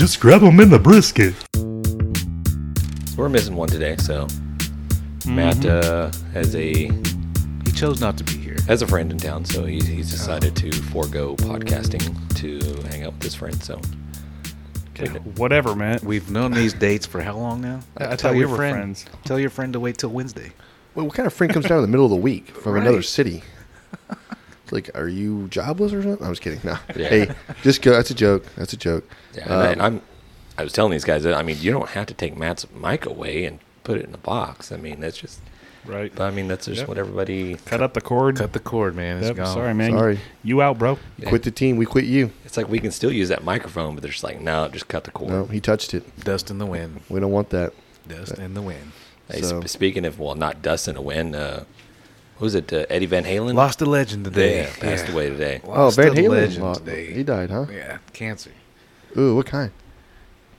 Just 0.00 0.18
grab 0.18 0.40
them 0.40 0.58
in 0.60 0.70
the 0.70 0.78
brisket. 0.78 1.34
We're 3.18 3.28
missing 3.28 3.54
one 3.54 3.68
today, 3.68 3.96
so 3.98 4.26
Matt 5.26 5.62
uh, 5.66 6.10
has 6.32 6.56
a 6.56 6.84
He 7.66 7.72
chose 7.74 8.00
not 8.00 8.16
to 8.16 8.24
be 8.24 8.32
here. 8.38 8.56
has 8.66 8.80
a 8.80 8.86
friend 8.86 9.12
in 9.12 9.18
town, 9.18 9.44
so 9.44 9.66
he's, 9.66 9.86
he's 9.86 10.10
decided 10.10 10.56
to 10.56 10.72
forego 10.72 11.36
podcasting 11.36 12.00
to 12.36 12.88
hang 12.88 13.04
out 13.04 13.12
with 13.12 13.22
his 13.24 13.34
friend. 13.34 13.62
So 13.62 13.78
Whatever, 15.36 15.76
Matt. 15.76 16.02
We've 16.02 16.30
known 16.30 16.52
these 16.52 16.72
dates 16.72 17.04
for 17.04 17.20
how 17.20 17.36
long 17.36 17.60
now? 17.60 17.80
I- 17.98 18.04
I 18.04 18.06
Tell 18.08 18.16
thought 18.16 18.32
we 18.32 18.38
your 18.40 18.48
were 18.48 18.56
friend. 18.56 18.74
friends. 18.76 19.04
Tell 19.26 19.38
your 19.38 19.50
friend 19.50 19.74
to 19.74 19.80
wait 19.80 19.98
till 19.98 20.10
Wednesday. 20.10 20.52
Well, 20.94 21.04
what 21.04 21.14
kind 21.14 21.26
of 21.26 21.34
friend 21.34 21.52
comes 21.52 21.66
down 21.66 21.76
in 21.78 21.82
the 21.82 21.88
middle 21.88 22.06
of 22.06 22.10
the 22.10 22.16
week 22.16 22.48
from 22.48 22.76
another 22.78 23.02
city? 23.02 23.42
It's 24.70 24.72
like, 24.72 24.96
are 24.96 25.08
you 25.08 25.48
jobless 25.48 25.92
or 25.92 26.02
something? 26.02 26.24
I 26.24 26.30
was 26.30 26.38
kidding. 26.40 26.60
No. 26.64 26.78
Yeah. 26.96 27.08
Hey, 27.08 27.30
just 27.62 27.82
go. 27.82 27.90
That's 27.92 28.10
a 28.10 28.14
joke. 28.14 28.44
That's 28.56 28.72
a 28.72 28.76
joke. 28.76 29.04
yeah, 29.34 29.42
and, 29.44 29.52
I, 29.52 29.56
Um, 29.66 29.72
and 29.72 29.82
I'm 29.82 30.02
I 30.58 30.62
was 30.64 30.72
telling 30.72 30.92
these 30.92 31.04
guys 31.04 31.22
that 31.24 31.34
I 31.34 31.42
mean 31.42 31.56
you 31.60 31.72
don't 31.72 31.88
have 31.90 32.06
to 32.06 32.14
take 32.14 32.36
Matt's 32.36 32.66
mic 32.72 33.06
away 33.06 33.44
and 33.46 33.58
put 33.82 33.98
it 33.98 34.04
in 34.06 34.14
a 34.14 34.18
box. 34.18 34.70
I 34.70 34.76
mean 34.76 35.00
that's 35.00 35.16
just 35.18 35.40
Right. 35.86 36.12
but 36.14 36.24
I 36.24 36.30
mean 36.30 36.46
that's 36.48 36.66
just 36.66 36.80
Yep. 36.80 36.88
what 36.88 36.98
everybody. 36.98 37.56
Cut 37.64 37.80
up 37.80 37.94
the 37.94 38.00
cord. 38.02 38.36
Cut 38.36 38.52
the 38.52 38.60
cord, 38.60 38.94
man. 38.94 39.16
It's 39.18 39.28
Yep, 39.28 39.36
gone. 39.36 39.46
sorry, 39.54 39.74
man. 39.74 39.90
Sorry. 39.92 40.20
You 40.44 40.60
out, 40.62 40.78
bro. 40.78 40.98
Quit 41.26 41.42
the 41.42 41.50
team. 41.50 41.76
We 41.76 41.86
quit 41.86 42.04
you. 42.04 42.30
It's 42.44 42.56
like 42.56 42.68
we 42.68 42.78
can 42.78 42.90
still 42.92 43.10
use 43.12 43.28
that 43.30 43.42
microphone, 43.42 43.94
but 43.94 44.02
they're 44.02 44.12
just 44.12 44.22
like 44.24 44.40
no, 44.40 44.68
just 44.68 44.86
cut 44.88 45.04
the 45.04 45.10
cord. 45.10 45.30
No, 45.30 45.46
he 45.46 45.58
touched 45.60 45.94
it. 45.94 46.04
Dust 46.22 46.50
in 46.50 46.58
the 46.58 46.66
wind. 46.66 47.00
We 47.08 47.18
don't 47.18 47.32
want 47.32 47.50
that. 47.50 47.72
Dust 48.06 48.38
in 48.38 48.54
the 48.54 48.62
wind. 48.62 48.92
Hey, 49.30 49.40
So- 49.40 49.60
sp- 49.64 49.68
speaking 49.68 50.04
of 50.04 50.18
well, 50.18 50.34
not 50.34 50.60
dust 50.62 50.86
in 50.88 50.94
the 50.94 51.02
wind. 51.02 51.34
Uh, 51.34 51.60
who 52.40 52.44
was 52.46 52.56
it? 52.56 52.72
Uh, 52.72 52.86
Eddie 52.90 53.06
Van 53.06 53.22
Halen 53.24 53.54
Lost 53.54 53.80
a 53.82 53.86
legend 53.86 54.24
today. 54.24 54.62
Yeah, 54.62 54.72
passed 54.80 55.08
away 55.08 55.30
today. 55.30 55.60
Oh, 55.64 55.70
Lost 55.70 55.96
Van 55.96 56.12
Halen. 56.12 56.30
legend 56.30 56.64
lo- 56.64 56.74
today. 56.74 57.12
He 57.12 57.22
died, 57.22 57.50
huh? 57.50 57.66
Yeah, 57.72 57.98
cancer. 58.12 58.50
Ooh, 59.16 59.36
what 59.36 59.46
kind? 59.46 59.70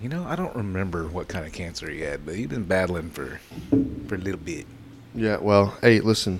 You 0.02 0.08
know, 0.10 0.23
I 0.26 0.36
don't 0.38 0.56
remember 0.56 1.08
what 1.08 1.28
kind 1.28 1.46
of 1.46 1.52
cancer 1.52 1.90
he 1.90 2.00
had, 2.02 2.26
but 2.26 2.36
he'd 2.36 2.50
been 2.50 2.64
battling 2.64 3.10
for 3.10 3.42
for 4.08 4.16
a 4.16 4.18
little 4.18 4.40
bit. 4.40 4.66
Yeah. 5.14 5.38
Well, 5.38 5.76
hey, 5.82 6.00
listen. 6.00 6.40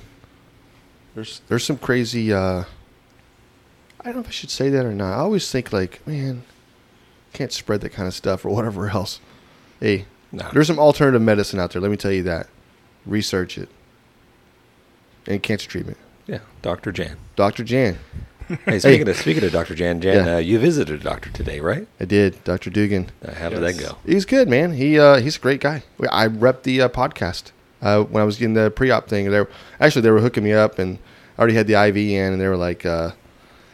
There's 1.16 1.42
there's 1.50 1.66
some 1.66 1.78
crazy. 1.78 2.32
uh 2.32 2.64
I 4.00 4.06
don't 4.06 4.16
know 4.16 4.20
if 4.22 4.28
I 4.30 4.32
should 4.32 4.50
say 4.50 4.70
that 4.70 4.86
or 4.86 4.94
not. 4.94 5.14
I 5.14 5.18
always 5.18 5.52
think 5.52 5.72
like, 5.74 6.06
man, 6.08 6.44
can't 7.34 7.52
spread 7.52 7.82
that 7.82 7.90
kind 7.90 8.08
of 8.08 8.14
stuff 8.16 8.46
or 8.46 8.50
whatever 8.50 8.90
else. 8.98 9.20
Hey, 9.80 10.06
No. 10.32 10.48
there's 10.54 10.68
some 10.68 10.80
alternative 10.80 11.22
medicine 11.22 11.60
out 11.60 11.72
there. 11.72 11.82
Let 11.82 11.92
me 11.92 11.98
tell 11.98 12.12
you 12.12 12.24
that. 12.24 12.48
Research 13.06 13.58
it. 13.60 13.70
And 15.28 15.42
cancer 15.44 15.70
treatment. 15.70 15.98
Yeah, 16.28 16.40
Dr. 16.62 16.92
Jan. 16.92 17.18
Dr. 17.36 17.64
Jan. 17.64 17.98
Hey, 18.66 18.80
speaking 18.80 19.08
of 19.08 19.16
speaking 19.16 19.44
of 19.46 19.52
Dr. 19.52 19.76
Jan, 19.76 20.02
Jan, 20.02 20.26
Yeah. 20.26 20.36
uh, 20.36 20.38
you 20.40 20.60
visited 20.60 21.00
a 21.00 21.04
doctor 21.04 21.30
today, 21.30 21.60
right? 21.62 21.88
I 22.02 22.06
did. 22.06 22.44
Dr. 22.44 22.70
Dugan. 22.70 23.10
Uh, 23.26 23.34
how 23.34 23.48
did 23.50 23.62
that 23.62 23.78
go? 23.80 23.98
He's 24.06 24.26
good, 24.26 24.50
man. 24.50 24.74
He 24.74 25.00
uh, 25.00 25.18
he's 25.22 25.38
a 25.38 25.40
great 25.40 25.62
guy. 25.62 25.84
I 26.10 26.26
rep 26.26 26.64
the 26.64 26.82
uh, 26.82 26.90
podcast 26.90 27.52
uh, 27.82 28.04
when 28.04 28.22
I 28.22 28.26
was 28.26 28.38
getting 28.38 28.54
the 28.56 28.70
pre-op 28.70 29.08
thing. 29.08 29.30
They 29.32 29.40
were, 29.40 29.50
actually 29.80 30.02
they 30.02 30.12
were 30.12 30.20
hooking 30.20 30.44
me 30.44 30.52
up, 30.52 30.80
and 30.80 30.98
I 31.38 31.42
already 31.42 31.56
had 31.56 31.68
the 31.68 31.76
IV 31.82 31.96
in, 31.96 32.34
and 32.34 32.42
they 32.42 32.48
were 32.48 32.58
like, 32.58 32.86
uh, 32.86 33.12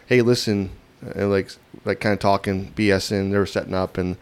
"Hey, 0.06 0.22
listen," 0.22 0.70
and 1.16 1.32
like 1.32 1.50
like 1.84 2.00
kind 2.00 2.14
of 2.14 2.20
talking 2.20 2.72
BSing. 2.76 3.32
They 3.32 3.38
were 3.40 3.46
setting 3.48 3.74
up, 3.74 3.98
and 3.98 4.16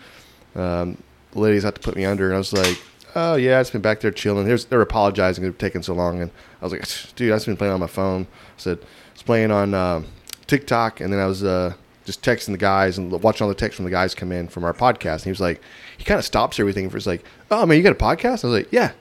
um, 0.55 0.97
the 1.33 1.39
ladies 1.39 1.63
had 1.63 1.75
to 1.75 1.81
put 1.81 1.97
me 1.97 2.05
under, 2.05 2.27
and 2.27 2.35
I 2.35 2.37
was 2.37 2.53
like, 2.53 2.81
"Oh 3.15 3.35
yeah, 3.35 3.57
I 3.57 3.61
just 3.61 3.71
been 3.73 3.81
back 3.81 3.99
there 4.01 4.11
chilling." 4.11 4.45
There's, 4.45 4.65
they're 4.65 4.81
apologizing 4.81 5.43
for 5.51 5.57
taking 5.57 5.81
so 5.83 5.93
long, 5.93 6.21
and 6.21 6.31
I 6.61 6.65
was 6.65 6.71
like, 6.73 6.83
"Dude, 7.15 7.31
I 7.31 7.35
just 7.35 7.45
been 7.45 7.57
playing 7.57 7.73
on 7.73 7.79
my 7.79 7.87
phone." 7.87 8.27
I 8.31 8.57
said, 8.57 8.79
"I 8.81 9.13
was 9.13 9.23
playing 9.23 9.51
on 9.51 9.73
um, 9.73 10.05
TikTok, 10.47 10.99
and 11.01 11.11
then 11.11 11.19
I 11.19 11.25
was 11.25 11.43
uh, 11.43 11.73
just 12.05 12.21
texting 12.23 12.51
the 12.51 12.57
guys 12.57 12.97
and 12.97 13.11
watching 13.23 13.43
all 13.45 13.49
the 13.49 13.55
texts 13.55 13.77
from 13.77 13.85
the 13.85 13.91
guys 13.91 14.13
come 14.15 14.31
in 14.31 14.47
from 14.47 14.63
our 14.63 14.73
podcast." 14.73 15.13
And 15.13 15.23
he 15.23 15.29
was 15.31 15.41
like, 15.41 15.61
he 15.97 16.03
kind 16.03 16.19
of 16.19 16.25
stops 16.25 16.59
everything 16.59 16.89
for 16.89 16.97
he's 16.97 17.07
like, 17.07 17.23
"Oh 17.51 17.65
man, 17.65 17.77
you 17.77 17.83
got 17.83 17.91
a 17.91 17.95
podcast?" 17.95 18.43
I 18.43 18.47
was 18.47 18.59
like, 18.59 18.71
"Yeah, 18.71 18.91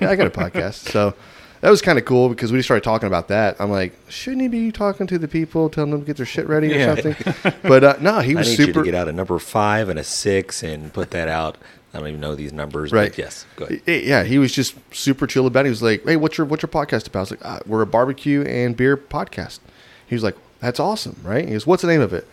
yeah, 0.00 0.10
I 0.10 0.16
got 0.16 0.26
a 0.26 0.30
podcast." 0.30 0.88
So. 0.90 1.14
That 1.62 1.68
was 1.68 1.82
kind 1.82 1.98
of 1.98 2.06
cool 2.06 2.30
because 2.30 2.50
we 2.52 2.58
just 2.58 2.68
started 2.68 2.84
talking 2.84 3.06
about 3.06 3.28
that. 3.28 3.56
I'm 3.60 3.70
like, 3.70 3.92
shouldn't 4.08 4.40
he 4.40 4.48
be 4.48 4.72
talking 4.72 5.06
to 5.08 5.18
the 5.18 5.28
people, 5.28 5.68
telling 5.68 5.90
them 5.90 6.00
to 6.00 6.06
get 6.06 6.16
their 6.16 6.24
shit 6.24 6.48
ready 6.48 6.72
or 6.72 6.78
Yeah. 6.78 6.94
something? 6.94 7.54
But 7.62 7.84
uh, 7.84 7.96
no, 8.00 8.20
he 8.20 8.32
I 8.34 8.38
was 8.38 8.48
need 8.48 8.56
super. 8.56 8.68
you 8.68 8.72
to 8.72 8.82
get 8.84 8.94
out 8.94 9.08
a 9.08 9.12
number 9.12 9.38
five 9.38 9.90
and 9.90 9.98
a 9.98 10.02
six 10.02 10.62
and 10.62 10.90
put 10.90 11.10
that 11.10 11.28
out. 11.28 11.58
I 11.92 11.98
don't 11.98 12.08
even 12.08 12.20
know 12.20 12.34
these 12.36 12.52
numbers, 12.52 12.92
Right. 12.92 13.10
but 13.10 13.18
yes, 13.18 13.46
go 13.56 13.64
ahead. 13.64 13.80
Yeah, 14.04 14.22
he 14.22 14.38
was 14.38 14.52
just 14.52 14.74
super 14.94 15.26
chill 15.26 15.46
about 15.46 15.60
it. 15.60 15.68
He 15.68 15.70
was 15.70 15.82
like, 15.82 16.04
"Hey, 16.04 16.16
what's 16.16 16.38
your 16.38 16.46
what's 16.46 16.62
your 16.62 16.68
podcast 16.68 17.08
about?" 17.08 17.18
I 17.18 17.22
was 17.22 17.30
like, 17.32 17.44
uh, 17.44 17.58
"We're 17.66 17.82
a 17.82 17.86
barbecue 17.86 18.42
and 18.42 18.76
beer 18.76 18.96
podcast." 18.96 19.58
He 20.06 20.14
was 20.14 20.22
like, 20.22 20.36
"That's 20.60 20.78
awesome, 20.78 21.16
right?" 21.24 21.44
He 21.44 21.50
goes, 21.52 21.66
"What's 21.66 21.82
the 21.82 21.88
name 21.88 22.00
of 22.00 22.12
it?" 22.12 22.26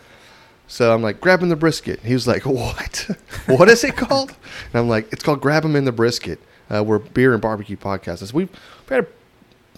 So 0.68 0.94
I'm 0.94 1.02
like, 1.02 1.20
"Grabbing 1.20 1.48
the 1.48 1.56
brisket." 1.56 2.00
He 2.04 2.14
was 2.14 2.28
like, 2.28 2.42
"What? 2.46 3.10
what 3.46 3.68
is 3.68 3.82
it 3.84 3.96
called?" 3.96 4.30
And 4.72 4.80
I'm 4.80 4.88
like, 4.88 5.12
"It's 5.12 5.22
called 5.24 5.40
Grab 5.40 5.64
'em 5.64 5.74
in 5.76 5.84
the 5.84 5.92
Brisket." 5.92 6.38
Uh, 6.70 6.84
we're 6.84 6.98
beer 6.98 7.32
and 7.32 7.40
barbecue 7.42 7.76
podcast. 7.78 8.18
So 8.18 8.26
we've, 8.34 8.50
we've 8.50 8.88
had 8.98 9.06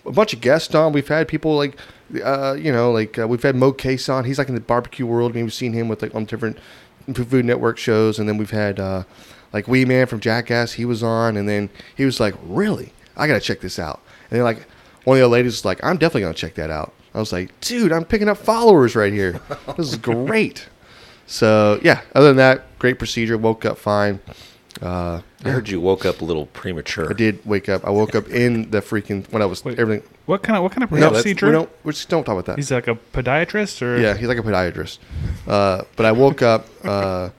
a, 0.05 0.09
a 0.09 0.13
bunch 0.13 0.35
of 0.35 0.41
guests 0.41 0.75
on. 0.75 0.93
We've 0.93 1.07
had 1.07 1.29
people 1.29 1.57
like, 1.57 1.77
uh, 2.23 2.57
you 2.59 2.73
know, 2.73 2.91
like 2.91 3.17
uh, 3.19 3.29
we've 3.29 3.43
had 3.43 3.55
Mo 3.57 3.73
Case 3.73 4.09
on. 4.09 4.25
He's 4.25 4.39
like 4.39 4.49
in 4.49 4.55
the 4.57 4.61
barbecue 4.61 5.07
world. 5.07 5.31
I 5.33 5.35
mean, 5.37 5.45
we've 5.45 5.55
seen 5.55 5.73
him 5.73 5.89
with 5.89 6.03
like 6.03 6.15
on 6.15 6.25
different 6.27 6.59
Food 7.15 7.45
Network 7.45 7.79
shows, 7.79 8.19
and 8.19 8.29
then 8.29 8.37
we've 8.39 8.51
had 8.51 8.81
uh, 8.81 9.05
like 9.53 9.67
Wee 9.69 9.85
Man 9.85 10.07
from 10.07 10.21
Jackass. 10.21 10.73
He 10.75 10.85
was 10.85 11.03
on, 11.03 11.37
and 11.37 11.49
then 11.49 11.71
he 11.97 12.05
was 12.05 12.21
like, 12.21 12.35
"Really? 12.45 12.93
I 13.17 13.27
gotta 13.27 13.41
check 13.41 13.61
this 13.61 13.79
out." 13.79 14.01
And 14.31 14.39
then 14.39 14.45
like 14.45 14.67
one 15.05 15.17
of 15.17 15.21
the 15.23 15.29
ladies 15.29 15.53
was 15.53 15.65
like, 15.65 15.83
"I'm 15.85 15.97
definitely 15.97 16.23
gonna 16.23 16.35
check 16.35 16.55
that 16.55 16.71
out." 16.71 16.93
I 17.15 17.19
was 17.19 17.33
like, 17.33 17.59
"Dude, 17.61 17.93
I'm 17.93 18.05
picking 18.05 18.29
up 18.29 18.39
followers 18.39 18.95
right 18.95 19.13
here. 19.13 19.41
This 19.77 19.89
is 19.89 19.97
great." 19.97 20.69
So 21.27 21.79
yeah, 21.83 22.01
other 22.15 22.29
than 22.29 22.37
that, 22.39 22.79
great 22.79 22.99
procedure. 22.99 23.37
Woke 23.39 23.65
up 23.65 23.79
fine. 23.79 24.21
Uh, 24.81 25.21
I 25.45 25.49
heard 25.51 25.69
you 25.69 25.81
woke 25.81 26.05
up 26.07 26.21
a 26.21 26.25
little 26.25 26.47
premature. 26.47 27.11
I 27.11 27.13
did 27.13 27.45
wake 27.45 27.69
up. 27.69 27.85
I 27.85 27.91
woke 27.91 28.15
up 28.15 28.29
in 28.29 28.71
the 28.71 28.81
freaking 28.81 29.31
when 29.33 29.43
I 29.43 29.47
was 29.47 29.65
Wait, 29.65 29.79
everything. 29.79 30.09
What 30.27 30.43
kind 30.43 30.57
of 30.57 30.63
what 30.63 30.73
kind 30.73 30.85
of 30.85 30.93
No, 30.93 31.11
procedure? 31.11 31.47
we 31.47 31.53
don't. 31.53 31.69
We 31.85 31.93
just 31.93 32.09
don't 32.09 32.25
talk 32.25 32.35
about 32.35 32.47
that. 32.47 32.57
He's 32.57 32.71
like 32.71 32.87
a 32.89 32.95
podiatrist, 33.13 33.83
or 33.83 33.99
Yeah, 33.99 34.17
he's 34.17 34.29
like 34.29 34.39
a 34.39 34.43
podiatrist. 34.43 34.99
Uh, 35.47 35.83
but 35.97 36.07
I 36.07 36.13
woke 36.13 36.43
up 36.43 36.67
uh, 36.85 37.31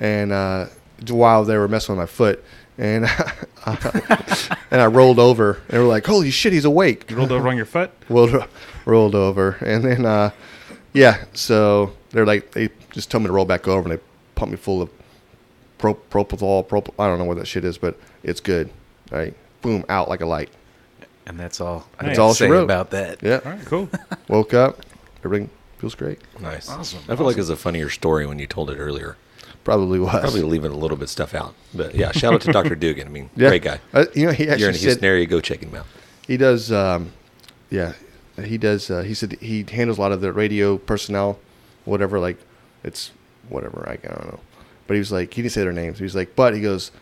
and 0.00 0.32
uh, 0.32 0.66
while 1.08 1.44
they 1.44 1.56
were 1.56 1.68
messing 1.68 1.94
with 1.96 2.02
my 2.02 2.06
foot, 2.06 2.42
and 2.78 3.04
and 3.66 4.80
I 4.80 4.86
rolled 4.86 5.18
over. 5.18 5.54
And 5.54 5.68
they 5.68 5.78
were 5.78 5.84
like, 5.84 6.06
"Holy 6.06 6.30
shit, 6.30 6.52
he's 6.52 6.64
awake!" 6.64 7.10
You 7.10 7.16
rolled 7.16 7.32
over 7.32 7.48
on 7.48 7.56
your 7.56 7.66
foot. 7.66 7.90
rolled 8.08 8.44
rolled 8.84 9.14
over, 9.14 9.56
and 9.60 9.84
then 9.84 10.06
uh, 10.06 10.30
yeah, 10.92 11.24
so 11.32 11.92
they're 12.10 12.26
like 12.26 12.52
they 12.52 12.68
just 12.92 13.10
told 13.10 13.22
me 13.24 13.28
to 13.28 13.32
roll 13.32 13.44
back 13.44 13.66
over, 13.68 13.88
and 13.88 13.98
they 13.98 14.02
pumped 14.34 14.52
me 14.52 14.56
full 14.56 14.82
of 14.82 14.90
pro, 15.78 15.94
propofol. 15.94 16.66
Prop, 16.66 16.88
I 17.00 17.06
don't 17.06 17.18
know 17.18 17.24
what 17.24 17.38
that 17.38 17.46
shit 17.46 17.64
is, 17.64 17.78
but 17.78 17.98
it's 18.22 18.40
good. 18.40 18.70
Right, 19.10 19.34
boom, 19.62 19.84
out 19.88 20.08
like 20.08 20.20
a 20.20 20.26
light. 20.26 20.50
And 21.28 21.40
that's 21.40 21.60
all 21.60 21.88
I 21.98 22.06
That's 22.06 22.18
all 22.20 22.34
she 22.34 22.46
wrote. 22.46 22.62
about 22.62 22.90
that. 22.90 23.20
Yeah, 23.22 23.40
All 23.44 23.50
right, 23.52 23.66
cool. 23.66 23.88
woke 24.28 24.54
up, 24.54 24.80
everything 25.24 25.50
feels 25.78 25.96
great. 25.96 26.20
Nice. 26.40 26.68
Awesome, 26.68 27.00
I 27.08 27.16
feel 27.16 27.26
like 27.26 27.36
it's 27.36 27.48
a 27.48 27.56
funnier 27.56 27.90
story 27.90 28.26
when 28.26 28.38
you 28.38 28.46
told 28.46 28.70
it 28.70 28.76
earlier. 28.76 29.16
Probably 29.66 29.98
was. 29.98 30.20
Probably 30.20 30.42
leaving 30.42 30.70
a 30.70 30.76
little 30.76 30.96
bit 30.96 31.02
of 31.04 31.10
stuff 31.10 31.34
out. 31.34 31.52
But 31.74 31.96
yeah, 31.96 32.12
shout 32.12 32.32
out 32.32 32.40
to 32.42 32.52
Dr. 32.52 32.76
Dugan. 32.84 33.08
I 33.08 33.10
mean, 33.10 33.30
Yeah. 33.34 33.48
great 33.48 33.62
guy. 33.62 33.80
Uh, 33.92 34.04
you 34.14 34.26
know, 34.26 34.30
he 34.32 34.44
actually 34.44 34.60
You're 34.60 34.68
in 34.70 34.74
said, 34.76 34.82
Houston 34.82 35.04
area, 35.04 35.26
go 35.26 35.40
check 35.40 35.58
him 35.60 35.74
out. 35.74 35.86
He 36.28 36.36
does. 36.36 36.70
Um, 36.70 37.12
yeah, 37.68 37.94
he 38.40 38.58
does. 38.58 38.88
Uh, 38.88 39.02
he 39.02 39.12
said 39.12 39.32
he 39.40 39.64
handles 39.68 39.98
a 39.98 40.00
lot 40.00 40.12
of 40.12 40.20
the 40.20 40.32
radio 40.32 40.78
personnel, 40.78 41.40
whatever. 41.84 42.20
Like 42.20 42.38
it's 42.84 43.10
whatever. 43.48 43.84
I, 43.88 43.94
I 43.94 43.96
don't 44.14 44.26
know. 44.26 44.40
But 44.86 44.94
he 44.94 44.98
was 45.00 45.10
like, 45.10 45.34
he 45.34 45.42
didn't 45.42 45.52
say 45.52 45.62
their 45.62 45.72
names. 45.72 45.98
He 45.98 46.04
was 46.04 46.14
like, 46.14 46.36
but 46.36 46.54
he 46.54 46.60
goes, 46.60 46.92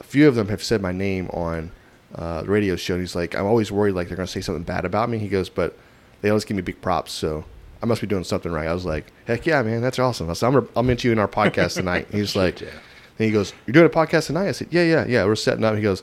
a 0.00 0.02
few 0.02 0.26
of 0.26 0.34
them 0.34 0.48
have 0.48 0.64
said 0.64 0.82
my 0.82 0.90
name 0.90 1.28
on 1.30 1.70
uh, 2.16 2.42
the 2.42 2.48
radio 2.50 2.74
show. 2.74 2.94
And 2.94 3.02
he's 3.04 3.14
like, 3.14 3.36
I'm 3.36 3.46
always 3.46 3.70
worried 3.70 3.92
like 3.94 4.08
they're 4.08 4.16
gonna 4.16 4.26
say 4.26 4.40
something 4.40 4.64
bad 4.64 4.84
about 4.84 5.08
me. 5.08 5.18
He 5.18 5.28
goes, 5.28 5.48
but 5.48 5.78
they 6.22 6.28
always 6.28 6.44
give 6.44 6.56
me 6.56 6.62
big 6.64 6.80
props, 6.80 7.12
so 7.12 7.44
I 7.84 7.86
must 7.86 8.00
be 8.00 8.06
doing 8.06 8.24
something 8.24 8.50
right. 8.50 8.66
I 8.66 8.72
was 8.72 8.86
like, 8.86 9.12
heck 9.26 9.44
yeah, 9.44 9.60
man, 9.62 9.82
that's 9.82 9.98
awesome. 9.98 10.30
I 10.30 10.32
said, 10.32 10.46
I'm 10.46 10.54
gonna, 10.54 10.66
I'll 10.74 10.82
mention 10.82 11.08
you 11.08 11.12
in 11.12 11.18
our 11.18 11.28
podcast 11.28 11.74
tonight. 11.74 12.08
He 12.10 12.18
was 12.18 12.34
like, 12.42 12.62
Yeah. 12.62 12.68
and 12.68 13.26
he 13.26 13.30
goes, 13.30 13.52
you're 13.66 13.74
doing 13.74 13.84
a 13.84 13.90
podcast 13.90 14.28
tonight? 14.28 14.48
I 14.48 14.52
said, 14.52 14.68
yeah, 14.70 14.84
yeah, 14.84 15.04
yeah. 15.06 15.24
We're 15.26 15.34
setting 15.36 15.64
up. 15.64 15.76
He 15.76 15.82
goes. 15.82 16.02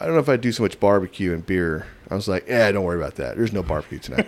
I 0.00 0.04
don't 0.06 0.14
know 0.14 0.20
if 0.20 0.28
I 0.28 0.36
do 0.36 0.50
so 0.50 0.64
much 0.64 0.78
barbecue 0.80 1.32
and 1.32 1.46
beer. 1.46 1.86
I 2.10 2.16
was 2.16 2.26
like, 2.26 2.46
yeah, 2.48 2.70
don't 2.72 2.84
worry 2.84 2.98
about 2.98 3.14
that. 3.14 3.36
There's 3.36 3.52
no 3.52 3.62
barbecue 3.62 3.98
tonight. 4.00 4.26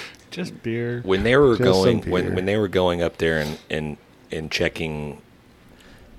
Just 0.30 0.60
beer. 0.62 1.02
When 1.04 1.22
they 1.22 1.36
were 1.36 1.56
Just 1.56 1.62
going 1.62 2.00
when, 2.10 2.34
when 2.34 2.46
they 2.46 2.56
were 2.56 2.66
going 2.66 3.02
up 3.02 3.18
there 3.18 3.38
and 3.38 3.58
and, 3.70 3.96
and 4.32 4.50
checking 4.50 5.20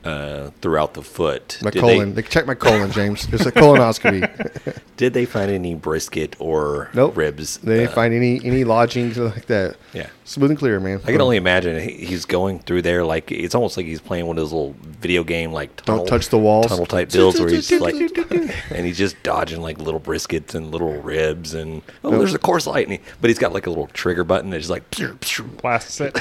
uh, 0.09 0.51
throughout 0.61 0.93
the 0.93 1.01
foot, 1.03 1.59
My 1.61 1.69
did 1.69 1.79
colon. 1.81 2.13
They, 2.15 2.21
They, 2.21 2.27
check 2.27 2.45
my 2.47 2.55
colon, 2.55 2.91
James. 2.91 3.27
It's 3.31 3.45
a 3.45 3.51
colonoscopy. 3.51 4.79
did 4.97 5.13
they 5.13 5.25
find 5.25 5.51
any 5.51 5.75
brisket 5.75 6.35
or 6.39 6.89
Nope. 6.93 7.15
ribs? 7.15 7.57
They 7.57 7.75
didn't 7.77 7.91
Uh, 7.91 7.95
find 7.95 8.13
any 8.13 8.41
any 8.43 8.63
lodgings 8.63 9.17
like 9.17 9.45
that. 9.45 9.75
Yeah. 9.93 10.07
Smooth 10.25 10.51
and 10.51 10.59
clear, 10.59 10.79
man. 10.79 11.01
I 11.05 11.11
can 11.11 11.21
only 11.21 11.37
imagine 11.37 11.79
he's 11.87 12.25
going 12.25 12.59
through 12.59 12.81
there 12.83 13.03
like 13.05 13.31
it's 13.31 13.55
almost 13.55 13.77
like 13.77 13.85
he's 13.85 14.01
playing 14.01 14.25
one 14.27 14.37
of 14.37 14.41
those 14.41 14.51
little 14.51 14.75
video 14.83 15.23
game 15.23 15.51
like 15.51 15.75
tunnel, 15.77 16.05
touch 16.05 16.29
the 16.29 16.37
walls. 16.37 16.67
tunnel 16.67 16.85
type 16.85 17.11
builds 17.13 17.39
where 17.39 17.49
he's 17.49 17.71
like 17.71 17.95
and 18.71 18.85
he's 18.85 18.97
just 18.97 19.21
dodging 19.23 19.61
like 19.61 19.77
little 19.79 19.99
briskets 19.99 20.53
and 20.55 20.71
little 20.71 20.93
ribs 21.01 21.53
and 21.53 21.81
oh 22.03 22.17
there's 22.17 22.33
a 22.33 22.39
course 22.39 22.67
light 22.67 22.85
and 22.87 22.93
he, 22.93 22.99
but 23.21 23.29
he's 23.29 23.39
got 23.39 23.53
like 23.53 23.65
a 23.65 23.69
little 23.69 23.87
trigger 23.87 24.23
button 24.23 24.49
that's 24.51 24.61
just 24.63 24.69
like 24.71 24.89
pew, 24.91 25.17
pew. 25.21 25.43
Blast 25.45 25.99
it. 26.01 26.15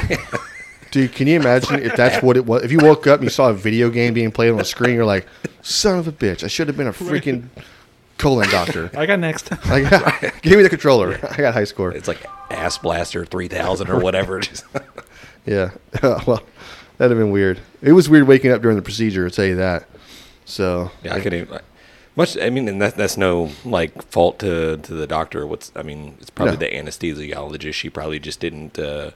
Dude, 0.91 1.13
can 1.13 1.27
you 1.27 1.37
imagine 1.39 1.81
if 1.83 1.97
that's 1.97 2.23
what 2.23 2.37
it 2.37 2.47
was? 2.47 2.63
If 2.63 2.73
you 2.73 2.79
woke 2.79 3.07
up 3.07 3.21
and 3.21 3.25
you 3.25 3.31
saw 3.31 3.51
a 3.51 3.55
video 3.55 3.91
game 3.91 4.15
being 4.15 4.31
played 4.31 4.51
on 4.51 4.57
the 4.57 4.65
screen, 4.65 4.95
you're 4.95 5.05
like, 5.05 5.27
son 5.63 5.99
of 5.99 6.09
a 6.09 6.13
bitch, 6.13 6.43
I 6.43 6.47
should 6.47 6.67
have 6.69 6.77
been 6.77 6.87
a 6.87 6.93
freaking 6.93 7.49
colon 8.17 8.49
doctor. 8.51 8.91
I 8.97 9.05
got 9.07 9.19
next. 9.19 9.51
Like, 9.69 9.91
give 10.43 10.57
me 10.57 10.63
the 10.63 10.69
controller. 10.71 11.19
I 11.31 11.37
got 11.37 11.55
high 11.55 11.65
score. 11.65 11.93
It's 11.93 12.09
like 12.09 12.25
Ass 12.51 12.79
Blaster 12.79 13.25
3000 13.27 13.91
or 13.91 14.01
whatever. 14.01 14.41
Yeah. 15.47 15.71
well, 16.03 16.43
that'd 16.99 17.11
have 17.11 17.19
been 17.19 17.31
weird. 17.31 17.59
It 17.81 17.93
was 17.93 18.07
weird 18.11 18.29
waking 18.29 18.51
up 18.51 18.61
during 18.61 18.77
the 18.77 18.83
procedure, 18.83 19.25
I'll 19.25 19.31
tell 19.31 19.47
you 19.47 19.57
that. 19.57 19.89
So, 20.45 20.91
yeah, 21.03 21.15
I 21.15 21.21
couldn't 21.21 21.41
even. 21.41 21.61
Much, 22.17 22.37
I 22.37 22.51
mean, 22.51 22.69
and 22.69 22.83
that, 22.83 22.97
that's 22.97 23.17
no 23.17 23.51
like 23.65 24.03
fault 24.11 24.41
to 24.41 24.77
to 24.77 24.93
the 24.93 25.07
doctor. 25.07 25.47
What's, 25.47 25.73
I 25.75 25.83
mean, 25.83 26.19
it's 26.21 26.29
probably 26.29 26.55
No. 26.55 26.59
the 26.59 26.71
anesthesiologist. 26.71 27.73
She 27.73 27.89
probably 27.89 28.19
just 28.19 28.41
didn't 28.41 28.79
uh, 28.79 29.13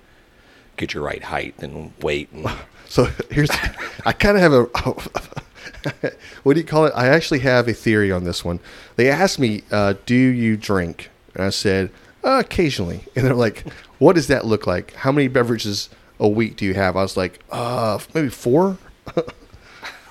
get 0.76 0.94
your 0.94 1.02
right 1.02 1.22
height 1.22 1.54
and 1.58 1.92
weight. 2.00 2.30
And, 2.32 2.50
so 2.88 3.08
here's, 3.30 3.50
I 4.06 4.12
kind 4.12 4.36
of 4.36 4.42
have 4.42 4.52
a, 4.52 6.10
what 6.42 6.54
do 6.54 6.60
you 6.60 6.66
call 6.66 6.86
it? 6.86 6.92
I 6.94 7.08
actually 7.08 7.40
have 7.40 7.68
a 7.68 7.72
theory 7.72 8.12
on 8.12 8.24
this 8.24 8.44
one. 8.44 8.60
They 8.96 9.10
asked 9.10 9.38
me, 9.38 9.62
uh, 9.70 9.94
do 10.06 10.14
you 10.14 10.56
drink? 10.56 11.10
And 11.34 11.44
I 11.44 11.50
said, 11.50 11.90
uh, 12.24 12.42
occasionally. 12.44 13.04
And 13.16 13.24
they're 13.24 13.34
like, 13.34 13.64
what 13.98 14.14
does 14.14 14.28
that 14.28 14.46
look 14.46 14.66
like? 14.66 14.92
How 14.94 15.12
many 15.12 15.28
beverages 15.28 15.88
a 16.18 16.28
week 16.28 16.56
do 16.56 16.64
you 16.64 16.74
have? 16.74 16.96
I 16.96 17.02
was 17.02 17.16
like, 17.16 17.40
uh, 17.50 17.98
maybe 18.14 18.28
four, 18.28 18.78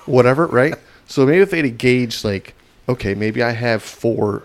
whatever, 0.06 0.46
right? 0.46 0.74
So 1.06 1.26
maybe 1.26 1.40
if 1.40 1.50
they'd 1.50 1.64
have 1.64 1.78
gauged, 1.78 2.24
like, 2.24 2.54
okay, 2.88 3.14
maybe 3.14 3.42
I 3.42 3.50
have 3.50 3.82
four. 3.82 4.44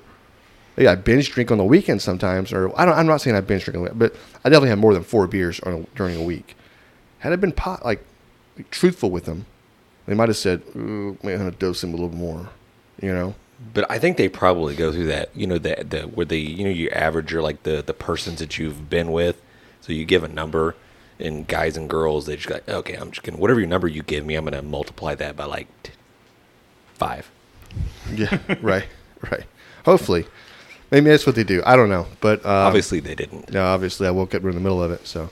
I 0.80 0.96
binge 0.96 1.32
drink 1.32 1.52
on 1.52 1.58
the 1.58 1.64
weekend 1.64 2.02
sometimes, 2.02 2.54
or 2.54 2.72
I 2.80 2.86
don't. 2.86 2.96
I'm 2.96 3.08
not 3.08 3.22
saying 3.22 3.36
I 3.36 3.42
binge 3.42 3.66
drink, 3.66 3.78
on 3.78 3.86
the- 3.86 3.94
but 3.96 4.16
I 4.46 4.50
definitely 4.50 4.70
have 4.70 4.80
more 4.80 4.94
than 4.94 5.04
four 5.04 5.26
beers 5.28 5.60
on 5.62 5.74
a, 5.74 5.96
during 5.98 6.16
a 6.16 6.24
week. 6.24 6.56
Had 7.20 7.34
I 7.34 7.36
been 7.38 7.52
pot, 7.52 7.84
like, 7.84 8.04
truthful 8.70 9.10
with 9.10 9.26
them, 9.26 9.46
they 10.06 10.14
might 10.14 10.30
have 10.30 10.38
said, 10.38 10.62
"Ooh, 10.76 11.18
maybe 11.24 11.34
I'm 11.34 11.40
gonna 11.40 11.52
dose 11.52 11.84
him 11.84 11.90
a 11.94 11.98
little 11.98 12.16
more," 12.16 12.50
you 13.02 13.12
know. 13.14 13.34
but 13.74 13.90
I 13.90 13.98
think 13.98 14.18
they 14.18 14.30
probably 14.30 14.76
go 14.76 14.92
through 14.92 15.08
that. 15.08 15.30
You 15.36 15.48
know, 15.48 15.58
the 15.58 15.84
the 15.88 16.02
where 16.04 16.26
they 16.28 16.38
you 16.38 16.64
know 16.64 16.70
you 16.70 16.90
average 16.92 17.32
your 17.32 17.42
like 17.42 17.64
the 17.64 17.82
the 17.86 17.94
persons 17.94 18.38
that 18.40 18.60
you've 18.60 18.88
been 18.90 19.12
with. 19.12 19.42
So 19.82 19.94
you 19.94 20.06
give 20.06 20.24
a 20.24 20.28
number, 20.28 20.76
and 21.20 21.48
guys 21.48 21.76
and 21.76 21.90
girls 21.90 22.26
they 22.28 22.36
just 22.36 22.48
go, 22.48 22.56
like, 22.56 22.70
okay, 22.70 22.94
I'm 22.94 23.10
just 23.10 23.24
gonna 23.24 23.40
whatever 23.40 23.60
your 23.60 23.70
number 23.70 23.88
you 23.88 24.04
give 24.04 24.26
me, 24.26 24.36
I'm 24.36 24.44
gonna 24.46 24.62
multiply 24.62 25.16
that 25.16 25.36
by 25.36 25.46
like 25.46 25.68
t- 25.82 25.92
five. 26.94 27.30
Yeah, 28.14 28.38
right, 28.62 28.86
right. 29.32 29.46
Hopefully, 29.86 30.26
maybe 30.92 31.10
that's 31.10 31.26
what 31.26 31.36
they 31.36 31.44
do. 31.44 31.62
I 31.66 31.76
don't 31.76 31.90
know, 31.90 32.08
but 32.22 32.46
um, 32.46 32.52
Obviously, 32.52 33.00
they 33.00 33.16
didn't. 33.16 33.52
no. 33.52 33.66
Obviously, 33.66 34.08
I 34.08 34.12
woke 34.12 34.34
up 34.36 34.44
in 34.44 34.52
the 34.52 34.60
middle 34.60 34.82
of 34.82 34.92
it, 34.92 35.06
so 35.08 35.30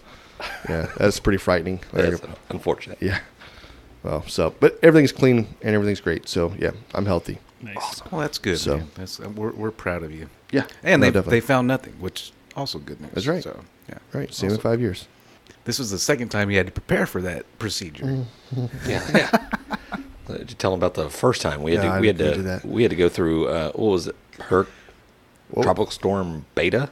yeah, 0.69 0.91
that's 0.97 1.19
pretty 1.19 1.37
frightening. 1.37 1.79
That's 1.93 2.21
unfortunate. 2.49 2.97
yeah. 3.01 3.19
Well, 4.03 4.23
so 4.27 4.53
but 4.59 4.77
everything's 4.83 5.11
clean 5.13 5.47
and 5.61 5.73
everything's 5.75 6.01
great. 6.01 6.27
So 6.29 6.53
yeah, 6.59 6.71
I'm 6.93 7.05
healthy. 7.05 7.39
Nice. 7.61 8.03
Well, 8.11 8.21
that's 8.21 8.37
good. 8.37 8.59
So- 8.59 8.77
man. 8.77 8.91
That's, 8.95 9.19
uh, 9.19 9.29
we're, 9.29 9.51
we're 9.51 9.71
proud 9.71 10.03
of 10.03 10.11
you. 10.13 10.29
Yeah, 10.51 10.67
And 10.83 10.99
no, 11.01 11.07
they 11.07 11.11
definitely. 11.11 11.39
they 11.39 11.45
found 11.45 11.67
nothing, 11.67 11.93
which 11.99 12.31
also 12.55 12.77
good 12.77 13.01
news. 13.01 13.11
That's 13.13 13.25
right. 13.27 13.41
So 13.41 13.59
yeah, 13.89 13.97
right. 14.13 14.31
Same 14.33 14.51
in 14.51 14.57
five 14.59 14.79
years. 14.79 15.07
This 15.63 15.79
was 15.79 15.89
the 15.89 15.97
second 15.97 16.29
time 16.29 16.51
you 16.51 16.57
had 16.57 16.67
to 16.67 16.71
prepare 16.71 17.07
for 17.07 17.21
that 17.23 17.45
procedure. 17.57 18.03
Mm. 18.03 18.25
Yeah, 18.87 19.03
yeah. 19.15 19.29
Uh, 20.27 20.33
Did 20.37 20.49
you 20.51 20.55
tell 20.57 20.71
them 20.71 20.79
about 20.79 20.93
the 20.95 21.09
first 21.09 21.41
time 21.41 21.63
we 21.63 21.73
had 21.75 21.83
Yeah, 21.83 21.95
to 21.95 22.01
we 22.01 22.07
had 22.07 22.17
to 22.19 22.61
we 22.65 22.81
had 22.83 22.89
to 22.91 22.95
go 22.95 23.09
through 23.09 23.47
uh, 23.47 23.71
what 23.71 23.89
was 23.91 24.07
it? 24.07 24.15
Her 24.41 24.67
Whoa. 25.55 25.63
tropical 25.63 25.91
storm 25.91 26.45
beta. 26.55 26.89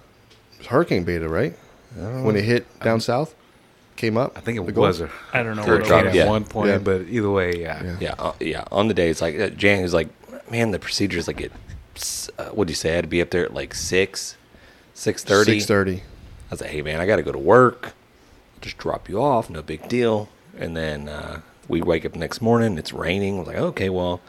It's 0.58 0.68
Hurricane 0.68 1.04
Beta, 1.04 1.28
right? 1.30 1.54
When 1.96 2.36
it 2.36 2.44
hit 2.44 2.66
down 2.80 3.00
south, 3.02 3.36
came 3.98 4.18
up. 4.18 4.36
I 4.36 4.42
think 4.42 4.58
it 4.60 4.66
the 4.66 4.72
Gulf? 4.72 4.88
was 4.88 5.02
a 5.02 5.10
I 5.34 5.44
don't 5.44 5.56
know 5.56 5.64
Or 5.64 5.74
what 5.74 5.82
it 5.82 5.88
drop- 5.88 6.06
was. 6.06 6.16
at 6.16 6.28
one 6.28 6.44
point, 6.46 6.70
Yeah. 6.70 6.78
but 6.80 7.02
either 7.10 7.30
way, 7.30 7.54
yeah. 7.60 7.84
Yeah. 7.84 7.98
Yeah, 8.00 8.16
uh, 8.18 8.34
yeah. 8.40 8.64
On 8.72 8.88
the 8.88 8.94
day, 8.96 9.10
it's 9.10 9.22
like 9.22 9.40
uh, 9.40 9.50
Jan 9.50 9.84
was 9.84 9.94
like, 9.94 10.08
"Man, 10.50 10.72
the 10.72 10.80
procedure 10.80 11.20
is 11.20 11.28
like 11.28 11.42
at 11.42 11.52
s- 11.96 12.30
uh, 12.40 12.46
what 12.50 12.68
do 12.68 12.72
you 12.72 12.76
say? 12.76 12.94
I 12.94 12.96
had 12.96 13.04
to 13.04 13.08
be 13.10 13.22
up 13.22 13.30
there 13.30 13.44
at 13.46 13.54
like 13.54 13.76
six, 13.76 14.38
six 14.96 15.24
thirty. 15.24 15.60
Six 15.60 15.66
thirty. 15.68 15.98
I 15.98 16.02
was 16.52 16.62
like, 16.62 16.72
"Hey, 16.72 16.82
man, 16.82 17.00
I 17.00 17.06
got 17.06 17.18
to 17.18 17.24
go 17.24 17.32
to 17.32 17.38
work. 17.38 17.94
Just 18.62 18.78
drop 18.80 19.08
you 19.10 19.22
off, 19.22 19.50
no 19.50 19.62
big 19.62 19.88
deal." 19.88 20.30
And 20.58 20.76
then 20.78 21.10
uh, 21.10 21.42
we 21.68 21.82
wake 21.82 22.06
up 22.06 22.14
the 22.14 22.20
next 22.20 22.42
morning. 22.42 22.78
It's 22.80 22.94
raining. 22.94 23.36
I 23.36 23.40
was 23.40 23.48
like, 23.48 23.58
"Okay, 23.58 23.90
well, 23.90 24.22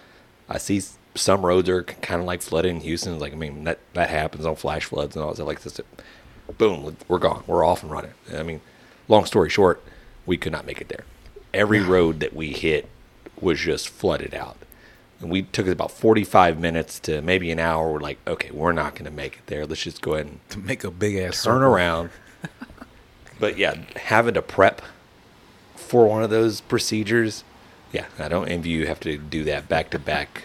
I 0.51 0.59
see 0.59 0.79
s- 0.79 0.99
some 1.15 1.45
roads 1.45 1.69
are 1.69 1.83
kind 1.83 2.21
of 2.21 2.27
like 2.27 2.43
flooded 2.43 2.71
in 2.71 2.81
Houston." 2.81 3.19
Like, 3.19 3.33
I 3.33 3.37
mean, 3.37 3.65
that 3.65 3.79
that 3.95 4.11
happens 4.11 4.47
on 4.47 4.57
flash 4.57 4.85
floods 4.85 5.17
and 5.17 5.25
all 5.25 5.35
that. 5.35 5.45
Like 5.45 5.63
this, 5.63 5.81
boom, 6.59 6.97
we're 7.09 7.19
gone. 7.19 7.45
We're 7.47 7.65
off 7.65 7.83
and 7.83 7.91
running. 7.91 8.15
I 8.33 8.43
mean, 8.43 8.61
long 9.09 9.25
story 9.25 9.51
short, 9.51 9.83
we 10.27 10.37
could 10.37 10.53
not 10.53 10.67
make 10.67 10.81
it 10.81 10.89
there. 10.89 11.05
Every 11.53 11.81
road 11.81 12.21
that 12.21 12.35
we 12.35 12.49
hit 12.53 12.89
was 13.41 13.61
just 13.61 13.89
flooded 13.89 14.35
out. 14.35 14.57
And 15.21 15.31
we 15.31 15.43
took 15.43 15.67
it 15.67 15.73
about 15.73 15.91
45 15.91 16.59
minutes 16.59 16.99
to 17.01 17.23
maybe 17.23 17.51
an 17.51 17.59
hour. 17.59 17.93
We're 17.93 18.01
like, 18.01 18.19
okay, 18.27 18.51
we're 18.51 18.73
not 18.73 18.95
going 18.95 19.05
to 19.05 19.11
make 19.11 19.35
it 19.35 19.47
there. 19.47 19.65
Let's 19.65 19.83
just 19.83 20.03
go 20.03 20.15
ahead 20.15 20.27
and 20.27 20.41
To 20.51 20.59
make 20.59 20.85
a 20.85 20.91
big 20.91 21.17
ass 21.17 21.43
turn 21.43 21.63
around. 21.63 22.11
but 23.41 23.57
yeah, 23.57 23.77
having 23.97 24.35
to 24.35 24.43
prep 24.43 24.83
for 25.77 26.07
one 26.09 26.23
of 26.23 26.31
those 26.31 26.61
procedures, 26.61 27.45
yeah, 27.93 28.07
I 28.19 28.29
don't 28.29 28.49
envy 28.49 28.71
you 28.71 28.87
have 28.87 29.01
to 29.01 29.17
do 29.17 29.45
that 29.45 29.69
back 29.69 29.91
to 29.91 29.99
back. 29.99 30.43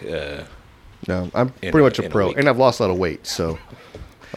No, 1.08 1.30
I'm 1.34 1.48
In 1.62 1.70
pretty 1.72 1.78
a- 1.78 1.82
much 1.82 1.98
a 1.98 2.02
in 2.02 2.08
a 2.08 2.10
pro, 2.10 2.32
and 2.32 2.48
I've 2.48 2.58
lost 2.58 2.80
a 2.80 2.84
lot 2.84 2.90
of 2.90 2.98
weight, 2.98 3.26
so 3.26 3.58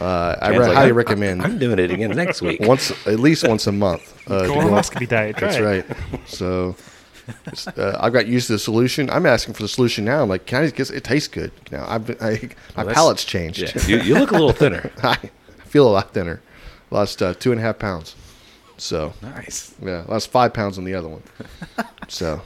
uh, 0.00 0.36
I 0.40 0.48
re- 0.50 0.58
like, 0.58 0.72
highly 0.74 0.86
I'm- 0.88 0.94
recommend 0.96 1.42
I'm 1.42 1.58
doing 1.58 1.78
it 1.78 1.90
again 1.90 2.10
next 2.12 2.42
week. 2.42 2.60
once, 2.62 2.90
at 3.06 3.20
least 3.20 3.46
once 3.46 3.66
a 3.66 3.72
month. 3.72 4.12
Uh, 4.30 4.42
to 4.42 4.48
go 4.48 4.58
on- 4.58 4.66
Colonoscopy 4.68 5.08
diet. 5.08 5.36
That's 5.38 5.56
it. 5.56 5.62
right. 5.62 5.84
So 6.26 6.74
it's, 7.46 7.66
uh, 7.68 7.98
I 8.00 8.10
got 8.10 8.26
used 8.26 8.46
to 8.48 8.54
the 8.54 8.58
solution. 8.58 9.10
I'm 9.10 9.26
asking 9.26 9.54
for 9.54 9.62
the 9.62 9.68
solution 9.68 10.04
now. 10.04 10.22
I'm 10.22 10.28
like, 10.28 10.46
can 10.46 10.64
I 10.64 10.70
just 10.70 10.90
it 10.90 11.04
tastes 11.04 11.28
good 11.28 11.52
now? 11.70 11.84
I've 11.88 12.06
been, 12.06 12.16
I, 12.20 12.30
my 12.76 12.84
that's- 12.84 12.94
palate's 12.94 13.24
changed. 13.24 13.58
Yeah, 13.60 13.86
you, 13.86 14.00
you 14.02 14.14
look 14.18 14.30
a 14.30 14.34
little 14.34 14.52
thinner. 14.52 14.90
I 15.02 15.16
feel 15.64 15.86
a 15.88 15.90
lot 15.92 16.12
thinner. 16.14 16.40
Lost 16.90 17.22
uh, 17.22 17.34
two 17.34 17.50
and 17.52 17.60
a 17.60 17.64
half 17.64 17.78
pounds. 17.78 18.14
So 18.76 19.12
Nice, 19.22 19.74
yeah, 19.82 20.04
lost 20.08 20.30
five 20.30 20.52
pounds 20.52 20.78
on 20.78 20.84
the 20.84 20.94
other 20.94 21.08
one. 21.08 21.22
So 22.08 22.40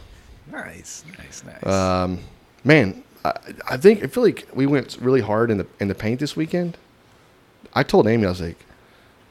nice, 0.50 1.02
nice, 1.18 1.42
nice. 1.44 1.64
um, 1.66 2.20
man, 2.64 3.02
I, 3.28 3.74
I 3.74 3.76
think 3.76 4.02
I 4.02 4.06
feel 4.06 4.22
like 4.22 4.46
we 4.54 4.66
went 4.66 4.96
really 5.00 5.20
hard 5.20 5.50
in 5.50 5.58
the 5.58 5.66
in 5.80 5.88
the 5.88 5.94
paint 5.94 6.20
this 6.20 6.36
weekend. 6.36 6.76
I 7.74 7.82
told 7.82 8.06
Amy, 8.06 8.26
I 8.26 8.30
was 8.30 8.40
like, 8.40 8.64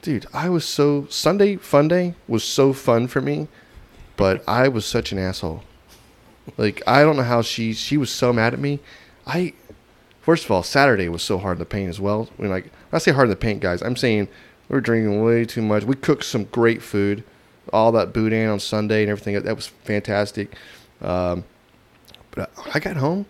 dude, 0.02 0.26
I 0.34 0.50
was 0.50 0.66
so 0.66 1.08
Sunday 1.10 1.56
fun 1.56 1.88
day 1.88 2.16
was 2.28 2.44
so 2.44 2.74
fun 2.74 3.08
for 3.08 3.22
me, 3.22 3.48
but 4.16 4.44
I 4.48 4.68
was 4.68 4.86
such 4.86 5.12
an 5.12 5.20
asshole. 5.20 5.64
Like 6.58 6.82
I 6.88 7.04
don't 7.04 7.18
know 7.18 7.24
how 7.24 7.42
she 7.42 7.74
she 7.74 7.98
was 7.98 8.12
so 8.12 8.32
mad 8.32 8.54
at 8.54 8.60
me. 8.60 8.80
I 9.26 9.54
first 10.22 10.46
of 10.46 10.52
all 10.52 10.64
Saturday 10.64 11.10
was 11.10 11.24
so 11.24 11.38
hard 11.38 11.58
in 11.58 11.60
the 11.60 11.66
paint 11.66 11.90
as 11.90 12.00
well. 12.00 12.30
When 12.38 12.50
like 12.50 12.66
when 12.66 12.72
I 12.94 12.98
say 13.00 13.12
hard 13.12 13.26
in 13.26 13.32
the 13.32 13.36
paint, 13.36 13.62
guys, 13.62 13.82
I'm 13.82 13.96
saying 13.96 14.28
we 14.70 14.76
were 14.76 14.82
drinking 14.82 15.24
way 15.24 15.46
too 15.46 15.62
much. 15.62 15.84
We 15.84 15.96
cooked 15.96 16.26
some 16.26 16.46
great 16.46 16.82
food, 16.82 17.24
all 17.74 17.92
that 17.94 18.14
boudin 18.14 18.50
on 18.50 18.60
Sunday 18.60 19.02
and 19.02 19.10
everything. 19.10 19.42
That 19.42 19.56
was 19.56 19.68
fantastic. 19.68 20.54
Um, 21.02 21.44
but 22.32 22.50
I, 22.58 22.72
I 22.76 22.80
got 22.80 22.98
home. 22.98 23.26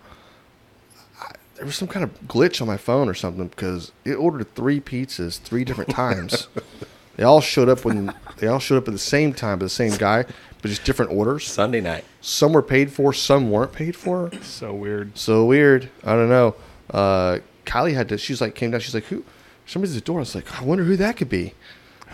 I, 1.57 1.59
there 1.59 1.65
was 1.65 1.75
some 1.75 1.87
kind 1.87 2.03
of 2.03 2.21
glitch 2.21 2.61
on 2.61 2.67
my 2.67 2.77
phone 2.77 3.09
or 3.09 3.13
something 3.13 3.47
because 3.47 3.91
it 4.05 4.13
ordered 4.13 4.53
three 4.55 4.79
pizzas 4.79 5.39
three 5.39 5.63
different 5.63 5.89
times. 5.89 6.47
they 7.15 7.23
all 7.23 7.41
showed 7.41 7.69
up 7.69 7.85
when 7.85 8.13
they 8.37 8.47
all 8.47 8.59
showed 8.59 8.77
up 8.77 8.87
at 8.87 8.93
the 8.93 8.99
same 8.99 9.33
time, 9.33 9.59
by 9.59 9.65
the 9.65 9.69
same 9.69 9.95
guy, 9.97 10.23
but 10.61 10.69
just 10.69 10.83
different 10.83 11.11
orders. 11.11 11.45
Sunday 11.45 11.81
night. 11.81 12.05
Some 12.21 12.53
were 12.53 12.61
paid 12.61 12.91
for, 12.91 13.13
some 13.13 13.51
weren't 13.51 13.73
paid 13.73 13.95
for. 13.95 14.31
So 14.41 14.73
weird. 14.73 15.17
So 15.17 15.45
weird. 15.45 15.89
I 16.03 16.13
don't 16.13 16.29
know. 16.29 16.55
Uh, 16.89 17.39
Kylie 17.65 17.93
had 17.93 18.09
to. 18.09 18.17
She's 18.17 18.41
like 18.41 18.55
came 18.55 18.71
down. 18.71 18.79
She's 18.79 18.93
like, 18.93 19.05
who? 19.05 19.23
Somebody's 19.65 19.95
at 19.97 20.03
the 20.03 20.05
door. 20.05 20.19
I 20.19 20.21
was 20.21 20.35
like, 20.35 20.61
I 20.61 20.63
wonder 20.63 20.83
who 20.83 20.95
that 20.97 21.17
could 21.17 21.29
be. 21.29 21.53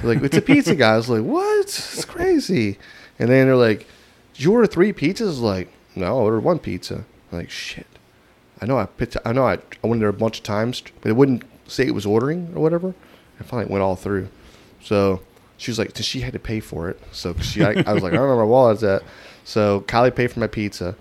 They're 0.02 0.16
like, 0.16 0.24
it's 0.24 0.38
a 0.38 0.42
pizza 0.42 0.76
guy. 0.76 0.94
I 0.94 0.98
was 0.98 1.10
like, 1.10 1.24
what? 1.24 1.62
It's 1.66 2.06
crazy. 2.06 2.80
And 3.20 3.30
then 3.30 3.46
they're 3.48 3.56
like, 3.56 3.86
did 4.34 4.44
you 4.44 4.52
order 4.54 4.66
three 4.66 4.92
pizzas? 4.92 5.22
I 5.22 5.26
was 5.26 5.40
like, 5.40 5.74
no, 5.96 6.06
I 6.06 6.10
ordered 6.22 6.40
one 6.40 6.60
pizza. 6.60 7.06
I'm 7.32 7.38
like, 7.38 7.52
shit. 7.52 7.86
I 8.64 8.66
know 8.66 8.78
I 8.80 8.86
picked. 8.86 9.18
I 9.26 9.34
know 9.34 9.46
I, 9.46 9.58
I 9.84 9.88
went 9.88 10.00
there 10.00 10.08
a 10.08 10.14
bunch 10.14 10.38
of 10.38 10.44
times, 10.44 10.82
but 11.02 11.10
it 11.10 11.16
wouldn't 11.18 11.44
say 11.68 11.86
it 11.86 11.94
was 11.94 12.06
ordering 12.06 12.54
or 12.56 12.62
whatever. 12.62 12.96
I 13.40 13.44
finally 13.44 13.66
it 13.66 13.72
went 13.72 13.84
all 13.84 13.98
through. 13.98 14.30
So 14.82 15.20
she 15.58 15.70
was 15.70 15.78
like, 15.78 15.92
she 15.98 16.22
had 16.22 16.32
to 16.32 16.40
pay 16.40 16.62
for 16.62 16.90
it. 16.90 16.98
So 17.12 17.36
she, 17.42 17.62
I, 17.62 17.84
I 17.86 17.92
was 17.94 18.02
like, 18.04 18.14
I 18.14 18.16
don't 18.16 18.28
know 18.30 18.36
where 18.36 18.46
my 18.46 18.50
wallet's 18.50 18.82
at. 18.84 19.04
So 19.44 19.82
Kylie 19.82 20.16
paid 20.16 20.32
for 20.32 20.40
my 20.40 20.48
pizza. 20.48 20.96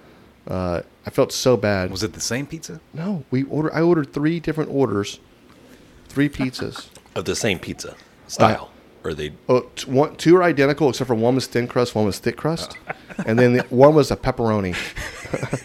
Uh, 0.49 0.81
I 1.07 1.11
felt 1.11 1.33
so 1.33 1.57
bad. 1.57 1.93
was 1.93 2.03
it 2.03 2.15
the 2.15 2.21
same 2.21 2.47
pizza? 2.47 2.81
No, 2.93 3.25
we 3.31 3.45
ordered. 3.45 3.73
I 3.75 3.81
ordered 3.81 4.13
three 4.13 4.41
different 4.41 4.71
orders, 4.71 5.21
three 6.09 6.29
pizzas. 6.29 6.89
Of 7.15 7.27
the 7.27 7.37
same 7.37 7.59
pizza 7.59 7.95
style. 8.27 8.71
or 9.05 9.13
they 9.13 9.35
Oh, 9.47 9.69
t- 9.77 9.89
one, 9.91 10.17
two 10.17 10.35
are 10.37 10.43
identical 10.43 10.89
except 10.89 11.07
for 11.09 11.15
one 11.15 11.35
was 11.35 11.47
thin 11.47 11.69
crust, 11.69 11.95
one 11.95 12.07
was 12.07 12.19
thick 12.19 12.39
crust, 12.39 12.79
and 13.27 13.39
then 13.39 13.53
the, 13.53 13.63
one 13.65 13.95
was 13.95 14.11
a 14.11 14.17
pepperoni. 14.17 14.75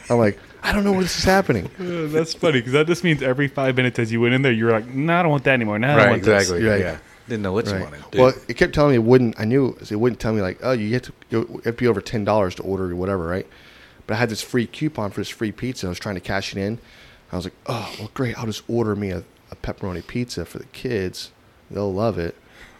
I'm 0.11 0.17
like, 0.17 0.37
I 0.67 0.73
don't 0.73 0.83
know 0.83 0.91
where 0.91 1.01
this 1.03 1.17
is 1.17 1.23
happening. 1.23 1.69
Uh, 1.79 2.07
that's 2.07 2.33
funny 2.33 2.59
because 2.59 2.73
that 2.73 2.87
just 2.87 3.03
means 3.03 3.21
every 3.23 3.47
five 3.47 3.75
minutes 3.77 3.97
as 3.99 4.11
you 4.11 4.19
went 4.21 4.33
in 4.33 4.41
there, 4.41 4.51
you're 4.51 4.71
like, 4.71 4.87
no, 4.87 5.15
I 5.15 5.21
don't 5.21 5.31
want 5.31 5.43
that 5.45 5.53
anymore. 5.53 5.79
No, 5.79 5.87
I 5.87 5.91
don't 5.91 5.97
Right, 5.99 6.09
want 6.11 6.23
this." 6.23 6.41
exactly. 6.43 6.67
Right. 6.67 6.79
Yeah. 6.81 6.97
Didn't 7.29 7.43
know 7.43 7.51
what 7.53 7.65
you 7.65 7.73
Right. 7.73 7.81
wanted. 7.83 8.01
Dude. 8.11 8.21
Well, 8.21 8.33
it 8.47 8.55
kept 8.55 8.73
telling 8.73 8.91
me 8.91 8.95
it 8.95 9.03
wouldn't. 9.03 9.39
I 9.39 9.45
knew 9.45 9.77
it 9.89 9.95
wouldn't 9.95 10.19
tell 10.19 10.33
me 10.33 10.41
like, 10.41 10.59
oh, 10.63 10.71
you 10.73 10.93
have 10.93 11.01
to 11.03 11.11
go, 11.31 11.41
it 11.41 11.49
have 11.49 11.63
to 11.63 11.71
be 11.73 11.87
over 11.87 12.01
ten 12.01 12.23
dollars 12.23 12.55
to 12.55 12.63
order 12.63 12.91
or 12.91 12.95
whatever, 12.95 13.25
right? 13.27 13.47
But 14.05 14.15
I 14.15 14.17
had 14.17 14.29
this 14.29 14.41
free 14.41 14.65
coupon 14.67 15.11
for 15.11 15.21
this 15.21 15.29
free 15.29 15.51
pizza. 15.51 15.87
I 15.87 15.89
was 15.89 15.99
trying 15.99 16.15
to 16.15 16.21
cash 16.21 16.53
it 16.55 16.57
in. 16.59 16.79
I 17.31 17.35
was 17.35 17.45
like, 17.45 17.55
oh, 17.65 17.93
well, 17.99 18.11
great. 18.13 18.37
I'll 18.37 18.45
just 18.45 18.63
order 18.69 18.95
me 18.95 19.11
a, 19.11 19.23
a 19.51 19.55
pepperoni 19.57 20.05
pizza 20.07 20.45
for 20.45 20.59
the 20.59 20.65
kids. 20.67 21.31
They'll 21.69 21.93
love 21.93 22.17
it, 22.17 22.35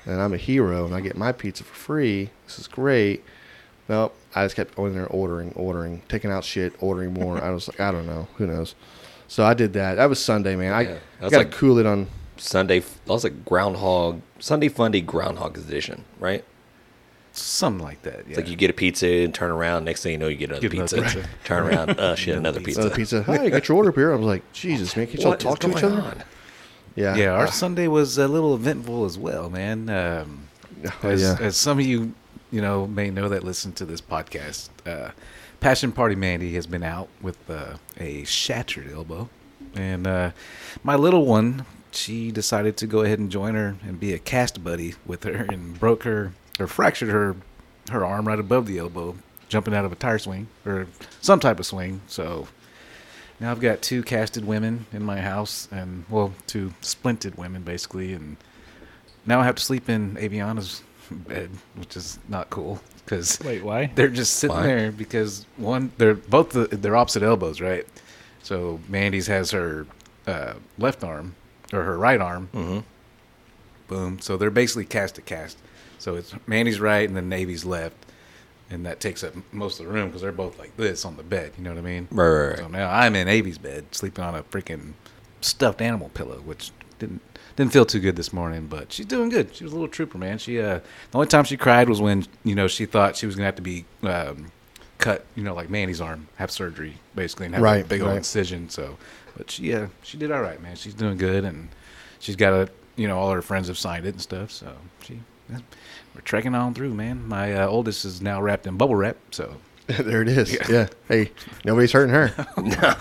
and 0.06 0.22
I'm 0.22 0.34
a 0.34 0.38
hero, 0.38 0.86
and 0.86 0.96
I 0.96 1.02
get 1.02 1.18
my 1.18 1.32
pizza 1.34 1.64
for 1.66 1.74
free. 1.76 2.30
This 2.46 2.58
is 2.60 2.68
great. 2.68 3.24
No, 3.90 4.12
I 4.42 4.46
just 4.46 4.56
kept 4.56 4.76
going 4.76 4.94
there 4.94 5.08
ordering, 5.08 5.52
ordering, 5.56 6.02
taking 6.08 6.32
out 6.32 6.44
shit, 6.44 6.74
ordering 6.80 7.14
more. 7.14 7.42
I 7.44 7.50
was 7.52 7.68
like, 7.68 7.80
I 7.80 7.92
don't 7.92 8.06
know, 8.06 8.28
who 8.38 8.48
knows. 8.48 8.76
So 9.28 9.44
I 9.46 9.54
did 9.54 9.74
that. 9.74 9.96
That 9.96 10.08
was 10.10 10.24
Sunday, 10.24 10.56
man. 10.56 10.74
I, 10.74 10.82
Yeah, 10.82 10.90
I 10.90 10.98
that's 11.22 11.32
got 11.32 11.38
to 11.40 11.44
like- 11.46 11.52
cool 11.52 11.78
it 11.80 11.86
on. 11.86 12.08
Sunday, 12.40 12.80
that 12.80 13.08
was 13.08 13.24
like 13.24 13.44
Groundhog, 13.46 14.22
Sunday 14.40 14.68
Fundy 14.70 15.02
Groundhog 15.02 15.58
Edition, 15.58 16.06
right? 16.20 16.44
Something 17.34 17.84
like 17.84 18.02
that. 18.04 18.20
Yeah. 18.20 18.24
It's 18.30 18.38
like 18.38 18.48
you 18.48 18.56
get 18.56 18.70
a 18.70 18.74
pizza 18.74 19.08
and 19.08 19.34
turn 19.34 19.52
around. 19.52 19.86
Next 19.86 20.02
thing 20.04 20.12
you 20.14 20.18
know, 20.20 20.28
you 20.28 20.36
get 20.38 20.50
another 20.50 20.62
Get 20.70 20.74
another 20.74 21.02
pizza. 21.02 21.18
pizza. 21.20 21.30
Turn 21.44 21.64
around, 21.68 22.00
uh, 22.00 22.16
shit, 22.16 22.36
another 22.38 22.60
Another 22.60 22.66
pizza. 22.66 22.82
Another 22.82 22.96
pizza. 22.96 23.24
Hi, 23.24 23.50
get 23.50 23.68
your 23.68 23.78
order 23.78 23.90
up 23.90 23.96
here. 23.96 24.12
I 24.12 24.16
was 24.16 24.26
like, 24.26 24.52
Jesus, 24.54 24.96
man, 24.96 25.08
can't 25.08 25.20
y'all 25.22 25.36
talk 25.36 25.60
to 25.60 25.70
each 25.70 25.82
going 25.82 25.94
other? 25.94 26.02
on? 26.02 26.24
Yeah. 26.96 27.16
yeah, 27.16 27.30
our 27.32 27.46
Uh, 27.46 27.52
Sunday 27.52 27.88
was 27.88 28.18
a 28.18 28.28
little 28.28 28.56
eventful 28.56 29.06
as 29.06 29.18
well, 29.18 29.50
man. 29.50 29.90
Um, 29.90 30.44
Oh, 31.04 31.10
as, 31.10 31.22
yeah. 31.24 31.38
as 31.42 31.58
some 31.58 31.80
of 31.80 31.86
you, 31.88 32.14
you 32.52 32.62
know, 32.62 32.88
may 32.88 33.10
know 33.10 33.30
that 33.30 33.44
listen 33.44 33.74
to 33.74 33.86
this 33.86 34.02
podcast, 34.02 34.70
uh, 34.86 35.12
Passion 35.60 35.92
Party 35.92 36.16
Mandy 36.16 36.54
has 36.54 36.68
been 36.68 36.84
out 36.84 37.10
with 37.22 37.38
uh, 37.50 37.78
a 37.98 38.24
shattered 38.24 38.92
elbow, 38.92 39.30
and 39.76 40.06
uh, 40.06 40.32
my 40.84 40.96
little 40.96 41.26
one, 41.26 41.66
she 41.92 42.32
decided 42.32 42.78
to 42.78 42.88
go 42.88 43.02
ahead 43.02 43.20
and 43.20 43.32
join 43.32 43.56
her 43.56 43.76
and 43.84 44.00
be 44.00 44.14
a 44.14 44.20
cast 44.20 44.64
buddy 44.64 44.96
with 45.06 45.24
her, 45.24 45.48
and 45.50 45.80
broke 45.80 46.04
her 46.04 46.34
or 46.60 46.68
fractured 46.68 47.10
her 47.10 47.36
her 47.90 48.06
arm 48.06 48.28
right 48.28 48.40
above 48.40 48.68
the 48.68 48.78
elbow, 48.78 49.16
jumping 49.50 49.74
out 49.74 49.86
of 49.86 49.92
a 49.92 49.96
tire 49.96 50.20
swing 50.20 50.48
or 50.66 50.88
some 51.22 51.40
type 51.40 51.60
of 51.60 51.66
swing. 51.66 52.02
So 52.08 52.48
now 53.40 53.52
I've 53.52 53.62
got 53.62 53.82
two 53.82 54.04
casted 54.04 54.46
women 54.46 54.86
in 54.92 55.04
my 55.04 55.22
house, 55.22 55.68
and 55.72 56.06
well, 56.10 56.34
two 56.48 56.74
splinted 56.82 57.38
women 57.38 57.64
basically, 57.64 58.14
and 58.14 58.38
now 59.26 59.40
I 59.40 59.46
have 59.46 59.56
to 59.56 59.64
sleep 59.64 59.90
in 59.90 60.16
Aviana's 60.16 60.84
bed, 61.28 61.50
which 61.76 61.96
is 61.98 62.20
not 62.28 62.50
cool 62.50 62.80
because 63.06 63.40
Wait, 63.44 63.64
why? 63.64 63.92
they're 63.96 64.08
just 64.10 64.34
sitting 64.36 64.56
Why? 64.58 64.64
there 64.68 64.92
because 64.92 65.46
one, 65.58 65.92
they're 65.98 66.14
both 66.16 66.50
the, 66.52 66.68
they're 66.68 66.96
opposite 66.96 67.24
elbows, 67.24 67.62
right? 67.62 67.86
So 68.44 68.80
Mandy's 68.90 69.28
has 69.28 69.52
her 69.52 69.86
uh, 70.26 70.54
left 70.78 71.04
arm 71.04 71.36
or 71.74 71.84
her 71.84 71.98
right 71.98 72.20
arm, 72.22 72.50
Mm-hmm. 72.54 72.80
boom. 73.88 74.20
So 74.20 74.38
they're 74.38 74.50
basically 74.52 74.86
cast 74.86 75.16
to 75.16 75.22
cast. 75.22 75.58
So 76.00 76.16
it's 76.16 76.34
Mandy's 76.46 76.80
right 76.80 77.08
and 77.08 77.16
then 77.18 77.28
Navy's 77.30 77.66
left, 77.66 77.96
and 78.70 78.86
that 78.86 79.00
takes 79.00 79.24
up 79.24 79.34
most 79.52 79.80
of 79.80 79.86
the 79.88 79.92
room 79.92 80.08
because 80.08 80.22
they're 80.22 80.32
both 80.32 80.60
like 80.60 80.76
this 80.78 81.06
on 81.06 81.18
the 81.18 81.24
bed. 81.24 81.54
You 81.58 81.64
know 81.64 81.72
what 81.72 81.80
I 81.80 81.82
mean? 81.82 82.08
Right, 82.12 82.28
right, 82.28 82.48
right. 82.50 82.58
So 82.60 82.68
now 82.68 82.90
I'm 82.92 83.16
in 83.16 83.28
Avi's 83.28 83.58
bed, 83.58 83.86
sleeping 83.96 84.24
on 84.24 84.36
a 84.36 84.44
freaking 84.44 84.94
stuffed 85.42 85.82
animal 85.82 86.10
pillow, 86.10 86.40
which 86.42 86.72
didn't 87.00 87.22
didn't 87.58 87.74
feel 87.74 87.86
too 87.86 88.00
good 88.00 88.16
this 88.16 88.32
morning. 88.32 88.68
But 88.68 88.94
she's 88.94 89.06
doing 89.06 89.28
good. 89.28 89.54
She 89.54 89.66
was 89.66 89.74
a 89.74 89.76
little 89.76 89.90
trooper, 89.90 90.18
man. 90.18 90.38
She 90.38 90.62
uh, 90.62 90.80
the 91.12 91.18
only 91.18 91.28
time 91.28 91.44
she 91.44 91.58
cried 91.58 91.90
was 91.90 92.00
when 92.00 92.26
you 92.46 92.56
know 92.56 92.68
she 92.68 92.86
thought 92.86 93.18
she 93.18 93.26
was 93.26 93.36
gonna 93.36 93.48
have 93.48 93.56
to 93.58 93.62
be 93.62 93.84
um, 94.04 94.52
cut, 94.98 95.26
you 95.36 95.44
know, 95.44 95.54
like 95.54 95.70
Manny's 95.70 96.00
arm, 96.00 96.28
have 96.38 96.52
surgery 96.52 96.96
basically, 97.16 97.48
and 97.48 97.56
have 97.56 97.62
a 97.62 97.66
Right, 97.66 97.88
big 97.88 98.02
old 98.02 98.16
incision. 98.16 98.70
So, 98.70 98.98
but 99.36 99.52
she 99.52 99.74
uh, 99.74 99.88
she 100.04 100.18
did 100.18 100.32
all 100.32 100.42
right, 100.42 100.62
man. 100.62 100.76
She's 100.76 100.94
doing 100.94 101.18
good, 101.18 101.44
and 101.44 101.70
she's 102.20 102.36
got 102.36 102.54
a 102.54 102.70
you 102.96 103.08
know 103.08 103.18
all 103.20 103.32
her 103.32 103.42
friends 103.42 103.68
have 103.68 103.78
signed 103.78 104.06
it 104.06 104.10
and 104.10 104.22
stuff. 104.22 104.52
So 104.52 104.74
she. 105.02 105.20
we're 105.50 106.22
trekking 106.24 106.56
on 106.56 106.74
through, 106.74 106.94
man. 106.94 107.28
My 107.28 107.54
uh, 107.54 107.68
oldest 107.68 108.06
is 108.06 108.22
now 108.22 108.42
wrapped 108.42 108.68
in 108.68 108.78
bubble 108.78 108.96
wrap, 108.96 109.18
so 109.32 109.58
there 110.00 110.22
it 110.22 110.28
is. 110.28 110.58
Yeah. 110.70 110.88
Hey, 111.08 111.32
nobody's 111.64 111.92
hurting 111.92 112.14
her. 112.14 112.48
No. 112.58 112.96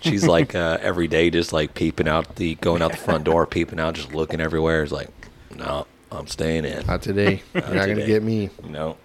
She's 0.00 0.26
like 0.26 0.54
uh, 0.54 0.78
every 0.80 1.08
day, 1.08 1.30
just 1.30 1.52
like 1.52 1.74
peeping 1.74 2.08
out 2.08 2.36
the, 2.36 2.54
going 2.56 2.82
out 2.82 2.90
the 2.92 2.98
front 2.98 3.24
door, 3.24 3.46
peeping 3.46 3.80
out, 3.80 3.94
just 3.94 4.14
looking 4.14 4.40
everywhere. 4.40 4.82
It's 4.82 4.92
like, 4.92 5.08
no, 5.54 5.86
I'm 6.12 6.26
staying 6.26 6.64
in. 6.64 6.86
Not 6.86 7.02
today. 7.02 7.42
You're 7.54 7.62
not 7.62 7.86
going 7.86 7.96
to 7.96 8.06
get 8.06 8.22
me. 8.22 8.50
No, 8.62 8.96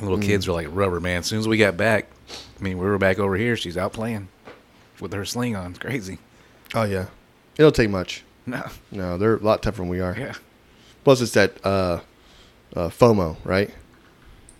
Little 0.00 0.18
kids 0.18 0.48
are 0.48 0.52
like 0.52 0.66
rubber, 0.70 1.00
man. 1.00 1.18
As 1.18 1.26
soon 1.26 1.38
as 1.38 1.46
we 1.46 1.56
got 1.58 1.76
back, 1.76 2.06
I 2.58 2.62
mean, 2.62 2.78
we 2.78 2.86
were 2.86 2.98
back 2.98 3.18
over 3.18 3.36
here. 3.36 3.56
She's 3.56 3.76
out 3.76 3.92
playing 3.92 4.28
with 5.00 5.12
her 5.12 5.24
sling 5.24 5.54
on. 5.54 5.70
It's 5.70 5.78
crazy. 5.78 6.18
Oh, 6.74 6.84
yeah. 6.84 7.06
It'll 7.56 7.72
take 7.72 7.90
much. 7.90 8.24
No. 8.46 8.68
No, 8.90 9.18
they're 9.18 9.36
a 9.36 9.40
lot 9.40 9.62
tougher 9.62 9.78
than 9.82 9.88
we 9.88 10.00
are. 10.00 10.16
Yeah. 10.18 10.34
Plus, 11.04 11.20
it's 11.20 11.32
that 11.32 11.64
uh, 11.64 12.00
uh, 12.74 12.88
FOMO, 12.88 13.36
right? 13.44 13.70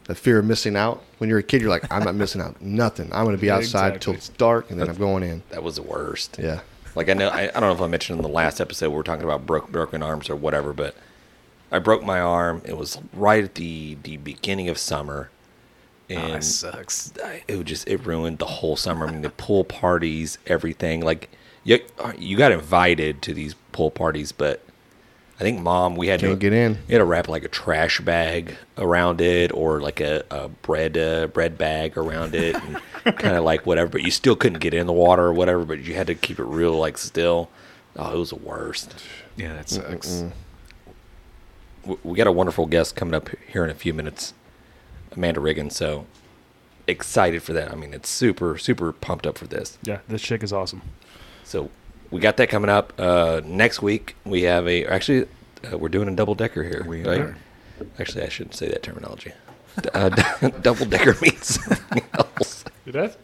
The 0.05 0.15
fear 0.15 0.39
of 0.41 0.45
missing 0.45 0.77
out. 0.77 1.03
When 1.19 1.31
you're 1.31 1.39
a 1.39 1.43
kid, 1.45 1.61
you're 1.61 1.71
like, 1.71 1.91
I'm 1.93 2.03
not 2.03 2.15
missing 2.17 2.41
out. 2.41 2.61
Nothing. 2.61 3.09
I'm 3.13 3.25
going 3.25 3.37
to 3.37 3.41
be 3.41 3.51
outside 3.51 3.95
exactly. 3.95 3.95
until 3.95 4.15
it's 4.15 4.29
dark, 4.31 4.71
and 4.71 4.81
then 4.81 4.89
I'm 4.89 4.97
going 4.97 5.23
in. 5.23 5.43
that 5.51 5.63
was 5.63 5.77
the 5.77 5.83
worst. 5.83 6.39
Yeah. 6.43 6.61
Like 6.95 7.09
I 7.09 7.15
know, 7.15 7.29
I, 7.29 7.43
I 7.43 7.53
don't 7.53 7.63
know 7.63 7.73
if 7.73 7.81
I 7.81 7.87
mentioned 7.87 8.19
in 8.19 8.23
the 8.23 8.29
last 8.29 8.61
episode 8.61 8.91
we 8.91 8.97
were 8.97 9.03
talking 9.05 9.25
about 9.25 9.47
broke, 9.47 9.71
broken 9.71 10.03
arms 10.03 10.29
or 10.29 10.37
whatever, 10.37 10.73
but 10.73 10.95
I 11.71 11.79
broke 11.79 12.03
my 12.03 12.21
arm. 12.21 12.61
It 12.65 12.77
was 12.77 12.99
right 13.15 13.43
at 13.45 13.55
the 13.55 13.97
the 14.03 14.17
beginning 14.19 14.69
of 14.69 14.77
summer, 14.77 15.31
Oh, 16.11 16.15
and 16.15 16.35
that 16.35 16.45
sucks. 16.45 17.13
I- 17.25 17.45
it 17.49 17.57
would 17.57 17.67
just 17.67 17.89
it 17.89 18.05
ruined 18.05 18.39
the 18.39 18.45
whole 18.47 18.77
summer. 18.77 19.07
I 19.07 19.13
mean, 19.13 19.23
the 19.23 19.31
pool 19.31 19.65
parties, 19.65 20.37
everything. 20.47 21.01
Like 21.01 21.31
you, 21.65 21.79
you 22.19 22.37
got 22.37 22.53
invited 22.53 23.23
to 23.23 23.33
these 23.33 23.55
pool 23.71 23.91
parties, 23.91 24.33
but 24.33 24.61
I 25.43 25.45
think 25.45 25.61
mom 25.61 25.97
we 25.97 26.07
had 26.07 26.21
Can't 26.21 26.35
to 26.35 26.37
get 26.39 26.53
in. 26.53 26.75
You 26.87 26.93
had 26.95 26.99
to 26.99 27.05
wrap 27.05 27.27
like 27.27 27.43
a 27.43 27.49
trash 27.49 28.01
bag 28.01 28.55
around 28.79 29.21
it, 29.21 29.51
or 29.53 29.81
like 29.81 29.99
a, 29.99 30.23
a 30.31 30.47
bread 30.49 30.97
uh, 30.97 31.27
bread 31.27 31.59
bag 31.59 31.99
around 31.99 32.37
it, 32.37 32.55
and 32.55 32.77
kind 33.19 33.35
of 33.35 33.43
like 33.43 33.67
whatever. 33.67 33.91
But 33.91 34.03
you 34.03 34.13
still 34.13 34.37
couldn't 34.37 34.61
get 34.61 34.73
in 34.73 34.87
the 34.87 34.93
water 34.93 35.25
or 35.25 35.33
whatever. 35.33 35.65
But 35.65 35.81
you 35.81 35.95
had 35.95 36.07
to 36.07 36.15
keep 36.15 36.39
it 36.39 36.45
real 36.45 36.79
like 36.79 36.97
still. 36.97 37.51
Oh, 37.97 38.15
it 38.15 38.19
was 38.19 38.31
the 38.31 38.37
worst. 38.37 38.95
Yeah, 39.37 39.53
that 39.55 39.69
sucks. 39.69 40.23
W- 41.83 41.99
We 42.05 42.17
got 42.17 42.29
a 42.29 42.33
wonderful 42.33 42.67
guest 42.67 42.95
coming 42.95 43.13
up 43.15 43.29
here 43.49 43.65
in 43.65 43.71
a 43.71 43.75
few 43.75 43.93
minutes, 43.93 44.35
Amanda 45.11 45.41
Riggin. 45.41 45.71
So 45.71 46.07
excited 46.87 47.43
for 47.43 47.53
that. 47.53 47.73
I 47.73 47.75
mean, 47.75 47.93
it's 47.95 48.09
super 48.09 48.57
super 48.59 48.93
pumped 48.93 49.27
up 49.27 49.39
for 49.39 49.49
this. 49.49 49.77
Yeah, 49.83 49.99
this 50.07 50.23
chick 50.23 50.45
is 50.45 50.53
awesome. 50.53 50.83
So 51.43 51.69
we 52.13 52.21
got 52.21 52.37
that 52.37 52.49
coming 52.49 52.71
up 52.71 52.93
uh, 52.99 53.41
next 53.45 53.83
week. 53.83 54.15
We 54.25 54.43
have 54.43 54.69
a 54.69 54.87
actually 54.87 55.27
uh, 55.71 55.79
we're 55.79 55.89
doing 55.89 56.09
a 56.09 56.15
double 56.15 56.35
decker 56.35 56.63
here. 56.63 56.85
We 56.87 57.03
right? 57.03 57.21
are. 57.21 57.37
Actually, 57.99 58.25
I 58.25 58.29
shouldn't 58.29 58.55
say 58.55 58.69
that 58.69 58.83
terminology. 58.83 59.33
Uh, 59.93 60.11
double 60.63 60.87
decker 60.87 61.17
means 61.21 61.61
something 61.65 62.05
else. 62.13 62.65
Did 62.85 62.95
that? 62.95 63.17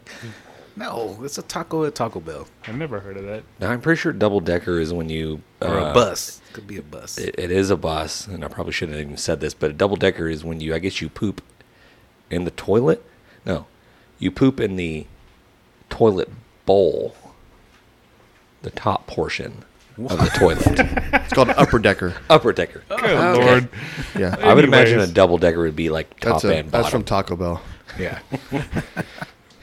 No, 0.75 1.19
it's 1.23 1.37
a 1.37 1.41
taco 1.41 1.83
at 1.83 1.95
Taco 1.95 2.21
Bell 2.21 2.47
I've 2.65 2.77
never 2.77 3.01
heard 3.01 3.17
of 3.17 3.25
that. 3.25 3.43
Now 3.59 3.71
I'm 3.71 3.81
pretty 3.81 3.99
sure 3.99 4.13
double 4.13 4.39
decker 4.39 4.79
is 4.79 4.93
when 4.93 5.09
you 5.09 5.41
or 5.61 5.77
uh, 5.77 5.91
a 5.91 5.93
bus. 5.93 6.41
It 6.49 6.53
could 6.53 6.67
be 6.67 6.77
a 6.77 6.81
bus. 6.81 7.17
It, 7.17 7.35
it 7.37 7.51
is 7.51 7.69
a 7.69 7.77
bus, 7.77 8.27
and 8.27 8.43
I 8.43 8.47
probably 8.47 8.73
shouldn't 8.73 8.97
have 8.97 9.05
even 9.05 9.17
said 9.17 9.39
this, 9.39 9.53
but 9.53 9.69
a 9.71 9.73
double 9.73 9.97
decker 9.97 10.27
is 10.29 10.43
when 10.43 10.61
you, 10.61 10.73
I 10.73 10.79
guess, 10.79 11.01
you 11.01 11.09
poop 11.09 11.41
in 12.31 12.45
the 12.45 12.51
toilet. 12.51 13.03
No, 13.45 13.67
you 14.19 14.31
poop 14.31 14.59
in 14.59 14.77
the 14.77 15.05
toilet 15.89 16.29
bowl, 16.65 17.13
the 18.61 18.71
top 18.71 19.07
portion 19.07 19.63
of 19.97 20.17
the 20.17 20.31
toilet, 20.35 20.63
It's 21.25 21.33
called 21.33 21.49
upper 21.49 21.77
decker. 21.79 22.15
upper 22.29 22.53
decker. 22.53 22.83
Good 22.89 22.99
Okay. 23.03 23.45
lord. 23.45 23.69
Yeah. 24.17 24.35
I 24.39 24.53
would 24.53 24.63
imagine 24.63 24.99
a 24.99 25.07
double 25.07 25.37
decker 25.37 25.59
would 25.61 25.75
be 25.75 25.89
like 25.89 26.17
top 26.19 26.33
That's, 26.41 26.43
a, 26.45 26.55
and 26.57 26.71
that's 26.71 26.89
from 26.89 27.03
Taco 27.03 27.35
Bell. 27.35 27.61
yeah. 27.99 28.19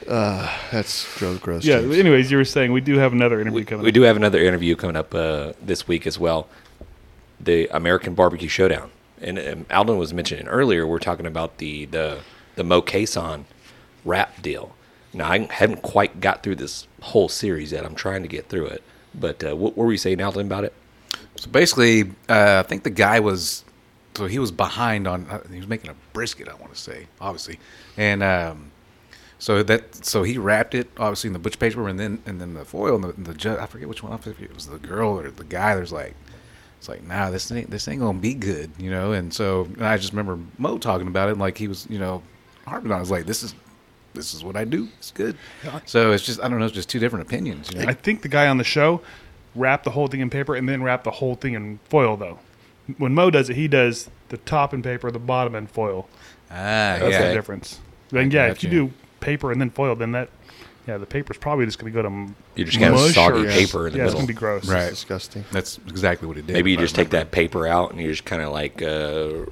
That's 0.07 1.19
gross. 1.19 1.39
gross 1.41 1.65
Yeah. 1.65 1.81
James. 1.81 1.97
Anyways, 1.97 2.31
you 2.31 2.37
were 2.37 2.45
saying 2.45 2.73
we 2.73 2.81
do 2.81 2.99
have 2.99 3.13
another 3.13 3.41
interview 3.41 3.61
we, 3.61 3.65
coming. 3.65 3.83
we 3.85 3.91
up. 3.91 3.95
do 3.95 4.03
have 4.03 4.17
another 4.17 4.39
interview 4.45 4.77
coming 4.77 4.97
up 4.97 5.15
uh, 5.15 5.53
this 5.61 5.89
week 5.89 6.07
as 6.07 6.19
well. 6.19 6.49
The 7.41 7.69
American 7.75 8.15
Barbecue 8.15 8.49
Showdown, 8.49 8.91
and 9.21 9.39
um, 9.39 9.67
Alden 9.71 9.99
was 9.99 10.15
mentioning 10.15 10.47
earlier. 10.49 10.87
We're 10.87 10.99
talking 11.01 11.27
about 11.27 11.59
the 11.59 11.87
the 11.87 12.21
the 12.55 12.63
Moe 12.65 12.83
Cason 12.83 13.45
wrap 14.05 14.41
deal. 14.43 14.76
Now 15.17 15.31
I 15.31 15.49
haven't 15.51 15.83
quite 15.83 16.21
got 16.21 16.43
through 16.43 16.57
this 16.57 16.87
whole 17.01 17.29
series 17.29 17.73
yet. 17.73 17.85
I'm 17.85 17.95
trying 17.95 18.23
to 18.23 18.29
get 18.29 18.49
through 18.49 18.67
it. 18.67 18.83
But 19.15 19.43
uh, 19.43 19.57
what, 19.57 19.77
were 19.77 19.91
you 19.91 19.99
saying, 19.99 20.21
Alden, 20.21 20.47
about 20.47 20.65
it? 20.65 20.75
So 21.37 21.51
basically, 21.51 22.03
uh, 22.29 22.63
I 22.65 22.69
think 22.69 22.83
the 22.83 22.91
guy 22.91 23.21
was, 23.21 23.65
so 24.15 24.27
he 24.27 24.39
was 24.39 24.51
behind 24.51 25.07
on, 25.07 25.27
uh, 25.31 25.43
he 25.51 25.59
was 25.59 25.67
making 25.67 25.91
a 25.91 25.95
brisket, 26.13 26.49
I 26.49 26.55
want 26.55 26.75
to 26.75 26.81
say, 26.81 27.07
obviously, 27.21 27.59
and 27.97 28.23
um, 28.23 28.71
so 29.39 29.63
that, 29.63 30.05
so 30.05 30.23
he 30.23 30.39
wrapped 30.39 30.75
it 30.75 30.89
obviously 30.99 31.29
in 31.29 31.33
the 31.35 31.39
butcher 31.39 31.59
paper, 31.59 31.89
and 31.89 32.01
then 32.01 32.23
and 32.27 32.41
then 32.41 32.55
the 32.55 32.65
foil, 32.65 32.95
and 32.95 33.05
the, 33.05 33.09
and 33.11 33.27
the 33.27 33.61
I 33.61 33.67
forget 33.67 33.89
which 33.89 34.03
one, 34.03 34.13
if 34.13 34.27
it 34.27 34.55
was 34.55 34.67
the 34.67 34.79
girl 34.79 35.19
or 35.19 35.31
the 35.31 35.45
guy. 35.45 35.75
There's 35.75 35.93
like, 35.93 36.15
it's 36.79 36.89
like, 36.89 37.03
nah, 37.05 37.31
this 37.31 37.51
ain't 37.53 37.71
this 37.71 37.87
ain't 37.89 38.01
gonna 38.01 38.19
be 38.19 38.35
good, 38.35 38.71
you 38.79 38.91
know. 38.91 39.13
And 39.13 39.33
so 39.33 39.65
and 39.65 39.85
I 39.85 39.99
just 39.99 40.13
remember 40.13 40.39
Moe 40.59 40.79
talking 40.79 41.07
about 41.07 41.29
it, 41.29 41.33
and 41.33 41.41
like 41.41 41.59
he 41.59 41.69
was, 41.69 41.87
you 41.91 41.99
know, 41.99 42.23
harping 42.67 42.91
on. 42.91 42.97
I 42.97 43.01
was 43.01 43.11
like, 43.11 43.27
this 43.27 43.43
is. 43.43 43.55
This 44.17 44.35
is 44.35 44.43
what 44.43 44.57
I 44.57 44.65
do. 44.65 44.89
It's 44.99 45.13
good. 45.13 45.37
So 45.85 46.13
it's 46.13 46.25
just 46.25 46.41
I 46.41 46.49
don't 46.49 46.59
know. 46.59 46.67
It's 46.67 46.75
just 46.75 46.89
two 46.89 46.99
different 46.99 47.27
opinions. 47.27 47.71
You 47.73 47.81
know? 47.83 47.89
I 47.89 47.93
think 47.93 48.23
the 48.23 48.29
guy 48.29 48.49
on 48.49 48.59
the 48.59 48.65
show 48.65 49.03
wrap 49.55 49.85
the 49.85 49.91
whole 49.91 50.07
thing 50.07 50.21
in 50.21 50.31
paper 50.31 50.55
and 50.55 50.69
then 50.69 50.83
wrap 50.83 51.05
the 51.05 51.11
whole 51.11 51.35
thing 51.35 51.55
in 51.55 51.79
foil 51.89 52.17
though. 52.17 52.39
When 52.99 53.15
Moe 53.15 53.31
does 53.31 53.51
it, 53.51 53.57
he 53.57 53.69
does 53.69 54.11
the 54.29 54.37
top 54.39 54.73
in 54.75 54.83
paper, 54.83 55.11
the 55.11 55.19
bottom 55.19 55.55
in 55.55 55.67
foil. 55.67 56.09
Ah, 56.51 56.55
That's 57.01 57.01
the 57.01 57.11
yeah. 57.11 57.33
difference. 57.33 57.81
Then 58.11 58.31
yeah, 58.31 58.47
if 58.47 58.63
you 58.63 58.69
gotcha. 58.69 58.93
do 58.93 58.93
paper 59.21 59.51
and 59.51 59.61
then 59.61 59.71
foil, 59.71 59.97
then 59.97 60.13
that 60.13 60.29
yeah, 60.87 60.99
the 60.99 61.07
paper's 61.07 61.37
probably 61.37 61.65
just 61.65 61.81
going 61.81 61.93
to 61.93 62.03
go 62.03 62.09
to 62.09 62.35
You're 62.55 62.67
just 62.67 62.79
gonna 62.79 62.93
mush 62.95 63.15
soggy 63.15 63.45
or- 63.45 63.51
paper 63.51 63.89
in 63.89 63.93
the 63.93 63.99
yeah, 63.99 64.05
it's 64.05 64.15
going 64.15 64.27
to 64.27 64.33
be 64.33 64.39
gross. 64.39 64.69
Right. 64.69 64.83
It's 64.83 64.91
disgusting. 64.91 65.45
That's 65.51 65.79
exactly 65.89 66.29
what 66.29 66.37
it 66.37 66.47
did. 66.47 66.53
Maybe 66.53 66.71
you 66.71 66.77
just 66.77 66.95
take 66.95 67.11
that 67.11 67.33
paper 67.33 67.67
out 67.67 67.91
and 67.91 68.01
you 68.01 68.09
just 68.09 68.25
kind 68.25 68.41
of 68.41 68.53
like 68.53 68.83
uh, 68.83 69.47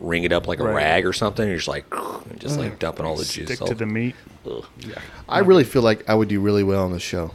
ring 0.00 0.24
it 0.24 0.32
up 0.32 0.46
like 0.46 0.60
a 0.60 0.64
Right. 0.64 0.74
rag 0.74 1.06
or 1.06 1.12
something. 1.12 1.46
You're 1.46 1.56
just 1.56 1.68
like, 1.68 1.84
and 2.30 2.40
just 2.40 2.58
like 2.58 2.72
mm. 2.72 2.78
dumping 2.78 3.04
all 3.06 3.16
the 3.16 3.24
juice. 3.24 3.46
Stick 3.46 3.62
all- 3.62 3.68
to 3.68 3.74
the 3.74 3.86
meat. 3.86 4.14
Ugh. 4.46 4.64
I 5.28 5.40
really 5.40 5.64
feel 5.64 5.82
like 5.82 6.08
I 6.08 6.14
would 6.14 6.28
do 6.28 6.40
really 6.40 6.62
well 6.62 6.84
on 6.84 6.92
the 6.92 7.00
show. 7.00 7.32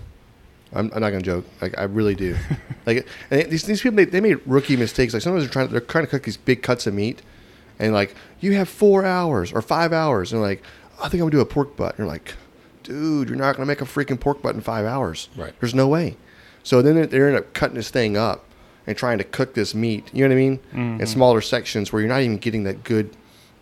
I'm, 0.76 0.92
I'm 0.94 1.02
not 1.02 1.12
gonna 1.12 1.22
joke. 1.22 1.46
Like 1.62 1.78
I 1.78 1.84
really 1.84 2.16
do. 2.16 2.36
like 2.86 3.08
and 3.30 3.52
these 3.52 3.64
these 3.64 3.82
people 3.82 3.98
they, 3.98 4.06
they 4.06 4.22
made 4.22 4.40
rookie 4.46 4.76
mistakes. 4.76 5.14
Like 5.14 5.22
sometimes 5.22 5.44
they're 5.44 5.52
trying 5.52 5.68
they're 5.70 5.82
trying 5.82 6.06
to 6.06 6.10
cook 6.10 6.24
these 6.24 6.38
big 6.38 6.64
cuts 6.64 6.88
of 6.88 6.94
meat, 6.94 7.22
and 7.80 7.94
like 7.94 8.16
you 8.40 8.54
have 8.54 8.68
four 8.68 9.06
hours 9.06 9.54
or 9.54 9.62
five 9.62 9.94
hours, 9.94 10.34
and 10.34 10.42
like 10.42 10.64
I 11.00 11.04
think 11.10 11.14
I'm 11.16 11.30
gonna 11.30 11.32
do 11.32 11.42
a 11.42 11.46
pork 11.46 11.76
butt. 11.76 11.92
And 11.92 12.00
you're 12.00 12.08
like, 12.08 12.34
dude, 12.82 13.30
you're 13.30 13.38
not 13.38 13.56
gonna 13.56 13.68
make 13.68 13.82
a 13.82 13.86
freaking 13.86 14.20
pork 14.20 14.42
butt 14.42 14.56
in 14.56 14.62
five 14.62 14.86
hours. 14.86 15.30
Right. 15.38 15.54
There's 15.60 15.76
no 15.76 15.88
way. 15.88 16.18
So 16.64 16.82
then 16.82 16.96
they- 16.96 17.06
they 17.06 17.22
end 17.22 17.36
up 17.36 17.54
cutting 17.54 17.76
this 17.76 17.90
thing 17.90 18.18
up 18.18 18.46
and 18.88 18.98
trying 18.98 19.18
to 19.18 19.24
cook 19.24 19.54
this 19.54 19.74
meat. 19.74 20.10
You 20.14 20.28
know 20.28 20.36
what 20.36 20.40
I 20.42 20.46
mean? 20.46 21.00
In 21.02 21.08
smaller 21.08 21.42
sections 21.42 21.92
where 21.92 22.02
you're 22.02 22.10
not 22.10 22.22
even 22.22 22.38
getting 22.38 22.64
that 22.66 22.84
good 22.84 23.16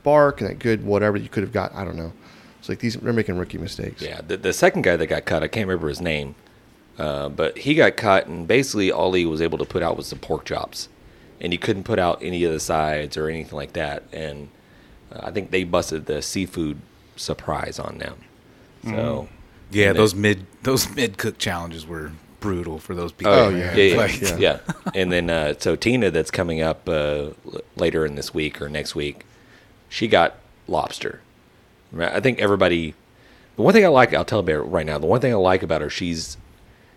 bark 0.03 0.41
and 0.41 0.49
that 0.49 0.59
good 0.59 0.83
whatever 0.83 1.17
you 1.17 1.29
could 1.29 1.43
have 1.43 1.51
got. 1.53 1.73
I 1.75 1.83
don't 1.85 1.95
know. 1.95 2.11
It's 2.59 2.69
like 2.69 2.79
these 2.79 2.95
they're 2.95 3.13
making 3.13 3.37
rookie 3.37 3.57
mistakes. 3.57 4.01
Yeah, 4.01 4.21
the, 4.25 4.37
the 4.37 4.53
second 4.53 4.83
guy 4.83 4.95
that 4.95 5.07
got 5.07 5.25
cut, 5.25 5.41
I 5.43 5.47
can't 5.47 5.67
remember 5.67 5.87
his 5.89 5.99
name, 6.01 6.35
uh, 6.99 7.29
but 7.29 7.57
he 7.57 7.73
got 7.75 7.97
cut, 7.97 8.27
and 8.27 8.47
basically 8.47 8.91
all 8.91 9.13
he 9.13 9.25
was 9.25 9.41
able 9.41 9.57
to 9.57 9.65
put 9.65 9.81
out 9.81 9.97
was 9.97 10.09
the 10.11 10.15
pork 10.15 10.45
chops, 10.45 10.87
and 11.39 11.51
he 11.51 11.57
couldn't 11.57 11.83
put 11.83 11.97
out 11.97 12.21
any 12.21 12.43
of 12.43 12.51
the 12.51 12.59
sides 12.59 13.17
or 13.17 13.29
anything 13.29 13.55
like 13.55 13.73
that. 13.73 14.03
And 14.13 14.49
uh, 15.11 15.21
I 15.23 15.31
think 15.31 15.49
they 15.49 15.63
busted 15.63 16.05
the 16.05 16.21
seafood 16.21 16.79
surprise 17.15 17.79
on 17.79 17.97
them. 17.97 18.17
So 18.83 19.27
Yeah, 19.71 19.93
those 19.93 20.13
mid 20.15 20.45
those 20.63 20.93
mid 20.95 21.17
cook 21.17 21.37
challenges 21.39 21.85
were 21.87 22.11
brutal 22.41 22.77
for 22.79 22.93
those 22.93 23.13
people. 23.13 23.31
Oh, 23.33 23.48
yeah. 23.50 23.74
yeah, 23.74 23.83
yeah, 23.83 23.98
Like, 24.03 24.21
yeah. 24.21 24.38
yeah. 24.38 24.60
And 24.93 25.10
then 25.12 25.29
uh, 25.29 25.53
so 25.57 25.77
Tina, 25.77 26.12
that's 26.12 26.31
coming 26.31 26.62
up 26.62 26.89
uh, 26.89 27.29
later 27.77 28.05
in 28.05 28.15
this 28.15 28.33
week 28.33 28.62
or 28.62 28.67
next 28.67 28.93
week, 28.95 29.25
she 29.88 30.10
got 30.10 30.36
lobster. 30.67 31.21
I 31.98 32.19
think 32.19 32.39
everybody. 32.39 32.95
The 33.55 33.62
one 33.63 33.74
thing 33.74 33.86
I 33.86 33.89
like, 33.89 34.13
I'll 34.13 34.25
tell 34.25 34.43
you 34.48 34.57
right 34.60 34.86
now. 34.86 34.98
The 34.98 35.07
one 35.07 35.21
thing 35.21 35.31
I 35.33 35.38
like 35.38 35.63
about 35.63 35.81
her, 35.81 35.89
she's 35.89 36.36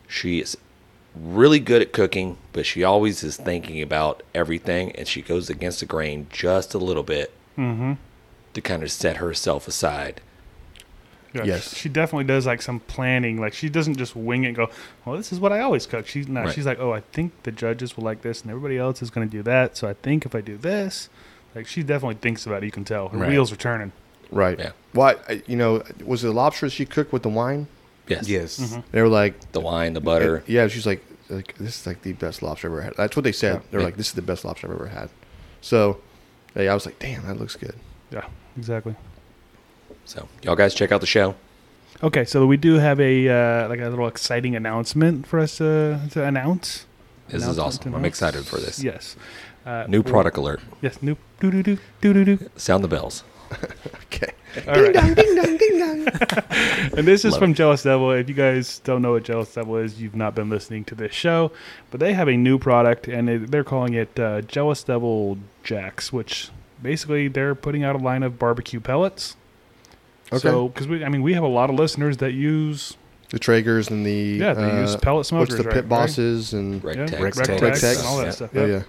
she 0.09 0.41
is 0.41 0.57
really 1.15 1.61
good 1.61 1.83
at 1.83 1.93
cooking, 1.93 2.37
but 2.53 2.67
she 2.67 2.83
always 2.83 3.23
is 3.23 3.37
thinking 3.37 3.81
about 3.83 4.23
everything, 4.35 4.91
and 4.93 5.07
she 5.07 5.23
goes 5.23 5.49
against 5.51 5.81
the 5.81 5.87
grain 5.87 6.27
just 6.31 6.75
a 6.75 6.79
little 6.79 7.03
bit 7.05 7.33
Mm-hmm. 7.57 7.93
to 8.55 8.61
kind 8.61 8.83
of 8.83 8.91
set 8.91 9.19
herself 9.19 9.69
aside. 9.69 10.21
Yeah, 11.35 11.43
Yes. 11.45 11.75
She 11.77 11.89
definitely 11.89 12.25
does 12.25 12.47
like 12.47 12.63
some 12.63 12.79
planning. 12.81 13.41
Like 13.41 13.53
she 13.55 13.69
doesn't 13.69 13.97
just 13.97 14.15
wing 14.15 14.45
it 14.45 14.49
and 14.49 14.57
go, 14.57 14.71
well, 15.05 15.17
this 15.17 15.33
is 15.33 15.41
what 15.41 15.53
I 15.53 15.61
always 15.61 15.85
cook. 15.87 16.07
She's 16.07 16.29
not. 16.29 16.47
Right. 16.47 16.55
She's 16.55 16.65
like, 16.67 16.79
oh, 16.79 16.93
I 16.93 17.01
think 17.01 17.43
the 17.43 17.51
judges 17.53 17.97
will 17.97 18.05
like 18.05 18.23
this 18.23 18.43
and 18.43 18.51
everybody 18.51 18.79
else 18.79 19.03
is 19.03 19.11
going 19.11 19.29
to 19.29 19.37
do 19.37 19.43
that. 19.43 19.77
So 19.77 19.89
I 19.89 19.95
think 19.95 20.25
if 20.27 20.35
I 20.35 20.41
do 20.41 20.57
this, 20.57 21.09
like 21.55 21.67
she 21.67 21.83
definitely 21.83 22.17
thinks 22.17 22.47
about 22.47 22.63
it. 22.63 22.67
You 22.67 22.73
can 22.73 22.85
tell 22.85 23.09
her 23.09 23.19
Right. 23.19 23.31
wheels 23.31 23.51
are 23.53 23.57
turning. 23.57 23.93
Right. 24.31 24.59
Yeah. 24.59 24.73
Why? 24.93 25.17
I- 25.29 25.43
You 25.47 25.57
know, 25.57 25.83
was 26.05 26.23
it 26.25 26.29
the 26.29 26.33
lobster 26.33 26.71
she 26.71 26.87
cooked 26.87 27.13
with 27.13 27.23
the 27.25 27.29
wine? 27.29 27.67
Yes. 28.07 28.29
Yes. 28.29 28.59
Mm-hmm. 28.61 28.81
They 28.93 29.03
were 29.03 29.09
like, 29.09 29.53
The 29.53 29.61
wine, 29.61 29.95
the 29.95 30.01
butter. 30.01 30.45
yeah. 30.47 30.69
She's 30.69 30.87
like, 30.87 31.05
like 31.31 31.57
this 31.59 31.81
is 31.81 31.87
like 31.87 32.03
the 32.03 32.13
best 32.13 32.43
lobster 32.43 32.69
I've 32.69 32.73
ever 32.75 32.83
had. 32.83 32.95
That's 32.97 33.17
what 33.17 33.25
they 33.25 33.33
said. 33.33 33.55
Yeah. 33.55 33.61
They're 33.71 33.81
Yeah. 33.81 33.87
like, 33.87 33.97
this 33.97 34.09
is 34.09 34.13
the 34.15 34.23
best 34.23 34.45
lobster 34.45 34.69
I've 34.69 34.75
ever 34.75 34.87
had. 34.89 35.09
So, 35.63 36.01
hey, 36.55 36.69
I 36.69 36.75
was 36.75 36.85
like, 36.87 36.99
damn, 36.99 37.27
that 37.27 37.39
looks 37.41 37.57
good. 37.57 37.75
Yeah, 38.13 38.27
exactly. 38.57 38.95
So 40.05 40.29
y'all 40.43 40.57
guys 40.57 40.75
check 40.75 40.93
out 40.93 41.01
the 41.01 41.07
show. 41.07 41.35
Okay, 42.03 42.25
so 42.25 42.47
we 42.47 42.57
do 42.57 42.75
have 42.75 43.01
a 43.01 43.29
uh, 43.29 43.69
like 43.69 43.81
a 43.81 43.89
little 43.89 44.07
exciting 44.09 44.55
announcement 44.57 45.27
for 45.27 45.39
us 45.41 45.57
to, 45.59 46.01
to 46.13 46.25
announce. 46.25 46.87
This 47.29 47.47
is 47.47 47.59
awesome. 47.59 47.95
I'm 47.95 48.05
excited 48.05 48.45
for 48.45 48.57
this. 48.57 48.83
Yes. 48.83 49.17
Uh, 49.65 49.87
New 49.89 50.03
product 50.03 50.37
alert. 50.37 50.61
Yes, 50.83 51.01
new 51.03 51.17
doo 51.41 51.51
doo 51.51 51.63
doo 51.63 51.79
doo 52.03 52.13
doo 52.13 52.25
doo. 52.25 52.51
Sound 52.57 52.85
the 52.85 52.89
bells. 52.89 53.25
Okay. 54.07 54.33
All 54.69 54.81
right. 54.81 54.93
ding 55.17 55.35
dong, 55.35 55.57
ding 55.57 55.79
dong. 55.79 56.07
And 56.97 57.07
this 57.09 57.25
is 57.25 57.33
Love 57.33 57.41
from 57.41 57.55
Jealous 57.55 57.83
Devil. 57.83 58.13
If 58.13 58.29
you 58.29 58.35
guys 58.35 58.79
don't 58.81 59.03
know 59.03 59.13
what 59.13 59.25
Jealous 59.25 59.53
Devil 59.53 59.79
is, 59.79 60.01
you've 60.01 60.15
not 60.15 60.37
been 60.37 60.49
listening 60.49 60.85
to 60.85 60.95
this 60.95 61.13
show. 61.13 61.51
But 61.91 61.99
they 61.99 62.13
have 62.13 62.29
a 62.29 62.37
new 62.37 62.59
product, 62.59 63.09
and 63.09 63.29
it, 63.29 63.51
they're 63.51 63.65
calling 63.65 63.95
it 63.95 64.19
uh, 64.21 64.43
Jealous 64.43 64.85
Devil 64.85 65.39
JAX, 65.65 66.13
which 66.13 66.51
basically 66.81 67.27
they're 67.27 67.57
putting 67.57 67.83
out 67.83 67.97
a 67.97 67.99
line 67.99 68.23
of 68.23 68.39
barbecue 68.39 68.79
pellets. 68.79 69.35
Okay. 70.33 70.39
So, 70.39 70.69
because 70.69 70.89
we, 70.89 71.05
I 71.05 71.09
mean, 71.09 71.23
we 71.23 71.35
have 71.35 71.43
a 71.45 71.49
lot 71.49 71.71
of 71.71 71.77
listeners 71.77 72.17
that 72.19 72.33
use, 72.33 72.97
the 73.31 73.39
Traegers 73.39 73.91
and 73.91 74.05
the 74.07 74.13
yeah, 74.41 74.55
they 74.55 74.81
use 74.81 74.95
uh, 74.95 74.99
pellet 74.99 75.27
smokers. 75.27 75.51
what's 75.51 75.63
the 75.63 75.69
right? 75.69 75.75
pit 75.75 75.85
Right? 75.85 75.89
bosses 75.89 76.53
and 76.53 76.83
Rec 76.85 76.97
Yeah, 76.97 77.03
and 77.05 78.07
all 78.07 78.17
that 78.19 78.25
Yeah. 78.27 78.31
stuff. 78.31 78.51
oh 78.55 78.65
yeah. 78.67 78.73
yeah, 78.77 78.83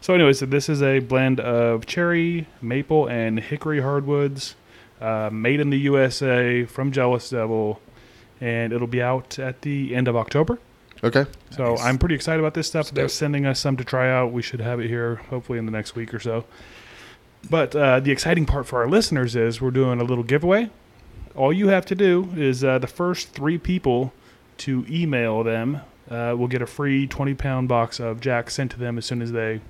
So, 0.00 0.14
anyways, 0.14 0.38
so 0.38 0.46
this 0.46 0.68
is 0.68 0.82
a 0.82 1.00
blend 1.00 1.40
of 1.40 1.84
cherry, 1.86 2.46
maple, 2.62 3.06
and 3.08 3.38
hickory 3.40 3.80
hardwoods, 3.80 4.54
uh, 5.00 5.30
made 5.32 5.60
in 5.60 5.70
the 5.70 5.78
USA 5.78 6.64
from 6.64 6.90
Jealous 6.92 7.30
Devil, 7.30 7.80
and 8.40 8.72
it'll 8.72 8.86
be 8.86 9.02
out 9.02 9.38
at 9.38 9.62
the 9.62 9.94
end 9.94 10.08
of 10.08 10.16
October. 10.16 10.58
okay. 11.04 11.26
So 11.50 11.70
Nice. 11.74 11.82
I'm 11.84 11.98
pretty 11.98 12.14
excited 12.14 12.40
about 12.40 12.54
this 12.54 12.66
stuff. 12.68 12.90
They're 12.92 13.08
sending 13.08 13.46
us 13.46 13.58
some 13.60 13.76
to 13.76 13.84
try 13.84 14.10
out. 14.10 14.32
We 14.32 14.42
should 14.42 14.60
have 14.60 14.80
it 14.80 14.88
here 14.88 15.16
hopefully 15.30 15.58
in 15.58 15.66
the 15.66 15.72
next 15.72 15.94
week 15.96 16.12
or 16.14 16.18
so. 16.20 16.44
But 17.48 17.74
uh, 17.74 18.00
the 18.00 18.10
exciting 18.10 18.46
part 18.46 18.66
for 18.66 18.80
our 18.80 18.88
listeners 18.88 19.36
is 19.36 19.60
we're 19.60 19.70
doing 19.70 20.00
a 20.00 20.04
little 20.04 20.24
giveaway. 20.24 20.70
All 21.34 21.52
you 21.52 21.68
have 21.68 21.86
to 21.86 21.94
do 21.94 22.30
is 22.36 22.64
uh, 22.64 22.78
the 22.78 22.86
first 22.86 23.28
three 23.30 23.58
people 23.58 24.12
to 24.58 24.84
email 24.88 25.44
them 25.44 25.80
uh, 26.10 26.34
will 26.36 26.48
get 26.48 26.62
a 26.62 26.66
free 26.66 27.06
20 27.06 27.34
pound 27.34 27.68
box 27.68 28.00
of 28.00 28.20
Jack 28.20 28.50
sent 28.50 28.72
to 28.72 28.78
them 28.78 28.98
as 28.98 29.06
soon 29.06 29.22
as 29.22 29.32
they 29.32 29.60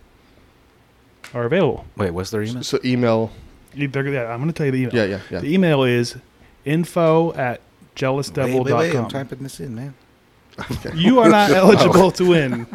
are 1.34 1.44
available. 1.44 1.84
Wait, 1.96 2.10
what's 2.10 2.30
their 2.30 2.42
email? 2.42 2.62
So 2.62 2.78
email. 2.84 3.30
Either, 3.76 4.08
yeah, 4.08 4.32
I'm 4.32 4.38
going 4.40 4.50
to 4.50 4.56
tell 4.56 4.66
you 4.66 4.72
the 4.72 4.78
email. 4.78 4.94
Yeah, 4.94 5.04
yeah, 5.04 5.20
yeah. 5.30 5.40
The 5.40 5.52
email 5.52 5.84
is 5.84 6.16
info 6.64 7.34
at 7.34 7.60
Wait, 7.96 8.64
wait, 8.64 8.72
wait, 8.74 8.96
I'm 8.96 9.08
typing 9.08 9.42
this 9.42 9.60
in, 9.60 9.74
man. 9.74 9.94
Okay. 10.70 10.96
You 10.96 11.20
are 11.20 11.28
not 11.28 11.50
eligible 11.62 12.10
to 12.12 12.24
win. 12.28 12.66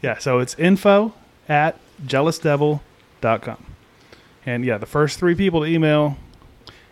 Yeah, 0.00 0.18
so 0.18 0.38
it's 0.38 0.54
info 0.58 1.12
at 1.48 1.78
jealousdevil.com. 2.06 2.80
And 3.22 4.64
yeah, 4.64 4.78
the 4.78 4.86
first 4.86 5.18
three 5.18 5.34
people 5.34 5.60
to 5.60 5.66
email, 5.66 6.16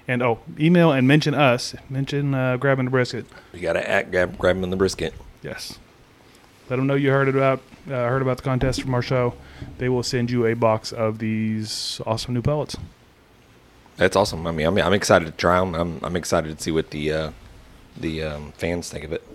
and 0.09 0.23
oh, 0.23 0.41
email 0.59 0.93
and 0.93 1.09
mention 1.09 1.35
us, 1.35 1.75
mention 1.89 2.35
uh, 2.35 2.57
grabbing 2.57 2.85
the 2.85 2.91
brisket. 2.91 3.27
You 3.53 3.61
got 3.61 3.75
to 3.75 3.89
act, 3.89 4.11
grab, 4.11 4.39
grab 4.39 4.57
them 4.57 4.65
in 4.65 4.71
the 4.71 4.77
brisket. 4.77 5.15
Yes. 5.43 5.79
Let 6.69 6.77
them 6.77 6.87
know 6.87 6.95
you 6.95 7.11
heard 7.11 7.29
it 7.29 7.37
about 7.37 7.61
uh, 7.87 7.91
heard 7.91 8.23
about 8.23 8.39
the 8.39 8.43
contest 8.43 8.83
from 8.83 8.93
our 8.95 9.03
show. 9.03 9.35
They 9.79 9.89
will 9.89 10.03
send 10.03 10.31
you 10.31 10.47
a 10.47 10.55
box 10.55 10.93
of 10.93 11.19
these 11.19 12.01
awesome 12.05 12.35
new 12.35 12.43
pellets. 12.43 12.77
That's 13.97 14.17
awesome. 14.17 14.47
I 14.47 14.51
mean, 14.51 14.67
I'm, 14.67 14.77
I'm 14.79 14.93
excited 14.93 15.27
to 15.27 15.33
try 15.33 15.61
them. 15.61 15.75
I'm, 15.75 16.01
I'm 16.03 16.17
excited 16.17 16.57
to 16.57 16.63
see 16.63 16.73
what 16.73 16.91
the 16.91 17.13
uh, 17.13 17.31
the 17.97 18.25
um, 18.25 18.53
fans 18.53 18.91
think 18.91 19.05
of 19.05 19.13
it. 19.13 19.27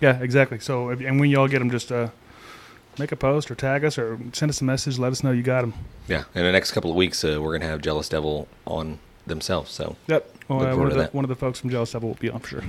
Yeah, 0.00 0.18
exactly. 0.20 0.58
So, 0.58 0.88
if, 0.88 1.00
and 1.00 1.20
when 1.20 1.30
y'all 1.30 1.46
get 1.46 1.60
them, 1.60 1.70
just 1.70 1.92
uh, 1.92 2.08
make 2.98 3.12
a 3.12 3.16
post 3.16 3.50
or 3.50 3.54
tag 3.54 3.84
us 3.84 3.98
or 3.98 4.18
send 4.32 4.50
us 4.50 4.60
a 4.60 4.64
message. 4.64 4.98
Let 4.98 5.12
us 5.12 5.22
know 5.22 5.30
you 5.32 5.42
got 5.42 5.62
them. 5.62 5.74
Yeah. 6.08 6.24
In 6.34 6.44
the 6.44 6.52
next 6.52 6.72
couple 6.72 6.90
of 6.90 6.96
weeks, 6.96 7.24
uh, 7.24 7.38
we're 7.40 7.56
gonna 7.58 7.70
have 7.70 7.80
Jealous 7.82 8.08
Devil 8.08 8.48
on 8.66 8.98
themselves. 9.26 9.70
So, 9.72 9.96
Yep. 10.08 10.36
Well, 10.48 10.66
uh, 10.66 10.76
one, 10.76 10.86
of 10.88 10.94
the, 10.94 11.04
one 11.12 11.24
of 11.24 11.28
the 11.28 11.34
folks 11.36 11.60
from 11.60 11.70
Jealous 11.70 11.92
Devil 11.92 12.10
will 12.10 12.16
be 12.16 12.28
on 12.28 12.40
for 12.40 12.48
sure. 12.48 12.62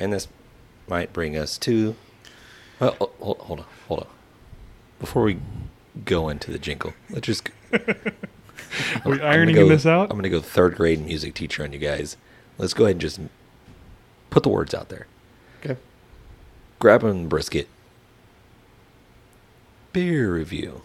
and 0.00 0.12
this 0.12 0.28
might 0.88 1.12
bring 1.12 1.36
us 1.36 1.58
to. 1.58 1.94
Well, 2.80 2.96
oh, 3.00 3.10
hold, 3.20 3.38
hold 3.38 3.60
on, 3.60 3.66
hold 3.88 4.00
on. 4.00 4.06
Before 5.00 5.22
we 5.24 5.38
go 6.04 6.28
into 6.28 6.50
the 6.50 6.58
jingle, 6.58 6.94
let's 7.10 7.26
just. 7.26 7.50
Are 9.04 9.10
we 9.10 9.20
ironing 9.20 9.54
go- 9.54 9.68
this 9.68 9.86
out? 9.86 10.10
I'm 10.10 10.16
gonna 10.16 10.28
go 10.28 10.40
third 10.40 10.76
grade 10.76 11.04
music 11.04 11.34
teacher 11.34 11.62
on 11.62 11.72
you 11.72 11.78
guys. 11.78 12.16
Let's 12.56 12.74
go 12.74 12.84
ahead 12.84 12.94
and 12.94 13.00
just 13.00 13.20
put 14.30 14.42
the 14.42 14.48
words 14.48 14.74
out 14.74 14.88
there. 14.88 15.06
Okay. 15.64 15.76
Grab 16.78 17.04
a 17.04 17.12
brisket. 17.14 17.68
Beer 19.92 20.34
review. 20.34 20.82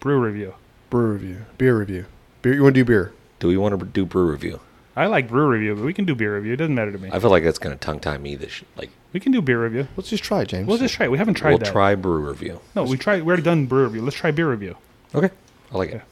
Brew 0.00 0.20
review. 0.20 0.54
Brew 0.90 1.12
review. 1.12 1.46
Beer 1.56 1.78
review. 1.78 2.06
Beer. 2.42 2.54
You 2.54 2.62
want 2.62 2.74
to 2.74 2.80
do 2.80 2.84
beer? 2.84 3.12
Do 3.38 3.48
we 3.48 3.56
want 3.56 3.78
to 3.78 3.86
do 3.86 4.04
brew 4.04 4.30
review? 4.30 4.60
I 4.94 5.06
like 5.06 5.28
brew 5.28 5.48
review, 5.48 5.74
but 5.74 5.84
we 5.84 5.94
can 5.94 6.04
do 6.04 6.14
beer 6.14 6.36
review. 6.36 6.52
It 6.52 6.56
doesn't 6.56 6.74
matter 6.74 6.92
to 6.92 6.98
me. 6.98 7.08
I 7.10 7.18
feel 7.18 7.30
like 7.30 7.44
that's 7.44 7.58
gonna 7.58 7.76
tongue 7.76 7.98
tie 7.98 8.18
me. 8.18 8.36
This 8.36 8.62
like 8.76 8.90
we 9.14 9.20
can 9.20 9.32
do 9.32 9.40
beer 9.40 9.62
review. 9.62 9.88
Let's 9.96 10.10
just 10.10 10.22
try 10.22 10.42
it, 10.42 10.48
James. 10.48 10.68
We'll 10.68 10.76
just 10.76 10.94
try 10.94 11.06
it. 11.06 11.10
We 11.10 11.16
haven't 11.16 11.34
tried 11.34 11.52
we'll 11.52 11.58
that. 11.60 11.72
try 11.72 11.94
brew 11.94 12.28
review. 12.28 12.60
No, 12.76 12.84
we 12.84 12.98
tried. 12.98 13.22
We 13.22 13.28
already 13.28 13.42
done 13.42 13.64
brew 13.64 13.84
review. 13.84 14.02
Let's 14.02 14.16
try 14.16 14.32
beer 14.32 14.50
review. 14.50 14.76
Okay, 15.14 15.30
I 15.72 15.78
like 15.78 15.90
it. 15.90 15.94
Yeah. 15.94 16.02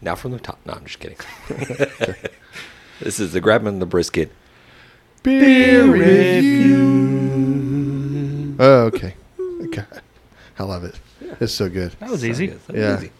Now 0.00 0.14
from 0.14 0.30
the 0.32 0.40
top. 0.40 0.58
No, 0.64 0.72
I'm 0.72 0.86
just 0.86 1.00
kidding. 1.00 1.18
this 3.00 3.20
is 3.20 3.34
the 3.34 3.42
grabbing 3.42 3.78
the 3.78 3.84
brisket. 3.86 4.32
beer 5.22 5.84
review. 5.84 6.80
Oh, 8.58 8.84
okay. 8.84 9.14
okay. 9.64 9.84
I 10.60 10.64
love 10.64 10.84
it. 10.84 10.94
It's 11.40 11.54
so 11.54 11.70
good. 11.70 11.92
That 12.00 12.10
was 12.10 12.22
easy. 12.22 12.48
That 12.48 12.68
was 12.68 12.76
Yeah. 12.76 12.98
easy. 12.98 13.10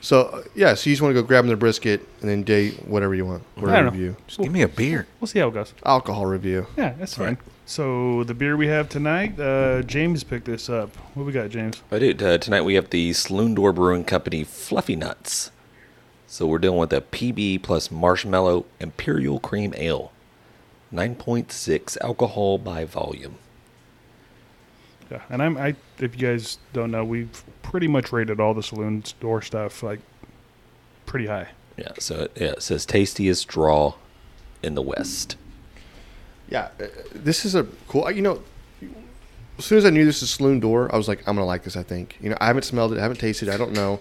So 0.00 0.42
yeah, 0.56 0.74
so 0.74 0.90
you 0.90 0.94
just 0.96 1.02
want 1.02 1.14
to 1.14 1.22
go 1.22 1.26
grab 1.26 1.44
them 1.44 1.50
the 1.50 1.56
brisket 1.56 2.06
and 2.20 2.28
then 2.28 2.42
date 2.42 2.86
whatever 2.88 3.14
you 3.14 3.24
want. 3.24 3.44
I 3.56 3.60
Whatever 3.60 3.76
don't 3.76 3.84
know. 3.86 3.90
review. 3.92 4.16
Just 4.26 4.40
give 4.40 4.50
me 4.52 4.62
a 4.62 4.68
beer. 4.68 5.06
We'll 5.20 5.28
see 5.28 5.38
how 5.38 5.48
it 5.48 5.54
goes. 5.54 5.72
Alcohol 5.84 6.26
review. 6.26 6.66
Yeah, 6.76 6.94
that's 6.98 7.14
fine. 7.14 7.26
right. 7.26 7.38
So 7.66 8.24
the 8.24 8.34
beer 8.34 8.56
we 8.56 8.66
have 8.66 8.88
tonight, 8.88 9.38
uh, 9.38 9.82
James 9.82 10.24
picked 10.24 10.46
this 10.46 10.68
up. 10.68 10.94
What 11.14 11.24
we 11.24 11.32
got, 11.32 11.50
James? 11.50 11.82
I 11.92 11.98
do. 12.00 12.10
Uh, 12.26 12.36
tonight 12.38 12.62
we 12.62 12.74
have 12.74 12.90
the 12.90 13.12
Saloon 13.12 13.54
Door 13.54 13.74
Brewing 13.74 14.04
Company 14.04 14.42
Fluffy 14.42 14.96
Nuts. 14.96 15.52
So 16.26 16.46
we're 16.48 16.58
dealing 16.58 16.78
with 16.80 16.92
a 16.92 17.00
PB 17.00 17.62
plus 17.62 17.90
marshmallow 17.92 18.66
imperial 18.80 19.38
cream 19.38 19.72
ale. 19.76 20.10
9.6 20.92 21.96
alcohol 22.00 22.58
by 22.58 22.84
volume. 22.84 23.36
Yeah, 25.10 25.22
and 25.30 25.42
I'm 25.42 25.56
I. 25.56 25.76
If 25.98 26.20
you 26.20 26.26
guys 26.28 26.58
don't 26.72 26.90
know, 26.90 27.04
we've 27.04 27.44
pretty 27.62 27.86
much 27.86 28.12
rated 28.12 28.40
all 28.40 28.54
the 28.54 28.62
Saloon 28.62 29.04
Door 29.20 29.42
stuff 29.42 29.82
like 29.82 30.00
pretty 31.06 31.26
high. 31.26 31.48
Yeah, 31.76 31.92
so 31.98 32.22
it, 32.22 32.32
yeah, 32.36 32.46
it 32.48 32.62
says 32.62 32.84
tastiest 32.86 33.46
draw 33.46 33.94
in 34.62 34.74
the 34.74 34.82
West. 34.82 35.36
Yeah, 36.48 36.70
uh, 36.80 36.86
this 37.14 37.44
is 37.44 37.54
a 37.54 37.64
cool. 37.88 38.10
You 38.10 38.22
know, 38.22 38.42
as 39.58 39.64
soon 39.64 39.78
as 39.78 39.84
I 39.84 39.90
knew 39.90 40.04
this 40.04 40.22
is 40.22 40.30
Saloon 40.30 40.58
Door, 40.58 40.92
I 40.92 40.96
was 40.96 41.06
like, 41.06 41.20
I'm 41.20 41.36
gonna 41.36 41.46
like 41.46 41.62
this. 41.62 41.76
I 41.76 41.82
think. 41.82 42.18
You 42.20 42.30
know, 42.30 42.36
I 42.40 42.46
haven't 42.46 42.64
smelled 42.64 42.92
it, 42.92 42.98
I 42.98 43.02
haven't 43.02 43.20
tasted 43.20 43.48
it, 43.48 43.54
I 43.54 43.56
don't 43.56 43.72
know. 43.72 44.00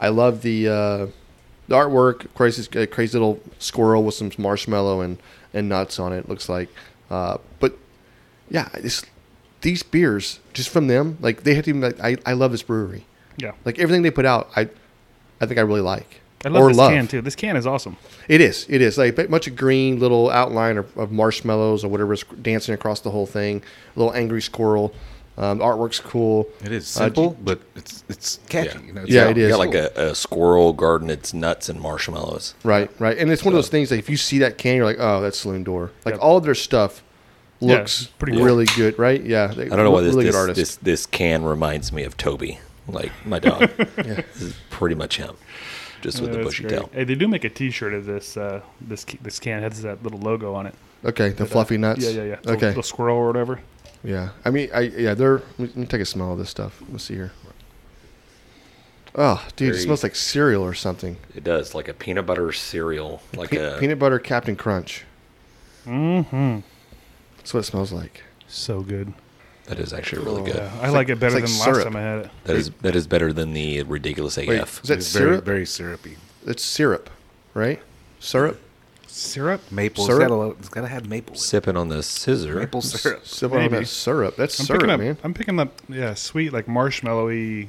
I 0.00 0.08
love 0.08 0.42
the 0.42 0.68
uh, 0.68 1.06
the 1.68 1.74
artwork. 1.74 2.32
Crazy, 2.34 2.68
uh, 2.78 2.86
crazy 2.86 3.12
little 3.12 3.40
squirrel 3.58 4.02
with 4.02 4.14
some 4.14 4.30
marshmallow 4.36 5.00
and 5.00 5.18
and 5.54 5.68
nuts 5.68 5.98
on 5.98 6.12
it. 6.12 6.28
Looks 6.28 6.48
like, 6.48 6.68
uh, 7.10 7.38
but 7.60 7.76
yeah, 8.50 8.68
this 8.80 9.04
these 9.66 9.82
beers 9.82 10.38
just 10.54 10.68
from 10.68 10.86
them, 10.86 11.18
like 11.20 11.42
they 11.42 11.54
have 11.56 11.64
to. 11.64 11.70
Even, 11.70 11.80
like, 11.82 12.00
I 12.00 12.16
I 12.24 12.32
love 12.34 12.52
this 12.52 12.62
brewery. 12.62 13.04
Yeah, 13.36 13.52
Like 13.66 13.78
everything 13.78 14.02
they 14.02 14.10
put 14.10 14.24
out, 14.24 14.48
I 14.56 14.68
I 15.40 15.46
think 15.46 15.58
I 15.58 15.62
really 15.62 15.82
like. 15.82 16.20
I 16.44 16.48
love 16.48 16.62
Or 16.62 16.68
this 16.68 16.76
love. 16.78 16.92
can 16.92 17.06
too. 17.08 17.20
This 17.20 17.34
can 17.34 17.56
is 17.56 17.66
awesome. 17.66 17.96
It 18.28 18.40
is. 18.40 18.64
It 18.68 18.80
is 18.80 18.96
like 18.96 19.18
a 19.18 19.24
bunch 19.28 19.46
of 19.48 19.56
green 19.56 19.98
little 19.98 20.30
outline 20.30 20.76
of, 20.78 20.96
of 20.96 21.10
marshmallows 21.10 21.82
or 21.84 21.88
whatever 21.88 22.12
is 22.14 22.24
dancing 22.42 22.72
across 22.74 23.00
the 23.00 23.10
whole 23.10 23.26
thing. 23.26 23.62
A 23.94 23.98
little 23.98 24.14
angry 24.14 24.40
squirrel. 24.40 24.94
Um, 25.38 25.58
the 25.58 25.64
artwork's 25.64 26.00
cool. 26.00 26.48
It 26.64 26.72
is 26.72 26.84
Uh, 26.96 27.00
simple, 27.04 27.30
do- 27.30 27.36
but 27.44 27.58
it's 27.74 28.04
it's 28.08 28.38
catchy. 28.48 28.78
Yeah. 28.78 28.86
You 28.86 28.92
know, 28.94 29.02
it's 29.02 29.10
Yeah, 29.10 29.24
got- 29.24 29.30
it 29.32 29.38
is. 29.38 29.42
You 29.44 29.48
got 29.50 29.58
like 29.58 29.74
a, 29.74 29.90
a 30.10 30.14
squirrel 30.14 30.72
guarding 30.72 31.10
its 31.10 31.34
nuts 31.34 31.68
and 31.68 31.78
marshmallows. 31.80 32.54
Right, 32.64 32.88
right. 32.98 33.18
And 33.18 33.30
it's 33.30 33.44
one 33.44 33.52
of 33.52 33.58
those 33.58 33.68
things 33.68 33.88
that 33.90 33.98
if 33.98 34.08
you 34.08 34.16
see 34.16 34.38
that 34.38 34.56
can, 34.56 34.76
you're 34.76 34.86
like, 34.86 34.98
oh, 35.00 35.20
that's 35.20 35.38
Saloon 35.40 35.62
Door. 35.64 35.90
Like 36.06 36.14
Yep. 36.14 36.22
all 36.22 36.36
of 36.38 36.44
their 36.44 36.54
stuff 36.54 37.02
Yeah, 37.02 37.05
looks 37.60 38.02
it's 38.02 38.10
pretty 38.12 38.36
cool. 38.36 38.44
really 38.44 38.66
good, 38.76 38.98
right? 38.98 39.22
Yeah. 39.22 39.46
They, 39.48 39.64
I 39.66 39.68
don't 39.68 39.78
know 39.84 39.90
why 39.90 40.02
this 40.02 40.12
really 40.14 40.26
this, 40.26 40.34
good 40.34 40.38
artist. 40.40 40.56
this 40.60 40.76
this 40.76 41.06
can 41.06 41.44
reminds 41.44 41.92
me 41.92 42.02
of 42.04 42.16
Toby, 42.16 42.58
like 42.88 43.12
my 43.24 43.38
dog. 43.38 43.70
Yeah. 43.98 44.22
This 44.32 44.42
is 44.42 44.56
pretty 44.70 44.94
much 44.94 45.16
him, 45.16 45.36
just 46.02 46.20
with 46.20 46.30
Uh, 46.30 46.38
the 46.38 46.42
bushy 46.44 46.62
great. 46.64 46.72
tail. 46.78 46.90
Hey, 46.92 47.04
they 47.04 47.14
do 47.14 47.26
make 47.28 47.44
a 47.44 47.48
T-shirt 47.50 47.94
of 47.94 48.04
this. 48.06 48.36
Uh, 48.36 48.60
this 48.80 49.04
this 49.22 49.38
can 49.40 49.62
has 49.62 49.82
that 49.82 50.02
little 50.02 50.18
logo 50.20 50.54
on 50.54 50.66
it. 50.66 50.74
Okay, 51.04 51.28
the 51.30 51.36
But, 51.36 51.44
uh, 51.44 51.46
fluffy 51.52 51.78
nuts. 51.78 52.02
Yeah, 52.04 52.10
yeah, 52.10 52.24
yeah. 52.24 52.36
The, 52.42 52.52
Okay, 52.52 52.72
the 52.72 52.82
squirrel 52.82 53.16
or 53.18 53.26
whatever. 53.28 53.60
yeah. 54.04 54.30
I 54.44 54.50
mean, 54.50 54.68
I 54.74 54.80
yeah, 54.80 55.14
they're. 55.14 55.42
Let 55.58 55.76
me 55.76 55.86
take 55.86 56.00
a 56.00 56.06
smell 56.06 56.32
of 56.32 56.38
this 56.38 56.50
stuff. 56.50 56.82
Let's 56.90 57.04
see 57.04 57.14
here. 57.14 57.32
Oh, 59.18 59.42
dude, 59.56 59.74
it 59.74 59.78
smells 59.78 60.02
like 60.02 60.14
cereal 60.14 60.62
or 60.62 60.74
something. 60.74 61.16
It 61.34 61.42
does 61.42 61.74
like 61.74 61.88
a 61.88 61.94
peanut 61.94 62.26
butter 62.26 62.52
cereal, 62.52 63.22
like 63.34 63.48
Pe- 63.50 63.76
a 63.76 63.78
peanut 63.78 63.98
butter 63.98 64.18
Captain 64.18 64.56
Crunch. 64.56 65.04
Mm-hmm. 65.86 66.58
That's 67.46 67.54
what 67.54 67.60
it 67.60 67.66
smells 67.66 67.92
like. 67.92 68.22
So 68.48 68.80
good. 68.80 69.12
that 69.66 69.78
is 69.78 69.92
actually 69.92 70.24
really 70.24 70.40
Oh, 70.42 70.44
good. 70.46 70.56
Yeah, 70.56 70.72
I 70.80 70.86
like, 70.88 70.92
like- 70.94 71.08
it 71.10 71.20
better 71.20 71.38
it's 71.38 71.52
than 71.56 71.60
like 71.60 71.76
last 71.76 71.84
time 71.84 71.94
I 71.94 72.00
had 72.00 72.18
it. 72.24 72.30
That 72.42 72.56
is 72.56 72.70
that 72.80 72.96
is 72.96 73.06
better 73.06 73.32
than 73.32 73.52
the 73.52 73.84
ridiculous 73.84 74.36
AF. 74.36 74.48
Wait, 74.48 74.58
is 74.62 74.80
that 74.88 74.98
it's 74.98 75.12
very 75.12 75.30
syrup? 75.30 75.44
very 75.44 75.64
syrupy. 75.64 76.16
It's 76.44 76.64
syrup, 76.64 77.08
right? 77.54 77.80
Syrup. 78.18 78.60
Syrup. 79.06 79.60
Maple. 79.70 80.06
Syrup? 80.06 80.22
It's 80.22 80.28
got, 80.28 80.40
a, 80.40 80.50
it's 80.58 80.68
got 80.70 80.80
to 80.80 80.86
have 80.88 81.08
maple. 81.08 81.36
Sipping 81.36 81.76
on 81.76 81.88
the 81.88 82.02
scissor. 82.02 82.56
Maple 82.56 82.82
syrup. 82.82 83.24
Sip 83.24 83.52
on 83.52 83.58
Maybe. 83.58 83.76
that 83.76 83.86
syrup. 83.86 84.34
That's 84.34 84.58
I'm 84.58 84.66
syrup, 84.66 84.80
picking 84.80 84.90
up. 84.92 84.98
man. 84.98 85.16
I'm 85.22 85.32
picking 85.32 85.60
up. 85.60 85.80
Yeah, 85.88 86.14
sweet 86.14 86.52
like 86.52 86.66
marshmallowy 86.66 87.68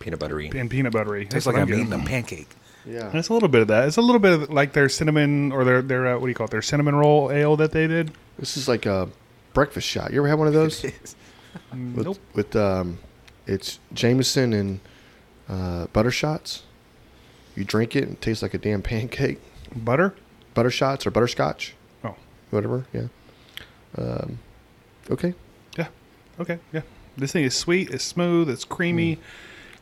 peanut 0.00 0.18
buttery. 0.20 0.50
and 0.54 0.70
peanut 0.70 0.92
buttery. 0.92 1.24
Tastes 1.24 1.32
That's 1.32 1.46
like 1.46 1.54
what 1.54 1.62
I'm 1.62 1.68
getting. 1.68 1.86
eating 1.86 1.98
a 1.98 2.04
pancake. 2.04 2.50
Yeah. 2.86 3.06
And 3.08 3.14
it's 3.16 3.28
a 3.28 3.32
little 3.32 3.48
bit 3.48 3.62
of 3.62 3.68
that. 3.68 3.86
It's 3.88 3.96
a 3.96 4.02
little 4.02 4.18
bit 4.18 4.32
of 4.32 4.50
like 4.50 4.72
their 4.72 4.88
cinnamon 4.88 5.52
or 5.52 5.64
their 5.64 5.80
their 5.82 6.06
uh, 6.06 6.14
what 6.18 6.26
do 6.26 6.28
you 6.28 6.34
call 6.34 6.46
it? 6.46 6.50
Their 6.50 6.62
cinnamon 6.62 6.94
roll 6.94 7.30
ale 7.30 7.56
that 7.56 7.72
they 7.72 7.86
did. 7.86 8.12
This 8.38 8.56
is 8.56 8.68
like 8.68 8.84
a 8.86 9.08
breakfast 9.54 9.86
shot. 9.88 10.12
You 10.12 10.18
ever 10.20 10.28
had 10.28 10.38
one 10.38 10.48
of 10.48 10.54
those? 10.54 10.84
Mm, 11.72 11.94
with, 11.94 12.06
nope. 12.06 12.18
with 12.34 12.56
um, 12.56 12.98
it's 13.46 13.78
Jameson 13.92 14.52
and 14.52 14.80
uh, 15.48 15.86
butter 15.92 16.10
shots. 16.10 16.64
You 17.54 17.64
drink 17.64 17.94
it 17.94 18.02
and 18.04 18.12
it 18.14 18.20
tastes 18.20 18.42
like 18.42 18.54
a 18.54 18.58
damn 18.58 18.82
pancake. 18.82 19.40
Butter. 19.74 20.14
Butter 20.54 20.70
shots 20.70 21.06
or 21.06 21.10
butterscotch, 21.10 21.74
Oh, 22.04 22.16
whatever. 22.50 22.86
Yeah. 22.92 23.06
Um, 23.96 24.38
okay. 25.10 25.34
yeah. 25.78 25.86
Okay. 26.40 26.58
Yeah. 26.72 26.82
This 27.16 27.30
thing 27.32 27.44
is 27.44 27.56
sweet. 27.56 27.90
It's 27.90 28.04
smooth. 28.04 28.50
It's 28.50 28.64
creamy. 28.64 29.18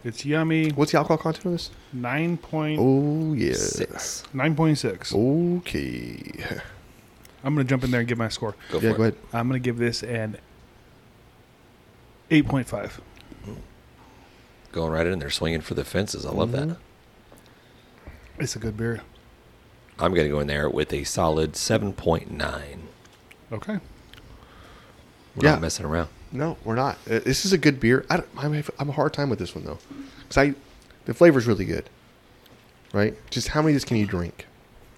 It's 0.05 0.25
yummy. 0.27 0.71
What's 0.71 0.93
the 0.93 0.99
alcohol 0.99 1.19
content 1.19 1.47
of 1.47 1.53
this? 1.53 1.71
Nine 1.93 2.37
point 2.37 2.79
Oh 2.81 3.33
yeah. 3.35 3.55
Six. 3.55 4.25
nine 4.33 4.55
point 4.57 4.79
six. 4.79 5.15
Okay. 5.15 6.45
I'm 7.45 7.55
gonna 7.55 7.65
jump 7.65 7.85
in 7.85 7.91
there 7.91 8.01
and 8.01 8.09
give 8.09 8.19
my 8.19 8.29
score. 8.29 8.55
Go 8.71 8.81
for 8.81 8.85
yeah. 8.87 8.91
it. 8.93 8.97
Go 8.97 9.03
ahead. 9.05 9.17
I'm 9.33 9.49
gonna 9.49 9.59
give 9.59 9.79
this 9.79 10.03
an 10.03 10.39
eight 12.31 12.47
point 12.49 12.69
five. 12.69 13.01
Going 14.73 14.91
right 14.93 15.07
in 15.07 15.19
there, 15.19 15.29
swinging 15.31 15.61
for 15.61 15.75
the 15.75 15.85
fences. 15.85 16.25
I 16.25 16.31
love 16.31 16.49
Mhm. 16.51 16.69
that. 16.71 16.77
It's 18.39 18.57
a 18.57 18.59
good 18.59 18.77
beer. 18.77 19.03
I'm 19.99 20.15
going 20.15 20.25
to 20.27 20.31
go 20.31 20.41
in 20.41 20.47
there 20.47 20.69
with 20.71 20.91
a 20.95 21.05
solid 21.05 21.53
7.9. 21.53 22.79
Okay. 23.53 23.79
We're 25.37 25.45
Yeah. 25.45 25.51
not 25.53 25.61
messing 25.61 25.85
around. 25.85 26.09
No, 26.33 26.57
we're 26.65 26.75
not. 26.75 26.97
Uh, 27.09 27.19
This 27.21 27.45
is 27.45 27.53
a 27.53 27.59
good 27.59 27.79
beer. 27.79 28.05
I 28.11 28.23
I'm, 28.39 28.65
I'm 28.79 28.89
a 28.89 28.93
hard 28.93 29.13
time 29.13 29.29
with 29.31 29.39
this 29.39 29.55
one 29.55 29.65
though, 29.65 29.79
because 30.23 30.39
I 30.39 30.55
the 31.05 31.15
flavor's 31.15 31.47
really 31.47 31.65
good. 31.65 31.89
Right? 32.93 33.15
Just 33.31 33.49
how 33.49 33.63
many 33.63 33.73
of 33.73 33.77
this 33.77 33.85
can 33.85 33.97
you 33.97 34.07
drink? 34.07 34.47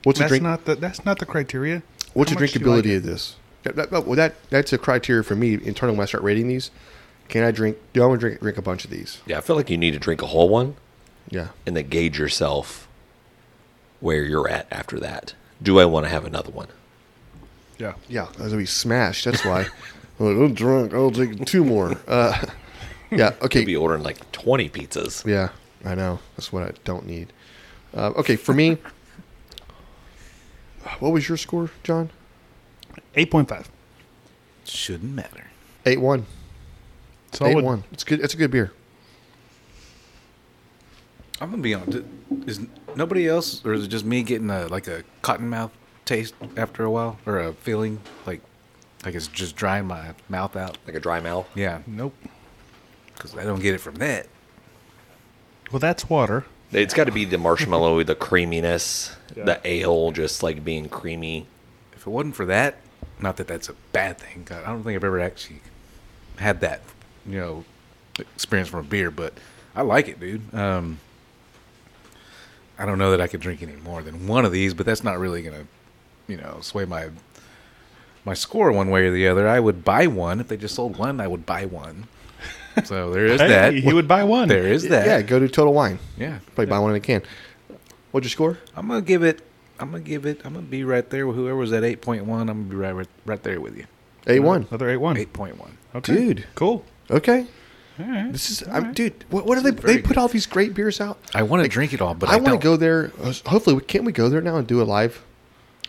What's 0.04 0.18
that's 0.18 0.28
the 0.30 0.38
drink? 0.38 0.42
not 0.42 0.64
the 0.64 0.74
that's 0.76 1.04
not 1.04 1.18
the 1.18 1.26
criteria. 1.26 1.82
what's 2.12 2.30
how 2.30 2.36
the 2.36 2.42
much 2.42 2.52
do 2.52 2.60
you 2.60 2.66
like 2.66 2.84
drinkability 2.84 2.90
it? 2.92 2.96
of 2.96 3.02
this? 3.04 3.36
That, 3.64 3.76
that, 3.76 3.90
well, 3.90 4.16
that 4.16 4.34
that's 4.50 4.72
a 4.72 4.78
criteria 4.78 5.22
for 5.22 5.34
me 5.34 5.54
internally 5.54 5.96
when 5.96 6.02
I 6.04 6.06
start 6.06 6.22
rating 6.22 6.48
these. 6.48 6.70
Can 7.28 7.42
I 7.42 7.50
drink? 7.50 7.78
Do 7.94 8.02
I 8.02 8.06
want 8.06 8.20
to 8.20 8.26
drink 8.28 8.40
drink 8.40 8.58
a 8.58 8.62
bunch 8.62 8.84
of 8.84 8.90
these? 8.90 9.20
Yeah, 9.26 9.38
I 9.38 9.40
feel 9.40 9.56
like 9.56 9.70
you 9.70 9.78
need 9.78 9.92
to 9.92 9.98
drink 9.98 10.20
a 10.22 10.26
whole 10.26 10.48
one 10.50 10.76
Yeah. 11.30 11.48
and 11.66 11.74
then 11.76 11.88
gauge 11.88 12.18
yourself 12.18 12.86
where 14.00 14.22
you're 14.22 14.48
at 14.48 14.66
after 14.70 15.00
that. 15.00 15.34
Do 15.62 15.80
I 15.80 15.86
want 15.86 16.04
to 16.04 16.10
have 16.10 16.26
another 16.26 16.50
one? 16.50 16.68
Yeah. 17.78 17.94
Yeah, 18.08 18.24
I 18.38 18.42
was 18.42 18.52
gonna 18.52 18.58
be 18.58 18.66
smashed. 18.66 19.24
That's 19.24 19.44
why. 19.44 19.66
I'm, 20.18 20.26
like, 20.26 20.36
I'm 20.36 20.54
drunk. 20.54 20.94
I'll 20.94 21.10
take 21.10 21.44
two 21.44 21.64
more. 21.64 21.96
Uh, 22.08 22.38
yeah. 23.10 23.28
Okay. 23.42 23.60
Could 23.60 23.66
be 23.66 23.76
ordering 23.76 24.02
like 24.02 24.32
20 24.32 24.68
pizzas. 24.70 25.24
Yeah, 25.24 25.50
I 25.84 25.94
know. 25.94 26.18
That's 26.36 26.52
what 26.52 26.64
I 26.64 26.72
don't 26.84 27.06
need. 27.06 27.32
Uh, 27.94 28.10
okay, 28.16 28.34
for 28.34 28.52
me, 28.52 28.78
what 30.98 31.12
was 31.12 31.28
your 31.28 31.36
score, 31.36 31.70
John? 31.84 32.10
Eight 33.14 33.30
point 33.30 33.48
five. 33.48 33.70
Shouldn't 34.64 35.12
matter. 35.12 35.44
Eight 35.86 36.00
one. 36.00 36.26
So 37.32 37.46
Eight 37.46 37.54
would, 37.54 37.64
one. 37.64 37.84
It's 37.92 38.04
good. 38.04 38.20
It's 38.20 38.34
a 38.34 38.36
good 38.36 38.50
beer. 38.50 38.72
I'm 41.40 41.50
gonna 41.50 41.62
be 41.62 41.74
honest. 41.74 42.04
Is 42.46 42.60
nobody 42.96 43.28
else, 43.28 43.64
or 43.64 43.74
is 43.74 43.84
it 43.84 43.88
just 43.88 44.04
me 44.04 44.22
getting 44.22 44.50
a 44.50 44.66
like 44.66 44.86
a 44.86 45.04
cotton 45.22 45.48
mouth 45.48 45.72
taste 46.04 46.34
after 46.56 46.84
a 46.84 46.90
while, 46.90 47.18
or 47.26 47.38
a 47.38 47.52
feeling 47.52 48.00
like 48.26 48.40
like 49.04 49.14
it's 49.14 49.26
just 49.28 49.56
drying 49.56 49.86
my 49.86 50.14
mouth 50.28 50.56
out? 50.56 50.78
Like 50.86 50.96
a 50.96 51.00
dry 51.00 51.20
mouth. 51.20 51.48
Yeah, 51.54 51.80
Nope. 51.86 52.14
because 53.14 53.36
I 53.36 53.44
don't 53.44 53.60
get 53.60 53.74
it 53.74 53.78
from 53.78 53.96
that. 53.96 54.26
Well, 55.72 55.80
that's 55.80 56.08
water. 56.08 56.44
It's 56.72 56.94
got 56.94 57.04
to 57.04 57.12
be 57.12 57.24
the 57.24 57.38
marshmallow, 57.38 58.02
the 58.02 58.14
creaminess, 58.14 59.14
Yeah. 59.36 59.44
the 59.44 59.60
ale 59.64 60.10
just 60.12 60.42
like 60.42 60.64
being 60.64 60.88
creamy. 60.88 61.46
If 61.94 62.06
it 62.06 62.10
wasn't 62.10 62.34
for 62.36 62.46
that, 62.46 62.76
not 63.20 63.36
that 63.36 63.46
that's 63.46 63.68
a 63.68 63.74
bad 63.92 64.18
thing. 64.18 64.46
I 64.50 64.66
don't 64.66 64.82
think 64.82 64.96
I've 64.96 65.04
ever 65.04 65.20
actually 65.20 65.60
had 66.38 66.60
that, 66.60 66.80
you 67.26 67.38
know, 67.38 67.64
experience 68.18 68.68
from 68.68 68.80
a 68.80 68.82
beer, 68.84 69.10
but 69.10 69.34
I 69.76 69.82
like 69.82 70.08
it, 70.08 70.18
dude. 70.20 70.52
Um, 70.54 70.98
I 72.78 72.86
don't 72.86 72.98
know 72.98 73.10
that 73.12 73.20
I 73.20 73.28
could 73.28 73.40
drink 73.40 73.62
any 73.62 73.76
more 73.76 74.02
than 74.02 74.26
one 74.26 74.44
of 74.44 74.50
these, 74.52 74.74
but 74.74 74.84
that's 74.84 75.04
not 75.04 75.18
really 75.18 75.42
gonna, 75.42 75.66
you 76.26 76.36
know, 76.36 76.58
sway 76.60 76.84
my 76.84 77.08
my 78.24 78.34
score 78.34 78.72
one 78.72 78.90
way 78.90 79.06
or 79.06 79.10
the 79.10 79.28
other. 79.28 79.46
I 79.48 79.60
would 79.60 79.84
buy 79.84 80.06
one 80.06 80.40
if 80.40 80.48
they 80.48 80.56
just 80.56 80.74
sold 80.74 80.96
one. 80.96 81.20
I 81.20 81.26
would 81.26 81.44
buy 81.46 81.66
one. 81.66 82.06
So 82.84 83.10
there 83.12 83.26
is 83.26 83.40
Hey, 83.40 83.48
that. 83.48 83.74
he 83.74 83.92
would 83.92 84.08
buy 84.08 84.24
one. 84.24 84.48
There 84.48 84.66
is 84.66 84.88
that. 84.88 85.06
Yeah, 85.06 85.22
go 85.22 85.38
to 85.38 85.48
Total 85.48 85.72
Wine. 85.72 85.98
yeah. 86.16 86.38
Probably 86.46 86.66
buy 86.66 86.78
one 86.78 86.90
in 86.90 86.96
a 86.96 87.00
can. 87.00 87.22
What's 88.10 88.24
your 88.24 88.30
score? 88.30 88.58
I'm 88.76 88.88
gonna 88.88 89.00
give 89.02 89.22
it. 89.22 89.42
I'm 89.78 89.90
gonna 89.90 90.02
give 90.02 90.24
it. 90.26 90.40
I'm 90.44 90.54
gonna 90.54 90.66
be 90.66 90.84
right 90.84 91.08
there 91.10 91.26
with 91.26 91.36
whoever 91.36 91.56
was 91.56 91.72
at 91.72 91.84
eight 91.84 92.00
point 92.00 92.24
one. 92.24 92.48
I'm 92.48 92.62
gonna 92.62 92.70
be 92.70 92.76
right, 92.76 92.92
right, 92.92 93.08
right 93.26 93.42
there 93.42 93.60
with 93.60 93.76
you. 93.76 93.86
Eight 94.26 94.40
one, 94.40 94.66
Another 94.70 94.88
eight 94.88 94.96
one. 94.98 95.16
Eight 95.16 95.32
point 95.32 95.58
one. 95.58 95.76
Okay. 95.94 96.14
dude. 96.14 96.46
Cool. 96.54 96.84
Okay, 97.10 97.46
All 98.00 98.06
right. 98.06 98.32
this 98.32 98.50
is, 98.50 98.62
All 98.62 98.74
I'm, 98.74 98.84
right. 98.84 98.94
dude. 98.94 99.24
What, 99.30 99.44
what 99.46 99.58
are 99.58 99.60
they? 99.60 99.72
They 99.72 99.98
put 99.98 100.08
good. 100.10 100.18
all 100.18 100.28
these 100.28 100.46
great 100.46 100.74
beers 100.74 101.00
out. 101.00 101.18
I 101.34 101.42
want 101.42 101.62
to 101.62 101.68
drink 101.68 101.92
it 101.92 102.00
all, 102.00 102.14
but 102.14 102.28
I, 102.30 102.34
I 102.34 102.36
want 102.36 102.58
to 102.60 102.64
go 102.64 102.76
there. 102.76 103.08
Hopefully, 103.46 103.80
can't 103.82 104.04
we 104.04 104.12
go 104.12 104.28
there 104.28 104.40
now 104.40 104.56
and 104.56 104.66
do 104.66 104.80
a 104.80 104.84
live? 104.84 105.22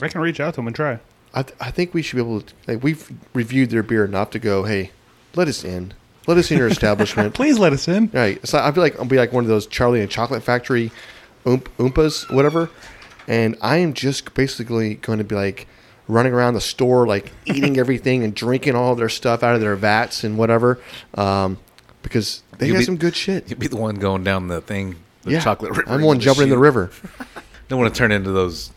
I 0.01 0.07
can 0.09 0.19
reach 0.19 0.39
out 0.41 0.55
to 0.55 0.57
them 0.57 0.67
and 0.67 0.75
try. 0.75 0.99
I, 1.35 1.43
th- 1.43 1.57
I 1.59 1.69
think 1.69 1.93
we 1.93 2.01
should 2.01 2.15
be 2.15 2.21
able 2.21 2.41
to. 2.41 2.53
Like, 2.67 2.81
we've 2.83 3.11
reviewed 3.33 3.69
their 3.69 3.83
beer 3.83 4.05
enough 4.05 4.31
to 4.31 4.39
go. 4.39 4.63
Hey, 4.63 4.91
let 5.35 5.47
us 5.47 5.63
in. 5.63 5.93
Let 6.27 6.37
us 6.37 6.49
in 6.49 6.57
your 6.57 6.67
establishment. 6.67 7.33
Please 7.35 7.59
let 7.59 7.73
us 7.73 7.87
in. 7.87 8.09
Right. 8.13 8.45
So 8.47 8.57
I 8.57 8.71
feel 8.71 8.81
like 8.81 8.97
I'll 8.97 9.05
be 9.05 9.17
like 9.17 9.31
one 9.33 9.43
of 9.43 9.47
those 9.49 9.67
Charlie 9.67 10.01
and 10.01 10.09
Chocolate 10.09 10.41
Factory 10.41 10.91
oomp, 11.45 11.63
oompas, 11.77 12.33
whatever. 12.33 12.69
And 13.27 13.57
I 13.61 13.77
am 13.77 13.93
just 13.93 14.33
basically 14.33 14.95
going 14.95 15.17
to 15.19 15.23
be 15.23 15.35
like 15.35 15.67
running 16.07 16.33
around 16.33 16.53
the 16.53 16.61
store, 16.61 17.05
like 17.07 17.31
eating 17.45 17.77
everything 17.77 18.23
and 18.23 18.33
drinking 18.33 18.75
all 18.75 18.95
their 18.95 19.09
stuff 19.09 19.43
out 19.43 19.55
of 19.55 19.61
their 19.61 19.75
vats 19.75 20.23
and 20.23 20.37
whatever, 20.37 20.79
um, 21.15 21.57
because 22.03 22.43
they 22.59 22.67
You'll 22.67 22.75
got 22.75 22.79
be- 22.79 22.85
some 22.85 22.97
good 22.97 23.15
shit. 23.15 23.49
You'd 23.49 23.59
be 23.59 23.67
the 23.67 23.77
one 23.77 23.95
going 23.95 24.23
down 24.23 24.47
the 24.47 24.61
thing, 24.61 24.95
the 25.23 25.31
yeah, 25.33 25.39
chocolate 25.41 25.71
river. 25.71 25.89
I'm 25.91 26.01
the 26.01 26.07
one 26.07 26.17
with 26.17 26.23
jumping 26.23 26.43
in 26.43 26.49
the 26.49 26.57
river. 26.57 26.91
Don't 27.67 27.79
want 27.79 27.93
to 27.93 27.97
turn 27.97 28.11
into 28.11 28.31
those 28.31 28.71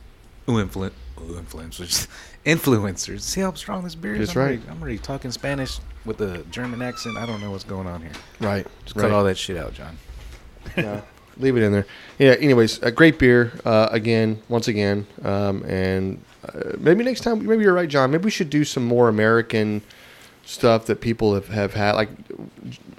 ooh, 0.49 0.53
influ- 0.65 0.93
ooh, 1.21 1.41
influencers. 1.41 2.07
Influencers. 2.45 3.21
See 3.21 3.41
how 3.41 3.53
strong 3.55 3.85
this 3.85 3.95
beer 3.95 4.15
is? 4.15 4.29
That's 4.29 4.37
I'm 4.37 4.43
right. 4.43 4.47
Already, 4.49 4.63
I'm 4.71 4.83
already 4.83 4.99
talking 4.99 5.31
Spanish 5.31 5.79
with 6.05 6.21
a 6.21 6.39
German 6.51 6.83
accent. 6.83 7.17
I 7.17 7.27
don't 7.27 7.41
know 7.41 7.51
what's 7.51 7.65
going 7.65 7.87
on 7.87 8.01
here. 8.01 8.13
Right. 8.41 8.67
Just 8.85 8.97
right. 8.97 9.03
cut 9.03 9.11
all 9.11 9.25
that 9.25 9.37
shit 9.37 9.57
out, 9.57 9.75
John. 9.75 9.99
No, 10.77 11.03
leave 11.39 11.57
it 11.57 11.63
in 11.63 11.73
there. 11.73 11.87
Yeah. 12.19 12.33
Anyways, 12.33 12.83
a 12.83 12.91
great 12.91 13.19
beer. 13.19 13.53
Uh, 13.65 13.89
again, 13.91 14.43
once 14.49 14.69
again, 14.69 15.07
um, 15.25 15.65
and 15.65 16.23
uh, 16.45 16.73
maybe 16.79 17.03
next 17.03 17.23
time. 17.23 17.45
Maybe 17.47 17.63
you're 17.63 17.75
right, 17.75 17.89
John. 17.89 18.11
Maybe 18.11 18.25
we 18.25 18.31
should 18.31 18.51
do 18.51 18.65
some 18.65 18.85
more 18.85 19.09
American 19.09 19.83
stuff 20.45 20.87
that 20.87 21.01
people 21.01 21.35
have, 21.35 21.49
have 21.49 21.75
had. 21.75 21.93
Like 21.93 22.11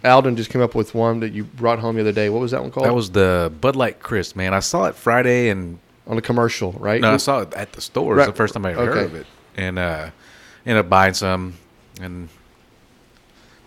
Alden 0.04 0.36
just 0.36 0.50
came 0.50 0.62
up 0.62 0.76
with 0.76 0.94
one 0.94 1.20
that 1.22 1.34
you 1.34 1.44
brought 1.44 1.80
home 1.80 1.96
the 1.96 2.02
other 2.02 2.12
day. 2.12 2.30
What 2.30 2.42
was 2.42 2.52
that 2.52 2.62
one 2.62 2.72
called? 2.72 2.86
That 2.86 2.94
was 2.94 3.12
the 3.12 3.52
Bud 3.60 3.76
Light 3.76 4.00
Crisp, 4.00 4.36
man. 4.36 4.54
I 4.54 4.60
saw 4.60 4.86
it 4.86 4.96
Friday 4.96 5.50
and 5.50 5.80
on 6.10 6.18
a 6.18 6.22
commercial, 6.22 6.74
right? 6.74 7.00
no, 7.00 7.14
I 7.14 7.18
saw 7.18 7.42
it 7.42 7.54
at 7.54 7.72
the 7.72 7.82
store. 7.82 8.16
It 8.16 8.18
was 8.18 8.28
the 8.28 8.34
first 8.34 8.54
time 8.54 8.66
I 8.66 8.72
ever 8.72 8.86
heard 8.86 9.06
of 9.06 9.16
it. 9.16 9.28
And 9.56 9.80
uh 9.80 10.10
ended 10.66 10.84
up 10.84 10.90
buying 10.90 11.14
some 11.14 11.54
and 12.02 12.28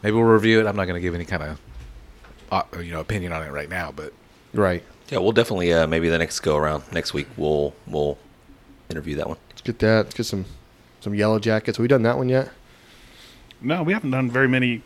maybe 0.03 0.15
we'll 0.15 0.25
review 0.25 0.61
it. 0.61 0.67
I'm 0.67 0.77
not 0.77 0.87
gonna 0.87 1.01
give 1.01 1.15
any 1.15 1.25
kind 1.25 1.43
of 1.43 1.61
uh, 2.51 2.81
you 2.81 2.93
know 2.93 3.01
opinion 3.01 3.33
on 3.33 3.43
it 3.43 3.51
right 3.51 3.69
now, 3.71 3.93
but 3.93 4.13
right. 4.53 4.83
Yeah, 5.09 5.19
we'll 5.19 5.33
definitely 5.33 5.73
uh, 5.73 5.87
maybe 5.87 6.09
the 6.09 6.19
next 6.19 6.41
go 6.41 6.57
around 6.57 6.85
next 6.93 7.15
week 7.15 7.29
we'll 7.37 7.75
we'll 7.87 8.19
interview 8.91 9.17
that 9.17 9.29
one. 9.29 9.39
Let's 9.51 9.63
get 9.63 9.79
that. 9.79 10.05
Let's 10.07 10.15
get 10.15 10.27
some 10.27 10.45
some 11.01 11.15
yellow 11.15 11.39
jackets. 11.39 11.79
Have 11.79 11.83
we 11.83 11.89
done 11.89 12.03
that 12.03 12.19
one 12.19 12.29
yet? 12.29 12.51
No, 13.61 13.83
we 13.83 13.93
haven't 13.93 14.11
done 14.11 14.31
very 14.31 14.49
many 14.49 14.83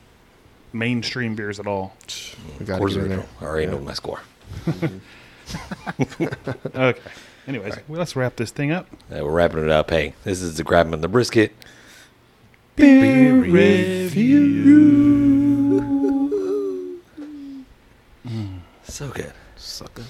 mainstream 0.72 1.34
beers 1.34 1.58
at 1.58 1.66
all. 1.66 1.96
We 2.60 2.66
got 2.66 2.78
to 2.78 2.88
get 2.88 2.96
in 2.98 3.08
there. 3.08 3.26
I 3.40 3.44
already 3.44 3.66
know 3.66 3.78
my 3.78 3.94
score. 3.94 4.20
Okay. 6.74 7.00
Anyways, 7.46 7.76
well, 7.86 7.98
let's 8.00 8.16
wrap 8.16 8.36
this 8.36 8.50
thing 8.50 8.72
up. 8.72 8.88
Uh, 9.10 9.24
we're 9.24 9.30
wrapping 9.30 9.62
it 9.62 9.70
up. 9.70 9.90
Hey, 9.90 10.14
this 10.24 10.42
is 10.42 10.56
the 10.56 10.64
grabbing 10.64 11.00
the 11.00 11.08
brisket. 11.08 11.52
Beer 12.74 13.34
review. 13.34 14.56
So 18.82 19.08
good. 19.10 19.32
sucker. 19.56 20.04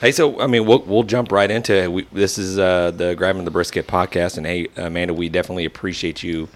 Hey, 0.00 0.12
so 0.12 0.38
I 0.40 0.46
mean, 0.46 0.66
we'll 0.66 0.82
we'll 0.82 1.02
jump 1.02 1.32
right 1.32 1.50
into 1.50 1.74
it. 1.74 1.90
We, 1.90 2.06
this 2.12 2.36
is 2.38 2.58
uh, 2.58 2.90
the 2.92 3.14
grabbing 3.14 3.44
the 3.44 3.50
brisket 3.50 3.86
podcast, 3.86 4.36
and 4.36 4.46
hey, 4.46 4.68
Amanda, 4.76 5.14
we 5.14 5.28
definitely 5.28 5.64
appreciate 5.64 6.22
you 6.22 6.48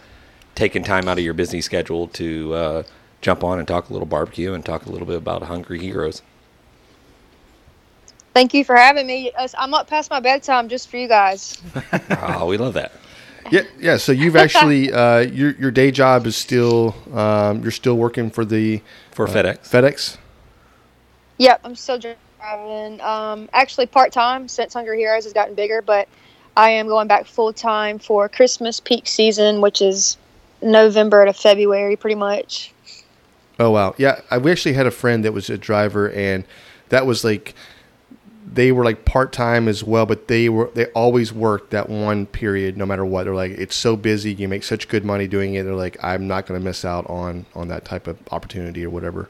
taking 0.55 0.85
time 0.85 1.09
out 1.09 1.19
of 1.19 1.25
your 1.25 1.35
busy 1.35 1.61
schedule 1.63 2.07
to 2.09 2.55
uh, 2.55 2.83
jump 3.23 3.43
on 3.43 3.59
and 3.59 3.67
talk 3.67 3.89
a 3.89 3.93
little 3.93 4.07
barbecue 4.07 4.53
and 4.53 4.65
talk 4.65 4.87
a 4.87 4.91
little 4.91 5.07
bit 5.07 5.17
about 5.17 5.43
Hungry 5.45 5.79
Heroes. 5.81 6.23
Thank 8.33 8.55
you 8.55 8.65
for 8.65 8.77
having 8.77 9.07
me. 9.07 9.33
I'm 9.59 9.75
up 9.75 9.89
past 9.89 10.11
my 10.11 10.21
bedtime 10.21 10.69
just 10.69 10.89
for 10.89 10.97
you 10.97 11.09
guys. 11.09 11.61
oh, 12.23 12.47
we 12.47 12.57
love 12.59 12.75
that. 12.75 12.93
Yeah, 13.51 13.63
yeah. 13.79 13.97
So 13.97 14.13
you've 14.13 14.37
actually 14.47 14.93
uh, 14.93 15.21
your 15.21 15.53
your 15.53 15.71
day 15.71 15.91
job 15.91 16.27
is 16.27 16.37
still 16.37 16.95
um, 17.13 17.63
you're 17.63 17.73
still 17.73 17.97
working 17.97 18.31
for 18.31 18.45
the 18.45 18.83
For 19.13 19.27
uh, 19.27 19.33
FedEx. 19.33 19.59
FedEx. 19.69 20.17
Yep, 21.39 21.61
I'm 21.65 21.75
still 21.75 21.99
driving. 21.99 23.01
Um, 23.01 23.49
actually, 23.53 23.87
part 23.87 24.13
time 24.13 24.47
since 24.47 24.75
Hungry 24.75 24.99
Heroes 24.99 25.25
has 25.25 25.33
gotten 25.33 25.55
bigger, 25.55 25.83
but 25.83 26.09
I 26.57 26.71
am 26.71 26.87
going 26.87 27.09
back 27.09 27.27
full 27.27 27.53
time 27.53 27.99
for 27.99 28.29
Christmas 28.29 28.79
peak 28.79 29.07
season, 29.09 29.61
which 29.61 29.81
is 29.81 30.19
November 30.63 31.25
to 31.25 31.33
February, 31.33 31.97
pretty 31.97 32.17
much. 32.17 32.73
Oh 33.59 33.71
wow, 33.71 33.95
yeah. 33.99 34.21
I, 34.31 34.39
we 34.39 34.53
actually 34.53 34.75
had 34.75 34.87
a 34.87 34.91
friend 34.91 35.25
that 35.25 35.33
was 35.33 35.51
a 35.51 35.59
driver, 35.59 36.11
and 36.13 36.45
that 36.91 37.07
was 37.07 37.25
like 37.25 37.55
they 38.47 38.73
were 38.73 38.85
like 38.85 39.05
part 39.05 39.33
time 39.33 39.69
as 39.69 39.85
well, 39.85 40.07
but 40.07 40.29
they 40.29 40.49
were 40.49 40.71
they 40.75 40.87
always 40.87 41.33
worked 41.33 41.71
that 41.71 41.89
one 41.89 42.27
period, 42.27 42.77
no 42.77 42.87
matter 42.87 43.05
what. 43.05 43.25
They're 43.25 43.35
like, 43.35 43.53
it's 43.53 43.77
so 43.77 43.97
busy, 43.97 44.33
you 44.33 44.49
make 44.49 44.65
such 44.65 44.89
good 44.89 45.05
money 45.05 45.29
doing 45.29 45.55
it. 45.55 45.65
They're 45.65 45.75
like, 45.75 46.03
I'm 46.03 46.27
not 46.27 46.47
going 46.47 46.61
to 46.61 46.65
miss 46.65 46.85
out 46.85 47.09
on 47.09 47.47
on 47.55 47.69
that 47.69 47.85
type 47.85 48.07
of 48.07 48.19
opportunity 48.31 48.85
or 48.85 48.91
whatever. 48.91 49.29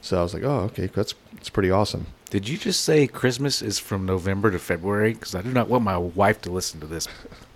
So 0.00 0.18
I 0.18 0.22
was 0.22 0.34
like, 0.34 0.44
oh, 0.44 0.60
okay, 0.64 0.86
that's 0.86 1.14
that's 1.32 1.50
pretty 1.50 1.70
awesome. 1.70 2.06
Did 2.30 2.48
you 2.48 2.58
just 2.58 2.84
say 2.84 3.06
Christmas 3.06 3.62
is 3.62 3.78
from 3.78 4.04
November 4.04 4.50
to 4.50 4.58
February? 4.58 5.14
Because 5.14 5.34
I 5.34 5.40
do 5.40 5.50
not 5.50 5.68
want 5.68 5.82
my 5.82 5.96
wife 5.96 6.42
to 6.42 6.50
listen 6.50 6.78
to 6.80 6.86
this 6.86 7.08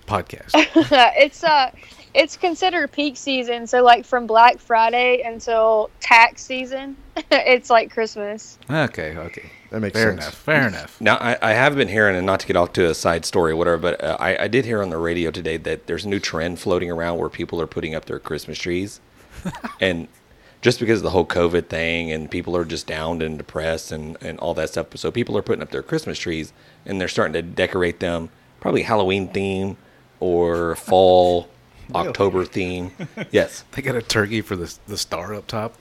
podcast. 0.07 0.53
it's 0.55 1.45
uh, 1.45 1.71
it's 2.15 2.37
considered 2.37 2.91
peak 2.93 3.17
season, 3.17 3.67
so 3.67 3.83
like 3.83 4.07
from 4.07 4.27
Black 4.27 4.59
Friday 4.59 5.23
until 5.25 5.91
tax 6.01 6.43
season, 6.43 6.97
it's 7.31 7.71
like 7.71 7.91
Christmas. 7.91 8.59
okay, 8.71 9.17
okay. 9.17 9.51
That 9.73 9.81
makes 9.81 9.99
Fair 9.99 10.11
sense. 10.11 10.21
enough. 10.25 10.35
Fair 10.35 10.69
enough. 10.69 11.01
Now, 11.01 11.17
I, 11.17 11.39
I 11.41 11.53
have 11.55 11.75
been 11.77 11.89
hearing, 11.89 12.15
and 12.15 12.27
not 12.27 12.41
to 12.41 12.47
get 12.47 12.57
off 12.57 12.75
to 12.75 12.91
a 12.91 12.95
side 12.95 13.25
story 13.25 13.53
or 13.53 13.57
whatever, 13.57 13.79
but 13.79 14.05
uh, 14.05 14.19
I, 14.21 14.45
I 14.45 14.49
did 14.49 14.67
hear 14.67 14.83
on 14.83 14.91
the 14.91 14.99
radio 14.99 15.31
today 15.31 15.57
that 15.57 15.87
there's 15.87 16.05
a 16.05 16.09
new 16.11 16.21
trend 16.21 16.61
floating 16.61 16.91
around 16.91 17.17
where 17.19 17.31
people 17.31 17.59
are 17.59 17.67
putting 17.67 17.95
up 17.95 18.05
their 18.05 18.19
Christmas 18.19 18.59
trees. 18.59 19.01
and 19.81 20.09
just 20.61 20.79
because 20.79 20.99
of 20.99 21.05
the 21.05 21.11
whole 21.11 21.25
COVID 21.25 21.69
thing 21.69 22.13
and 22.13 22.31
people 22.31 22.55
are 22.55 22.67
just 22.67 22.87
downed 22.87 23.23
and 23.23 23.39
depressed 23.39 23.91
and, 23.93 24.19
and 24.21 24.39
all 24.41 24.53
that 24.53 24.69
stuff. 24.69 24.89
So 24.97 25.11
people 25.11 25.39
are 25.39 25.43
putting 25.43 25.63
up 25.63 25.71
their 25.71 25.83
Christmas 25.83 26.19
trees 26.19 26.53
and 26.85 27.01
they're 27.01 27.09
starting 27.09 27.33
to 27.33 27.41
decorate 27.43 27.99
them, 27.99 28.29
probably 28.61 28.83
Halloween 28.83 29.29
theme 29.29 29.79
or 30.21 30.77
fall, 30.77 31.49
October 31.95 32.45
theme. 32.45 32.93
Yes. 33.31 33.65
They 33.73 33.83
got 33.83 33.97
a 33.97 34.03
turkey 34.03 34.43
for 34.43 34.57
the 34.57 34.75
the 34.87 34.99
star 34.99 35.35
up 35.35 35.47
top. 35.47 35.77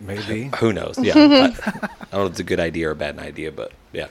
Maybe. 0.00 0.52
Who 0.60 0.72
knows? 0.72 0.98
Yeah. 1.02 1.16
I, 1.40 1.46
I 1.46 1.88
don't 2.12 2.12
know 2.12 2.26
if 2.26 2.30
it's 2.32 2.40
a 2.40 2.44
good 2.44 2.60
idea 2.60 2.88
or 2.88 2.92
a 2.92 2.96
bad 2.96 3.18
idea, 3.18 3.52
but 3.52 3.72
yeah. 3.92 4.08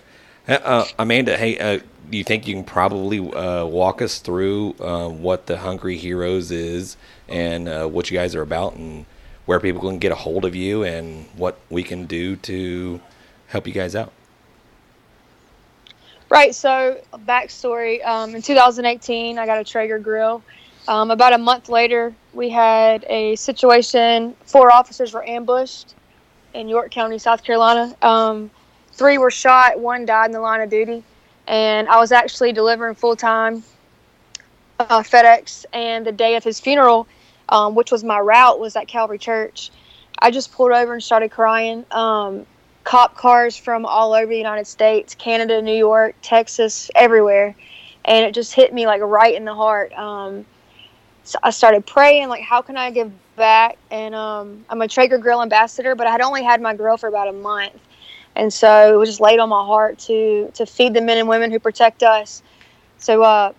Uh, 0.47 0.53
Uh, 0.63 0.85
Amanda, 0.99 1.37
hey, 1.37 1.57
uh, 1.59 1.79
do 2.09 2.17
you 2.17 2.23
think 2.23 2.47
you 2.47 2.55
can 2.55 2.63
probably 2.63 3.19
uh, 3.19 3.65
walk 3.65 4.01
us 4.01 4.19
through 4.19 4.75
uh, 4.79 5.09
what 5.09 5.47
the 5.47 5.57
Hungry 5.59 5.97
Heroes 5.97 6.51
is 6.51 6.97
and 7.27 7.69
uh, 7.69 7.87
what 7.87 8.11
you 8.11 8.17
guys 8.17 8.35
are 8.35 8.41
about 8.43 8.75
and 8.75 9.05
where 9.45 9.59
people 9.59 9.81
can 9.81 9.99
get 9.99 10.11
a 10.11 10.15
hold 10.15 10.45
of 10.45 10.55
you 10.55 10.83
and 10.83 11.27
what 11.35 11.59
we 11.69 11.83
can 11.83 12.05
do 12.05 12.35
to 12.37 13.01
help 13.47 13.67
you 13.67 13.73
guys 13.73 13.95
out? 13.95 14.13
Right. 16.29 16.55
So, 16.55 17.01
backstory. 17.13 18.05
Um, 18.05 18.35
in 18.35 18.41
2018, 18.41 19.39
I 19.39 19.45
got 19.45 19.59
a 19.59 19.63
Traeger 19.63 19.99
grill. 19.99 20.43
Um, 20.87 21.11
about 21.11 21.33
a 21.33 21.37
month 21.37 21.67
later, 21.67 22.15
we 22.33 22.49
had 22.49 23.03
a 23.09 23.35
situation. 23.35 24.35
Four 24.45 24.71
officers 24.73 25.13
were 25.13 25.27
ambushed 25.27 25.95
in 26.53 26.69
York 26.69 26.91
County, 26.91 27.17
South 27.19 27.43
Carolina. 27.43 27.95
Um, 28.01 28.49
three 28.93 29.17
were 29.17 29.31
shot. 29.31 29.79
One 29.79 30.05
died 30.05 30.27
in 30.27 30.31
the 30.31 30.39
line 30.39 30.61
of 30.61 30.69
duty. 30.69 31.03
And 31.47 31.87
I 31.89 31.99
was 31.99 32.11
actually 32.11 32.53
delivering 32.53 32.95
full 32.95 33.15
time 33.15 33.63
uh, 34.79 35.01
FedEx. 35.01 35.65
And 35.73 36.05
the 36.05 36.11
day 36.11 36.35
of 36.35 36.43
his 36.43 36.59
funeral, 36.59 37.07
um, 37.49 37.75
which 37.75 37.91
was 37.91 38.03
my 38.03 38.19
route, 38.19 38.59
was 38.59 38.75
at 38.75 38.87
Calvary 38.87 39.19
Church. 39.19 39.71
I 40.19 40.31
just 40.31 40.51
pulled 40.51 40.71
over 40.71 40.93
and 40.93 41.03
started 41.03 41.31
crying. 41.31 41.85
Um, 41.91 42.45
cop 42.85 43.15
cars 43.15 43.57
from 43.57 43.85
all 43.85 44.13
over 44.13 44.27
the 44.27 44.37
United 44.37 44.65
States, 44.65 45.13
Canada, 45.15 45.61
New 45.61 45.75
York, 45.75 46.15
Texas, 46.21 46.89
everywhere. 46.95 47.55
And 48.05 48.25
it 48.25 48.33
just 48.33 48.53
hit 48.53 48.73
me 48.73 48.87
like 48.87 49.01
right 49.01 49.35
in 49.35 49.43
the 49.43 49.53
heart. 49.53 49.91
I 51.43 51.49
started 51.49 51.85
praying, 51.85 52.29
like, 52.29 52.43
how 52.43 52.61
can 52.61 52.77
I 52.77 52.91
give 52.91 53.11
back? 53.35 53.77
And 53.91 54.13
um, 54.15 54.65
I'm 54.69 54.81
a 54.81 54.87
Traeger 54.87 55.17
Grill 55.17 55.41
ambassador, 55.41 55.95
but 55.95 56.07
I 56.07 56.11
had 56.11 56.21
only 56.21 56.43
had 56.43 56.61
my 56.61 56.73
grill 56.73 56.97
for 56.97 57.07
about 57.07 57.27
a 57.27 57.33
month. 57.33 57.73
And 58.35 58.53
so 58.53 58.93
it 58.93 58.97
was 58.97 59.09
just 59.09 59.21
laid 59.21 59.39
on 59.39 59.49
my 59.49 59.65
heart 59.65 59.97
to, 59.99 60.51
to 60.53 60.65
feed 60.65 60.93
the 60.93 61.01
men 61.01 61.17
and 61.17 61.27
women 61.27 61.51
who 61.51 61.59
protect 61.59 62.03
us. 62.03 62.43
So 62.99 63.23
uh, 63.23 63.53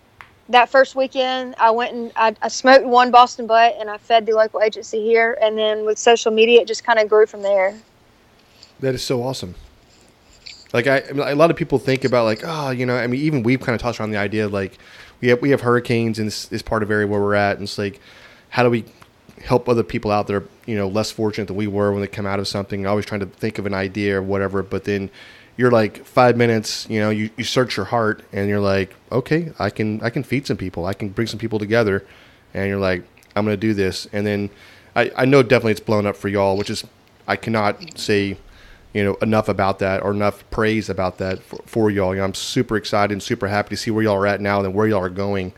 that 0.49 0.69
first 0.69 0.95
weekend, 0.95 1.55
I 1.57 1.71
went 1.71 1.93
and 1.93 2.11
I, 2.15 2.35
I 2.41 2.47
smoked 2.47 2.85
one 2.85 3.11
Boston 3.11 3.45
butt 3.45 3.75
and 3.79 3.89
I 3.89 3.97
fed 3.97 4.25
the 4.25 4.33
local 4.33 4.61
agency 4.61 5.01
here. 5.03 5.37
And 5.41 5.57
then 5.57 5.85
with 5.85 5.97
social 5.97 6.31
media, 6.31 6.61
it 6.61 6.67
just 6.67 6.83
kind 6.83 6.97
of 6.97 7.09
grew 7.09 7.25
from 7.25 7.41
there. 7.41 7.77
That 8.79 8.95
is 8.95 9.03
so 9.03 9.21
awesome. 9.21 9.55
Like 10.73 10.87
I, 10.87 11.03
I 11.09 11.11
mean, 11.11 11.27
a 11.27 11.35
lot 11.35 11.49
of 11.49 11.57
people 11.57 11.79
think 11.79 12.03
about 12.05 12.25
like, 12.25 12.41
oh, 12.43 12.69
you 12.69 12.85
know, 12.85 12.95
I 12.95 13.07
mean, 13.07 13.21
even 13.21 13.43
we've 13.43 13.59
kind 13.59 13.75
of 13.75 13.81
touched 13.81 14.01
on 14.01 14.11
the 14.11 14.17
idea 14.17 14.45
of 14.45 14.53
like 14.53 14.77
we 15.21 15.29
have 15.29 15.41
we 15.41 15.49
have 15.49 15.61
hurricanes 15.61 16.19
in 16.19 16.25
this, 16.25 16.45
this 16.45 16.61
part 16.61 16.83
of 16.83 16.91
area 16.91 17.07
where 17.07 17.19
we're 17.19 17.35
at, 17.35 17.57
and 17.57 17.63
it's 17.63 17.77
like, 17.77 17.99
how 18.49 18.63
do 18.63 18.69
we 18.69 18.85
help 19.43 19.69
other 19.69 19.83
people 19.83 20.11
out 20.11 20.27
there, 20.27 20.43
you 20.65 20.75
know, 20.75 20.87
less 20.87 21.11
fortunate 21.11 21.47
than 21.47 21.55
we 21.55 21.67
were 21.67 21.91
when 21.91 22.01
they 22.01 22.07
come 22.07 22.25
out 22.25 22.39
of 22.39 22.47
something? 22.47 22.85
Always 22.85 23.05
trying 23.05 23.21
to 23.21 23.25
think 23.25 23.57
of 23.57 23.65
an 23.65 23.73
idea 23.73 24.17
or 24.17 24.21
whatever, 24.21 24.61
but 24.61 24.83
then 24.83 25.09
you're 25.57 25.71
like 25.71 26.05
five 26.05 26.37
minutes, 26.37 26.87
you 26.89 27.01
know, 27.01 27.09
you, 27.09 27.29
you 27.35 27.43
search 27.43 27.75
your 27.75 27.85
heart 27.87 28.23
and 28.31 28.47
you're 28.47 28.61
like, 28.61 28.95
okay, 29.11 29.51
I 29.59 29.69
can 29.69 30.01
I 30.01 30.09
can 30.09 30.23
feed 30.23 30.47
some 30.47 30.57
people, 30.57 30.85
I 30.85 30.93
can 30.93 31.09
bring 31.09 31.27
some 31.27 31.39
people 31.39 31.59
together, 31.59 32.05
and 32.53 32.69
you're 32.69 32.79
like, 32.79 33.03
I'm 33.35 33.43
gonna 33.43 33.57
do 33.57 33.73
this, 33.73 34.07
and 34.13 34.25
then 34.25 34.49
I, 34.95 35.11
I 35.17 35.25
know 35.25 35.43
definitely 35.43 35.73
it's 35.73 35.81
blown 35.81 36.05
up 36.05 36.15
for 36.15 36.27
y'all, 36.29 36.57
which 36.57 36.69
is 36.69 36.85
I 37.27 37.35
cannot 37.35 37.97
say 37.97 38.37
you 38.93 39.03
know 39.03 39.15
enough 39.15 39.49
about 39.49 39.79
that 39.79 40.01
or 40.01 40.11
enough 40.11 40.49
praise 40.49 40.89
about 40.89 41.17
that 41.19 41.41
for, 41.43 41.61
for 41.65 41.91
y'all. 41.91 42.13
You 42.13 42.19
know, 42.19 42.25
I'm 42.25 42.33
super 42.33 42.77
excited 42.77 43.11
and 43.11 43.21
super 43.21 43.47
happy 43.47 43.69
to 43.69 43.77
see 43.77 43.91
where 43.91 44.03
y'all 44.03 44.15
are 44.15 44.27
at 44.27 44.41
now 44.41 44.61
and 44.61 44.73
where 44.73 44.87
y'all 44.87 45.03
are 45.03 45.09
going 45.09 45.53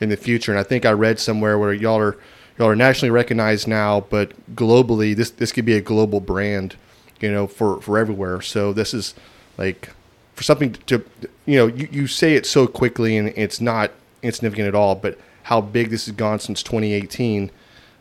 in 0.00 0.08
the 0.08 0.16
future. 0.16 0.52
And 0.52 0.58
I 0.58 0.62
think 0.62 0.84
I 0.84 0.92
read 0.92 1.18
somewhere 1.18 1.58
where 1.58 1.72
y'all 1.72 1.98
are 1.98 2.16
y'all 2.58 2.68
are 2.68 2.76
nationally 2.76 3.10
recognized 3.10 3.66
now, 3.66 4.00
but 4.00 4.32
globally 4.54 5.14
this 5.14 5.30
this 5.30 5.52
could 5.52 5.64
be 5.64 5.74
a 5.74 5.80
global 5.80 6.20
brand, 6.20 6.76
you 7.20 7.30
know, 7.30 7.46
for 7.46 7.80
for 7.80 7.98
everywhere. 7.98 8.40
So 8.40 8.72
this 8.72 8.92
is 8.92 9.14
like 9.58 9.90
for 10.34 10.42
something 10.42 10.72
to 10.86 11.04
you 11.46 11.56
know 11.56 11.66
you, 11.66 11.88
you 11.90 12.06
say 12.06 12.34
it 12.34 12.46
so 12.46 12.66
quickly 12.66 13.16
and 13.16 13.32
it's 13.36 13.60
not 13.60 13.92
insignificant 14.22 14.68
at 14.68 14.74
all, 14.74 14.94
but 14.94 15.18
how 15.44 15.60
big 15.60 15.90
this 15.90 16.06
has 16.06 16.14
gone 16.14 16.40
since 16.40 16.62
2018, 16.64 17.50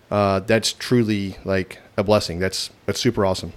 uh, 0.10 0.40
that's 0.40 0.74
truly 0.74 1.38
like 1.46 1.80
a 1.96 2.04
blessing. 2.04 2.40
That's 2.40 2.72
that's 2.86 3.00
super 3.00 3.26
awesome. 3.26 3.54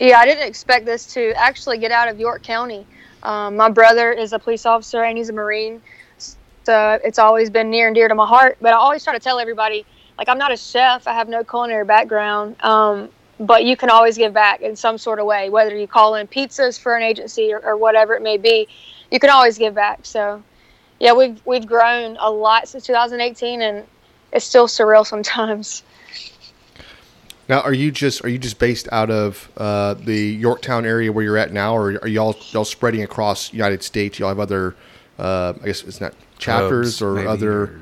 Yeah, 0.00 0.18
I 0.18 0.24
didn't 0.24 0.48
expect 0.48 0.86
this 0.86 1.12
to 1.12 1.34
actually 1.34 1.76
get 1.76 1.92
out 1.92 2.08
of 2.08 2.18
York 2.18 2.42
County. 2.42 2.86
Um, 3.22 3.56
my 3.56 3.68
brother 3.68 4.10
is 4.10 4.32
a 4.32 4.38
police 4.38 4.64
officer 4.64 5.04
and 5.04 5.18
he's 5.18 5.28
a 5.28 5.34
Marine, 5.34 5.82
so 6.64 6.98
it's 7.04 7.18
always 7.18 7.50
been 7.50 7.68
near 7.68 7.86
and 7.86 7.94
dear 7.94 8.08
to 8.08 8.14
my 8.14 8.26
heart. 8.26 8.56
But 8.62 8.72
I 8.72 8.76
always 8.76 9.04
try 9.04 9.12
to 9.12 9.20
tell 9.20 9.38
everybody, 9.38 9.84
like, 10.16 10.30
I'm 10.30 10.38
not 10.38 10.52
a 10.52 10.56
chef, 10.56 11.06
I 11.06 11.12
have 11.12 11.28
no 11.28 11.44
culinary 11.44 11.84
background, 11.84 12.56
um, 12.64 13.10
but 13.40 13.64
you 13.64 13.76
can 13.76 13.90
always 13.90 14.16
give 14.16 14.32
back 14.32 14.62
in 14.62 14.74
some 14.74 14.96
sort 14.96 15.18
of 15.18 15.26
way, 15.26 15.50
whether 15.50 15.76
you 15.76 15.86
call 15.86 16.14
in 16.14 16.26
pizzas 16.26 16.80
for 16.80 16.96
an 16.96 17.02
agency 17.02 17.52
or, 17.52 17.60
or 17.60 17.76
whatever 17.76 18.14
it 18.14 18.22
may 18.22 18.38
be. 18.38 18.68
You 19.10 19.20
can 19.20 19.28
always 19.28 19.58
give 19.58 19.74
back. 19.74 20.00
So, 20.06 20.42
yeah, 20.98 21.12
we've 21.12 21.42
we've 21.44 21.66
grown 21.66 22.16
a 22.20 22.30
lot 22.30 22.68
since 22.68 22.86
2018, 22.86 23.60
and 23.60 23.86
it's 24.32 24.46
still 24.46 24.66
surreal 24.66 25.06
sometimes. 25.06 25.82
Now, 27.50 27.62
are 27.62 27.72
you 27.72 27.90
just 27.90 28.24
are 28.24 28.28
you 28.28 28.38
just 28.38 28.60
based 28.60 28.88
out 28.92 29.10
of 29.10 29.50
uh, 29.56 29.94
the 29.94 30.16
Yorktown 30.16 30.86
area 30.86 31.10
where 31.10 31.24
you're 31.24 31.36
at 31.36 31.52
now, 31.52 31.76
or 31.76 31.98
are 32.00 32.06
y'all 32.06 32.36
y'all 32.52 32.64
spreading 32.64 33.02
across 33.02 33.52
United 33.52 33.82
States? 33.82 34.20
Y'all 34.20 34.28
have 34.28 34.38
other, 34.38 34.76
uh, 35.18 35.54
I 35.60 35.66
guess 35.66 35.82
it's 35.82 36.00
not 36.00 36.14
chapters 36.38 37.00
Hubs, 37.00 37.02
or 37.02 37.14
maybe, 37.14 37.26
other 37.26 37.62
or- 37.62 37.80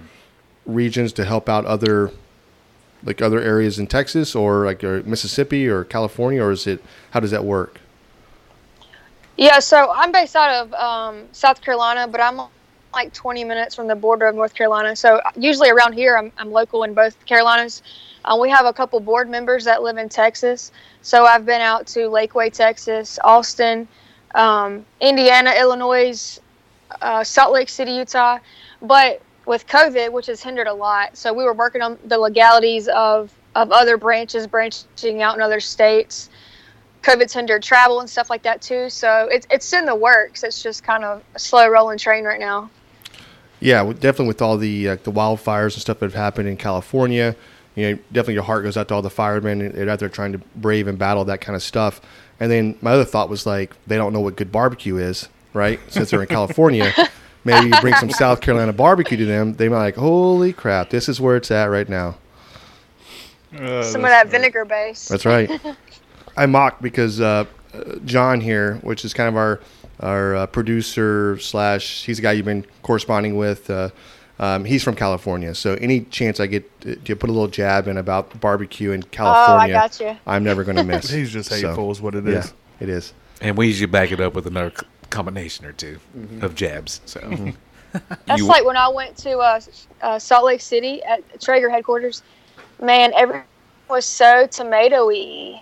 regions 0.64 1.12
to 1.12 1.24
help 1.26 1.50
out 1.50 1.66
other, 1.66 2.10
like 3.04 3.20
other 3.20 3.40
areas 3.40 3.78
in 3.78 3.86
Texas 3.86 4.34
or 4.34 4.64
like 4.64 4.82
or 4.82 5.02
Mississippi 5.02 5.68
or 5.68 5.84
California, 5.84 6.42
or 6.42 6.50
is 6.50 6.66
it 6.66 6.82
how 7.10 7.20
does 7.20 7.32
that 7.32 7.44
work? 7.44 7.78
Yeah, 9.36 9.58
so 9.58 9.92
I'm 9.94 10.12
based 10.12 10.34
out 10.34 10.50
of 10.50 10.72
um, 10.72 11.28
South 11.32 11.60
Carolina, 11.60 12.08
but 12.08 12.22
I'm 12.22 12.40
like 12.94 13.12
20 13.12 13.44
minutes 13.44 13.74
from 13.74 13.86
the 13.86 13.94
border 13.94 14.28
of 14.28 14.34
North 14.34 14.54
Carolina. 14.54 14.96
So 14.96 15.20
usually 15.36 15.68
around 15.68 15.92
here, 15.92 16.16
I'm, 16.16 16.32
I'm 16.38 16.50
local 16.50 16.84
in 16.84 16.94
both 16.94 17.22
Carolinas. 17.26 17.82
Uh, 18.28 18.36
we 18.36 18.50
have 18.50 18.66
a 18.66 18.72
couple 18.72 19.00
board 19.00 19.30
members 19.30 19.64
that 19.64 19.82
live 19.82 19.96
in 19.96 20.08
Texas. 20.08 20.70
So 21.00 21.24
I've 21.24 21.46
been 21.46 21.62
out 21.62 21.86
to 21.88 22.00
Lakeway, 22.00 22.52
Texas, 22.52 23.18
Austin, 23.24 23.88
um, 24.34 24.84
Indiana, 25.00 25.54
Illinois, 25.58 26.38
uh, 27.00 27.24
Salt 27.24 27.54
Lake 27.54 27.70
City, 27.70 27.92
Utah. 27.92 28.38
But 28.82 29.22
with 29.46 29.66
COVID, 29.66 30.12
which 30.12 30.26
has 30.26 30.42
hindered 30.42 30.66
a 30.66 30.74
lot, 30.74 31.16
so 31.16 31.32
we 31.32 31.42
were 31.42 31.54
working 31.54 31.80
on 31.80 31.98
the 32.04 32.18
legalities 32.18 32.86
of, 32.88 33.32
of 33.54 33.72
other 33.72 33.96
branches 33.96 34.46
branching 34.46 35.22
out 35.22 35.34
in 35.34 35.40
other 35.40 35.60
states. 35.60 36.28
COVID's 37.02 37.32
hindered 37.32 37.62
travel 37.62 38.00
and 38.00 38.10
stuff 38.10 38.28
like 38.28 38.42
that 38.42 38.60
too. 38.60 38.90
So 38.90 39.28
it's 39.30 39.46
it's 39.50 39.72
in 39.72 39.86
the 39.86 39.94
works. 39.94 40.42
It's 40.42 40.62
just 40.62 40.82
kind 40.82 41.04
of 41.04 41.22
a 41.34 41.38
slow 41.38 41.68
rolling 41.68 41.96
train 41.96 42.24
right 42.24 42.40
now. 42.40 42.68
Yeah, 43.60 43.84
definitely 43.84 44.26
with 44.26 44.42
all 44.42 44.58
the 44.58 44.88
uh, 44.90 44.96
the 44.96 45.12
wildfires 45.12 45.74
and 45.74 45.80
stuff 45.80 46.00
that 46.00 46.06
have 46.06 46.14
happened 46.14 46.48
in 46.48 46.56
California, 46.56 47.36
you 47.78 47.92
know, 47.92 47.98
definitely 48.12 48.34
your 48.34 48.42
heart 48.42 48.64
goes 48.64 48.76
out 48.76 48.88
to 48.88 48.94
all 48.94 49.02
the 49.02 49.10
firemen 49.10 49.60
and 49.60 49.74
they're 49.74 49.88
out 49.88 49.98
there 49.98 50.08
trying 50.08 50.32
to 50.32 50.38
brave 50.56 50.88
and 50.88 50.98
battle 50.98 51.24
that 51.26 51.40
kind 51.40 51.54
of 51.54 51.62
stuff. 51.62 52.00
And 52.40 52.50
then 52.50 52.76
my 52.80 52.92
other 52.92 53.04
thought 53.04 53.28
was 53.28 53.46
like, 53.46 53.74
they 53.86 53.96
don't 53.96 54.12
know 54.12 54.20
what 54.20 54.36
good 54.36 54.52
barbecue 54.52 54.96
is, 54.96 55.28
right? 55.52 55.80
Since 55.88 56.10
they're 56.10 56.22
in 56.22 56.28
California, 56.28 56.92
maybe 57.44 57.66
you 57.66 57.80
bring 57.80 57.94
some 57.94 58.10
South 58.10 58.40
Carolina 58.40 58.72
barbecue 58.72 59.16
to 59.16 59.26
them. 59.26 59.54
They 59.54 59.68
might 59.68 59.78
like, 59.78 59.96
holy 59.96 60.52
crap, 60.52 60.90
this 60.90 61.08
is 61.08 61.20
where 61.20 61.36
it's 61.36 61.50
at 61.50 61.66
right 61.66 61.88
now. 61.88 62.16
Uh, 63.56 63.82
Some 63.82 64.04
of 64.04 64.10
that 64.10 64.28
vinegar 64.28 64.64
base. 64.64 65.08
That's 65.08 65.24
right. 65.24 65.50
I 66.36 66.46
mock 66.46 66.80
because 66.80 67.20
uh, 67.20 67.46
uh, 67.74 67.96
John 68.04 68.40
here, 68.40 68.76
which 68.82 69.04
is 69.04 69.14
kind 69.14 69.28
of 69.28 69.36
our 69.36 69.60
our 70.00 70.36
uh, 70.36 70.46
producer 70.46 71.38
slash, 71.40 72.04
he's 72.04 72.18
the 72.18 72.22
guy 72.22 72.32
you've 72.32 72.44
been 72.44 72.64
corresponding 72.82 73.36
with. 73.36 73.68
Uh, 74.40 74.44
um, 74.44 74.64
he's 74.64 74.82
from 74.84 74.94
California, 74.94 75.54
so 75.54 75.74
any 75.80 76.00
chance 76.02 76.38
I 76.40 76.46
get 76.46 76.80
to, 76.82 76.94
to 76.96 77.16
put 77.16 77.28
a 77.28 77.32
little 77.32 77.48
jab 77.48 77.88
in 77.88 77.96
about 77.96 78.40
barbecue 78.40 78.92
in 78.92 79.02
California, 79.02 79.74
Oh, 79.74 79.74
I 79.74 79.88
California, 79.88 80.14
got 80.14 80.14
you. 80.24 80.30
I'm 80.32 80.44
never 80.44 80.62
going 80.64 80.76
to 80.76 80.84
miss. 80.84 81.10
He's 81.10 81.32
just 81.32 81.50
So, 81.50 81.56
hateful, 81.56 81.90
is 81.90 82.00
what 82.00 82.14
it 82.14 82.26
is. 82.28 82.46
yeah, 82.46 82.52
it 82.84 82.88
is. 82.88 83.12
And 83.40 83.56
we 83.56 83.66
usually 83.66 83.86
back 83.86 84.12
it 84.12 84.20
up 84.20 84.34
with 84.34 84.46
another 84.46 84.72
combination 85.10 85.64
or 85.66 85.72
2 85.72 85.98
Mm-hmm. 86.16 86.44
of 86.44 86.54
jabs. 86.54 87.00
So 87.06 87.20
That's 88.26 88.40
You- 88.40 88.46
like 88.46 88.64
when 88.64 88.76
I 88.76 88.88
went 88.88 89.16
to 89.18 89.38
uh, 89.38 89.60
uh, 90.02 90.18
Salt 90.18 90.44
Lake 90.44 90.60
City 90.60 91.02
at 91.02 91.40
Traeger 91.40 91.68
headquarters. 91.70 92.22
Man, 92.80 93.12
everything 93.16 93.42
was 93.90 94.04
so 94.06 94.46
tomatoey, 94.46 95.60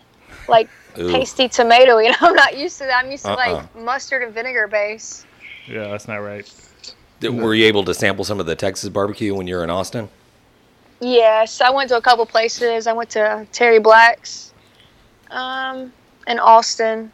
like 0.49 0.69
Ooh. 0.99 1.11
pasty 1.11 1.49
tomatoey, 1.49 2.07
and 2.09 2.17
I'm 2.21 2.35
not 2.35 2.59
used 2.59 2.77
to 2.79 2.85
that. 2.85 3.05
I'm 3.05 3.11
used 3.11 3.25
to 3.25 3.31
Uh-uh. 3.31 3.53
like 3.55 3.77
mustard 3.77 4.23
and 4.23 4.35
vinegar 4.35 4.67
base. 4.69 5.25
Yeah, 5.67 5.89
that's 5.89 6.07
not 6.09 6.17
right. 6.17 6.47
Th- 7.21 7.33
mm-hmm. 7.33 7.43
Were 7.43 7.55
you 7.55 7.67
able 7.67 7.85
to 7.85 7.95
sample 7.95 8.25
some 8.25 8.41
of 8.41 8.47
the 8.47 8.57
Texas 8.57 8.89
barbecue 8.89 9.35
when 9.35 9.47
you 9.47 9.57
were 9.57 9.65
in 9.65 9.71
Austin? 9.71 10.09
Yes, 11.01 11.61
I 11.61 11.71
went 11.71 11.91
to 11.91 11.97
a 11.97 12.01
couple 12.01 12.25
places. 12.27 12.87
I 12.87 12.93
went 12.93 13.11
to 13.11 13.47
Terry 13.53 13.79
Black's, 13.79 14.53
um, 15.31 15.93
in 16.27 16.39
Austin. 16.39 17.13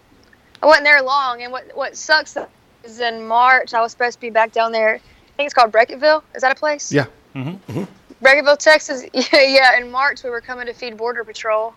I 0.62 0.66
wasn't 0.66 0.84
there 0.84 1.02
long, 1.02 1.42
and 1.42 1.52
what 1.52 1.70
what 1.74 1.96
sucks 1.96 2.36
is 2.84 3.00
in 3.00 3.26
March 3.26 3.74
I 3.74 3.80
was 3.80 3.92
supposed 3.92 4.14
to 4.14 4.20
be 4.20 4.30
back 4.30 4.52
down 4.52 4.72
there. 4.72 4.94
I 4.94 5.36
think 5.36 5.46
it's 5.46 5.54
called 5.54 5.72
Brackettville. 5.72 6.22
Is 6.34 6.42
that 6.42 6.52
a 6.52 6.54
place? 6.54 6.92
Yeah. 6.92 7.06
Mm-hmm. 7.34 7.72
Mm-hmm. 7.72 8.24
Brackettville, 8.24 8.58
Texas. 8.58 9.04
Yeah, 9.12 9.42
yeah. 9.42 9.78
In 9.78 9.90
March 9.90 10.22
we 10.22 10.30
were 10.30 10.40
coming 10.40 10.66
to 10.66 10.72
feed 10.72 10.96
Border 10.96 11.24
Patrol, 11.24 11.74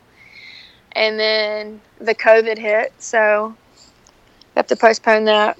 and 0.92 1.20
then 1.20 1.82
the 2.00 2.14
COVID 2.14 2.58
hit, 2.58 2.94
so 3.00 3.56
we 4.56 4.60
have 4.60 4.68
to 4.68 4.76
postpone 4.76 5.26
that. 5.26 5.58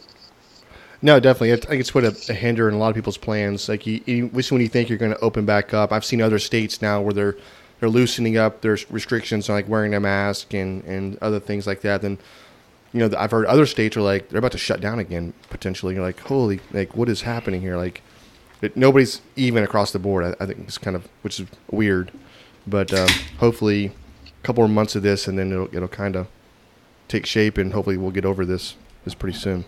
No, 1.02 1.20
definitely. 1.20 1.54
I 1.54 1.58
think 1.58 1.80
it's 1.80 1.92
put 1.92 2.04
a, 2.04 2.32
a 2.32 2.34
hinder 2.34 2.68
in 2.68 2.76
a 2.76 2.78
lot 2.78 2.90
of 2.90 2.96
people's 2.96 3.18
plans. 3.18 3.68
Like, 3.68 3.86
you, 3.86 4.28
when 4.28 4.62
you 4.62 4.68
think 4.68 4.90
you're 4.90 4.98
going 4.98 5.14
to 5.14 5.20
open 5.20 5.46
back 5.46 5.74
up, 5.74 5.92
I've 5.92 6.06
seen 6.06 6.22
other 6.22 6.40
states 6.40 6.82
now 6.82 7.02
where 7.02 7.14
they're 7.14 7.36
they're 7.80 7.90
loosening 7.90 8.38
up 8.38 8.62
their 8.62 8.78
restrictions 8.90 9.50
on 9.50 9.56
like 9.56 9.68
wearing 9.68 9.94
a 9.94 10.00
mask 10.00 10.54
and 10.54 10.84
and 10.86 11.18
other 11.22 11.40
things 11.40 11.68
like 11.68 11.82
that. 11.82 12.02
Then, 12.02 12.18
you 12.94 13.00
know, 13.08 13.18
I've 13.18 13.32
heard 13.32 13.46
other 13.46 13.66
states 13.66 13.98
are 13.98 14.02
like 14.02 14.30
they're 14.30 14.40
about 14.40 14.54
to 14.54 14.58
shut 14.58 14.80
down 14.80 15.00
again 15.00 15.34
potentially. 15.50 15.96
You're 15.96 16.04
like, 16.04 16.20
holy, 16.22 16.62
like 16.72 16.96
what 16.96 17.10
is 17.10 17.22
happening 17.24 17.62
here? 17.62 17.76
Like, 17.78 18.02
it, 18.62 18.78
nobody's 18.78 19.22
even 19.36 19.64
across 19.64 19.92
the 19.92 20.00
board. 20.00 20.24
I, 20.24 20.44
I 20.44 20.48
think 20.48 20.60
it's 20.60 20.78
kind 20.78 20.96
of 20.96 21.08
which 21.22 21.40
is 21.40 21.48
weird, 21.70 22.12
but 22.66 22.94
um, 22.94 23.10
hopefully, 23.40 23.92
a 24.26 24.46
couple 24.46 24.64
more 24.64 24.74
months 24.74 24.96
of 24.96 25.04
this 25.04 25.28
and 25.28 25.38
then 25.38 25.52
it'll 25.52 25.76
it'll 25.76 25.88
kind 25.90 26.16
of 26.16 26.28
take 27.08 27.26
shape 27.26 27.58
and 27.58 27.74
hopefully 27.74 27.98
we'll 27.98 28.12
get 28.12 28.26
over 28.26 28.46
this 28.46 28.76
this 29.04 29.14
pretty 29.14 29.38
soon 29.38 29.66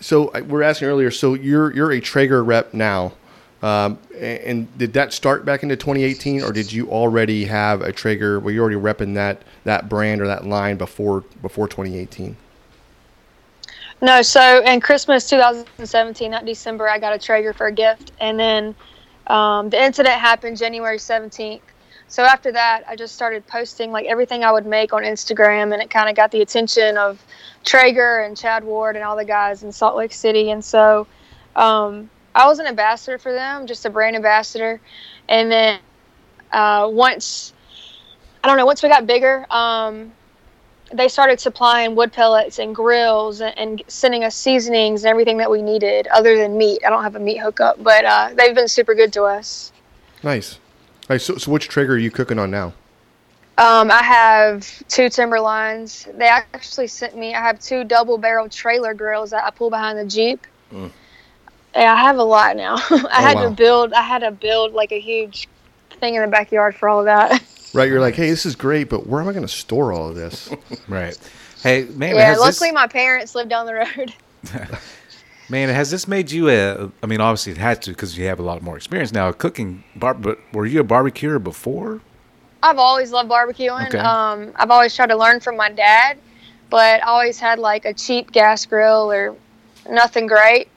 so 0.00 0.30
we're 0.42 0.62
asking 0.62 0.88
earlier. 0.88 1.10
So 1.10 1.34
you're 1.34 1.74
you're 1.74 1.92
a 1.92 2.00
Traeger 2.00 2.42
rep 2.42 2.74
now, 2.74 3.12
um, 3.62 3.98
a- 4.14 4.48
and 4.48 4.76
did 4.78 4.92
that 4.94 5.12
start 5.12 5.44
back 5.44 5.62
into 5.62 5.76
2018, 5.76 6.42
or 6.42 6.52
did 6.52 6.72
you 6.72 6.90
already 6.90 7.44
have 7.44 7.82
a 7.82 7.92
Traeger? 7.92 8.40
Were 8.40 8.50
you 8.50 8.60
already 8.60 8.76
repping 8.76 9.14
that 9.14 9.42
that 9.64 9.88
brand 9.88 10.20
or 10.20 10.26
that 10.26 10.46
line 10.46 10.76
before 10.76 11.22
before 11.42 11.68
2018? 11.68 12.36
No, 14.02 14.22
so 14.22 14.62
in 14.64 14.80
Christmas 14.80 15.28
2017, 15.28 16.30
that 16.30 16.46
December, 16.46 16.88
I 16.88 16.98
got 16.98 17.14
a 17.14 17.18
Traeger 17.18 17.52
for 17.52 17.66
a 17.66 17.72
gift, 17.72 18.12
and 18.18 18.40
then 18.40 18.74
um, 19.26 19.68
the 19.68 19.82
incident 19.82 20.18
happened 20.18 20.56
January 20.56 20.96
17th. 20.96 21.60
So 22.10 22.24
after 22.24 22.50
that, 22.50 22.82
I 22.88 22.96
just 22.96 23.14
started 23.14 23.46
posting 23.46 23.92
like 23.92 24.06
everything 24.06 24.42
I 24.42 24.50
would 24.50 24.66
make 24.66 24.92
on 24.92 25.02
Instagram, 25.02 25.72
and 25.72 25.80
it 25.80 25.90
kind 25.90 26.10
of 26.10 26.16
got 26.16 26.32
the 26.32 26.42
attention 26.42 26.98
of 26.98 27.24
Traeger 27.64 28.22
and 28.22 28.36
Chad 28.36 28.64
Ward 28.64 28.96
and 28.96 29.04
all 29.04 29.16
the 29.16 29.24
guys 29.24 29.62
in 29.62 29.70
Salt 29.70 29.96
Lake 29.96 30.12
City. 30.12 30.50
And 30.50 30.62
so 30.64 31.06
um, 31.54 32.10
I 32.34 32.48
was 32.48 32.58
an 32.58 32.66
ambassador 32.66 33.16
for 33.16 33.32
them, 33.32 33.64
just 33.64 33.86
a 33.86 33.90
brand 33.90 34.16
ambassador. 34.16 34.80
And 35.28 35.52
then 35.52 35.78
uh, 36.50 36.88
once, 36.90 37.52
I 38.42 38.48
don't 38.48 38.56
know, 38.56 38.66
once 38.66 38.82
we 38.82 38.88
got 38.88 39.06
bigger, 39.06 39.46
um, 39.48 40.12
they 40.92 41.06
started 41.06 41.38
supplying 41.38 41.94
wood 41.94 42.12
pellets 42.12 42.58
and 42.58 42.74
grills 42.74 43.40
and, 43.40 43.56
and 43.56 43.82
sending 43.86 44.24
us 44.24 44.34
seasonings 44.34 45.04
and 45.04 45.10
everything 45.10 45.36
that 45.36 45.48
we 45.48 45.62
needed 45.62 46.08
other 46.08 46.36
than 46.36 46.58
meat. 46.58 46.82
I 46.84 46.90
don't 46.90 47.04
have 47.04 47.14
a 47.14 47.20
meat 47.20 47.38
hookup, 47.38 47.80
but 47.80 48.04
uh, 48.04 48.30
they've 48.34 48.54
been 48.54 48.66
super 48.66 48.96
good 48.96 49.12
to 49.12 49.22
us. 49.22 49.70
Nice. 50.24 50.58
All 51.10 51.14
right, 51.14 51.20
so, 51.20 51.38
so 51.38 51.50
which 51.50 51.66
Traeger 51.66 51.94
are 51.94 51.98
you 51.98 52.12
cooking 52.12 52.38
on 52.38 52.52
now? 52.52 52.72
Um, 53.58 53.90
I 53.90 54.00
have 54.00 54.64
two 54.86 55.06
Timberlines. 55.06 56.06
They 56.16 56.28
actually 56.28 56.86
sent 56.86 57.16
me. 57.16 57.34
I 57.34 57.40
have 57.40 57.58
two 57.58 57.82
double 57.82 58.16
barrel 58.16 58.48
trailer 58.48 58.94
grills 58.94 59.30
that 59.30 59.42
I 59.44 59.50
pull 59.50 59.70
behind 59.70 59.98
the 59.98 60.04
Jeep. 60.04 60.46
Mm. 60.72 60.92
Yeah, 61.74 61.94
I 61.94 61.96
have 61.96 62.18
a 62.18 62.22
lot 62.22 62.56
now. 62.56 62.76
I 63.10 63.22
had 63.22 63.34
wow. 63.34 63.48
to 63.48 63.50
build. 63.50 63.92
I 63.92 64.02
had 64.02 64.20
to 64.20 64.30
build 64.30 64.72
like 64.72 64.92
a 64.92 65.00
huge 65.00 65.48
thing 65.98 66.14
in 66.14 66.22
the 66.22 66.28
backyard 66.28 66.76
for 66.76 66.88
all 66.88 67.00
of 67.00 67.06
that. 67.06 67.42
Right, 67.72 67.88
you're 67.88 68.00
like, 68.00 68.16
hey, 68.16 68.28
this 68.28 68.46
is 68.46 68.56
great, 68.56 68.88
but 68.88 69.06
where 69.06 69.20
am 69.20 69.28
I 69.28 69.32
going 69.32 69.46
to 69.46 69.48
store 69.48 69.92
all 69.92 70.08
of 70.08 70.16
this? 70.16 70.52
Right. 70.88 71.16
Hey, 71.62 71.84
man, 71.84 72.16
yeah, 72.16 72.32
luckily 72.32 72.70
this, 72.70 72.74
my 72.74 72.88
parents 72.88 73.36
live 73.36 73.48
down 73.48 73.66
the 73.66 73.74
road. 73.74 74.12
Man, 75.50 75.68
has 75.68 75.90
this 75.90 76.06
made 76.08 76.30
you 76.30 76.48
a? 76.48 76.90
I 77.02 77.06
mean, 77.06 77.20
obviously 77.20 77.52
it 77.52 77.58
had 77.58 77.82
to 77.82 77.90
because 77.90 78.16
you 78.16 78.26
have 78.26 78.38
a 78.38 78.42
lot 78.42 78.62
more 78.62 78.76
experience 78.76 79.12
now 79.12 79.30
cooking. 79.32 79.84
Bar, 79.96 80.14
but 80.14 80.38
were 80.52 80.66
you 80.66 80.80
a 80.80 80.84
barbecuer 80.84 81.38
before? 81.38 82.00
I've 82.62 82.78
always 82.78 83.10
loved 83.10 83.30
barbecuing. 83.30 83.86
Okay. 83.88 83.98
Um, 83.98 84.52
I've 84.56 84.70
always 84.70 84.94
tried 84.94 85.08
to 85.08 85.16
learn 85.16 85.40
from 85.40 85.56
my 85.56 85.70
dad, 85.70 86.18
but 86.68 87.02
I 87.02 87.06
always 87.06 87.38
had 87.40 87.58
like 87.58 87.84
a 87.84 87.94
cheap 87.94 88.32
gas 88.32 88.66
grill 88.66 89.10
or 89.10 89.34
nothing 89.88 90.26
great. 90.26 90.68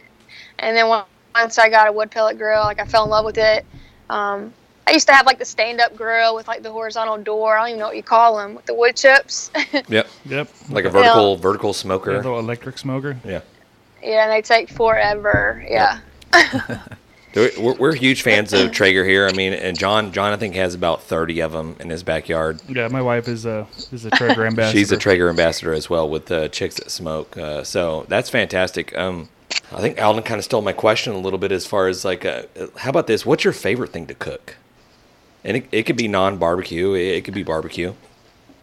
And 0.60 0.76
then 0.78 0.88
once 1.36 1.58
I 1.58 1.70
got 1.70 1.88
a 1.88 1.92
wood 1.92 2.10
pellet 2.10 2.38
grill, 2.38 2.62
like 2.62 2.80
I 2.80 2.86
fell 2.86 3.04
in 3.04 3.10
love 3.10 3.26
with 3.26 3.38
it. 3.38 3.66
Um, 4.10 4.54
I 4.88 4.92
used 4.92 5.08
to 5.08 5.14
have 5.14 5.26
like 5.26 5.40
the 5.40 5.46
stand 5.46 5.80
up 5.82 5.96
grill 5.96 6.36
with 6.36 6.48
like 6.48 6.62
the 6.64 6.72
horizontal 6.72 7.18
door. 7.18 7.58
I 7.58 7.62
don't 7.62 7.70
even 7.70 7.80
know 7.80 7.88
what 7.88 7.96
you 7.96 8.04
call 8.04 8.38
them 8.38 8.56
with 8.56 8.66
the 8.66 8.74
wood 8.74 8.96
chips. 8.96 9.50
Yep. 9.90 10.08
Yep. 10.26 10.50
Like 10.70 10.86
a 10.86 10.90
vertical 10.90 11.36
Yeah. 11.36 11.42
vertical 11.42 11.70
Yeah, 11.70 11.74
smoker. 11.74 12.16
little 12.18 12.40
electric 12.40 12.78
smoker. 12.78 13.18
Yeah. 13.26 13.42
Yeah, 14.04 14.24
and 14.24 14.32
they 14.32 14.42
take 14.42 14.70
forever. 14.70 15.66
Yeah. 15.70 16.00
We're, 17.36 17.50
we're- 17.60 17.78
we're 17.80 17.96
huge 17.96 18.22
fans 18.22 18.54
of 18.54 18.72
Traeger 18.72 19.04
here. 19.04 19.28
I 19.28 19.32
mean, 19.34 19.54
and 19.54 19.76
John, 19.76 20.12
John, 20.12 20.34
I 20.34 20.38
think 20.38 20.54
has 20.54 20.76
about 20.76 21.02
thirty 21.02 21.40
of 21.40 21.52
them 21.52 21.76
in 21.80 21.90
his 21.90 22.04
backyard. 22.04 22.62
Yeah, 22.70 22.88
my 22.90 23.02
wife 23.02 23.28
is 23.28 23.48
a 23.48 23.66
is 23.92 24.06
a 24.06 24.12
Traeger 24.12 24.46
ambassador. 24.48 24.78
She's 24.78 24.92
a 24.92 24.98
Traeger 24.98 25.30
ambassador 25.30 25.74
as 25.74 25.90
well 25.90 26.08
with 26.08 26.28
the 26.28 26.48
Chicks 26.50 26.76
That 26.76 26.92
Smoke. 26.92 27.36
Uh, 27.36 27.64
so 27.64 28.06
that's 28.08 28.30
fantastic. 28.30 28.96
Um, 28.96 29.30
I 29.72 29.82
think 29.82 30.00
Alden 30.00 30.22
kind 30.22 30.38
of 30.38 30.46
stole 30.46 30.62
my 30.62 30.74
question 30.74 31.14
a 31.14 31.18
little 31.18 31.40
bit 31.40 31.52
as 31.52 31.66
far 31.66 31.88
as 31.88 32.06
like, 32.06 32.24
uh, 32.24 32.44
how 32.78 32.92
about 32.92 33.08
this? 33.08 33.26
What's 33.26 33.44
your 33.44 33.54
favorite 33.54 33.92
thing 33.92 34.06
to 34.08 34.14
cook? 34.14 34.56
And 35.44 35.58
it, 35.58 35.66
it 35.72 35.84
could 35.88 35.98
be 35.98 36.08
non 36.08 36.38
barbecue. 36.38 36.94
It, 36.94 37.18
it 37.18 37.26
could 37.26 37.34
be 37.34 37.42
barbecue. 37.42 37.94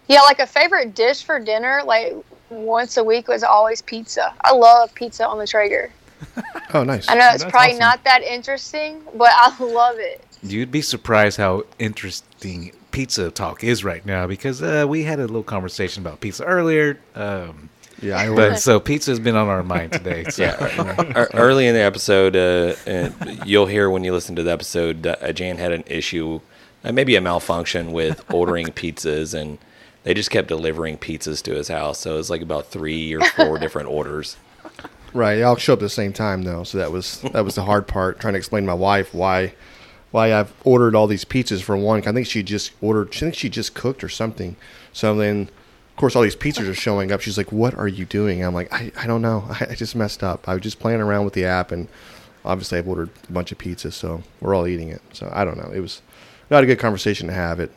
Yeah, 0.07 0.20
like 0.20 0.38
a 0.38 0.47
favorite 0.47 0.95
dish 0.95 1.24
for 1.24 1.41
dinner, 1.41 1.82
like 1.84 2.14
once 2.51 2.96
a 2.96 3.05
week 3.05 3.28
was 3.28 3.42
always 3.42 3.80
pizza. 3.82 4.34
I 4.44 4.53
love 4.53 4.92
pizza 4.94 5.26
on 5.26 5.38
the 5.38 5.46
Traeger. 5.46 5.90
Oh, 6.72 6.84
nice. 6.84 7.09
I 7.09 7.14
know 7.14 7.28
it's 7.32 7.42
That's 7.42 7.51
probably 7.51 7.70
awesome. 7.70 7.80
not 7.80 8.05
that 8.05 8.22
interesting, 8.22 9.03
but 9.16 9.30
I 9.34 9.53
love 9.64 9.96
it. 9.98 10.24
You'd 10.40 10.70
be 10.70 10.82
surprised 10.82 11.36
how 11.36 11.64
interesting 11.80 12.70
pizza 12.92 13.30
talk 13.32 13.64
is 13.64 13.82
right 13.82 14.07
now 14.07 14.28
because 14.28 14.62
uh, 14.62 14.86
we 14.88 15.03
had 15.03 15.18
a 15.18 15.22
little 15.22 15.42
conversation 15.42 16.05
about 16.07 16.20
pizza 16.20 16.44
earlier. 16.44 17.01
Um, 17.16 17.70
Yeah, 18.01 18.18
I 18.18 18.32
but 18.34 18.61
so 18.61 18.78
pizza 18.78 19.11
has 19.11 19.18
been 19.18 19.34
on 19.34 19.48
our 19.48 19.64
mind 19.64 19.92
today. 19.92 20.24
So. 20.30 20.44
Yeah. 20.44 21.26
Early 21.34 21.66
in 21.66 21.74
the 21.74 21.80
episode, 21.80 22.36
uh, 22.36 22.76
and 22.86 23.40
you'll 23.44 23.66
hear 23.66 23.90
when 23.90 24.05
you 24.05 24.12
listen 24.12 24.36
to 24.36 24.42
the 24.44 24.53
episode, 24.53 25.05
uh, 25.07 25.32
Jan 25.32 25.57
had 25.59 25.72
an 25.72 25.82
issue, 25.88 26.40
uh, 26.84 26.92
maybe 26.92 27.16
a 27.16 27.20
malfunction 27.20 27.90
with 27.92 28.24
ordering 28.32 28.68
pizzas, 28.68 29.34
and 29.34 29.59
they 30.03 30.14
just 30.14 30.30
kept 30.30 30.48
delivering 30.48 30.98
pizzas 30.98 31.42
to 31.42 31.55
his 31.55 31.68
house. 31.68 31.98
So 31.98 32.14
it 32.14 32.18
was 32.18 32.30
like 32.30 32.42
about 32.42 32.66
three 32.66 33.14
or 33.14 33.24
four 33.24 33.59
different 33.61 33.88
orders. 33.88 34.36
Right, 35.12 35.36
they 35.36 35.42
all 35.42 35.57
show 35.57 35.72
up 35.72 35.80
at 35.80 35.82
the 35.82 35.88
same 35.88 36.12
time 36.12 36.42
though, 36.42 36.62
so 36.62 36.78
that 36.78 36.92
was 36.92 37.20
that 37.32 37.44
was 37.44 37.57
the 37.57 37.64
hard 37.64 37.88
part. 37.88 38.20
Trying 38.20 38.34
to 38.34 38.38
explain 38.38 38.62
to 38.62 38.68
my 38.68 38.74
wife 38.74 39.12
why 39.12 39.55
why 40.12 40.32
I've 40.32 40.53
ordered 40.64 40.94
all 40.94 41.07
these 41.07 41.24
pizzas 41.24 41.62
for 41.62 41.76
one. 41.76 42.07
I 42.07 42.12
think 42.12 42.26
she 42.26 42.42
just 42.42 42.72
ordered. 42.80 43.12
She 43.12 43.20
thinks 43.20 43.38
she 43.38 43.48
just 43.48 43.74
cooked 43.74 44.05
or 44.05 44.09
something. 44.09 44.57
So 44.92 45.14
then, 45.14 45.42
of 45.42 45.96
course, 45.96 46.14
all 46.14 46.22
these 46.22 46.36
pizzas 46.36 46.68
are 46.68 46.74
showing 46.74 47.11
up. 47.11 47.20
She's 47.20 47.36
like, 47.36 47.51
"What 47.51 47.74
are 47.74 47.88
you 47.88 48.05
doing?" 48.05 48.44
I'm 48.44 48.55
like, 48.55 48.72
"I, 48.72 48.92
I 48.96 49.07
don't 49.07 49.22
know. 49.22 49.44
I, 49.48 49.66
I 49.70 49.74
just 49.74 49.96
messed 49.96 50.22
up. 50.22 50.48
I 50.48 50.55
was 50.55 50.62
just 50.62 50.78
playing 50.78 51.01
around 51.01 51.24
with 51.24 51.34
the 51.34 51.44
app, 51.44 51.72
and 51.72 51.88
obviously 52.44 52.78
I've 52.78 52.88
ordered 52.88 53.11
a 53.28 53.32
bunch 53.32 53.51
of 53.51 53.59
pizzas, 53.59 53.94
so 53.94 54.22
we're 54.40 54.55
all 54.55 54.66
eating 54.66 54.88
it. 54.90 55.03
So 55.12 55.28
I 55.32 55.44
don't 55.44 55.57
know. 55.57 55.70
It 55.74 55.80
was 55.80 56.03
not 56.51 56.62
a 56.62 56.66
good 56.66 56.78
conversation 56.78 57.26
to 57.26 57.32
have 57.32 57.59
at 57.59 57.70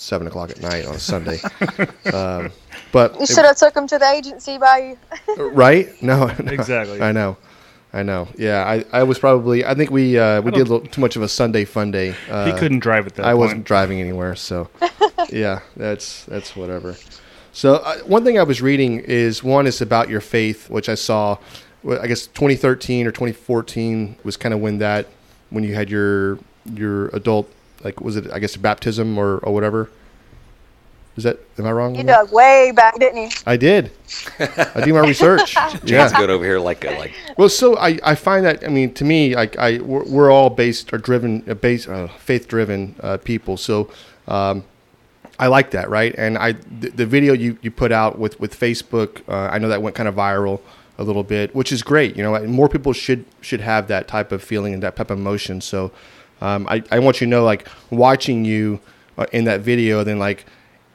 seven 0.00 0.26
o'clock 0.26 0.50
at 0.50 0.60
night 0.60 0.86
on 0.86 0.94
a 0.94 0.98
Sunday. 0.98 1.38
um, 2.12 2.50
but 2.92 3.14
You 3.16 3.22
it- 3.22 3.28
should 3.28 3.44
have 3.44 3.56
took 3.56 3.76
him 3.76 3.86
to 3.88 3.98
the 3.98 4.10
agency 4.10 4.58
by 4.58 4.96
you. 5.28 5.50
right? 5.50 5.88
No, 6.02 6.26
no. 6.42 6.52
Exactly. 6.52 7.00
I 7.00 7.12
know, 7.12 7.36
I 7.92 8.02
know. 8.02 8.28
Yeah, 8.36 8.64
I, 8.64 8.84
I 8.92 9.02
was 9.04 9.18
probably. 9.18 9.64
I 9.64 9.74
think 9.74 9.90
we 9.90 10.18
uh, 10.18 10.40
we 10.42 10.50
did 10.50 10.60
a 10.66 10.70
little 10.72 10.80
too 10.86 11.00
much 11.00 11.16
of 11.16 11.22
a 11.22 11.28
Sunday 11.28 11.64
fun 11.64 11.90
day. 11.90 12.14
Uh, 12.28 12.46
he 12.52 12.58
couldn't 12.58 12.80
drive 12.80 13.06
at 13.06 13.14
that 13.16 13.26
I 13.26 13.30
point. 13.30 13.38
wasn't 13.38 13.64
driving 13.64 14.00
anywhere, 14.00 14.34
so 14.36 14.68
yeah, 15.30 15.60
that's 15.76 16.24
that's 16.24 16.56
whatever. 16.56 16.96
So 17.52 17.74
uh, 17.74 17.98
one 18.00 18.24
thing 18.24 18.38
I 18.38 18.44
was 18.44 18.62
reading 18.62 19.00
is 19.00 19.42
one 19.42 19.66
is 19.66 19.80
about 19.80 20.08
your 20.08 20.20
faith, 20.20 20.70
which 20.70 20.88
I 20.88 20.94
saw. 20.94 21.38
I 21.88 22.06
guess 22.08 22.26
2013 22.26 23.06
or 23.06 23.10
2014 23.10 24.16
was 24.22 24.36
kind 24.36 24.52
of 24.52 24.60
when 24.60 24.78
that 24.78 25.06
when 25.48 25.64
you 25.64 25.74
had 25.74 25.88
your 25.90 26.38
your 26.74 27.08
adult 27.08 27.50
like 27.82 28.00
was 28.00 28.16
it 28.16 28.30
I 28.32 28.38
guess 28.38 28.56
baptism 28.56 29.18
or 29.18 29.38
or 29.38 29.52
whatever. 29.52 29.90
Is 31.16 31.24
that 31.24 31.38
am 31.58 31.66
I 31.66 31.72
wrong? 31.72 31.94
You 31.94 32.00
on 32.00 32.06
that? 32.06 32.26
dug 32.26 32.32
way 32.32 32.72
back, 32.74 32.98
didn't 32.98 33.22
you? 33.22 33.28
I 33.44 33.56
did. 33.56 33.90
I 34.38 34.82
do 34.84 34.94
my 34.94 35.00
research. 35.00 35.54
Jan's 35.84 36.12
yeah. 36.12 36.18
good 36.18 36.30
over 36.30 36.44
here, 36.44 36.60
like 36.60 36.84
uh, 36.84 36.92
like 36.92 37.12
Well, 37.36 37.48
so 37.48 37.76
I, 37.76 37.98
I 38.02 38.14
find 38.14 38.46
that 38.46 38.64
I 38.64 38.68
mean 38.68 38.94
to 38.94 39.04
me 39.04 39.34
like 39.34 39.58
I 39.58 39.78
we're, 39.80 40.04
we're 40.04 40.30
all 40.30 40.50
based 40.50 40.92
or 40.92 40.98
driven 40.98 41.44
uh, 41.48 41.54
based 41.54 41.88
uh, 41.88 42.06
faith 42.08 42.48
driven 42.48 42.94
uh, 43.00 43.18
people 43.18 43.56
so 43.56 43.90
um, 44.28 44.64
I 45.38 45.48
like 45.48 45.72
that 45.72 45.90
right 45.90 46.14
and 46.16 46.38
I 46.38 46.52
the, 46.52 46.90
the 46.90 47.06
video 47.06 47.32
you, 47.32 47.58
you 47.60 47.70
put 47.70 47.92
out 47.92 48.18
with 48.18 48.38
with 48.38 48.58
Facebook 48.58 49.28
uh, 49.28 49.50
I 49.52 49.58
know 49.58 49.68
that 49.68 49.82
went 49.82 49.96
kind 49.96 50.08
of 50.08 50.14
viral 50.14 50.60
a 50.96 51.02
little 51.02 51.24
bit 51.24 51.54
which 51.54 51.72
is 51.72 51.82
great 51.82 52.16
you 52.16 52.22
know 52.22 52.38
more 52.46 52.68
people 52.68 52.92
should 52.92 53.24
should 53.40 53.60
have 53.60 53.88
that 53.88 54.06
type 54.06 54.32
of 54.32 54.44
feeling 54.44 54.74
and 54.74 54.82
that 54.82 54.96
type 54.96 55.10
of 55.10 55.18
emotion 55.18 55.60
so 55.60 55.90
um, 56.40 56.66
I, 56.68 56.82
I 56.90 56.98
want 56.98 57.20
you 57.20 57.26
to 57.26 57.30
know 57.30 57.44
like 57.44 57.68
watching 57.90 58.44
you 58.44 58.80
uh, 59.18 59.26
in 59.32 59.44
that 59.44 59.60
video 59.60 60.04
then 60.04 60.18
like 60.18 60.46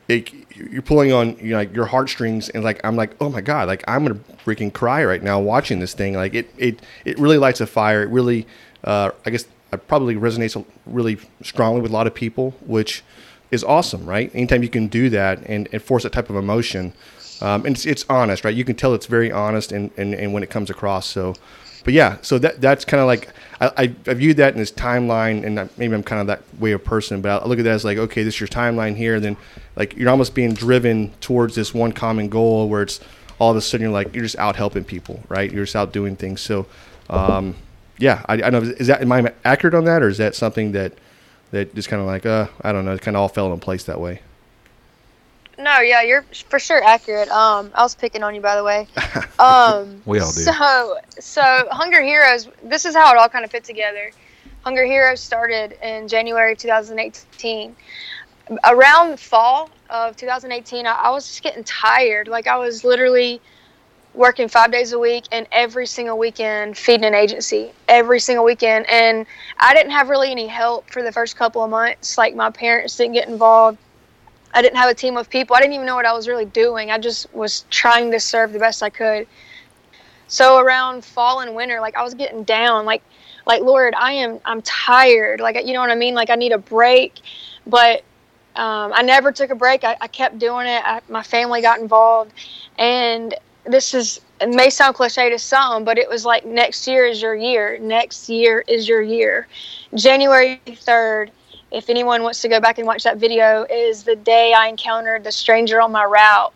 it, 0.08 0.32
you're 0.56 0.82
pulling 0.82 1.12
on 1.12 1.38
you 1.38 1.52
know, 1.52 1.58
like 1.58 1.76
your 1.76 1.86
heartstrings 1.86 2.50
and 2.50 2.64
like 2.64 2.80
I'm 2.84 2.96
like 2.96 3.16
oh 3.20 3.30
my 3.30 3.42
god 3.42 3.68
like 3.68 3.84
I'm 3.88 4.06
gonna 4.06 4.20
freaking 4.46 4.72
cry 4.72 5.04
right 5.04 5.22
now 5.22 5.40
watching 5.40 5.80
this 5.80 5.94
thing. 5.94 6.14
Like 6.14 6.34
it 6.34 6.50
it 6.58 6.80
it 7.04 7.20
really 7.20 7.38
lights 7.38 7.60
a 7.60 7.68
fire. 7.68 8.04
It 8.04 8.10
really 8.10 8.48
uh, 8.84 9.12
I 9.26 9.32
guess 9.32 9.46
it 9.74 9.88
probably 9.88 10.16
resonates 10.16 10.64
really 10.86 11.18
strongly 11.42 11.82
with 11.82 11.92
a 11.92 11.94
lot 11.94 12.08
of 12.08 12.14
people 12.14 12.52
which 12.66 13.04
is 13.52 13.64
awesome 13.64 14.06
right? 14.06 14.32
Anytime 14.34 14.64
you 14.64 14.70
can 14.70 14.88
do 14.88 15.10
that 15.10 15.40
and, 15.48 15.68
and 15.72 15.82
force 15.82 16.04
that 16.04 16.14
type 16.14 16.30
of 16.30 16.36
emotion 16.36 16.94
um, 17.42 17.66
and 17.66 17.76
it's, 17.76 17.86
it's 17.86 18.06
honest 18.10 18.46
right? 18.46 18.56
You 18.56 18.64
can 18.64 18.76
tell 18.76 18.94
it's 18.94 19.08
very 19.08 19.32
honest 19.32 19.72
and, 19.72 19.92
and, 19.98 20.14
and 20.14 20.34
when 20.34 20.44
it 20.44 20.50
comes 20.50 20.70
across. 20.70 21.08
So 21.08 21.36
but 21.86 21.94
yeah, 21.94 22.18
so 22.24 22.40
that 22.40 22.60
that's 22.60 22.84
kind 22.84 23.00
of 23.00 23.06
like 23.06 23.30
I, 23.62 23.68
I, 23.68 23.96
I 24.08 24.14
viewed 24.16 24.38
that 24.38 24.54
in 24.54 24.60
this 24.60 24.72
timeline, 24.72 25.46
and 25.46 25.70
maybe 25.78 25.94
I'm 25.94 26.02
kind 26.02 26.20
of 26.20 26.28
that 26.28 26.42
way 26.60 26.72
of 26.72 26.84
person, 26.84 27.22
but 27.22 27.44
I 27.44 27.46
look 27.46 27.60
at 27.60 27.64
that 27.66 27.72
as 27.74 27.86
like, 27.86 28.00
okay, 28.00 28.24
this 28.24 28.34
is 28.34 28.40
your 28.42 28.48
timeline 28.48 28.98
here, 28.98 29.16
and 29.16 29.24
then 29.24 29.38
like 29.76 29.96
you're 29.96 30.10
almost 30.10 30.34
being 30.34 30.54
driven 30.56 31.14
towards 31.22 31.54
this 31.54 31.76
one 31.76 31.92
common 31.92 32.28
goal 32.28 32.68
where 32.68 32.82
it's 32.82 33.00
all 33.38 33.52
of 33.52 33.58
a 33.58 33.62
sudden 33.62 33.84
you're 33.84 33.94
like 33.94 34.16
you're 34.16 34.24
just 34.24 34.38
out 34.40 34.56
helping 34.56 34.84
people, 34.84 35.24
right? 35.30 35.52
You're 35.52 35.66
just 35.66 35.76
out 35.76 35.94
doing 35.94 36.16
things. 36.16 36.42
So, 36.42 36.66
um, 37.10 37.56
yeah, 38.00 38.26
I, 38.28 38.42
I 38.42 38.50
know 38.50 38.62
is 38.62 38.88
that 38.88 39.02
am 39.02 39.12
I 39.12 39.32
accurate 39.46 39.76
on 39.76 39.86
that, 39.86 40.02
or 40.02 40.08
is 40.08 40.18
that 40.18 40.34
something 40.34 40.72
that 40.72 40.94
that 41.52 41.76
just 41.76 41.88
kind 41.88 42.02
of 42.02 42.08
like 42.08 42.26
uh 42.26 42.48
I 42.62 42.72
don't 42.72 42.84
know, 42.84 42.94
it 42.94 43.02
kind 43.02 43.16
of 43.16 43.22
all 43.22 43.30
fell 43.30 43.54
in 43.54 43.60
place 43.60 43.84
that 43.84 44.02
way. 44.02 44.22
No, 45.58 45.80
yeah, 45.80 46.02
you're 46.02 46.24
for 46.50 46.60
sure 46.60 46.84
accurate. 46.84 47.30
Um, 47.30 47.72
I 47.74 47.82
was 47.82 47.96
picking 47.96 48.24
on 48.24 48.36
you, 48.36 48.42
by 48.42 48.56
the 48.56 48.64
way. 48.64 48.88
Um, 49.38 50.02
We 50.06 50.20
all 50.20 50.32
do. 50.32 50.44
So, 50.44 50.98
so 51.20 51.68
Hungry 51.70 52.08
Heroes. 52.08 52.48
This 52.64 52.86
is 52.86 52.96
how 52.96 53.12
it 53.12 53.18
all 53.18 53.28
kind 53.28 53.44
of 53.44 53.52
fit 53.52 53.66
together. 53.66 54.12
Hungry 54.64 54.88
Heroes 54.88 55.20
started 55.20 55.78
in 55.86 56.08
January 56.08 56.56
2018. 56.56 57.76
Around 58.64 59.20
fall 59.20 59.70
of 59.90 60.16
2018, 60.16 60.88
I, 60.88 60.92
I 60.92 61.10
was 61.10 61.28
just 61.28 61.44
getting 61.44 61.66
tired. 61.66 62.30
Like 62.30 62.48
I 62.48 62.58
was 62.58 62.86
literally 62.86 63.42
working 64.14 64.48
five 64.48 64.72
days 64.72 64.94
a 64.94 65.00
week 65.00 65.26
and 65.32 65.46
every 65.52 65.86
single 65.86 66.18
weekend 66.18 66.78
feeding 66.78 67.06
an 67.06 67.14
agency 67.14 67.72
every 67.90 68.20
single 68.20 68.46
weekend 68.46 68.86
and 68.90 69.26
i 69.60 69.74
didn't 69.74 69.92
have 69.92 70.08
really 70.08 70.32
any 70.32 70.48
help 70.48 70.90
for 70.90 71.04
the 71.04 71.12
first 71.12 71.36
couple 71.36 71.62
of 71.62 71.70
months 71.70 72.18
like 72.18 72.34
my 72.34 72.50
parents 72.50 72.96
didn't 72.96 73.14
get 73.14 73.28
involved 73.28 73.78
I 74.56 74.62
didn't 74.64 74.78
have 74.78 74.90
a 74.90 74.96
team 74.96 75.18
of 75.18 75.30
people. 75.30 75.56
I 75.56 75.62
didn't 75.62 75.74
even 75.76 75.88
know 75.88 75.96
what 75.96 76.08
I 76.08 76.14
was 76.14 76.28
really 76.30 76.46
doing. 76.46 76.92
I 76.92 77.00
just 77.00 77.34
was 77.34 77.66
trying 77.72 78.12
to 78.12 78.20
serve 78.22 78.54
the 78.54 78.60
best 78.60 78.84
I 78.84 78.90
could. 78.90 79.28
So 80.28 80.60
around 80.60 81.06
fall 81.06 81.42
and 81.42 81.56
winter, 81.56 81.80
like 81.82 81.96
I 81.96 82.04
was 82.04 82.16
getting 82.16 82.44
down, 82.44 82.86
like 82.86 83.04
like 83.46 83.62
Lord, 83.62 83.94
I 83.98 84.14
am 84.14 84.40
I'm 84.46 84.62
tired. 84.64 85.42
Like 85.42 85.58
you 85.66 85.74
know 85.74 85.82
what 85.82 85.92
I 85.92 85.96
mean? 85.96 86.16
Like 86.16 86.30
I 86.32 86.36
need 86.36 86.54
a 86.54 86.60
break. 86.60 87.22
But 87.66 88.04
Um, 88.56 88.92
I 88.94 89.02
never 89.04 89.32
took 89.32 89.50
a 89.52 89.56
break. 89.56 89.84
I, 89.84 89.98
I 90.02 90.08
kept 90.08 90.40
doing 90.40 90.68
it. 90.68 90.82
I, 90.86 91.02
my 91.10 91.24
family 91.24 91.62
got 91.62 91.80
involved, 91.80 92.34
and 92.78 93.34
this 93.66 93.94
is 93.94 94.22
it 94.42 94.50
may 94.50 94.70
sound 94.70 94.96
cliche 94.96 95.30
to 95.30 95.40
some, 95.40 95.84
but 95.86 95.98
it 95.98 96.10
was 96.10 96.26
like 96.26 96.46
next 96.46 96.88
year 96.88 97.06
is 97.06 97.22
your 97.22 97.36
year. 97.36 97.78
Next 97.80 98.30
year 98.30 98.64
is 98.68 98.88
your 98.88 99.02
year. 99.02 99.48
January 99.94 100.58
third. 100.58 101.12
If 101.76 101.90
anyone 101.90 102.24
wants 102.24 102.42
to 102.42 102.48
go 102.48 102.62
back 102.62 102.78
and 102.78 102.88
watch 102.88 103.04
that 103.04 103.18
video, 103.18 103.66
is 103.70 104.04
the 104.04 104.16
day 104.16 104.54
I 104.54 104.68
encountered 104.68 105.26
the 105.26 105.32
stranger 105.34 105.82
on 105.82 105.92
my 105.92 106.06
route. 106.06 106.54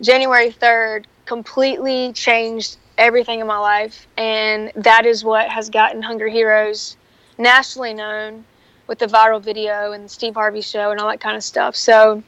January 0.00 0.50
third 0.50 1.06
completely 1.24 2.12
changed 2.12 2.76
everything 2.98 3.38
in 3.38 3.46
my 3.46 3.58
life, 3.58 4.08
and 4.16 4.72
that 4.74 5.06
is 5.06 5.22
what 5.22 5.48
has 5.48 5.70
gotten 5.70 6.02
Hungry 6.02 6.32
Heroes 6.32 6.96
nationally 7.38 7.94
known 7.94 8.44
with 8.88 8.98
the 8.98 9.06
viral 9.06 9.40
video 9.40 9.92
and 9.92 10.06
the 10.06 10.08
Steve 10.08 10.34
Harvey 10.34 10.62
show 10.62 10.90
and 10.90 10.98
all 10.98 11.08
that 11.10 11.20
kind 11.20 11.36
of 11.36 11.44
stuff. 11.44 11.76
So 11.76 12.24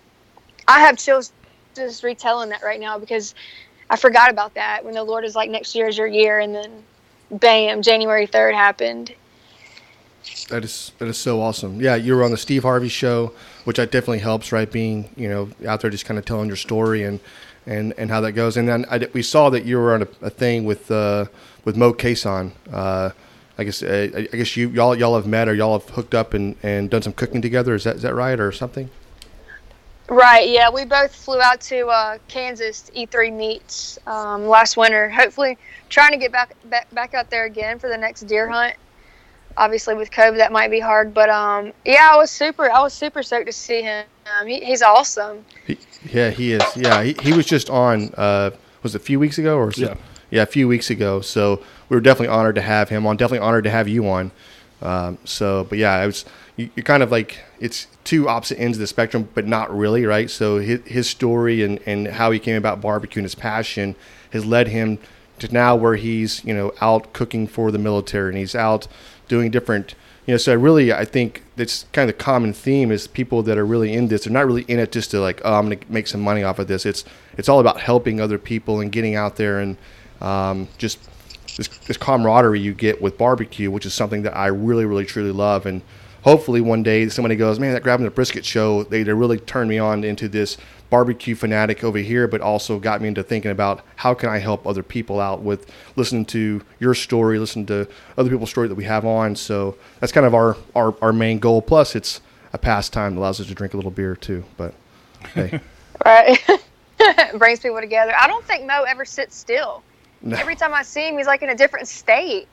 I 0.69 0.79
have 0.79 0.97
chills 0.97 1.33
just 1.75 2.05
retelling 2.05 2.51
that 2.51 2.63
right 2.63 2.79
now 2.79 3.01
because 3.01 3.35
I 3.91 3.97
forgot 3.97 4.31
about 4.31 4.55
that 4.55 4.85
when 4.85 4.95
the 4.95 5.03
Lord 5.03 5.25
is 5.25 5.35
like, 5.35 5.51
next 5.51 5.75
year 5.75 5.89
is 5.89 5.99
your 5.99 6.07
year. 6.07 6.39
And 6.39 6.55
then 6.55 6.85
bam, 7.33 7.83
January 7.83 8.29
3rd 8.29 8.55
happened. 8.55 9.13
That 10.49 10.65
is 10.65 10.93
that 10.99 11.09
is 11.09 11.19
so 11.19 11.41
awesome. 11.43 11.81
Yeah, 11.81 11.95
you 11.95 12.17
were 12.17 12.25
on 12.25 12.31
the 12.31 12.37
Steve 12.37 12.63
Harvey 12.63 12.89
show, 12.89 13.33
which 13.65 13.77
that 13.77 13.91
definitely 13.91 14.21
helps, 14.21 14.53
right? 14.53 14.71
Being 14.71 15.11
you 15.17 15.29
know 15.29 15.51
out 15.67 15.81
there 15.81 15.91
just 15.91 16.07
kind 16.07 16.19
of 16.19 16.25
telling 16.25 16.49
your 16.49 16.57
story 16.57 17.03
and 17.03 17.21
and 17.67 17.93
and 17.99 18.11
how 18.11 18.21
that 18.23 18.33
goes. 18.33 18.57
And 18.57 18.69
then 18.69 18.87
I, 18.91 19.07
we 19.13 19.23
saw 19.23 19.51
that 19.51 19.65
you 19.65 19.79
were 19.79 19.95
on 19.95 20.03
a, 20.03 20.09
a 20.23 20.31
thing 20.31 20.65
with 20.65 20.91
uh, 20.91 21.27
with 21.65 21.77
Moe 21.77 21.93
Cason. 21.93 22.53
Uh, 22.73 23.11
I 23.59 23.65
guess 23.65 23.83
uh, 23.83 24.09
I 24.33 24.37
guess 24.37 24.57
you 24.57 24.71
y'all 24.71 24.95
y'all 24.95 25.17
have 25.17 25.27
met 25.27 25.49
or 25.49 25.55
y'all 25.55 25.79
have 25.79 25.89
hooked 25.91 26.15
up 26.15 26.33
and, 26.33 26.57
and 26.63 26.89
done 26.89 27.03
some 27.03 27.13
cooking 27.13 27.43
together. 27.43 27.75
Is 27.75 27.85
that 27.85 27.97
is 27.97 28.03
that 28.03 28.15
right 28.15 28.39
or 28.41 28.53
something? 28.53 28.89
Right. 30.09 30.49
Yeah, 30.49 30.71
we 30.71 30.87
both 30.87 31.15
flew 31.15 31.39
out 31.41 31.61
to 31.63 31.89
uh, 31.89 32.17
Kansas 32.29 32.83
to 32.83 32.93
E3 32.93 33.31
Meats 33.31 33.99
um, 34.07 34.47
last 34.47 34.79
winter. 34.79 35.11
Hopefully, 35.11 35.59
trying 35.91 36.13
to 36.13 36.17
get 36.17 36.33
back, 36.33 36.57
back 36.65 36.91
back 36.95 37.13
out 37.13 37.29
there 37.29 37.45
again 37.45 37.79
for 37.79 37.89
the 37.89 37.99
next 37.99 38.23
deer 38.23 38.49
hunt. 38.49 38.75
Obviously, 39.59 39.95
with 39.95 40.11
COVID, 40.11 40.37
that 40.39 40.53
might 40.53 40.71
be 40.71 40.81
hard. 40.81 41.13
But 41.13 41.29
um, 41.29 41.73
yeah, 41.85 42.11
I 42.13 42.17
was 42.17 42.31
super. 42.31 42.71
I 42.71 42.81
was 42.81 42.93
super 42.95 43.23
stoked 43.23 43.47
to 43.47 43.53
see 43.53 43.83
him. 43.83 44.07
Um, 44.41 44.47
he, 44.47 44.61
he's 44.65 44.83
awesome. 44.83 45.45
He, 45.67 45.79
yeah, 46.11 46.31
he 46.31 46.53
is. 46.53 46.63
Yeah, 46.77 47.03
he, 47.03 47.15
he 47.23 47.33
was 47.33 47.45
just 47.47 47.69
on. 47.69 48.13
Uh, 48.17 48.51
was 48.83 48.95
it 48.95 49.01
a 49.03 49.05
few 49.05 49.19
weeks 49.19 49.39
ago 49.39 49.57
or 49.57 49.67
was 49.67 49.79
Yeah. 49.79 49.93
it? 49.93 49.99
Yeah, 50.31 50.43
a 50.43 50.47
few 50.47 50.69
weeks 50.69 50.91
ago. 50.91 51.21
So 51.21 51.63
we 51.89 51.97
were 51.97 52.01
definitely 52.01 52.29
honored 52.35 52.55
to 52.55 52.61
have 52.63 52.89
him 52.91 53.07
on. 53.07 53.17
Definitely 53.17 53.47
honored 53.47 53.65
to 53.65 53.71
have 53.71 53.89
you 53.89 54.09
on. 54.09 54.31
Um, 54.81 55.19
so, 55.25 55.65
but 55.65 55.79
yeah, 55.79 55.93
I 55.95 56.07
was. 56.07 56.25
You, 56.57 56.71
you're 56.77 56.85
kind 56.85 57.03
of 57.03 57.11
like 57.11 57.39
it's 57.61 57.87
two 58.05 58.29
opposite 58.29 58.59
ends 58.61 58.77
of 58.79 58.81
the 58.81 58.87
spectrum, 58.87 59.29
but 59.35 59.47
not 59.47 59.77
really, 59.77 60.05
right? 60.07 60.31
So 60.31 60.59
his, 60.59 60.81
his 60.87 61.09
story 61.09 61.63
and 61.63 61.81
and 61.87 62.07
how 62.09 62.31
he 62.31 62.39
came 62.39 62.57
about 62.57 62.81
barbecue 62.81 63.21
and 63.21 63.25
his 63.25 63.35
passion 63.35 63.97
has 64.33 64.45
led 64.47 64.69
him 64.69 64.99
to 65.41 65.53
now 65.53 65.75
where 65.77 65.95
he's 65.97 66.45
you 66.45 66.53
know 66.55 66.73
out 66.81 67.13
cooking 67.13 67.47
for 67.47 67.71
the 67.71 67.79
military 67.79 68.29
and 68.31 68.39
he's 68.39 68.55
out 68.57 68.87
doing 69.29 69.51
different 69.51 69.95
you 70.27 70.35
know 70.35 70.39
so 70.39 70.53
I 70.53 70.57
really 70.57 70.93
i 70.93 71.05
think 71.05 71.43
that's 71.57 71.85
kind 71.93 72.09
of 72.09 72.17
the 72.17 72.23
common 72.23 72.53
theme 72.53 72.93
is 72.93 73.07
people 73.07 73.43
that 73.45 73.57
are 73.57 73.65
really 73.65 73.95
in 73.95 74.09
this 74.09 74.25
they're 74.25 74.33
not 74.33 74.47
really 74.47 74.63
in 74.69 74.79
it 74.79 74.93
just 74.93 75.11
to 75.13 75.21
like 75.21 75.41
oh 75.45 75.55
i'm 75.55 75.71
to 75.71 75.79
make 75.89 76.07
some 76.07 76.21
money 76.21 76.43
off 76.43 76.59
of 76.59 76.69
this. 76.69 76.85
It's 76.85 77.05
it's 77.39 77.49
all 77.49 77.61
about 77.61 77.81
helping 77.81 78.21
other 78.21 78.39
people 78.39 78.81
and 78.81 78.93
getting 78.93 79.15
out 79.15 79.37
there 79.37 79.59
and 79.61 79.77
um, 80.21 80.69
just 80.77 80.99
this, 81.57 81.69
this 81.87 81.97
camaraderie 81.97 82.61
you 82.61 82.75
get 82.75 83.01
with 83.01 83.17
barbecue 83.17 83.71
which 83.71 83.87
is 83.87 83.95
something 83.95 84.23
that 84.23 84.37
i 84.37 84.47
really 84.47 84.85
really 84.85 85.07
truly 85.07 85.33
love. 85.33 85.65
And 85.65 85.83
hopefully 86.23 86.61
one 86.61 86.83
day 86.83 87.09
somebody 87.09 87.37
goes 87.37 87.59
man 87.59 87.73
that 87.73 87.83
grabbing 87.83 88.05
the 88.05 88.11
brisket 88.11 88.45
show 88.45 88.83
they, 88.85 89.03
they 89.03 89.13
really 89.13 89.39
turned 89.39 89.69
me 89.69 89.79
on 89.79 90.05
into 90.05 90.29
this 90.29 90.57
barbecue 90.91 91.35
fanatic 91.35 91.85
over 91.85 91.99
here 91.99 92.27
but 92.27 92.41
also 92.41 92.79
got 92.79 93.01
me 93.03 93.09
into 93.09 93.23
thinking 93.23 93.51
about 93.51 93.85
how 93.97 94.15
can 94.15 94.29
i 94.29 94.39
help 94.39 94.67
other 94.67 94.83
people 94.83 95.21
out 95.21 95.41
with 95.43 95.71
listening 95.97 96.25
to 96.25 96.63
your 96.81 96.95
story 96.95 97.39
listening 97.39 97.67
to 97.67 97.87
other 98.17 98.31
people's 98.31 98.51
story 98.51 98.69
that 98.69 98.75
we 98.75 98.85
have 98.85 99.05
on 99.05 99.37
so 99.37 99.77
that's 100.01 100.13
kind 100.13 100.27
of 100.27 100.35
our 100.35 100.57
our, 100.75 100.95
our 101.03 101.13
main 101.13 101.39
goal 101.39 101.61
plus 101.61 101.95
it's 101.95 102.21
a 102.53 102.59
pastime 102.59 103.15
that 103.15 103.21
allows 103.21 103.41
us 103.41 103.47
to 103.47 103.55
drink 103.55 103.75
a 103.75 103.77
little 103.77 103.91
beer 103.91 104.17
too 104.17 104.45
but 104.57 104.75
hey 105.35 105.61
Right. 106.05 106.39
Brings 107.39 107.61
people 107.61 107.81
together. 107.81 108.13
I 108.17 108.27
don't 108.27 108.45
think 108.45 108.67
Moe 108.67 108.85
ever 108.85 109.05
sits 109.05 109.37
still. 109.37 109.83
no. 110.23 110.37
Every 110.37 110.57
time 110.57 110.75
I 110.75 110.83
see 110.83 111.09
him, 111.09 111.17
he's 111.19 111.27
like 111.27 111.43
in 111.43 111.51
a 111.51 111.55
different 111.55 111.89
state. 111.89 112.49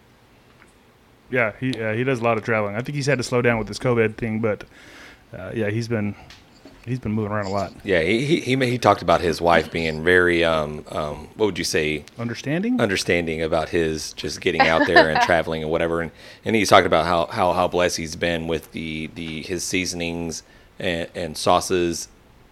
Yeah, 1.35 1.51
he 1.59 1.77
uh, 1.77 1.93
he 1.93 2.05
does 2.05 2.21
a 2.21 2.23
lot 2.23 2.37
of 2.37 2.45
traveling. 2.45 2.75
I 2.75 2.81
think 2.81 2.95
he's 2.95 3.07
had 3.07 3.17
to 3.17 3.23
slow 3.23 3.41
down 3.41 3.57
with 3.57 3.67
this 3.67 3.77
COVID 3.77 4.15
thing, 4.15 4.39
but 4.39 4.63
uh, 5.37 5.51
yeah, 5.53 5.69
he's 5.69 5.89
been 5.89 6.15
he's 6.85 6.99
been 6.99 7.11
moving 7.11 7.33
around 7.33 7.47
a 7.47 7.49
lot. 7.49 7.73
Yeah, 7.83 8.01
he, 8.01 8.25
he 8.25 8.39
he 8.39 8.55
he 8.55 8.77
talked 8.77 9.01
about 9.01 9.19
his 9.19 9.41
wife 9.41 9.69
being 9.69 10.01
very 10.01 10.45
um 10.45 10.85
um 10.91 11.27
what 11.35 11.47
would 11.47 11.57
you 11.57 11.65
say 11.65 12.05
Understanding? 12.17 12.79
understanding 12.79 13.41
about 13.41 13.67
his 13.67 14.13
just 14.13 14.39
getting 14.39 14.61
out 14.61 14.87
there 14.87 15.09
and 15.09 15.21
traveling 15.29 15.61
and 15.61 15.69
whatever 15.69 15.99
and, 15.99 16.11
and 16.45 16.55
he's 16.55 16.69
talked 16.69 16.87
about 16.87 17.05
how, 17.05 17.25
how 17.25 17.51
how 17.51 17.67
blessed 17.67 17.97
he's 17.97 18.15
been 18.15 18.47
with 18.47 18.71
the 18.71 19.07
the 19.15 19.41
his 19.41 19.61
seasonings 19.65 20.41
and, 20.79 21.09
and 21.15 21.37
sauces 21.37 22.07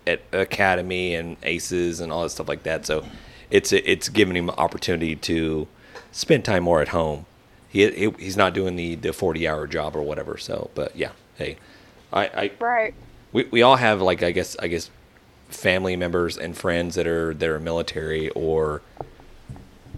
at 0.06 0.20
academy 0.34 1.16
and 1.16 1.38
aces 1.44 2.02
and 2.02 2.12
all 2.12 2.24
that 2.24 2.32
stuff 2.32 2.50
like 2.50 2.64
that 2.64 2.86
so 2.86 3.06
it's 3.50 3.72
it's 3.72 4.10
giving 4.10 4.36
him 4.36 4.50
opportunity 4.50 5.16
to 5.16 5.68
spend 6.12 6.44
time 6.44 6.64
more 6.64 6.82
at 6.82 6.90
home 6.90 7.26
he, 7.74 7.90
he 7.92 8.10
he's 8.18 8.38
not 8.38 8.54
doing 8.54 8.78
the 8.78 8.96
the 8.96 9.12
40 9.12 9.46
hour 9.48 9.68
job 9.68 9.96
or 9.98 10.02
whatever 10.02 10.38
so 10.38 10.70
but 10.76 10.96
yeah 10.96 11.12
hey 11.38 11.58
i 12.14 12.26
i 12.28 12.52
Right. 12.60 12.94
we, 13.34 13.44
we 13.52 13.62
all 13.62 13.76
have 13.76 14.02
like 14.02 14.24
I 14.24 14.32
guess 14.32 14.56
I 14.60 14.68
guess 14.70 14.90
family 15.50 15.96
members 15.96 16.38
and 16.38 16.56
friends 16.58 16.96
that 16.96 17.08
are 17.08 17.34
that 17.34 17.50
are 17.50 17.60
military 17.60 18.30
or 18.30 18.82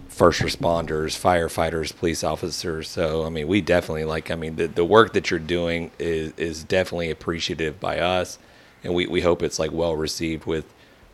first 0.08 0.40
responders, 0.40 1.14
firefighters, 1.18 1.94
police 1.94 2.24
officers. 2.24 2.88
So 2.88 3.24
I 3.24 3.28
mean, 3.28 3.46
we 3.48 3.60
definitely 3.60 4.04
like. 4.04 4.30
I 4.30 4.34
mean, 4.34 4.56
the, 4.56 4.66
the 4.66 4.84
work 4.84 5.12
that 5.12 5.30
you're 5.30 5.40
doing 5.40 5.90
is 5.98 6.32
is 6.36 6.64
definitely 6.64 7.10
appreciative 7.10 7.78
by 7.80 7.98
us, 7.98 8.38
and 8.82 8.94
we, 8.94 9.06
we 9.06 9.20
hope 9.20 9.42
it's 9.42 9.58
like 9.58 9.72
well 9.72 9.94
received 9.96 10.46
with 10.46 10.64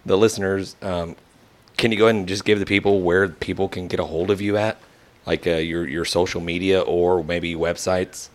the 0.07 0.17
listeners. 0.17 0.77
Um, 0.83 1.17
can 1.77 1.91
you 1.91 1.99
go 1.99 2.05
ahead 2.07 2.17
and 2.17 2.29
just 2.29 2.45
give 2.45 2.59
the 2.59 2.67
people 2.67 3.01
where 3.01 3.29
people 3.29 3.69
can 3.69 3.89
get 3.89 3.99
a 3.99 4.05
hold 4.05 4.31
of 4.31 4.41
you 4.41 4.57
at, 4.57 4.79
like 5.27 5.47
uh, 5.47 5.53
your 5.53 5.89
your 5.89 6.05
social 6.05 6.41
media 6.41 6.81
or 6.81 7.23
maybe 7.23 7.55
websites? 7.55 8.31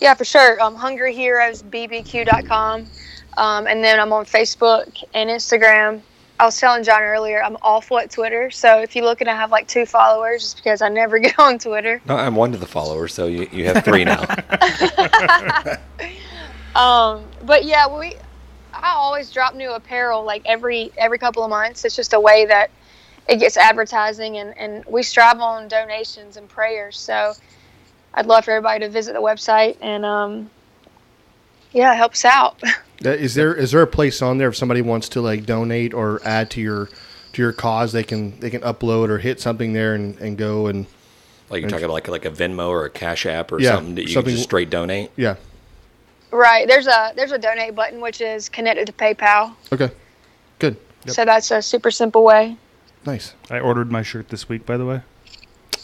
Yeah, 0.00 0.14
for 0.14 0.24
sure. 0.24 0.60
Um, 0.60 0.76
HungryHeroesBBQ.com. 0.76 2.86
Um, 3.36 3.66
and 3.66 3.82
then 3.82 3.98
I'm 3.98 4.12
on 4.12 4.26
Facebook 4.26 5.02
and 5.14 5.30
Instagram. 5.30 6.02
I 6.38 6.44
was 6.44 6.56
telling 6.58 6.84
John 6.84 7.02
earlier, 7.02 7.42
I'm 7.42 7.56
awful 7.62 7.98
at 7.98 8.10
Twitter. 8.10 8.50
So 8.50 8.80
if 8.80 8.94
you 8.96 9.02
look 9.02 9.20
and 9.20 9.28
I 9.30 9.34
have 9.34 9.50
like 9.50 9.68
two 9.68 9.86
followers, 9.86 10.44
it's 10.44 10.54
because 10.54 10.82
I 10.82 10.88
never 10.88 11.18
get 11.20 11.38
on 11.38 11.58
Twitter. 11.58 12.02
No, 12.06 12.16
I'm 12.16 12.36
one 12.36 12.54
of 12.54 12.60
the 12.60 12.66
followers, 12.66 13.14
so 13.14 13.26
you, 13.26 13.48
you 13.52 13.66
have 13.66 13.84
three 13.84 14.04
now. 14.04 14.24
Um, 16.74 17.24
but 17.44 17.64
yeah, 17.64 17.86
we 17.86 18.16
I 18.72 18.94
always 18.94 19.30
drop 19.30 19.54
new 19.54 19.72
apparel 19.72 20.24
like 20.24 20.42
every 20.44 20.92
every 20.98 21.18
couple 21.18 21.44
of 21.44 21.50
months. 21.50 21.84
It's 21.84 21.96
just 21.96 22.12
a 22.12 22.20
way 22.20 22.46
that 22.46 22.70
it 23.28 23.36
gets 23.38 23.56
advertising 23.56 24.38
and, 24.38 24.56
and 24.58 24.84
we 24.86 25.02
strive 25.02 25.40
on 25.40 25.68
donations 25.68 26.36
and 26.36 26.48
prayers. 26.48 26.98
So 26.98 27.32
I'd 28.14 28.26
love 28.26 28.44
for 28.44 28.50
everybody 28.52 28.80
to 28.80 28.88
visit 28.90 29.14
the 29.14 29.20
website 29.20 29.76
and 29.80 30.04
um, 30.04 30.50
yeah, 31.72 31.92
it 31.92 31.96
helps 31.96 32.24
out. 32.24 32.60
Uh, 33.04 33.10
Is 33.10 33.34
there 33.34 33.52
is 33.54 33.72
there 33.72 33.82
a 33.82 33.86
place 33.88 34.22
on 34.22 34.38
there 34.38 34.48
if 34.48 34.56
somebody 34.56 34.80
wants 34.80 35.08
to 35.10 35.20
like 35.20 35.44
donate 35.44 35.92
or 35.92 36.20
add 36.24 36.48
to 36.52 36.60
your 36.60 36.88
to 37.32 37.42
your 37.42 37.52
cause 37.52 37.92
they 37.92 38.04
can 38.04 38.38
they 38.38 38.48
can 38.48 38.60
upload 38.62 39.08
or 39.08 39.18
hit 39.18 39.40
something 39.40 39.72
there 39.74 39.94
and, 39.94 40.16
and 40.20 40.38
go 40.38 40.68
and 40.68 40.86
Like 41.50 41.60
you're 41.60 41.68
talking 41.68 41.84
about 41.84 41.94
like 41.94 42.08
like 42.08 42.24
a 42.24 42.30
Venmo 42.30 42.68
or 42.68 42.84
a 42.86 42.90
Cash 42.90 43.26
App 43.26 43.50
or 43.52 43.60
Yeah, 43.60 43.72
something 43.74 43.96
that 43.96 44.02
you 44.02 44.08
something- 44.08 44.30
can 44.30 44.36
just 44.36 44.44
straight 44.48 44.70
donate. 44.70 45.10
yeah 45.16 45.34
right. 46.30 46.66
There's 46.68 46.86
a 46.86 47.12
there's 47.16 47.32
a 47.32 47.36
donate 47.38 47.74
button 47.74 48.00
which 48.00 48.20
is 48.20 48.48
connected 48.48 48.86
to 48.86 48.92
PayPal. 48.92 49.54
okay 49.72 49.90
good 50.60 50.76
So 51.06 51.24
that's 51.24 51.50
a 51.50 51.60
super 51.60 51.90
simple 51.90 52.22
way. 52.24 52.56
Nice 53.06 53.34
I 53.50 53.60
ordered 53.60 53.90
my 53.92 54.02
shirt 54.02 54.28
this 54.28 54.48
week, 54.48 54.64
by 54.66 54.76
the 54.76 54.86
way. 54.86 55.02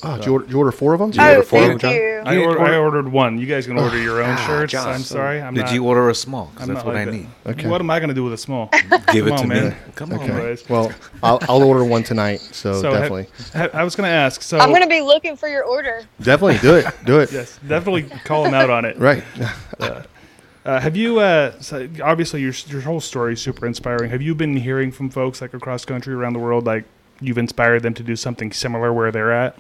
oh 0.03 0.17
did 0.17 0.27
you 0.27 0.33
order, 0.33 0.45
did 0.47 0.53
you 0.53 0.59
order 0.59 0.73
four 0.73 0.95
of 0.95 1.01
them 1.01 1.11
Did 1.11 1.21
you 1.21 1.27
order 1.29 1.41
Oh, 1.41 1.43
four 1.43 1.63
of 1.63 1.69
them, 1.69 1.79
thank 1.79 1.83
John? 1.83 1.95
you. 1.95 2.23
I, 2.25 2.33
You 2.35 2.43
or, 2.45 2.49
ordered- 2.59 2.63
I 2.75 2.77
ordered 2.77 3.09
one. 3.09 3.39
You 3.39 3.47
guys 3.47 3.67
can 3.67 3.79
order 3.79 3.99
your 3.99 4.23
own 4.23 4.31
Ah, 4.39 4.47
shirts. 4.47 4.73
Josh, 4.73 4.87
I'm 4.95 5.01
sorry. 5.03 5.41
I'm 5.41 5.55
Did 5.55 5.65
not, 5.67 5.75
you 5.75 5.85
order 5.87 6.09
a 6.11 6.15
small? 6.15 6.47
'Cause 6.55 6.69
I'm 6.69 6.75
that's 6.75 6.85
not 6.85 6.87
what 6.87 6.97
I 6.97 7.05
like 7.05 7.15
need. 7.15 7.27
Okay. 7.47 7.69
What 7.69 7.81
am 7.81 7.89
I 7.91 7.99
going 7.99 8.09
to 8.09 8.15
do 8.15 8.25
with 8.25 8.33
a 8.35 8.39
small? 8.39 8.69
Give 9.13 9.27
it 9.27 9.31
Come 9.31 9.37
to 9.37 9.43
on, 9.43 9.49
me. 9.49 9.55
man. 9.61 9.77
Come 9.95 10.13
on, 10.13 10.19
okay 10.21 10.29
boys. 10.33 10.69
well 10.69 10.93
I'll, 11.23 11.39
I'll 11.49 11.63
order 11.63 11.85
one 11.85 12.03
tonight 12.03 12.41
so, 12.41 12.81
So 12.81 12.91
ha- 12.91 13.01
definitely 13.01 13.27
ha- 13.55 13.69
I 13.73 13.85
was 13.85 13.97
going 13.97 14.07
to 14.09 14.15
ask. 14.15 14.43
So 14.43 14.59
I'm 14.59 14.71
gonna 14.73 14.87
be 14.87 15.01
looking 15.01 15.37
for 15.37 15.49
your 15.49 15.65
order. 15.65 16.03
definitely 16.21 16.59
do 16.59 16.75
it 16.77 16.87
do 17.07 17.21
it 17.21 17.33
yes, 17.33 17.59
definitely 17.67 18.03
call 18.25 18.45
them 18.45 18.55
out 18.55 18.71
on 18.71 18.85
it. 18.85 18.99
right 18.99 19.25
Uh, 20.63 20.79
have 20.79 20.95
you? 20.95 21.19
Uh, 21.21 21.59
so 21.61 21.89
obviously, 22.05 22.43
your 22.43 22.53
your 22.69 22.83
whole 22.83 23.01
story 23.01 23.33
is 23.33 23.41
super 23.41 23.67
inspiring. 23.67 24.11
Have 24.11 24.21
you 24.21 24.35
been 24.35 24.55
hearing 24.59 24.93
from 24.93 25.09
folks 25.09 25.41
like 25.41 25.55
across 25.55 25.87
country, 25.87 26.13
around 26.13 26.35
the 26.35 26.39
world, 26.39 26.67
like 26.67 26.85
you've 27.21 27.39
inspired 27.39 27.83
them 27.83 27.95
to 27.95 28.03
do 28.03 28.17
something 28.17 28.53
similar 28.53 28.93
where 28.93 29.11
they're 29.11 29.33
at? 29.33 29.57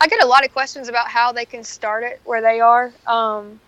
I 0.00 0.06
get 0.06 0.22
a 0.22 0.26
lot 0.26 0.44
of 0.44 0.52
questions 0.52 0.88
about 0.88 1.08
how 1.08 1.30
they 1.30 1.44
can 1.44 1.62
start 1.62 2.04
it 2.04 2.20
where 2.24 2.40
they 2.40 2.60
are. 2.60 2.92
Um, 3.06 3.60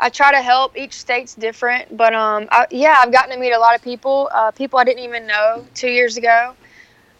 I 0.00 0.08
try 0.08 0.32
to 0.32 0.42
help. 0.42 0.76
Each 0.76 0.94
state's 0.94 1.34
different, 1.36 1.96
but 1.96 2.12
um, 2.12 2.48
I, 2.50 2.66
yeah, 2.72 2.96
I've 2.98 3.12
gotten 3.12 3.32
to 3.32 3.38
meet 3.38 3.52
a 3.52 3.58
lot 3.58 3.76
of 3.76 3.82
people. 3.82 4.28
Uh, 4.32 4.50
people 4.50 4.80
I 4.80 4.84
didn't 4.84 5.04
even 5.04 5.28
know 5.28 5.64
two 5.74 5.90
years 5.90 6.16
ago. 6.16 6.54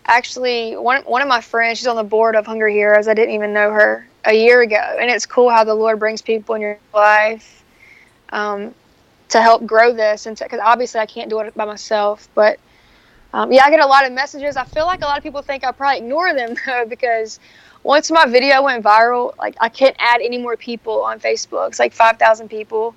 Actually, 0.07 0.77
one 0.77 1.03
one 1.03 1.23
of 1.23 1.29
my 1.29 1.41
friends, 1.41 1.79
she's 1.79 1.87
on 1.87 1.95
the 1.95 2.03
board 2.03 2.35
of 2.35 2.45
Hungry 2.45 2.73
Heroes. 2.75 3.07
I 3.07 3.15
didn't 3.15 3.35
even 3.35 3.53
know 3.53 3.71
her 3.71 4.05
a 4.25 4.33
year 4.33 4.63
ago, 4.63 4.97
and 5.01 5.09
it's 5.09 5.27
cool 5.27 5.49
how 5.49 5.63
the 5.63 5.75
Lord 5.75 6.01
brings 6.01 6.23
people 6.23 6.57
in 6.57 6.61
your 6.61 6.79
life 6.93 7.63
um, 8.31 8.75
to 9.29 9.41
help 9.41 9.65
grow 9.65 9.93
this, 9.93 10.27
and 10.27 10.37
because 10.37 10.59
obviously 10.61 10.99
I 10.99 11.07
can't 11.07 11.31
do 11.31 11.39
it 11.39 11.55
by 11.55 11.65
myself, 11.65 12.29
but. 12.35 12.59
Um, 13.35 13.51
yeah, 13.53 13.65
I 13.65 13.71
get 13.71 13.81
a 13.81 13.87
lot 13.87 14.05
of 14.05 14.13
messages. 14.13 14.57
I 14.57 14.65
feel 14.65 14.87
like 14.87 15.01
a 15.01 15.07
lot 15.07 15.17
of 15.17 15.23
people 15.23 15.43
think 15.43 15.65
I 15.65 15.73
probably 15.73 15.99
ignore 15.99 16.35
them 16.35 16.55
though, 16.67 16.85
because 16.87 17.41
once 17.83 18.11
my 18.11 18.27
video 18.27 18.63
went 18.63 18.85
viral, 18.85 19.37
like 19.39 19.57
I 19.61 19.69
can't 19.69 19.97
add 19.99 20.21
any 20.21 20.39
more 20.39 20.57
people 20.57 21.03
on 21.03 21.19
Facebook. 21.19 21.69
It's 21.69 21.79
like 21.79 21.93
five 21.93 22.19
thousand 22.19 22.49
people, 22.49 22.95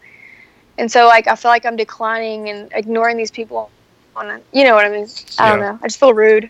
and 0.78 0.92
so 0.92 1.08
like 1.08 1.28
I 1.28 1.36
feel 1.36 1.52
like 1.52 1.66
I'm 1.66 1.76
declining 1.76 2.50
and 2.50 2.70
ignoring 2.74 3.18
these 3.18 3.32
people. 3.32 3.70
On 4.18 4.30
a, 4.30 4.40
you 4.54 4.64
know 4.64 4.76
what 4.76 4.86
I 4.86 4.90
mean? 4.90 5.08
I 5.40 5.50
don't 5.50 5.60
Yeah. 5.60 5.72
know. 5.72 5.80
I 5.82 5.88
just 5.88 6.00
feel 6.00 6.14
rude. 6.14 6.50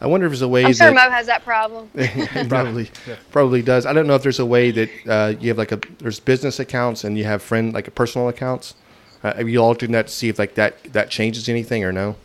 I 0.00 0.06
wonder 0.06 0.26
if 0.26 0.30
there's 0.30 0.42
a 0.42 0.48
way 0.48 0.64
I'm 0.64 0.72
sure 0.72 0.92
that 0.92 0.94
Moe 0.94 1.10
has 1.10 1.26
that 1.26 1.44
problem. 1.44 1.90
probably 2.48 2.88
probably 3.32 3.62
does. 3.62 3.84
I 3.84 3.92
don't 3.92 4.06
know 4.06 4.14
if 4.14 4.22
there's 4.22 4.38
a 4.38 4.46
way 4.46 4.70
that 4.70 4.90
uh, 5.06 5.34
you 5.40 5.48
have 5.48 5.58
like 5.58 5.72
a 5.72 5.80
there's 5.98 6.20
business 6.20 6.60
accounts 6.60 7.04
and 7.04 7.18
you 7.18 7.24
have 7.24 7.42
friend 7.42 7.72
like 7.74 7.92
personal 7.94 8.28
accounts. 8.28 8.74
Uh, 9.22 9.34
have 9.34 9.48
you 9.48 9.58
altered 9.58 9.90
that 9.90 10.06
to 10.06 10.12
see 10.12 10.28
if 10.28 10.38
like 10.38 10.54
that 10.54 10.82
that 10.92 11.10
changes 11.10 11.48
anything 11.48 11.82
or 11.84 11.92
no? 11.92 12.16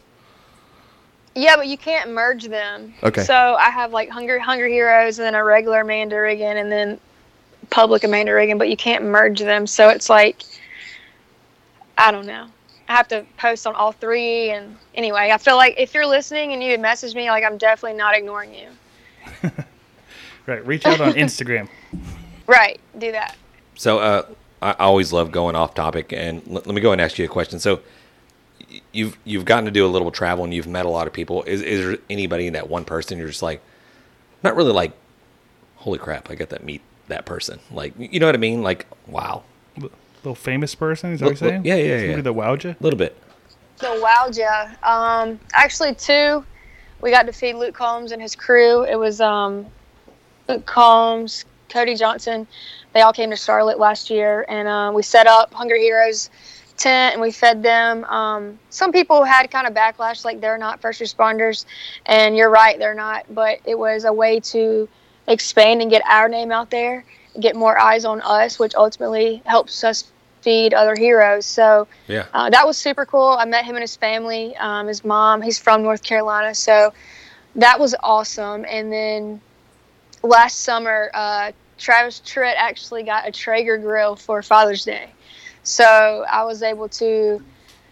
Yeah, 1.35 1.55
but 1.55 1.67
you 1.67 1.77
can't 1.77 2.11
merge 2.11 2.45
them. 2.45 2.93
Okay. 3.01 3.23
So 3.23 3.33
I 3.35 3.69
have 3.69 3.91
like 3.91 4.09
Hunger 4.09 4.37
Hungry 4.39 4.71
Heroes 4.73 5.17
and 5.19 5.25
then 5.25 5.35
a 5.35 5.43
regular 5.43 5.81
Amanda 5.81 6.15
Riggin 6.19 6.57
and 6.57 6.71
then 6.71 6.99
public 7.69 8.03
Amanda 8.03 8.33
Riggin, 8.33 8.57
but 8.57 8.69
you 8.69 8.77
can't 8.77 9.03
merge 9.05 9.39
them. 9.39 9.65
So 9.65 9.89
it's 9.89 10.09
like 10.09 10.43
I 11.97 12.11
don't 12.11 12.25
know. 12.27 12.47
I 12.89 12.93
have 12.95 13.07
to 13.09 13.25
post 13.37 13.65
on 13.65 13.75
all 13.75 13.91
three 13.93 14.49
and 14.51 14.75
anyway, 14.93 15.31
I 15.31 15.37
feel 15.37 15.55
like 15.55 15.75
if 15.77 15.93
you're 15.93 16.05
listening 16.05 16.53
and 16.53 16.61
you 16.61 16.71
had 16.71 16.79
messaged 16.79 17.15
me, 17.15 17.29
like 17.31 17.43
I'm 17.43 17.57
definitely 17.57 17.97
not 17.97 18.15
ignoring 18.15 18.53
you. 18.53 18.69
Right. 20.45 20.65
Reach 20.67 20.85
out 20.85 20.99
on 21.01 21.13
Instagram. 21.13 21.69
Right. 22.47 22.81
Do 22.97 23.13
that. 23.13 23.37
So 23.75 23.99
uh, 23.99 24.25
I 24.61 24.71
I 24.71 24.83
always 24.83 25.13
love 25.13 25.31
going 25.31 25.55
off 25.55 25.73
topic, 25.73 26.11
and 26.11 26.41
let, 26.45 26.67
let 26.67 26.75
me 26.75 26.81
go 26.81 26.91
and 26.91 26.99
ask 26.99 27.17
you 27.17 27.23
a 27.23 27.29
question. 27.29 27.57
So 27.57 27.75
y- 27.77 27.81
you've 28.91 29.17
you've 29.23 29.45
gotten 29.45 29.65
to 29.65 29.71
do 29.71 29.85
a 29.85 29.87
little 29.87 30.11
travel, 30.11 30.43
and 30.43 30.53
you've 30.53 30.67
met 30.67 30.85
a 30.85 30.89
lot 30.89 31.07
of 31.07 31.13
people. 31.13 31.43
Is 31.43 31.61
is 31.61 31.85
there 31.85 31.97
anybody 32.09 32.49
that 32.49 32.69
one 32.69 32.85
person 32.85 33.17
you're 33.17 33.27
just 33.27 33.41
like, 33.43 33.61
not 34.43 34.55
really 34.55 34.71
like, 34.71 34.91
holy 35.77 35.99
crap, 35.99 36.29
I 36.29 36.35
got 36.35 36.49
to 36.51 36.59
meet 36.63 36.81
that 37.07 37.25
person. 37.25 37.59
Like 37.71 37.93
you 37.97 38.19
know 38.19 38.25
what 38.25 38.35
I 38.35 38.39
mean? 38.39 38.61
Like 38.63 38.85
wow, 39.07 39.43
Little 39.77 40.35
famous 40.35 40.73
person, 40.75 41.11
is 41.11 41.19
that 41.19 41.25
what 41.25 41.41
you're 41.41 41.49
Look- 41.49 41.53
saying? 41.53 41.65
yeah, 41.65 41.75
yeah, 41.75 41.97
Somebody 41.97 42.09
yeah. 42.15 42.21
that 42.21 42.33
wowed 42.33 42.63
you? 42.63 42.69
a 42.71 42.77
little 42.83 42.97
bit. 42.97 43.17
So 43.77 44.01
wowed 44.01 44.37
ya. 44.37 44.69
Um, 44.89 45.39
actually, 45.53 45.95
two. 45.95 46.45
We 47.01 47.11
got 47.11 47.23
to 47.25 47.33
feed 47.33 47.55
Luke 47.55 47.75
Combs 47.75 48.13
and 48.13 48.21
his 48.21 48.33
crew. 48.33 48.83
It 48.85 48.95
was 48.97 49.19
um, 49.19 49.65
Luke 50.47 50.65
Combs, 50.65 51.43
Cody 51.67 51.95
Johnson. 51.95 52.47
They 52.93 53.01
all 53.01 53.11
came 53.11 53.29
to 53.31 53.35
Charlotte 53.35 53.77
last 53.79 54.09
year, 54.09 54.45
and 54.47 54.67
uh, 54.69 54.91
we 54.95 55.03
set 55.03 55.27
up 55.27 55.53
Hungry 55.53 55.81
Heroes 55.81 56.29
tent 56.77 57.13
and 57.13 57.21
we 57.21 57.31
fed 57.31 57.63
them. 57.63 58.03
Um, 58.05 58.59
some 58.69 58.91
people 58.91 59.23
had 59.23 59.49
kind 59.51 59.67
of 59.67 59.73
backlash, 59.73 60.25
like 60.25 60.41
they're 60.41 60.57
not 60.57 60.81
first 60.81 61.01
responders, 61.01 61.65
and 62.05 62.35
you're 62.35 62.49
right, 62.49 62.77
they're 62.77 62.93
not. 62.95 63.25
But 63.33 63.59
it 63.65 63.77
was 63.77 64.05
a 64.05 64.13
way 64.13 64.39
to 64.39 64.87
expand 65.27 65.81
and 65.81 65.89
get 65.89 66.03
our 66.07 66.27
name 66.27 66.51
out 66.51 66.69
there, 66.69 67.05
get 67.39 67.55
more 67.55 67.77
eyes 67.79 68.05
on 68.05 68.21
us, 68.21 68.59
which 68.59 68.75
ultimately 68.75 69.41
helps 69.45 69.83
us 69.83 70.05
feed 70.41 70.73
other 70.73 70.95
heroes. 70.95 71.45
So 71.45 71.87
Yeah. 72.07 72.25
uh, 72.33 72.49
that 72.49 72.67
was 72.67 72.77
super 72.77 73.05
cool. 73.05 73.37
I 73.39 73.45
met 73.45 73.63
him 73.63 73.75
and 73.75 73.81
his 73.81 73.95
family, 73.95 74.55
um, 74.57 74.87
his 74.87 75.05
mom. 75.05 75.41
He's 75.41 75.57
from 75.57 75.83
North 75.83 76.03
Carolina, 76.03 76.53
so 76.53 76.93
that 77.55 77.79
was 77.79 77.95
awesome. 78.03 78.65
And 78.67 78.91
then 78.91 79.41
last 80.21 80.61
summer, 80.61 81.09
uh, 81.13 81.51
Travis 81.77 82.21
Tritt 82.25 82.55
actually 82.57 83.03
got 83.03 83.27
a 83.27 83.31
Traeger 83.31 83.77
grill 83.77 84.15
for 84.15 84.41
Father's 84.41 84.85
Day, 84.85 85.09
so 85.63 86.25
I 86.31 86.43
was 86.43 86.61
able 86.61 86.89
to 86.89 87.41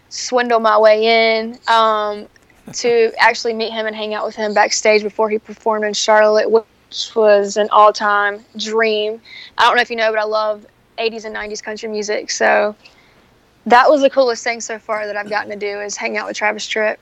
swindle 0.08 0.60
my 0.60 0.78
way 0.78 1.38
in 1.38 1.58
um, 1.68 2.28
to 2.74 3.12
actually 3.18 3.54
meet 3.54 3.72
him 3.72 3.86
and 3.86 3.96
hang 3.96 4.14
out 4.14 4.24
with 4.24 4.36
him 4.36 4.54
backstage 4.54 5.02
before 5.02 5.30
he 5.30 5.38
performed 5.38 5.84
in 5.84 5.94
Charlotte, 5.94 6.50
which 6.50 6.64
was 7.16 7.56
an 7.56 7.68
all-time 7.70 8.44
dream. 8.56 9.20
I 9.58 9.64
don't 9.66 9.76
know 9.76 9.82
if 9.82 9.90
you 9.90 9.96
know, 9.96 10.10
but 10.10 10.18
I 10.18 10.24
love 10.24 10.66
80s 10.98 11.24
and 11.24 11.34
90s 11.34 11.62
country 11.62 11.88
music, 11.88 12.30
so 12.30 12.76
that 13.66 13.88
was 13.90 14.02
the 14.02 14.10
coolest 14.10 14.44
thing 14.44 14.60
so 14.60 14.78
far 14.78 15.06
that 15.06 15.16
I've 15.16 15.30
gotten 15.30 15.50
to 15.50 15.56
do 15.56 15.80
is 15.80 15.96
hang 15.96 16.16
out 16.16 16.26
with 16.26 16.36
Travis 16.36 16.66
Tritt. 16.66 16.96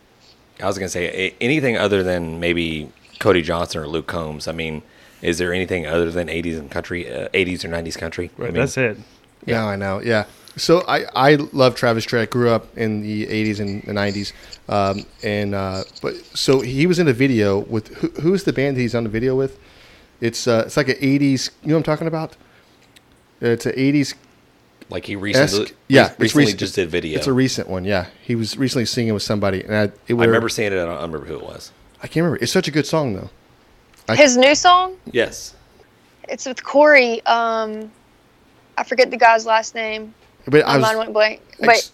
I 0.63 0.67
was 0.67 0.79
gonna 0.79 0.91
say 0.91 1.35
anything 1.41 1.77
other 1.77 2.03
than 2.03 2.39
maybe 2.39 2.93
Cody 3.19 3.43
Johnson 3.43 3.81
or 3.81 3.87
Luke 3.87 4.07
Combs. 4.07 4.47
I 4.47 4.53
mean, 4.53 4.83
is 5.23 5.39
there 5.39 5.53
anything 5.53 5.87
other 5.87 6.11
than 6.11 6.29
80s 6.29 6.59
and 6.59 6.71
country, 6.71 7.11
uh, 7.11 7.29
80s 7.31 7.65
or 7.65 7.69
90s 7.69 7.97
country? 7.97 8.31
I 8.39 8.43
mean, 8.43 8.55
That's 8.55 8.77
it. 8.77 8.99
Yeah, 9.47 9.65
I 9.67 9.77
know. 9.77 10.01
Yeah. 10.01 10.27
So 10.57 10.83
I, 10.89 11.05
I 11.15 11.35
love 11.53 11.75
Travis 11.77 12.05
Tritt. 12.05 12.21
I 12.23 12.27
grew 12.27 12.51
up 12.51 12.77
in 12.77 13.03
the 13.03 13.27
80s 13.27 13.61
and 13.61 13.83
the 13.83 13.93
90s. 13.93 14.33
Um, 14.69 15.07
and 15.23 15.55
uh, 15.55 15.85
but 16.03 16.15
so 16.37 16.61
he 16.61 16.87
was 16.87 16.99
in 16.99 17.09
a 17.09 17.13
video 17.13 17.59
with 17.59 17.89
who, 17.97 18.09
who's 18.21 18.45
the 18.45 18.53
band 18.53 18.77
he's 18.77 18.95
on 18.95 19.05
the 19.05 19.11
video 19.11 19.35
with? 19.37 19.59
It's 20.21 20.47
uh, 20.47 20.65
it's 20.67 20.77
like 20.77 20.89
an 20.89 20.97
80s. 20.97 21.51
You 21.63 21.69
know 21.69 21.75
what 21.75 21.79
I'm 21.79 21.83
talking 21.85 22.07
about? 22.07 22.37
It's 23.41 23.65
an 23.65 23.73
80s 23.73 24.15
like 24.91 25.07
he 25.07 25.17
recently, 25.17 25.63
esque. 25.67 25.75
Yeah, 25.89 26.11
it's 26.11 26.19
recently 26.21 26.45
recent- 26.47 26.61
just 26.61 26.75
did 26.75 26.91
video. 26.91 27.17
It's 27.17 27.27
a 27.29 27.33
recent 27.33 27.69
one. 27.69 27.85
Yeah, 27.85 28.07
he 28.23 28.35
was 28.35 28.59
recently 28.59 28.85
singing 28.85 29.15
with 29.15 29.23
somebody, 29.23 29.63
and 29.63 29.75
I, 29.75 29.83
it 30.09 30.15
I 30.15 30.25
remember 30.25 30.49
seeing 30.49 30.73
it. 30.73 30.77
I 30.77 30.85
don't 30.85 30.89
I 30.91 31.01
don't 31.01 31.13
remember 31.13 31.27
who 31.27 31.37
it 31.37 31.45
was. 31.45 31.73
I 32.03 32.07
can't 32.07 32.25
remember. 32.25 32.39
It's 32.43 32.53
such 32.53 32.69
a 32.69 32.71
good 32.73 32.87
song 32.87 33.15
though. 33.15 33.31
I- 34.09 34.17
His 34.17 34.37
new 34.37 34.55
song, 34.55 34.97
Yes. 35.13 35.55
it's 36.29 36.45
with 36.45 36.63
Corey. 36.65 37.25
Um, 37.27 37.91
I 38.77 38.83
forget 38.85 39.11
the 39.11 39.17
guy's 39.17 39.47
last 39.47 39.75
name. 39.75 40.13
But 40.47 40.67
I 40.67 40.77
My 40.77 40.79
mind 40.79 40.99
was, 40.99 41.07
went 41.07 41.13
blank. 41.13 41.41
I 41.63 41.67
Wait, 41.67 41.91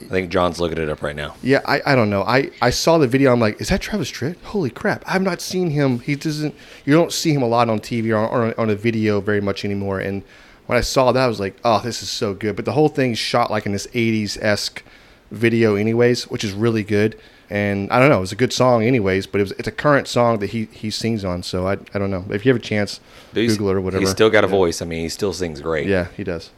I 0.00 0.08
think 0.08 0.30
John's 0.30 0.60
looking 0.60 0.78
it 0.78 0.88
up 0.88 1.02
right 1.02 1.14
now. 1.14 1.36
Yeah, 1.42 1.60
I, 1.64 1.80
I 1.86 1.94
don't 1.94 2.10
know. 2.10 2.22
I, 2.22 2.50
I 2.60 2.70
saw 2.70 2.98
the 2.98 3.06
video. 3.06 3.32
I'm 3.32 3.40
like, 3.40 3.60
is 3.60 3.68
that 3.68 3.80
Travis 3.80 4.10
Tritt? 4.10 4.40
Holy 4.42 4.70
crap! 4.70 5.04
I've 5.06 5.22
not 5.22 5.40
seen 5.40 5.70
him. 5.70 6.00
He 6.00 6.16
doesn't. 6.16 6.54
You 6.84 6.94
don't 6.94 7.12
see 7.12 7.32
him 7.32 7.42
a 7.42 7.48
lot 7.48 7.68
on 7.68 7.80
TV 7.80 8.10
or 8.12 8.16
on, 8.16 8.50
or 8.50 8.60
on 8.60 8.70
a 8.70 8.74
video 8.74 9.20
very 9.20 9.40
much 9.40 9.64
anymore. 9.64 10.00
And 10.00 10.22
when 10.66 10.76
I 10.76 10.80
saw 10.80 11.12
that, 11.12 11.22
I 11.22 11.26
was 11.28 11.40
like, 11.40 11.56
oh, 11.64 11.80
this 11.80 12.02
is 12.02 12.10
so 12.10 12.34
good. 12.34 12.56
But 12.56 12.64
the 12.64 12.72
whole 12.72 12.88
thing's 12.88 13.18
shot 13.18 13.50
like 13.50 13.66
in 13.66 13.72
this 13.72 13.86
80s 13.88 14.42
esque 14.42 14.82
video, 15.30 15.74
anyways, 15.76 16.24
which 16.24 16.44
is 16.44 16.52
really 16.52 16.82
good. 16.82 17.18
And 17.50 17.90
I 17.90 17.98
don't 17.98 18.08
know, 18.08 18.18
it 18.18 18.20
was 18.20 18.32
a 18.32 18.36
good 18.36 18.52
song, 18.52 18.82
anyways. 18.82 19.26
But 19.26 19.40
it 19.40 19.44
was 19.44 19.52
it's 19.52 19.68
a 19.68 19.72
current 19.72 20.08
song 20.08 20.38
that 20.40 20.50
he 20.50 20.64
he 20.72 20.90
sings 20.90 21.24
on. 21.24 21.42
So 21.42 21.66
I 21.68 21.72
I 21.94 21.98
don't 21.98 22.10
know 22.10 22.24
if 22.30 22.44
you 22.44 22.52
have 22.52 22.60
a 22.60 22.64
chance, 22.64 23.00
He's- 23.32 23.52
Google 23.52 23.68
it 23.70 23.74
or 23.76 23.80
whatever. 23.80 24.00
He's 24.00 24.10
still 24.10 24.30
got 24.30 24.44
a 24.44 24.48
voice. 24.48 24.82
I 24.82 24.86
mean, 24.86 25.02
he 25.02 25.08
still 25.08 25.32
sings 25.32 25.60
great. 25.60 25.86
Yeah, 25.86 26.08
he 26.16 26.24
does. 26.24 26.50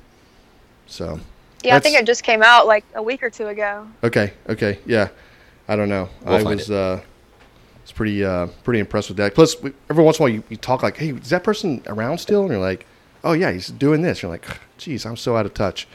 So 0.87 1.19
yeah, 1.63 1.77
I 1.77 1.81
think 1.81 1.99
it 1.99 2.07
just 2.07 2.23
came 2.23 2.43
out 2.43 2.67
like 2.67 2.85
a 2.95 3.03
week 3.03 3.23
or 3.23 3.31
two 3.31 3.49
ago. 3.49 3.87
Okay, 4.05 4.33
okay, 4.49 4.79
yeah. 4.87 5.09
I 5.69 5.77
don't 5.77 5.89
know. 5.89 6.09
We'll 6.25 6.35
I 6.35 6.43
was 6.43 6.71
it. 6.71 6.77
uh 6.77 7.01
was 7.83 7.93
pretty 7.93 8.25
uh 8.25 8.47
pretty 8.65 8.81
impressed 8.81 9.09
with 9.09 9.17
that. 9.19 9.35
Plus 9.35 9.61
we, 9.63 9.73
every 9.91 10.05
once 10.05 10.19
in 10.19 10.23
a 10.23 10.25
while 10.25 10.35
you, 10.35 10.43
you 10.49 10.57
talk 10.57 10.83
like, 10.83 10.97
"Hey, 10.97 11.11
is 11.11 11.31
that 11.31 11.45
person 11.45 11.83
around 11.87 12.19
still?" 12.19 12.43
and 12.43 12.51
you're 12.51 12.61
like, 12.61 12.87
"Oh 13.25 13.33
yeah, 13.33 13.51
he's 13.53 13.69
doing 13.69 14.03
this." 14.03 14.23
You're 14.23 14.31
like, 14.31 14.47
"Geez, 14.79 15.05
I'm 15.07 15.17
so 15.17 15.37
out 15.37 15.47
of 15.47 15.55
touch." 15.55 15.89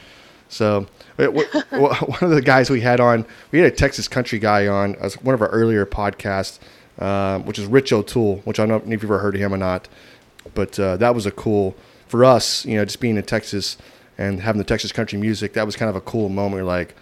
So 0.50 0.88
wait, 1.18 1.30
wh- 1.34 1.58
wh- 1.70 2.10
one 2.10 2.24
of 2.24 2.30
the 2.32 2.42
guys 2.42 2.70
we 2.70 2.82
had 2.82 3.00
on, 3.00 3.26
we 3.52 3.60
had 3.60 3.72
a 3.72 3.76
Texas 3.76 4.08
country 4.10 4.40
guy 4.40 4.68
on 4.68 4.96
as 4.96 5.22
one 5.22 5.34
of 5.34 5.42
our 5.42 5.48
earlier 5.50 5.86
podcasts, 5.86 6.60
um, 7.00 7.46
which 7.46 7.58
is 7.58 7.66
Rich 7.66 7.94
O'Toole, 7.94 8.38
which 8.44 8.60
I 8.60 8.66
don't 8.66 8.86
know 8.86 8.94
if 8.94 9.02
you've 9.02 9.12
ever 9.12 9.20
heard 9.20 9.36
of 9.36 9.42
him 9.42 9.54
or 9.54 9.58
not, 9.58 9.88
but 10.54 10.78
uh, 10.78 10.98
that 10.98 11.16
was 11.16 11.26
a 11.26 11.32
cool 11.32 11.76
for 12.08 12.26
us, 12.26 12.66
you 12.66 12.76
know, 12.76 12.84
just 12.84 13.00
being 13.00 13.16
in 13.16 13.24
Texas 13.24 13.78
and 14.22 14.40
having 14.42 14.60
the 14.60 14.66
Texas 14.66 14.92
country 14.92 15.18
music. 15.20 15.54
That 15.54 15.66
was 15.66 15.76
kind 15.76 15.90
of 15.90 15.96
a 15.96 16.02
cool 16.02 16.30
moment. 16.30 16.66
Like, 16.66 16.96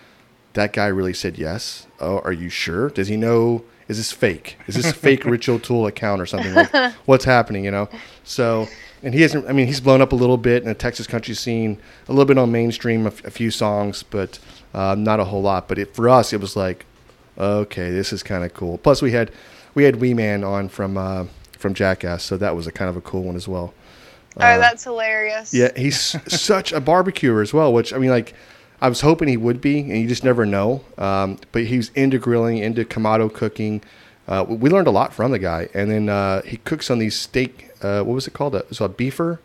that 0.53 0.73
guy 0.73 0.87
really 0.87 1.13
said 1.13 1.37
yes. 1.37 1.87
Oh, 1.99 2.19
are 2.19 2.31
you 2.31 2.49
sure? 2.49 2.89
Does 2.89 3.07
he 3.07 3.17
know? 3.17 3.63
Is 3.87 3.97
this 3.97 4.11
fake? 4.11 4.57
Is 4.67 4.75
this 4.75 4.89
a 4.91 4.93
fake 5.05 5.25
Rich 5.25 5.49
O'Toole 5.49 5.87
account 5.87 6.21
or 6.21 6.25
something? 6.25 6.53
Like, 6.53 6.93
what's 7.05 7.25
happening? 7.25 7.65
You 7.65 7.71
know. 7.71 7.89
So, 8.23 8.67
and 9.03 9.13
he 9.13 9.21
hasn't. 9.21 9.47
I 9.49 9.53
mean, 9.53 9.67
he's 9.67 9.79
blown 9.81 10.01
up 10.01 10.11
a 10.11 10.15
little 10.15 10.37
bit 10.37 10.61
in 10.63 10.69
the 10.69 10.75
Texas 10.75 11.07
country 11.07 11.33
scene, 11.33 11.79
a 12.07 12.11
little 12.11 12.25
bit 12.25 12.37
on 12.37 12.51
mainstream, 12.51 13.05
a, 13.05 13.09
f- 13.09 13.25
a 13.25 13.31
few 13.31 13.51
songs, 13.51 14.03
but 14.03 14.39
uh, 14.73 14.95
not 14.95 15.19
a 15.19 15.25
whole 15.25 15.41
lot. 15.41 15.67
But 15.67 15.79
it, 15.79 15.93
for 15.95 16.07
us, 16.07 16.33
it 16.33 16.39
was 16.39 16.55
like, 16.55 16.85
okay, 17.37 17.89
this 17.89 18.13
is 18.13 18.21
kind 18.23 18.43
of 18.43 18.53
cool. 18.53 18.77
Plus, 18.77 19.01
we 19.01 19.11
had 19.11 19.31
we 19.73 19.83
had 19.83 19.97
Wee 19.97 20.13
Man 20.13 20.43
on 20.43 20.69
from 20.69 20.97
uh, 20.97 21.25
from 21.57 21.73
Jackass, 21.73 22.23
so 22.23 22.37
that 22.37 22.55
was 22.55 22.67
a 22.67 22.71
kind 22.71 22.89
of 22.89 22.95
a 22.95 23.01
cool 23.01 23.23
one 23.23 23.35
as 23.35 23.47
well. 23.47 23.73
Oh, 24.41 24.59
that's 24.59 24.83
hilarious. 24.83 25.53
Uh, 25.53 25.57
Yeah, 25.57 25.69
he's 25.75 25.99
such 26.27 26.71
a 26.71 26.79
barbecuer 26.79 27.41
as 27.41 27.53
well. 27.53 27.71
Which 27.73 27.93
I 27.93 27.97
mean, 27.97 28.09
like, 28.09 28.33
I 28.81 28.89
was 28.89 29.01
hoping 29.01 29.27
he 29.27 29.37
would 29.37 29.59
be, 29.61 29.79
and 29.79 29.97
you 30.01 30.07
just 30.07 30.23
never 30.23 30.45
know. 30.45 30.81
Um, 30.97 31.37
but 31.51 31.65
he's 31.65 31.89
into 31.95 32.17
grilling, 32.19 32.57
into 32.57 32.85
kamado 32.85 33.31
cooking. 33.33 33.81
Uh, 34.27 34.45
we- 34.47 34.69
learned 34.69 34.87
a 34.87 34.91
lot 34.91 35.13
from 35.13 35.31
the 35.31 35.39
guy, 35.39 35.67
and 35.73 35.89
then 35.89 36.07
uh, 36.09 36.41
he 36.43 36.57
cooks 36.57 36.89
on 36.91 36.99
these 36.99 37.17
steak. 37.17 37.69
Uh, 37.81 38.03
what 38.03 38.13
was 38.13 38.27
it 38.27 38.33
called? 38.33 38.55
It 38.55 38.67
was 38.69 38.79
a 38.79 38.87
beefer, 38.89 39.39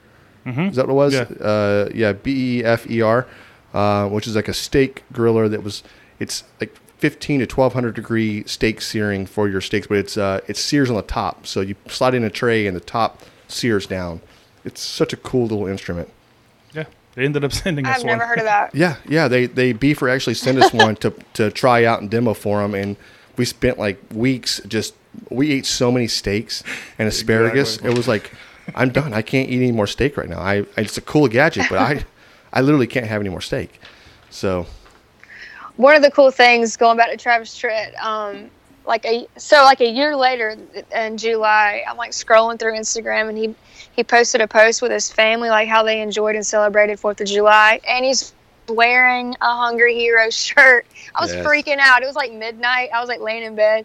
Is 0.47 0.77
that 0.77 0.87
what 0.87 0.93
it 0.93 0.97
was? 0.97 1.15
Yeah. 1.15 1.23
Uh, 1.41 1.89
yeah, 1.95 2.13
B 2.13 2.59
E 2.61 2.65
F 2.65 2.89
E 2.91 3.01
R, 3.01 3.27
uh, 3.73 4.09
which 4.09 4.27
is 4.27 4.37
like 4.37 4.49
a 4.49 4.55
steak 4.55 5.03
griller 5.13 5.51
that 5.51 5.63
was. 5.63 5.83
It's 6.21 6.45
like 6.61 6.77
15 6.99 7.41
to 7.41 7.47
1200 7.47 7.95
degree 7.95 8.45
steak 8.45 8.81
searing 8.81 9.27
for 9.27 9.49
your 9.49 9.61
steaks, 9.61 9.87
but 9.87 9.99
it's 9.99 10.17
uh, 10.17 10.41
it 10.47 10.57
sears 10.57 10.91
on 10.91 10.97
the 10.97 11.03
top. 11.03 11.47
So 11.47 11.61
you 11.61 11.75
slide 11.89 12.15
in 12.15 12.23
a 12.25 12.31
tray 12.31 12.67
and 12.67 12.77
the 12.77 12.81
top 12.81 13.23
sears 13.49 13.87
down. 13.87 14.21
It's 14.65 14.81
such 14.81 15.13
a 15.13 15.17
cool 15.17 15.43
little 15.47 15.67
instrument. 15.67 16.09
Yeah, 16.73 16.85
they 17.15 17.25
ended 17.25 17.45
up 17.45 17.53
sending 17.65 17.87
us 17.87 17.99
one. 17.99 18.11
I've 18.11 18.19
never 18.19 18.27
heard 18.27 18.39
of 18.39 18.45
that. 18.45 18.75
Yeah, 18.75 18.97
yeah. 19.09 19.29
They 19.29 19.47
they 19.47 19.73
Beefer 19.75 20.13
actually 20.13 20.35
sent 20.35 20.59
us 20.59 20.73
one 20.73 20.97
to 20.97 21.15
to 21.35 21.51
try 21.51 21.85
out 21.85 22.01
and 22.01 22.11
demo 22.11 22.35
for 22.35 22.61
them, 22.63 22.75
and 22.75 22.97
we 23.37 23.45
spent 23.45 23.79
like 23.79 23.99
weeks 24.13 24.61
just. 24.67 24.95
We 25.31 25.53
ate 25.53 25.65
so 25.65 25.93
many 25.93 26.09
steaks 26.09 26.65
and 26.99 27.07
asparagus. 27.07 27.75
Exactly. 27.77 27.91
It 27.93 27.97
was 27.97 28.09
like, 28.09 28.33
I'm 28.75 28.91
done. 28.91 29.13
I 29.15 29.23
can't 29.23 29.49
eat 29.49 29.59
any 29.59 29.71
more 29.71 29.87
steak 29.87 30.17
right 30.17 30.29
now. 30.29 30.41
I, 30.41 30.55
I 30.77 30.81
it's 30.81 30.99
a 30.99 31.01
cool 31.03 31.29
gadget, 31.29 31.67
but 31.71 31.79
I 31.79 32.05
I 32.53 32.63
literally 32.63 32.89
can't 32.89 33.07
have 33.07 33.21
any 33.21 33.31
more 33.31 33.41
steak. 33.41 33.81
So 34.31 34.67
One 35.77 35.95
of 35.95 36.03
the 36.03 36.11
cool 36.11 36.33
things 36.33 36.77
going 36.77 36.97
back 36.97 37.11
to 37.13 37.17
Travis 37.17 37.57
Tritt, 37.57 37.97
um, 38.03 38.51
like 38.87 39.05
a 39.07 39.27
so 39.37 39.63
like 39.65 39.81
a 39.81 39.89
year 39.89 40.15
later 40.17 40.57
in 40.95 41.17
July, 41.17 41.83
I'm 41.89 41.97
like 41.97 42.11
scrolling 42.13 42.59
through 42.59 42.73
Instagram 42.75 43.29
and 43.29 43.39
he 43.39 43.55
he 43.93 44.05
posted 44.05 44.41
a 44.41 44.49
post 44.49 44.83
with 44.83 44.91
his 44.93 45.11
family 45.11 45.49
like 45.49 45.69
how 45.69 45.83
they 45.83 46.01
enjoyed 46.01 46.37
and 46.37 46.47
celebrated 46.47 46.99
Fourth 47.01 47.21
of 47.21 47.27
July, 47.27 47.81
and 47.89 48.05
he's 48.05 48.33
wearing 48.69 49.35
a 49.41 49.57
Hungry 49.57 49.95
Hero 49.95 50.31
shirt. 50.31 50.87
I 51.15 51.21
was 51.23 51.33
Yes. 51.35 51.47
freaking 51.47 51.79
out. 51.79 52.03
It 52.03 52.07
was 52.07 52.17
like 52.17 52.33
midnight. 52.33 52.91
I 52.95 53.01
was 53.01 53.09
like 53.09 53.21
laying 53.21 53.43
in 53.43 53.55
bed, 53.55 53.85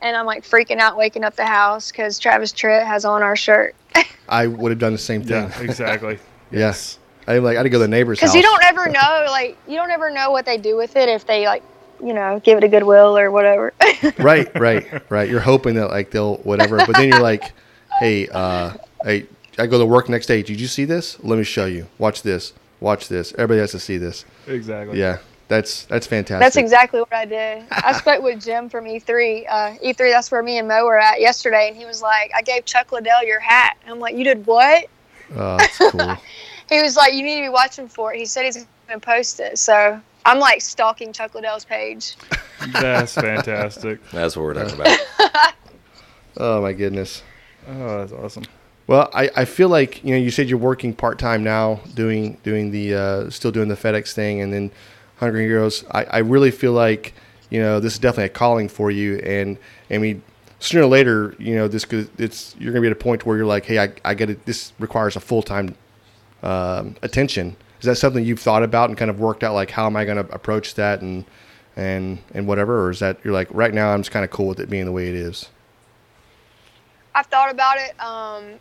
and 0.00 0.16
I'm 0.16 0.26
like 0.26 0.44
freaking 0.44 0.78
out, 0.78 0.96
waking 0.96 1.24
up 1.24 1.36
the 1.36 1.46
house 1.46 1.90
because 1.90 2.18
Travis 2.18 2.52
Tritt 2.52 2.84
has 2.86 3.04
on 3.04 3.22
our 3.22 3.36
shirt. 3.36 3.74
I 4.28 4.46
would 4.46 4.70
have 4.70 4.78
done 4.78 4.92
the 4.92 4.98
same 4.98 5.22
thing. 5.22 5.44
Yeah, 5.50 5.60
exactly. 5.60 6.18
Yes. 6.54 6.98
I 7.26 7.38
like 7.38 7.54
I 7.54 7.60
had 7.60 7.62
to 7.62 7.70
go 7.70 7.76
to 7.78 7.84
the 7.84 7.88
neighbor's 7.88 8.20
house. 8.20 8.30
Because 8.30 8.34
you 8.36 8.42
don't 8.42 8.62
ever 8.64 8.86
know, 8.88 9.24
like 9.30 9.56
you 9.66 9.76
don't 9.76 9.90
ever 9.90 10.10
know 10.10 10.32
what 10.32 10.44
they 10.44 10.58
do 10.58 10.76
with 10.76 10.96
it 10.96 11.08
if 11.08 11.24
they 11.26 11.46
like, 11.46 11.62
you 12.02 12.12
know, 12.12 12.40
give 12.42 12.58
it 12.58 12.64
a 12.64 12.68
goodwill 12.68 13.16
or 13.16 13.30
whatever. 13.30 13.72
right, 14.18 14.48
right, 14.58 15.10
right. 15.10 15.28
You're 15.28 15.40
hoping 15.40 15.74
that 15.76 15.90
like 15.90 16.10
they'll 16.10 16.36
whatever, 16.38 16.78
but 16.78 16.96
then 16.96 17.08
you're 17.08 17.20
like, 17.20 17.52
hey, 18.00 18.28
uh, 18.28 18.72
hey, 19.04 19.26
I 19.58 19.66
go 19.66 19.78
to 19.78 19.86
work 19.86 20.08
next 20.08 20.26
day. 20.26 20.42
Did 20.42 20.60
you 20.60 20.66
see 20.66 20.84
this? 20.84 21.22
Let 21.22 21.38
me 21.38 21.44
show 21.44 21.66
you. 21.66 21.86
Watch 21.98 22.22
this. 22.22 22.52
Watch 22.80 23.08
this. 23.08 23.32
Everybody 23.34 23.60
has 23.60 23.70
to 23.72 23.78
see 23.78 23.98
this. 23.98 24.24
Exactly. 24.46 24.98
Yeah, 24.98 25.18
that's 25.48 25.84
that's 25.84 26.06
fantastic. 26.06 26.40
That's 26.40 26.56
exactly 26.56 27.00
what 27.00 27.12
I 27.12 27.24
did. 27.24 27.64
I 27.70 27.92
spoke 27.92 28.22
with 28.22 28.42
Jim 28.42 28.68
from 28.68 28.86
E3. 28.86 29.44
Uh, 29.48 29.54
E3, 29.84 29.96
that's 30.10 30.30
where 30.30 30.42
me 30.42 30.58
and 30.58 30.66
Moe 30.66 30.84
were 30.84 30.98
at 30.98 31.20
yesterday, 31.20 31.68
and 31.68 31.76
he 31.76 31.84
was 31.84 32.02
like, 32.02 32.32
"I 32.34 32.42
gave 32.42 32.64
Chuck 32.64 32.90
Liddell 32.90 33.24
your 33.24 33.40
hat." 33.40 33.76
And 33.82 33.92
I'm 33.92 34.00
like, 34.00 34.16
"You 34.16 34.24
did 34.24 34.44
what?" 34.46 34.86
Oh, 35.34 35.56
that's 35.58 35.78
cool. 35.78 36.16
He 36.68 36.80
was 36.80 36.96
like, 36.96 37.12
"You 37.12 37.22
need 37.22 37.36
to 37.36 37.42
be 37.42 37.48
watching 37.50 37.86
for 37.86 38.14
it." 38.14 38.18
He 38.18 38.24
said 38.24 38.46
he's 38.46 38.66
going 38.88 38.98
to 38.98 39.04
post 39.04 39.40
it. 39.40 39.58
So 39.58 40.00
I'm 40.24 40.38
like 40.38 40.60
stalking 40.60 41.12
Chuck 41.12 41.34
Liddell's 41.34 41.64
page. 41.64 42.16
That's 42.72 43.14
fantastic. 43.14 44.00
That's 44.12 44.36
what 44.36 44.42
we're 44.42 44.54
talking 44.54 44.80
about. 44.80 45.54
oh 46.36 46.62
my 46.62 46.72
goodness. 46.72 47.22
Oh, 47.68 47.98
that's 47.98 48.12
awesome. 48.12 48.42
Well, 48.88 49.08
I, 49.14 49.30
I 49.36 49.44
feel 49.44 49.68
like 49.68 50.02
you 50.02 50.10
know 50.10 50.16
you 50.16 50.32
said 50.32 50.48
you're 50.48 50.58
working 50.58 50.94
part 50.94 51.18
time 51.18 51.44
now, 51.44 51.80
doing 51.94 52.38
doing 52.42 52.72
the 52.72 52.94
uh, 52.94 53.30
still 53.30 53.52
doing 53.52 53.68
the 53.68 53.76
FedEx 53.76 54.12
thing, 54.12 54.40
and 54.40 54.52
then 54.52 54.72
Hungry 55.18 55.46
Heroes. 55.46 55.84
I, 55.92 56.04
I 56.04 56.18
really 56.18 56.50
feel 56.50 56.72
like 56.72 57.14
you 57.50 57.60
know 57.60 57.78
this 57.78 57.92
is 57.92 57.98
definitely 58.00 58.24
a 58.24 58.30
calling 58.30 58.68
for 58.68 58.90
you, 58.90 59.18
and 59.18 59.58
I 59.90 59.98
mean 59.98 60.22
sooner 60.58 60.84
or 60.84 60.88
later, 60.88 61.34
you 61.38 61.54
know 61.54 61.68
this 61.68 61.84
could 61.84 62.08
it's 62.18 62.56
you're 62.58 62.72
gonna 62.72 62.80
be 62.80 62.86
at 62.88 62.92
a 62.92 62.96
point 62.96 63.26
where 63.26 63.36
you're 63.36 63.46
like, 63.46 63.64
hey, 63.64 63.78
I, 63.78 63.92
I 64.04 64.14
get 64.14 64.30
it. 64.30 64.44
This 64.46 64.72
requires 64.78 65.16
a 65.16 65.20
full 65.20 65.42
time 65.42 65.76
um, 66.42 66.96
attention. 67.02 67.56
Is 67.82 67.86
that 67.86 67.96
something 67.96 68.24
you've 68.24 68.38
thought 68.38 68.62
about 68.62 68.90
and 68.90 68.96
kind 68.96 69.10
of 69.10 69.18
worked 69.18 69.42
out? 69.42 69.54
Like, 69.54 69.68
how 69.68 69.86
am 69.86 69.96
I 69.96 70.04
going 70.04 70.24
to 70.24 70.32
approach 70.32 70.76
that 70.76 71.02
and 71.02 71.24
and 71.74 72.18
and 72.32 72.46
whatever, 72.46 72.84
or 72.84 72.90
is 72.90 73.00
that 73.00 73.18
you're 73.24 73.32
like 73.32 73.48
right 73.50 73.74
now 73.74 73.92
I'm 73.92 74.02
just 74.02 74.12
kind 74.12 74.24
of 74.24 74.30
cool 74.30 74.46
with 74.46 74.60
it 74.60 74.70
being 74.70 74.84
the 74.84 74.92
way 74.92 75.08
it 75.08 75.16
is? 75.16 75.48
I've 77.12 77.26
thought 77.26 77.50
about 77.50 77.78
it. 77.78 77.90
Um, 78.00 78.60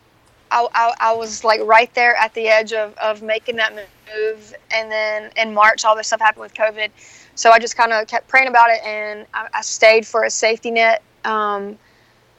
I, 0.49 0.67
I, 0.73 0.93
I 0.99 1.13
was 1.13 1.43
like 1.43 1.61
right 1.61 1.93
there 1.93 2.15
at 2.15 2.33
the 2.33 2.47
edge 2.47 2.73
of, 2.73 2.97
of 2.97 3.21
making 3.21 3.57
that 3.57 3.75
move. 3.75 4.55
And 4.71 4.91
then 4.91 5.31
in 5.37 5.53
March, 5.53 5.85
all 5.85 5.95
this 5.95 6.07
stuff 6.07 6.19
happened 6.19 6.41
with 6.41 6.55
COVID. 6.55 6.89
So 7.35 7.51
I 7.51 7.59
just 7.59 7.77
kind 7.77 7.93
of 7.93 8.07
kept 8.07 8.27
praying 8.27 8.47
about 8.47 8.71
it 8.71 8.83
and 8.83 9.27
I, 9.35 9.47
I 9.53 9.61
stayed 9.61 10.05
for 10.05 10.23
a 10.23 10.31
safety 10.31 10.71
net 10.71 11.03
um, 11.23 11.77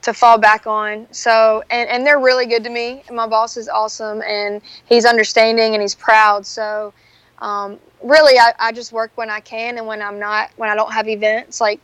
to 0.02 0.12
fall 0.12 0.36
back 0.36 0.66
on. 0.66 1.06
So, 1.12 1.62
and, 1.70 1.88
and 1.88 2.06
they're 2.06 2.18
really 2.18 2.46
good 2.46 2.64
to 2.64 2.70
me. 2.70 3.02
My 3.10 3.26
boss 3.26 3.56
is 3.56 3.68
awesome 3.68 4.20
and 4.22 4.60
he's 4.86 5.04
understanding 5.04 5.74
and 5.74 5.80
he's 5.80 5.94
proud. 5.94 6.44
So, 6.44 6.92
um, 7.38 7.78
really, 8.02 8.38
I, 8.38 8.52
I 8.58 8.72
just 8.72 8.92
work 8.92 9.12
when 9.14 9.30
I 9.30 9.40
can 9.40 9.78
and 9.78 9.86
when 9.86 10.02
I'm 10.02 10.18
not, 10.18 10.50
when 10.56 10.68
I 10.68 10.74
don't 10.74 10.92
have 10.92 11.08
events. 11.08 11.60
Like 11.60 11.80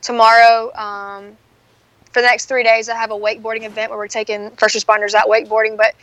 tomorrow, 0.00 0.72
um, 0.74 1.36
for 2.12 2.20
the 2.20 2.26
next 2.26 2.46
three 2.46 2.64
days, 2.64 2.88
I 2.88 2.96
have 2.96 3.10
a 3.10 3.18
wakeboarding 3.18 3.62
event 3.64 3.90
where 3.90 3.98
we're 3.98 4.08
taking 4.08 4.50
first 4.50 4.76
responders 4.76 5.14
out 5.14 5.28
wakeboarding. 5.28 5.76
But 5.76 5.94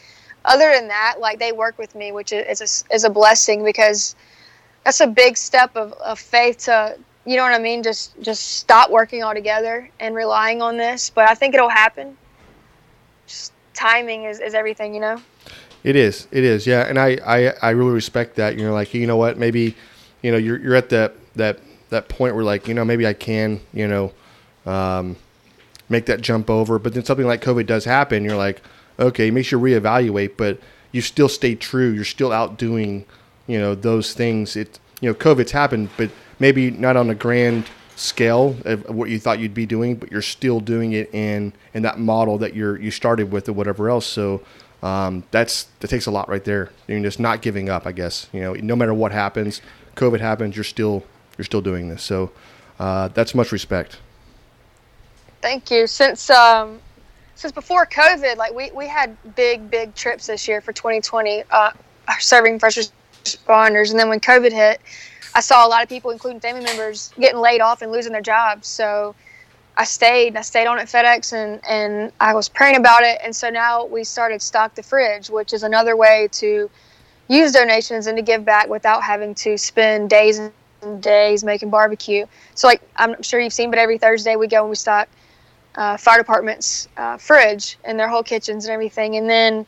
other 0.45 0.71
than 0.73 0.87
that, 0.87 1.17
like 1.19 1.39
they 1.39 1.51
work 1.51 1.77
with 1.77 1.93
me, 1.93 2.11
which 2.11 2.31
is 2.31 2.61
a, 2.61 2.95
is 2.95 3.03
a 3.03 3.09
blessing 3.09 3.63
because 3.63 4.15
that's 4.85 5.01
a 5.01 5.07
big 5.07 5.35
step 5.35 5.75
of, 5.75 5.91
of 5.93 6.19
faith 6.19 6.59
to, 6.65 6.97
you 7.25 7.35
know 7.35 7.43
what 7.43 7.53
I 7.53 7.59
mean? 7.59 7.83
Just 7.83 8.19
just 8.21 8.57
stop 8.57 8.89
working 8.89 9.23
altogether 9.23 9.89
and 9.99 10.15
relying 10.15 10.61
on 10.61 10.77
this. 10.77 11.09
But 11.09 11.29
I 11.29 11.35
think 11.35 11.53
it'll 11.53 11.69
happen. 11.69 12.17
Just 13.27 13.53
timing 13.73 14.23
is, 14.23 14.39
is 14.39 14.53
everything, 14.53 14.93
you 14.93 15.01
know. 15.01 15.21
It 15.83 15.95
is. 15.95 16.27
It 16.31 16.43
is. 16.43 16.67
Yeah, 16.67 16.81
and 16.87 16.99
I, 16.99 17.17
I, 17.25 17.53
I 17.61 17.69
really 17.69 17.93
respect 17.93 18.35
that. 18.35 18.57
You're 18.57 18.71
like, 18.71 18.93
you 18.93 19.07
know 19.07 19.17
what? 19.17 19.37
Maybe, 19.37 19.75
you 20.21 20.31
know, 20.31 20.37
you're 20.37 20.59
you're 20.59 20.75
at 20.75 20.89
that 20.89 21.15
that 21.35 21.59
that 21.89 22.09
point 22.09 22.35
where 22.35 22.43
like, 22.43 22.67
you 22.67 22.73
know, 22.73 22.83
maybe 22.83 23.07
I 23.07 23.13
can, 23.13 23.61
you 23.73 23.87
know, 23.87 24.13
um, 24.65 25.15
make 25.87 26.05
that 26.07 26.21
jump 26.21 26.49
over. 26.49 26.79
But 26.79 26.93
then 26.93 27.05
something 27.05 27.25
like 27.25 27.41
COVID 27.41 27.65
does 27.65 27.85
happen. 27.85 28.23
You're 28.23 28.37
like, 28.37 28.61
okay, 28.99 29.31
make 29.31 29.45
sure 29.45 29.59
reevaluate, 29.59 30.35
but 30.35 30.59
you 30.91 31.01
still 31.01 31.29
stay 31.29 31.55
true. 31.55 31.89
You're 31.89 32.03
still 32.03 32.31
out 32.31 32.57
doing, 32.57 33.05
you 33.47 33.59
know, 33.59 33.73
those 33.73 34.13
things. 34.13 34.55
It, 34.55 34.79
you 34.99 35.09
know, 35.09 35.15
COVID's 35.15 35.51
happened, 35.51 35.89
but 35.95 36.11
maybe 36.39 36.71
not 36.71 36.95
on 36.95 37.09
a 37.09 37.15
grand 37.15 37.65
scale 37.95 38.55
of 38.65 38.89
what 38.89 39.09
you 39.09 39.19
thought 39.19 39.39
you'd 39.39 39.53
be 39.53 39.65
doing, 39.65 39.95
but 39.95 40.11
you're 40.11 40.21
still 40.21 40.59
doing 40.59 40.93
it 40.93 41.13
in 41.13 41.53
in 41.73 41.83
that 41.83 41.99
model 41.99 42.37
that 42.37 42.55
you're 42.55 42.79
you 42.79 42.91
started 42.91 43.31
with 43.31 43.49
or 43.49 43.53
whatever 43.53 43.89
else. 43.89 44.05
So 44.05 44.41
um, 44.81 45.23
that's 45.31 45.65
that 45.79 45.89
takes 45.89 46.05
a 46.05 46.11
lot 46.11 46.29
right 46.29 46.43
there. 46.43 46.71
You're 46.87 47.01
just 47.01 47.19
not 47.19 47.41
giving 47.41 47.69
up, 47.69 47.85
I 47.85 47.91
guess. 47.91 48.27
You 48.31 48.41
know, 48.41 48.53
no 48.53 48.75
matter 48.75 48.93
what 48.93 49.11
happens, 49.11 49.61
COVID 49.95 50.19
happens, 50.19 50.55
you're 50.55 50.63
still 50.63 51.03
you're 51.37 51.45
still 51.45 51.61
doing 51.61 51.89
this. 51.89 52.03
So 52.03 52.31
uh, 52.79 53.09
that's 53.09 53.35
much 53.35 53.51
respect. 53.51 53.97
Thank 55.41 55.71
you. 55.71 55.87
Since 55.87 56.29
um, 56.29 56.79
since 57.35 57.51
before 57.51 57.85
COVID, 57.85 58.37
like 58.37 58.53
we, 58.53 58.71
we 58.71 58.87
had 58.87 59.15
big 59.35 59.69
big 59.69 59.95
trips 59.95 60.27
this 60.27 60.47
year 60.47 60.61
for 60.61 60.73
2020, 60.73 61.43
uh, 61.51 61.71
serving 62.19 62.59
first 62.59 62.93
responders, 63.23 63.91
and 63.91 63.99
then 63.99 64.09
when 64.09 64.19
COVID 64.19 64.51
hit, 64.51 64.81
I 65.33 65.41
saw 65.41 65.65
a 65.65 65.69
lot 65.69 65.83
of 65.83 65.89
people, 65.89 66.11
including 66.11 66.39
family 66.39 66.63
members, 66.63 67.11
getting 67.19 67.39
laid 67.39 67.61
off 67.61 67.81
and 67.81 67.91
losing 67.91 68.11
their 68.11 68.21
jobs. 68.21 68.67
So 68.67 69.15
I 69.77 69.83
stayed. 69.85 70.35
I 70.35 70.41
stayed 70.41 70.67
on 70.67 70.79
at 70.79 70.87
FedEx, 70.87 71.33
and 71.33 71.61
and 71.67 72.11
I 72.19 72.33
was 72.33 72.49
praying 72.49 72.77
about 72.77 73.03
it. 73.03 73.19
And 73.23 73.35
so 73.35 73.49
now 73.49 73.85
we 73.85 74.03
started 74.03 74.41
stock 74.41 74.75
the 74.75 74.83
fridge, 74.83 75.29
which 75.29 75.53
is 75.53 75.63
another 75.63 75.95
way 75.95 76.27
to 76.33 76.69
use 77.27 77.51
donations 77.51 78.07
and 78.07 78.17
to 78.17 78.23
give 78.23 78.43
back 78.43 78.67
without 78.67 79.03
having 79.03 79.35
to 79.35 79.57
spend 79.57 80.09
days 80.09 80.39
and 80.39 80.51
days 81.01 81.43
making 81.43 81.69
barbecue. 81.69 82.25
So 82.55 82.67
like 82.67 82.81
I'm 82.95 83.21
sure 83.21 83.39
you've 83.39 83.53
seen, 83.53 83.69
but 83.69 83.79
every 83.79 83.97
Thursday 83.97 84.35
we 84.35 84.47
go 84.47 84.61
and 84.61 84.69
we 84.69 84.75
stock 84.75 85.07
uh, 85.75 85.95
fire 85.97 86.17
department's 86.17 86.87
uh, 86.97 87.17
fridge 87.17 87.77
and 87.85 87.99
their 87.99 88.09
whole 88.09 88.23
kitchens 88.23 88.65
and 88.65 88.73
everything. 88.73 89.15
And 89.15 89.29
then 89.29 89.65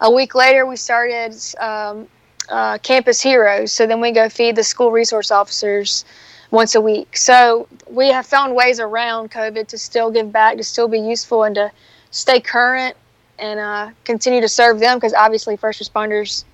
a 0.00 0.10
week 0.10 0.34
later, 0.34 0.66
we 0.66 0.76
started 0.76 1.36
um, 1.60 2.08
uh, 2.52 2.78
Campus 2.78 3.20
Heroes. 3.20 3.72
So 3.72 3.86
then 3.86 4.00
we 4.00 4.12
go 4.12 4.28
feed 4.28 4.56
the 4.56 4.62
school 4.62 4.92
resource 4.92 5.30
officers 5.30 6.04
once 6.50 6.74
a 6.74 6.80
week. 6.80 7.16
So 7.16 7.66
we 7.88 8.08
have 8.08 8.26
found 8.26 8.54
ways 8.54 8.78
around 8.78 9.30
COVID 9.30 9.66
to 9.68 9.78
still 9.78 10.10
give 10.10 10.30
back, 10.30 10.58
to 10.58 10.64
still 10.64 10.86
be 10.86 11.00
useful, 11.00 11.44
and 11.44 11.54
to 11.54 11.72
stay 12.10 12.40
current 12.40 12.96
and 13.38 13.58
uh, 13.58 13.90
continue 14.04 14.40
to 14.42 14.48
serve 14.48 14.78
them 14.78 14.98
because 14.98 15.14
obviously 15.14 15.56
first 15.56 15.82
responders 15.82 16.44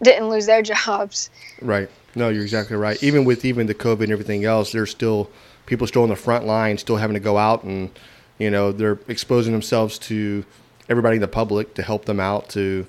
didn't 0.00 0.30
lose 0.30 0.46
their 0.46 0.62
jobs. 0.74 1.28
Right. 1.60 1.90
No, 2.14 2.28
you're 2.30 2.42
exactly 2.42 2.76
right. 2.76 3.02
Even 3.02 3.24
with 3.24 3.44
even 3.44 3.66
the 3.66 3.74
COVID 3.74 4.04
and 4.04 4.12
everything 4.12 4.44
else, 4.44 4.72
there's 4.72 4.90
still 4.90 5.30
people 5.66 5.86
still 5.86 6.04
on 6.04 6.08
the 6.08 6.16
front 6.16 6.46
line, 6.46 6.78
still 6.78 6.96
having 6.96 7.14
to 7.14 7.20
go 7.20 7.36
out 7.36 7.64
and 7.64 7.90
you 8.38 8.50
know 8.50 8.70
they're 8.70 8.98
exposing 9.08 9.52
themselves 9.52 9.98
to 9.98 10.44
everybody 10.88 11.16
in 11.16 11.20
the 11.20 11.28
public 11.28 11.74
to 11.74 11.82
help 11.82 12.04
them 12.04 12.20
out 12.20 12.48
to 12.50 12.86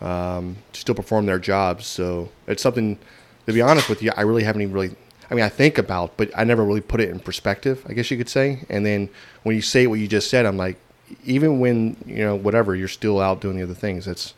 um, 0.00 0.56
to 0.72 0.80
still 0.80 0.94
perform 0.94 1.26
their 1.26 1.38
jobs. 1.38 1.86
So 1.86 2.30
it's 2.46 2.62
something. 2.62 2.98
To 3.46 3.52
be 3.52 3.62
honest 3.62 3.88
with 3.88 4.02
you, 4.02 4.10
I 4.16 4.22
really 4.22 4.42
haven't 4.42 4.62
even 4.62 4.74
really. 4.74 4.96
I 5.30 5.34
mean, 5.34 5.44
I 5.44 5.48
think 5.48 5.78
about, 5.78 6.16
but 6.16 6.30
I 6.36 6.44
never 6.44 6.64
really 6.64 6.80
put 6.80 7.00
it 7.00 7.08
in 7.10 7.18
perspective. 7.20 7.84
I 7.88 7.92
guess 7.92 8.10
you 8.10 8.16
could 8.16 8.28
say. 8.28 8.64
And 8.68 8.86
then 8.86 9.08
when 9.42 9.56
you 9.56 9.62
say 9.62 9.86
what 9.86 9.98
you 9.98 10.06
just 10.06 10.30
said, 10.30 10.46
I'm 10.46 10.56
like, 10.56 10.76
even 11.24 11.60
when 11.60 11.96
you 12.06 12.24
know 12.24 12.36
whatever, 12.36 12.74
you're 12.74 12.88
still 12.88 13.20
out 13.20 13.40
doing 13.40 13.56
the 13.56 13.62
other 13.62 13.74
things. 13.74 14.04
That's 14.04 14.34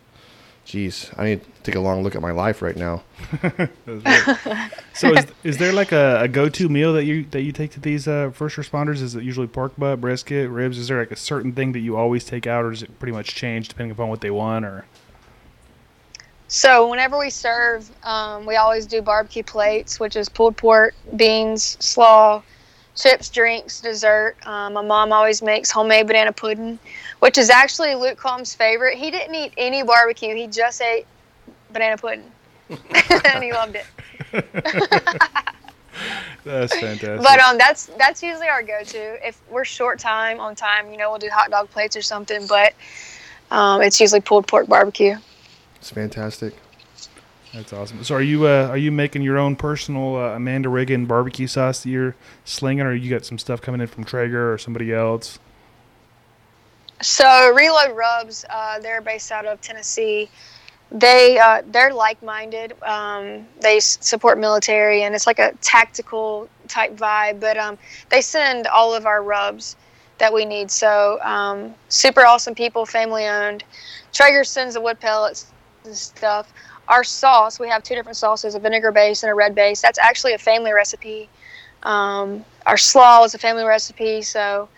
Jeez, 0.69 1.11
I 1.19 1.25
need 1.25 1.41
to 1.43 1.63
take 1.63 1.77
a 1.77 1.81
long 1.81 2.03
look 2.03 2.15
at 2.15 2.21
my 2.21 2.31
life 2.31 2.61
right 2.61 2.77
now. 2.77 3.03
So 4.93 5.15
is, 5.15 5.27
is 5.45 5.59
there 5.59 5.73
like 5.73 5.93
a, 5.93 6.23
a 6.23 6.29
go-to 6.29 6.69
meal 6.69 6.93
that 6.95 7.05
you 7.05 7.25
that 7.31 7.43
you 7.43 7.53
take 7.53 7.71
to 7.71 7.81
these 7.81 8.09
uh, 8.09 8.31
first 8.35 8.57
responders? 8.57 9.01
Is 9.01 9.15
it 9.15 9.23
usually 9.23 9.47
pork 9.47 9.75
butt, 9.79 10.01
brisket, 10.01 10.51
ribs? 10.51 10.77
Is 10.77 10.89
there 10.89 10.99
like 10.99 11.13
a 11.13 11.17
certain 11.17 11.53
thing 11.53 11.71
that 11.71 11.79
you 11.79 11.97
always 11.97 12.25
take 12.25 12.49
out, 12.49 12.65
or 12.65 12.71
does 12.71 12.83
it 12.83 12.99
pretty 12.99 13.13
much 13.13 13.37
change 13.37 13.69
depending 13.69 13.93
upon 13.93 14.09
what 14.09 14.23
they 14.23 14.33
want? 14.33 14.65
Or 14.65 14.87
So 16.49 16.89
whenever 16.89 17.19
we 17.19 17.29
serve, 17.29 17.91
um, 18.05 18.47
we 18.47 18.57
always 18.57 18.87
do 18.87 19.03
barbecue 19.03 19.43
plates, 19.43 20.01
which 20.01 20.17
is 20.17 20.31
pulled 20.31 20.57
pork, 20.57 20.95
beans, 21.15 21.77
slaw, 21.79 22.43
chips, 22.97 23.29
drinks, 23.29 23.83
dessert. 23.83 24.35
Um, 24.47 24.73
my 24.73 24.81
mom 24.81 25.13
always 25.13 25.43
makes 25.43 25.71
homemade 25.71 26.07
banana 26.07 26.33
pudding, 26.33 26.79
which 27.19 27.37
is 27.37 27.51
actually 27.51 27.95
Luke 27.95 28.17
Combs' 28.17 28.55
favorite. 28.55 28.97
He 28.97 29.11
didn't 29.11 29.35
eat 29.35 29.53
any 29.59 29.83
barbecue; 29.83 30.35
he 30.35 30.47
just 30.47 30.81
ate 30.81 31.07
banana 31.71 31.99
pudding, 31.99 32.33
and 32.71 33.45
he 33.45 33.53
loved 33.53 33.77
it. 33.77 33.85
that's 36.45 36.73
fantastic. 36.75 37.19
But 37.23 37.41
um, 37.41 37.59
that's 37.59 37.91
that's 37.99 38.23
usually 38.23 38.49
our 38.49 38.63
go-to. 38.63 39.27
If 39.27 39.39
we're 39.51 39.67
short 39.67 39.99
time 39.99 40.41
on 40.41 40.55
time, 40.55 40.91
you 40.91 40.97
know, 40.97 41.11
we'll 41.11 41.19
do 41.19 41.29
hot 41.31 41.51
dog 41.51 41.69
plates 41.71 41.95
or 41.95 42.03
something. 42.03 42.47
But 42.47 42.73
um, 43.51 43.83
it's 43.83 44.01
usually 44.01 44.23
pulled 44.23 44.47
pork 44.47 44.67
barbecue. 44.67 45.19
It's 45.81 45.91
fantastic. 45.91 46.55
That's 47.53 47.73
awesome. 47.73 48.05
So 48.05 48.15
are 48.15 48.23
you 48.23 48.47
uh, 48.47 48.69
are 48.69 48.77
you 48.77 48.93
making 48.93 49.23
your 49.23 49.39
own 49.39 49.57
personal 49.57 50.17
uh, 50.17 50.37
Amanda 50.37 50.69
Riggin 50.69 51.07
barbecue 51.07 51.47
sauce 51.47 51.83
that 51.83 51.89
you're 51.89 52.15
slinging, 52.45 52.85
or 52.85 52.93
you 52.95 53.09
got 53.11 53.25
some 53.25 53.39
stuff 53.39 53.63
coming 53.63 53.81
in 53.81 53.87
from 53.87 54.05
Traeger 54.05 54.53
or 54.53 54.59
somebody 54.59 54.93
else? 54.93 55.39
So 57.01 57.53
Reload 57.55 57.97
Rubs, 57.97 58.45
uh, 58.51 58.81
they're 58.81 59.01
based 59.01 59.31
out 59.33 59.47
of 59.47 59.61
Tennessee. 59.61 60.29
They 60.91 61.39
uh, 61.39 61.63
they're 61.67 61.93
like-minded. 61.93 62.75
Um, 62.83 63.47
they 63.61 63.77
s- 63.77 63.99
support 64.01 64.39
military, 64.39 65.05
and 65.05 65.15
it's 65.15 65.27
like 65.27 65.39
a 65.39 65.53
tactical 65.61 66.49
type 66.67 66.97
vibe. 66.97 67.41
But 67.41 67.57
um, 67.57 67.79
they 68.11 68.21
send 68.21 68.67
all 68.67 68.95
of 68.95 69.07
our 69.07 69.23
rubs 69.23 69.77
that 70.19 70.33
we 70.33 70.45
need. 70.45 70.71
So 70.71 71.19
um, 71.23 71.75
super 71.89 72.27
awesome 72.27 72.55
people, 72.55 72.85
family 72.85 73.27
owned. 73.27 73.65
Traeger 74.13 74.45
sends 74.45 74.75
the 74.75 74.81
wood 74.81 74.99
pellets 75.01 75.53
and 75.89 75.97
stuff. 75.97 76.53
Our 76.89 77.05
sauce, 77.05 77.59
we 77.59 77.69
have 77.69 77.83
two 77.83 77.95
different 77.95 78.17
sauces: 78.17 78.55
a 78.55 78.61
vinegar 78.61 78.93
base 78.93 79.23
and 79.23 79.31
a 79.31 79.35
red 79.35 79.55
base. 79.55 79.83
That's 79.83 79.99
actually 79.99 80.35
a 80.35 80.39
family 80.39 80.73
recipe. 80.73 81.29
Um, 81.83 82.45
our 82.67 82.77
slaw 82.77 83.25
is 83.25 83.35
a 83.35 83.39
family 83.39 83.65
recipe. 83.65 84.23
So 84.23 84.69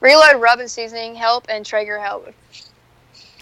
Reload 0.00 0.40
Rub 0.40 0.58
and 0.58 0.70
Seasoning 0.70 1.14
help, 1.14 1.46
and 1.48 1.64
Traeger 1.64 1.98
help. 1.98 2.28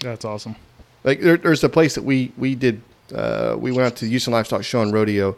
That's 0.03 0.25
awesome. 0.25 0.57
Like 1.05 1.21
there, 1.21 1.39
there's 1.39 1.65
a 1.65 1.69
place 1.69 1.95
that 1.95 2.05
we 2.05 2.33
we 2.37 2.55
did. 2.55 2.83
Uh, 3.15 3.57
we 3.59 3.73
went 3.73 3.87
out 3.87 3.97
to 3.97 4.05
the 4.05 4.11
Houston 4.11 4.33
Livestock 4.33 4.63
Show 4.63 4.83
and 4.83 4.93
Rodeo, 4.93 5.37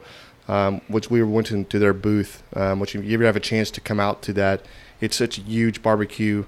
um, 0.48 0.80
which 0.88 1.10
we 1.10 1.22
went 1.22 1.46
to, 1.46 1.64
to 1.64 1.78
their 1.78 1.94
booth. 1.94 2.42
Um, 2.54 2.80
which 2.80 2.96
if 2.96 3.04
you 3.04 3.14
ever 3.14 3.24
have 3.24 3.36
a 3.36 3.40
chance 3.40 3.70
to 3.70 3.80
come 3.80 4.00
out 4.00 4.20
to 4.22 4.32
that, 4.34 4.66
it's 5.00 5.16
such 5.16 5.38
a 5.38 5.42
huge 5.42 5.80
barbecue 5.80 6.44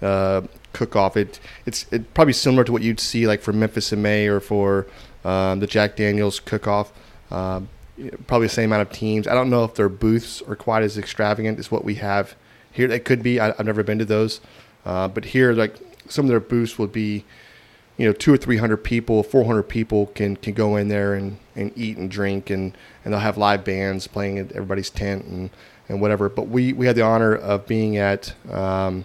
uh, 0.00 0.42
cook 0.72 0.96
off. 0.96 1.16
It 1.16 1.40
it's 1.66 1.86
it 1.92 2.14
probably 2.14 2.32
similar 2.32 2.64
to 2.64 2.72
what 2.72 2.82
you'd 2.82 3.00
see 3.00 3.26
like 3.26 3.40
for 3.40 3.52
Memphis 3.52 3.92
in 3.92 4.02
May 4.02 4.26
or 4.26 4.40
for 4.40 4.86
um, 5.24 5.60
the 5.60 5.66
Jack 5.66 5.96
Daniels 5.96 6.40
cook 6.40 6.66
off. 6.66 6.92
Um, 7.30 7.68
probably 8.26 8.46
the 8.46 8.52
same 8.52 8.70
amount 8.70 8.82
of 8.82 8.92
teams. 8.92 9.26
I 9.26 9.34
don't 9.34 9.50
know 9.50 9.64
if 9.64 9.74
their 9.74 9.88
booths 9.88 10.42
are 10.42 10.56
quite 10.56 10.82
as 10.82 10.98
extravagant 10.98 11.58
as 11.58 11.70
what 11.70 11.84
we 11.84 11.96
have 11.96 12.34
here. 12.70 12.88
They 12.88 12.98
could 13.00 13.22
be. 13.22 13.38
I, 13.40 13.50
I've 13.50 13.66
never 13.66 13.82
been 13.82 13.98
to 13.98 14.04
those, 14.04 14.40
uh, 14.84 15.08
but 15.08 15.26
here 15.26 15.52
like 15.52 15.76
some 16.08 16.24
of 16.24 16.28
their 16.30 16.40
booths 16.40 16.78
would 16.78 16.92
be 16.92 17.24
you 17.96 18.06
know 18.06 18.12
two 18.12 18.32
or 18.32 18.36
three 18.36 18.56
hundred 18.56 18.78
people, 18.78 19.22
four 19.22 19.44
hundred 19.44 19.64
people 19.64 20.06
can 20.06 20.36
can 20.36 20.54
go 20.54 20.76
in 20.76 20.88
there 20.88 21.14
and, 21.14 21.38
and 21.54 21.72
eat 21.76 21.96
and 21.96 22.10
drink 22.10 22.50
and, 22.50 22.76
and 23.04 23.12
they'll 23.12 23.20
have 23.20 23.36
live 23.36 23.64
bands 23.64 24.06
playing 24.06 24.38
at 24.38 24.52
everybody's 24.52 24.90
tent 24.90 25.24
and, 25.26 25.50
and 25.88 26.00
whatever. 26.00 26.28
But 26.28 26.48
we, 26.48 26.72
we 26.72 26.86
had 26.86 26.96
the 26.96 27.02
honor 27.02 27.34
of 27.34 27.66
being 27.66 27.96
at 27.96 28.34
um, 28.50 29.04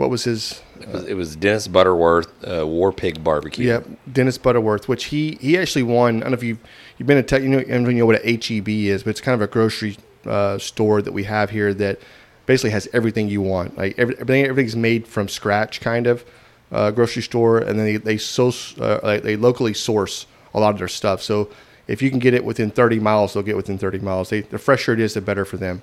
what 0.00 0.08
was 0.08 0.24
his 0.24 0.62
It 0.80 0.88
was, 0.88 1.04
it 1.04 1.14
was 1.14 1.36
Dennis 1.36 1.68
Butterworth 1.68 2.32
uh, 2.42 2.66
War 2.66 2.90
Pig 2.90 3.22
Barbecue. 3.22 3.66
yeah 3.66 3.80
Dennis 4.10 4.38
Butterworth, 4.38 4.88
which 4.88 5.04
he 5.04 5.36
he 5.42 5.58
actually 5.58 5.82
won. 5.82 6.16
I 6.16 6.20
don't 6.20 6.30
know 6.30 6.38
if 6.38 6.42
you 6.42 6.56
you've 6.96 7.06
been 7.06 7.18
to 7.18 7.22
tech, 7.22 7.42
you 7.42 7.48
know 7.50 7.58
you 7.58 7.98
know 7.98 8.06
what 8.06 8.24
a 8.24 8.32
HEB 8.32 8.68
is, 8.68 9.02
but 9.02 9.10
it's 9.10 9.20
kind 9.20 9.34
of 9.34 9.42
a 9.42 9.46
grocery 9.46 9.98
uh, 10.24 10.56
store 10.56 11.02
that 11.02 11.12
we 11.12 11.24
have 11.24 11.50
here 11.50 11.74
that 11.74 12.00
basically 12.46 12.70
has 12.70 12.88
everything 12.94 13.28
you 13.28 13.42
want. 13.42 13.76
Like 13.76 13.98
every, 13.98 14.14
everything 14.14 14.44
everything's 14.44 14.74
made 14.74 15.06
from 15.06 15.28
scratch, 15.28 15.82
kind 15.82 16.06
of 16.06 16.24
uh, 16.72 16.90
grocery 16.92 17.22
store, 17.22 17.58
and 17.58 17.78
then 17.78 17.84
they 17.84 17.96
they 17.98 18.16
so 18.16 18.50
uh, 18.80 19.00
like 19.02 19.22
they 19.22 19.36
locally 19.36 19.74
source 19.74 20.26
a 20.54 20.60
lot 20.60 20.70
of 20.70 20.78
their 20.78 20.88
stuff. 20.88 21.20
So 21.20 21.50
if 21.88 22.00
you 22.00 22.08
can 22.08 22.20
get 22.20 22.32
it 22.32 22.42
within 22.42 22.70
30 22.70 23.00
miles, 23.00 23.34
they'll 23.34 23.42
get 23.42 23.56
within 23.56 23.76
30 23.76 23.98
miles. 23.98 24.30
They, 24.30 24.40
the 24.40 24.58
fresher 24.58 24.94
it 24.94 25.00
is, 25.00 25.12
the 25.12 25.20
better 25.20 25.44
for 25.44 25.58
them. 25.58 25.82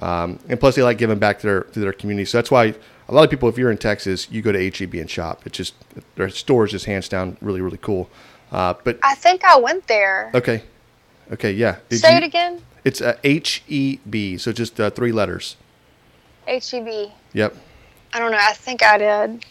Um, 0.00 0.38
and 0.48 0.58
plus, 0.60 0.74
they 0.76 0.82
like 0.82 0.98
giving 0.98 1.18
back 1.18 1.38
to 1.40 1.46
their 1.46 1.60
to 1.62 1.80
their 1.80 1.92
community. 1.92 2.24
So 2.24 2.38
that's 2.38 2.50
why 2.50 2.74
a 3.08 3.14
lot 3.14 3.24
of 3.24 3.30
people, 3.30 3.48
if 3.48 3.58
you're 3.58 3.70
in 3.70 3.78
Texas, 3.78 4.30
you 4.30 4.42
go 4.42 4.52
to 4.52 4.70
HEB 4.70 4.94
and 4.94 5.10
shop. 5.10 5.42
It's 5.46 5.56
just 5.56 5.74
their 6.16 6.28
store 6.28 6.64
is 6.66 6.72
just 6.72 6.84
hands 6.86 7.08
down 7.08 7.36
really 7.40 7.60
really 7.60 7.78
cool. 7.78 8.08
Uh, 8.52 8.74
but 8.84 8.98
I 9.02 9.14
think 9.14 9.44
I 9.44 9.58
went 9.58 9.86
there. 9.88 10.30
okay, 10.34 10.62
okay, 11.32 11.52
yeah. 11.52 11.76
Did 11.88 11.98
Say 12.00 12.12
you- 12.12 12.18
it 12.18 12.24
again. 12.24 12.62
It's 12.84 13.00
uh, 13.02 13.18
H 13.24 13.62
E 13.68 13.98
B, 14.08 14.38
so 14.38 14.52
just 14.52 14.78
uh, 14.80 14.88
three 14.90 15.12
letters. 15.12 15.56
HEB. 16.46 17.10
Yep. 17.34 17.54
I 18.14 18.18
don't 18.18 18.30
know. 18.30 18.38
I 18.40 18.52
think 18.54 18.82
I 18.82 18.96
did. 18.98 19.44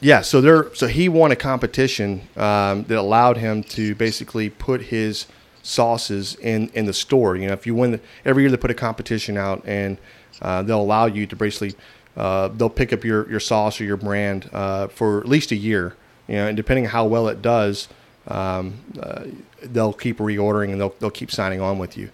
Yeah, 0.00 0.20
so 0.20 0.40
there, 0.40 0.72
so 0.74 0.86
he 0.86 1.08
won 1.08 1.32
a 1.32 1.36
competition 1.36 2.28
um, 2.36 2.84
that 2.84 2.98
allowed 2.98 3.38
him 3.38 3.62
to 3.64 3.94
basically 3.94 4.50
put 4.50 4.82
his 4.82 5.26
sauces 5.66 6.36
in 6.36 6.68
in 6.74 6.86
the 6.86 6.92
store. 6.92 7.36
You 7.36 7.48
know, 7.48 7.52
if 7.52 7.66
you 7.66 7.74
win 7.74 7.92
the, 7.92 8.00
every 8.24 8.42
year, 8.42 8.50
they 8.50 8.56
put 8.56 8.70
a 8.70 8.74
competition 8.74 9.36
out, 9.36 9.62
and 9.66 9.98
uh, 10.40 10.62
they'll 10.62 10.80
allow 10.80 11.06
you 11.06 11.26
to 11.26 11.36
basically 11.36 11.74
uh, 12.16 12.48
they'll 12.48 12.70
pick 12.70 12.92
up 12.92 13.04
your 13.04 13.28
your 13.28 13.40
sauce 13.40 13.80
or 13.80 13.84
your 13.84 13.96
brand 13.96 14.48
uh, 14.52 14.88
for 14.88 15.20
at 15.20 15.28
least 15.28 15.50
a 15.52 15.56
year. 15.56 15.96
You 16.28 16.36
know, 16.36 16.46
and 16.48 16.56
depending 16.56 16.86
on 16.86 16.90
how 16.90 17.06
well 17.06 17.28
it 17.28 17.42
does, 17.42 17.88
um, 18.28 18.74
uh, 19.00 19.24
they'll 19.62 19.92
keep 19.92 20.18
reordering 20.18 20.72
and 20.72 20.80
they'll 20.80 20.94
they'll 21.00 21.10
keep 21.10 21.30
signing 21.30 21.60
on 21.60 21.78
with 21.78 21.96
you. 21.96 22.10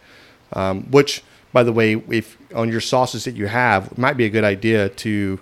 Um, 0.55 0.91
which, 0.91 1.23
by 1.53 1.63
the 1.63 1.73
way, 1.73 1.95
if 2.11 2.37
on 2.55 2.71
your 2.71 2.81
sauces 2.81 3.25
that 3.25 3.37
you 3.37 3.47
have, 3.47 3.97
might 3.97 4.17
be 4.17 4.25
a 4.25 4.31
good 4.31 4.45
idea 4.45 4.89
to 4.89 5.41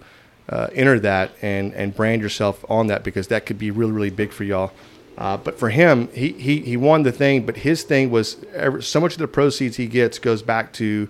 uh, 0.48 0.68
enter 0.74 0.98
that 1.00 1.32
and 1.42 1.72
and 1.74 1.94
brand 1.94 2.22
yourself 2.22 2.64
on 2.68 2.88
that 2.88 3.04
because 3.04 3.28
that 3.28 3.46
could 3.46 3.58
be 3.58 3.70
really 3.70 3.92
really 3.92 4.10
big 4.10 4.32
for 4.32 4.44
y'all. 4.44 4.72
Uh, 5.20 5.36
but 5.36 5.58
for 5.58 5.68
him, 5.68 6.08
he, 6.14 6.32
he 6.32 6.60
he 6.60 6.76
won 6.78 7.02
the 7.02 7.12
thing, 7.12 7.44
but 7.44 7.58
his 7.58 7.82
thing 7.82 8.10
was 8.10 8.42
ever, 8.54 8.80
so 8.80 8.98
much 8.98 9.12
of 9.12 9.18
the 9.18 9.28
proceeds 9.28 9.76
he 9.76 9.86
gets 9.86 10.18
goes 10.18 10.40
back 10.42 10.72
to. 10.72 11.08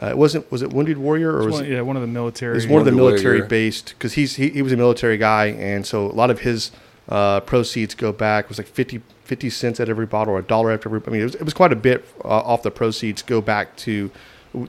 Uh, 0.00 0.08
it 0.08 0.18
wasn't 0.18 0.52
was 0.52 0.60
it 0.60 0.70
Wounded 0.70 0.98
Warrior 0.98 1.32
or 1.32 1.46
was 1.46 1.54
one, 1.54 1.64
it? 1.64 1.70
yeah, 1.70 1.80
one 1.80 1.96
of 1.96 2.02
the 2.02 2.08
military? 2.08 2.58
It's 2.58 2.66
one 2.66 2.80
of 2.80 2.84
the 2.84 2.92
military 2.92 3.38
Warrior. 3.38 3.48
based 3.48 3.94
because 3.96 4.12
he's 4.12 4.36
he, 4.36 4.50
he 4.50 4.60
was 4.60 4.70
a 4.72 4.76
military 4.76 5.16
guy, 5.16 5.46
and 5.46 5.86
so 5.86 6.06
a 6.06 6.12
lot 6.12 6.30
of 6.30 6.40
his 6.40 6.72
uh, 7.08 7.40
proceeds 7.40 7.94
go 7.94 8.12
back. 8.12 8.44
It 8.44 8.48
was 8.50 8.58
like 8.58 8.66
50, 8.66 9.00
50 9.24 9.50
cents 9.50 9.80
at 9.80 9.88
every 9.88 10.06
bottle, 10.06 10.34
or 10.34 10.40
a 10.40 10.42
dollar 10.42 10.70
after 10.70 10.90
every. 10.90 11.00
I 11.06 11.10
mean, 11.10 11.22
it 11.22 11.24
was, 11.24 11.34
it 11.36 11.42
was 11.42 11.54
quite 11.54 11.72
a 11.72 11.76
bit 11.76 12.06
uh, 12.22 12.28
off 12.28 12.62
the 12.62 12.70
proceeds 12.70 13.22
go 13.22 13.40
back 13.40 13.74
to 13.78 14.10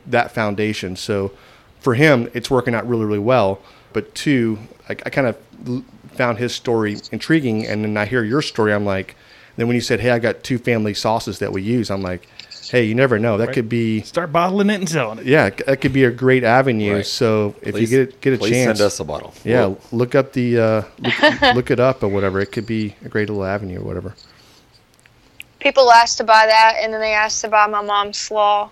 that 0.08 0.32
foundation. 0.32 0.96
So 0.96 1.34
for 1.82 1.96
him, 1.96 2.30
it's 2.34 2.50
working 2.50 2.74
out 2.74 2.88
really 2.88 3.06
really 3.06 3.20
well. 3.20 3.62
But 3.92 4.16
two, 4.16 4.58
I, 4.88 4.94
I 4.94 5.10
kind 5.10 5.28
of 5.28 5.38
l- 5.68 5.84
found 6.20 6.38
his 6.38 6.53
story 6.53 6.97
intriguing, 7.13 7.65
and 7.65 7.84
then 7.84 7.95
I 7.95 8.05
hear 8.05 8.24
your 8.26 8.41
story. 8.41 8.74
I'm 8.74 8.86
like, 8.86 9.15
then 9.55 9.67
when 9.67 9.76
you 9.76 9.82
said, 9.82 10.01
"Hey, 10.01 10.11
I 10.11 10.20
got 10.20 10.43
two 10.43 10.57
family 10.57 10.93
sauces 10.93 11.39
that 11.39 11.51
we 11.53 11.61
use," 11.61 11.89
I'm 11.89 12.01
like, 12.01 12.28
"Hey, 12.70 12.84
you 12.84 12.93
never 12.93 13.17
know. 13.17 13.38
That 13.38 13.47
Right. 13.47 13.53
could 13.55 13.70
be." 13.70 14.01
Start 14.01 14.32
bottling 14.34 14.70
it 14.70 14.76
and 14.76 14.89
selling 14.89 15.20
it. 15.20 15.26
Yeah, 15.26 15.49
that 15.65 15.80
could 15.80 15.93
be 15.93 16.03
a 16.03 16.11
great 16.11 16.43
avenue. 16.43 16.95
Right. 16.97 17.05
So 17.05 17.55
if 17.61 17.74
Please- 17.74 17.89
you 17.91 18.05
get 18.05 18.22
get 18.22 18.34
a 18.34 18.38
please 18.38 18.51
chance, 18.51 18.80
send 18.80 18.86
us 18.88 18.99
a 18.99 19.05
bottle. 19.05 19.34
yeah, 19.45 19.61
We'll- 19.67 19.80
look 19.93 20.13
up 20.13 20.34
the 20.34 20.59
uh, 20.59 20.82
look, 20.99 21.41
look 21.55 21.72
it 21.72 21.80
up 21.80 22.03
or 22.03 22.09
whatever. 22.09 22.41
It 22.41 22.51
could 22.51 22.65
be 22.67 22.95
a 23.05 23.09
great 23.09 23.30
little 23.30 23.45
avenue 23.45 23.80
or 23.80 23.84
whatever. 23.86 24.13
People 25.59 25.91
ask 25.91 26.17
to 26.17 26.24
buy 26.24 26.45
that, 26.47 26.76
and 26.82 26.93
then 26.93 27.01
they 27.01 27.13
ask 27.13 27.41
to 27.41 27.47
buy 27.49 27.67
my 27.67 27.82
mom's 27.82 28.17
slaw 28.17 28.70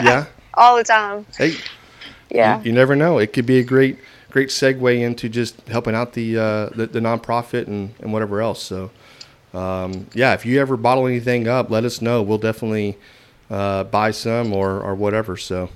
Yeah, 0.00 0.26
all 0.54 0.76
the 0.76 0.84
time. 0.84 1.26
hey, 1.36 1.54
Yeah. 2.30 2.58
you, 2.58 2.66
you 2.66 2.72
never 2.72 2.94
know. 2.94 3.18
It 3.18 3.32
could 3.32 3.46
be 3.46 3.58
a 3.58 3.64
great 3.64 3.98
great 4.30 4.48
segue 4.48 5.00
into 5.00 5.28
just 5.28 5.60
helping 5.68 5.94
out 5.94 6.12
the 6.14 6.38
uh, 6.38 6.66
the, 6.70 6.86
the 6.86 7.00
nonprofit 7.00 7.66
and, 7.66 7.94
and 8.00 8.12
whatever 8.12 8.40
else. 8.40 8.62
So 8.62 8.90
um, 9.52 10.06
yeah, 10.14 10.34
if 10.34 10.46
you 10.46 10.60
ever 10.60 10.76
bottle 10.76 11.06
anything 11.06 11.48
up, 11.48 11.70
let 11.70 11.84
us 11.84 12.00
know. 12.00 12.22
We'll 12.22 12.38
definitely 12.38 12.96
uh, 13.50 13.84
buy 13.84 14.10
some 14.12 14.52
or 14.52 14.80
or 14.80 14.94
whatever. 14.94 15.36
So 15.36 15.68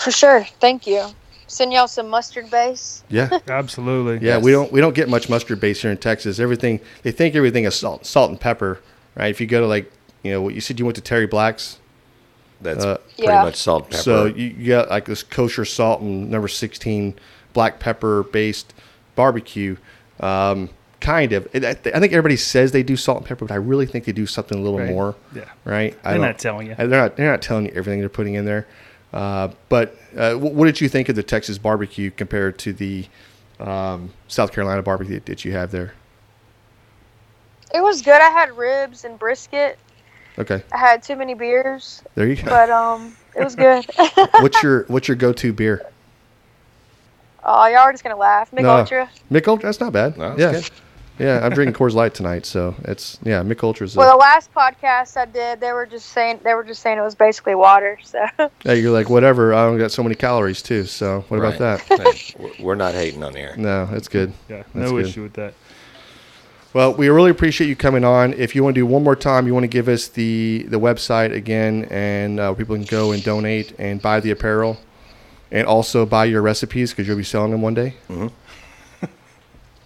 For 0.00 0.10
sure. 0.10 0.44
Thank 0.60 0.86
you. 0.86 1.06
Send 1.48 1.72
y'all 1.72 1.86
some 1.86 2.08
mustard 2.08 2.50
base. 2.50 3.04
yeah. 3.08 3.38
Absolutely. 3.48 4.26
Yeah, 4.26 4.38
we 4.38 4.50
don't 4.50 4.72
we 4.72 4.80
don't 4.80 4.94
get 4.94 5.08
much 5.08 5.28
mustard 5.28 5.60
base 5.60 5.80
here 5.80 5.92
in 5.92 5.96
Texas. 5.96 6.40
Everything 6.40 6.80
they 7.02 7.12
think 7.12 7.34
everything 7.36 7.64
is 7.64 7.74
salt, 7.76 8.04
salt 8.04 8.30
and 8.30 8.40
pepper, 8.40 8.80
right? 9.14 9.30
If 9.30 9.40
you 9.40 9.46
go 9.46 9.60
to 9.60 9.66
like 9.66 9.90
you 10.24 10.32
know 10.32 10.42
what 10.42 10.54
you 10.54 10.60
said 10.60 10.78
you 10.80 10.84
went 10.84 10.96
to 10.96 11.02
Terry 11.02 11.26
Black's, 11.26 11.78
That's 12.60 12.84
Uh, 12.84 12.96
pretty 12.96 13.22
Yeah. 13.24 13.42
much 13.42 13.56
salt 13.56 13.84
and 13.84 13.90
pepper. 13.92 14.02
so 14.02 14.24
you, 14.26 14.54
you 14.58 14.68
got 14.68 14.88
like 14.90 15.04
this 15.04 15.22
kosher 15.22 15.64
salt 15.64 16.00
and 16.00 16.30
number 16.30 16.48
sixteen 16.48 17.14
black 17.52 17.78
pepper 17.78 18.22
based 18.24 18.72
barbecue. 19.14 19.76
Um, 20.20 20.70
kind 21.00 21.32
of. 21.32 21.46
I, 21.54 21.58
th- 21.58 21.94
I 21.94 22.00
think 22.00 22.12
everybody 22.12 22.36
says 22.36 22.72
they 22.72 22.82
do 22.82 22.96
salt 22.96 23.18
and 23.18 23.26
pepper, 23.26 23.44
but 23.44 23.52
I 23.52 23.58
really 23.58 23.84
think 23.86 24.06
they 24.06 24.12
do 24.12 24.26
something 24.26 24.58
a 24.58 24.60
little 24.62 24.78
Right. 24.78 24.88
more. 24.88 25.14
Yeah. 25.34 25.44
Right. 25.64 25.96
I 26.04 26.12
They're 26.14 26.22
don't- 26.22 26.38
telling 26.38 26.66
you. 26.68 26.74
They're 26.74 26.86
not. 26.88 27.16
They're 27.16 27.30
not 27.30 27.42
telling 27.42 27.66
you 27.66 27.72
everything 27.74 28.00
they're 28.00 28.08
putting 28.08 28.34
in 28.34 28.44
there. 28.46 28.66
Uh, 29.12 29.48
but 29.68 29.94
uh, 30.16 30.34
wh- 30.34 30.54
what 30.54 30.64
did 30.66 30.80
you 30.80 30.88
think 30.88 31.08
of 31.08 31.16
the 31.16 31.22
Texas 31.22 31.58
barbecue 31.58 32.10
compared 32.10 32.58
to 32.60 32.72
the 32.72 33.06
um, 33.60 34.12
South 34.28 34.52
Carolina 34.52 34.82
barbecue 34.82 35.20
that 35.26 35.44
you 35.44 35.52
have 35.52 35.70
there? 35.70 35.92
It 37.74 37.82
was 37.82 38.02
good. 38.02 38.20
I 38.20 38.30
had 38.30 38.56
ribs 38.56 39.04
and 39.04 39.18
brisket. 39.18 39.78
Okay, 40.38 40.62
I 40.72 40.76
had 40.76 41.02
too 41.02 41.16
many 41.16 41.34
beers, 41.34 42.02
there 42.14 42.26
you 42.28 42.36
go. 42.36 42.44
but 42.44 42.68
um, 42.70 43.16
it 43.34 43.42
was 43.42 43.54
good. 43.56 43.84
what's 44.40 44.62
your 44.62 44.84
What's 44.88 45.08
your 45.08 45.16
go 45.16 45.32
to 45.32 45.52
beer? 45.52 45.86
oh, 47.44 47.66
y'all 47.66 47.78
are 47.78 47.92
just 47.92 48.02
gonna 48.04 48.16
laugh. 48.16 48.52
Mich 48.52 48.62
No. 48.62 48.76
Ultra. 48.78 49.08
Mich 49.30 49.46
Ultra. 49.48 49.68
That's 49.68 49.80
not 49.80 49.92
bad. 49.92 50.16
No, 50.18 50.34
that's 50.34 50.40
yeah, 50.40 50.52
good. 50.52 50.70
yeah. 51.18 51.40
I'm 51.46 51.52
drinking 51.54 51.74
Coors 51.80 51.94
Light 51.94 52.12
tonight, 52.14 52.44
so 52.44 52.74
it's 52.84 53.18
yeah. 53.22 53.42
Mich 53.42 53.62
Ultra's. 53.62 53.96
A, 53.96 53.98
Well, 53.98 54.10
the 54.12 54.16
last 54.18 54.52
podcast 54.52 55.16
I 55.16 55.24
did, 55.26 55.60
they 55.60 55.72
were 55.72 55.86
just 55.86 56.10
saying 56.10 56.40
they 56.44 56.54
were 56.54 56.64
just 56.64 56.82
saying 56.82 56.98
it 56.98 57.02
was 57.02 57.14
basically 57.14 57.54
water. 57.54 57.98
So 58.04 58.26
yeah, 58.64 58.72
you're 58.72 58.92
like 58.92 59.08
whatever. 59.08 59.54
I 59.54 59.64
don't 59.64 59.78
got 59.78 59.92
so 59.92 60.02
many 60.02 60.14
calories 60.16 60.60
too. 60.60 60.84
So 60.84 61.24
what 61.28 61.38
about 61.38 61.58
that? 61.58 61.80
Hey, 61.80 62.34
we're- 62.38 62.56
we're 62.60 62.74
not 62.74 62.94
hating 62.94 63.22
on 63.22 63.34
here. 63.34 63.54
No, 63.56 63.88
it's 63.92 64.08
good. 64.08 64.32
Yeah, 64.48 64.64
That's 64.74 64.74
no 64.74 64.90
good. 64.92 65.06
issue 65.06 65.22
with 65.22 65.34
that. 65.34 65.54
Well, 66.76 66.92
we 66.92 67.08
really 67.08 67.30
appreciate 67.30 67.68
you 67.68 67.74
coming 67.74 68.04
on. 68.04 68.34
If 68.34 68.54
you 68.54 68.62
want 68.62 68.74
to 68.74 68.82
do 68.82 68.84
one 68.84 69.02
more 69.02 69.16
time, 69.16 69.46
you 69.46 69.54
want 69.54 69.64
to 69.64 69.68
give 69.68 69.88
us 69.88 70.08
the 70.08 70.66
the 70.68 70.78
website 70.78 71.32
again, 71.32 71.88
and 71.90 72.38
uh, 72.38 72.52
people 72.52 72.76
can 72.76 72.84
go 72.84 73.12
and 73.12 73.24
donate 73.24 73.72
and 73.78 74.02
buy 74.02 74.20
the 74.20 74.30
apparel, 74.30 74.76
and 75.50 75.66
also 75.66 76.04
buy 76.04 76.26
your 76.26 76.42
recipes 76.42 76.90
because 76.90 77.08
you'll 77.08 77.16
be 77.16 77.24
selling 77.24 77.50
them 77.50 77.62
one 77.62 77.72
day. 77.72 77.94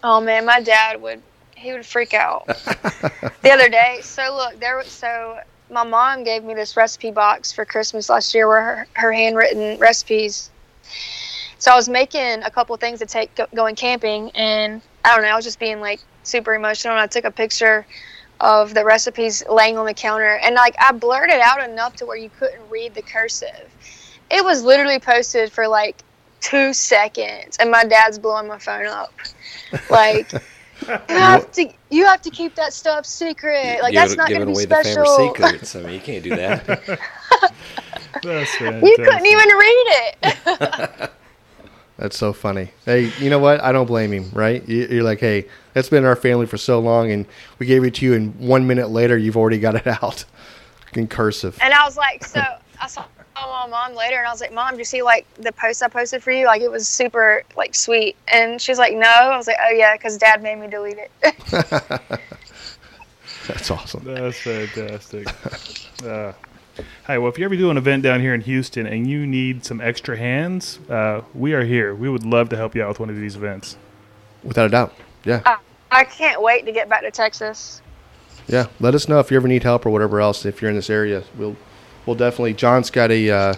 Oh 0.03 0.21
man, 0.21 0.45
my 0.47 0.61
dad 0.61 1.01
would 1.01 1.23
he 1.55 1.73
would 1.73 1.87
freak 1.87 2.13
out. 2.13 2.47
the 2.49 3.51
other 3.53 3.69
day, 3.69 4.01
so 4.03 4.35
look, 4.35 4.59
there 4.59 4.77
was 4.77 4.89
so 4.89 5.39
my 5.71 5.85
mom 5.85 6.25
gave 6.25 6.43
me 6.43 6.55
this 6.55 6.77
recipe 6.77 7.13
box 7.13 7.53
for 7.53 7.65
Christmas 7.65 8.09
last 8.09 8.35
year 8.35 8.49
where 8.49 8.63
her, 8.63 8.87
her 8.95 9.13
handwritten 9.13 9.79
recipes. 9.79 10.51
So 11.59 11.71
I 11.71 11.77
was 11.77 11.89
making 11.89 12.43
a 12.43 12.51
couple 12.51 12.77
things 12.79 12.99
to 12.99 13.07
take 13.07 13.33
go, 13.37 13.47
going 13.55 13.77
camping 13.77 14.31
and 14.31 14.83
I 15.05 15.15
don't 15.15 15.23
know, 15.23 15.31
I 15.31 15.37
was 15.37 15.45
just 15.45 15.61
being 15.61 15.81
like 15.81 16.01
super 16.23 16.55
emotional 16.55 16.95
and 16.95 17.01
I 17.01 17.07
took 17.07 17.25
a 17.25 17.31
picture 17.31 17.87
of 18.41 18.73
the 18.73 18.85
recipes 18.85 19.43
laying 19.51 19.77
on 19.77 19.87
the 19.87 19.95
counter 19.95 20.39
and 20.43 20.55
like 20.55 20.75
I 20.81 20.93
blurred 20.93 21.31
it 21.31 21.41
out 21.41 21.69
enough 21.69 21.97
to 21.97 22.07
where 22.07 22.17
you 22.17 22.31
couldn't 22.39 22.69
read 22.71 22.95
the 22.95 23.03
cursive. 23.03 23.69
It 24.31 24.45
was 24.45 24.63
literally 24.63 24.99
posted 24.99 25.53
for 25.53 25.69
like 25.69 25.97
two 26.41 26.73
seconds 26.73 27.59
and 27.59 27.71
my 27.71 27.85
dad's 27.85 28.19
blowing 28.19 28.49
my 28.49 28.59
phone 28.59 28.87
up. 28.87 29.13
Like 29.91 30.33
you 30.89 31.17
have 31.17 31.53
to 31.53 31.73
you 31.91 32.07
have 32.07 32.23
to 32.23 32.31
keep 32.31 32.55
that 32.55 32.73
stuff 32.73 33.05
secret. 33.05 33.81
Like 33.83 33.93
Give 33.93 34.01
that's 34.01 34.17
not 34.17 34.31
gonna 34.31 34.47
be 34.47 34.53
away 34.53 34.65
the 34.65 34.83
special. 34.83 35.05
family 35.05 35.29
secrets. 35.29 35.77
I 35.77 35.83
mean, 35.83 35.95
you 35.95 36.01
can't 36.01 36.25
do 36.25 36.31
that. 36.31 37.01
That's 38.23 38.61
You 38.61 38.97
couldn't 38.97 39.27
even 39.27 39.49
read 39.49 39.87
it. 40.23 41.11
That's 41.97 42.17
so 42.17 42.33
funny. 42.33 42.71
Hey, 42.87 43.13
you 43.19 43.31
know 43.31 43.39
what? 43.39 43.63
I 43.63 43.73
don't 43.73 43.87
blame 43.87 44.13
him. 44.13 44.31
Right? 44.33 44.67
You're 44.69 45.03
like, 45.03 45.21
hey, 45.21 45.47
that's 45.75 45.89
been 45.89 46.05
in 46.05 46.09
our 46.09 46.17
family 46.17 46.47
for 46.47 46.57
so 46.59 46.79
long, 46.81 47.11
and 47.11 47.27
we 47.59 47.67
gave 47.67 47.85
it 47.85 47.95
to 47.97 48.05
you, 48.05 48.15
and 48.15 48.39
one 48.39 48.67
minute 48.67 48.91
later, 48.91 49.17
you've 49.17 49.37
already 49.37 49.59
got 49.59 49.75
it 49.75 49.87
out 50.03 50.25
in 50.95 51.07
cursive. 51.07 51.59
and 51.63 51.73
I 51.73 51.85
was 51.85 51.97
like, 51.97 52.25
so 52.25 52.43
I 52.81 52.87
saw 52.87 53.05
my 53.37 53.67
mom 53.69 53.95
later, 53.95 54.19
and 54.19 54.27
I 54.27 54.31
was 54.31 54.41
like, 54.41 54.53
Mom, 54.53 54.73
did 54.73 54.79
you 54.79 54.85
see 54.85 55.03
like 55.03 55.27
the 55.35 55.53
post 55.53 55.83
I 55.83 55.89
posted 55.89 56.23
for 56.23 56.31
you? 56.31 56.47
Like 56.47 56.61
it 56.63 56.71
was 56.71 56.87
super 56.89 57.43
like 57.57 57.75
sweet. 57.75 58.17
And 58.29 58.61
she's 58.61 58.79
like, 58.79 58.95
No. 58.95 59.07
I 59.09 59.37
was 59.37 59.47
like, 59.47 59.57
Oh 59.65 59.71
yeah, 59.71 59.97
because 59.97 60.19
Dad 60.19 60.43
made 60.43 60.57
me 60.59 60.67
delete 60.69 60.99
it. 60.99 61.11
That's 63.47 63.71
awesome. 63.71 64.05
That's 64.05 64.39
fantastic. 64.41 65.29
Uh, 66.01 66.33
hey, 67.07 67.19
well, 67.19 67.31
if 67.31 67.39
you 67.39 67.45
ever 67.45 67.55
do 67.55 67.71
an 67.71 67.77
event 67.77 68.03
down 68.03 68.23
here 68.23 68.33
in 68.33 68.41
Houston 68.41 68.87
and 68.87 69.07
you 69.07 69.27
need 69.27 69.67
some 69.67 69.83
extra 69.83 70.17
hands, 70.17 70.79
uh, 70.89 71.21
we 71.35 71.53
are 71.53 71.63
here. 71.63 71.95
We 71.95 72.09
would 72.09 72.25
love 72.25 72.49
to 72.49 72.57
help 72.57 72.75
you 72.75 72.83
out 72.83 72.89
with 72.89 73.01
one 73.01 73.11
of 73.11 73.17
these 73.17 73.37
events. 73.37 73.77
Without 74.43 74.65
a 74.65 74.69
doubt. 74.71 74.95
Yeah. 75.25 75.43
I, 75.45 75.59
I 75.91 76.05
can't 76.05 76.41
wait 76.43 76.67
to 76.67 76.73
get 76.73 76.89
back 76.89 77.03
to 77.03 77.11
Texas. 77.11 77.83
Yeah, 78.47 78.67
let 78.81 78.95
us 78.95 79.09
know 79.09 79.21
if 79.21 79.31
you 79.31 79.37
ever 79.37 79.49
need 79.49 79.63
help 79.63 79.87
or 79.87 79.91
whatever 79.91 80.21
else. 80.21 80.45
If 80.45 80.61
you're 80.61 80.71
in 80.71 80.77
this 80.77 80.91
area, 80.91 81.23
we'll 81.37 81.57
we'll 82.07 82.17
definitely. 82.17 82.55
John's 82.55 82.91
got 82.91 83.11
a 83.11 83.31
uh, 83.31 83.55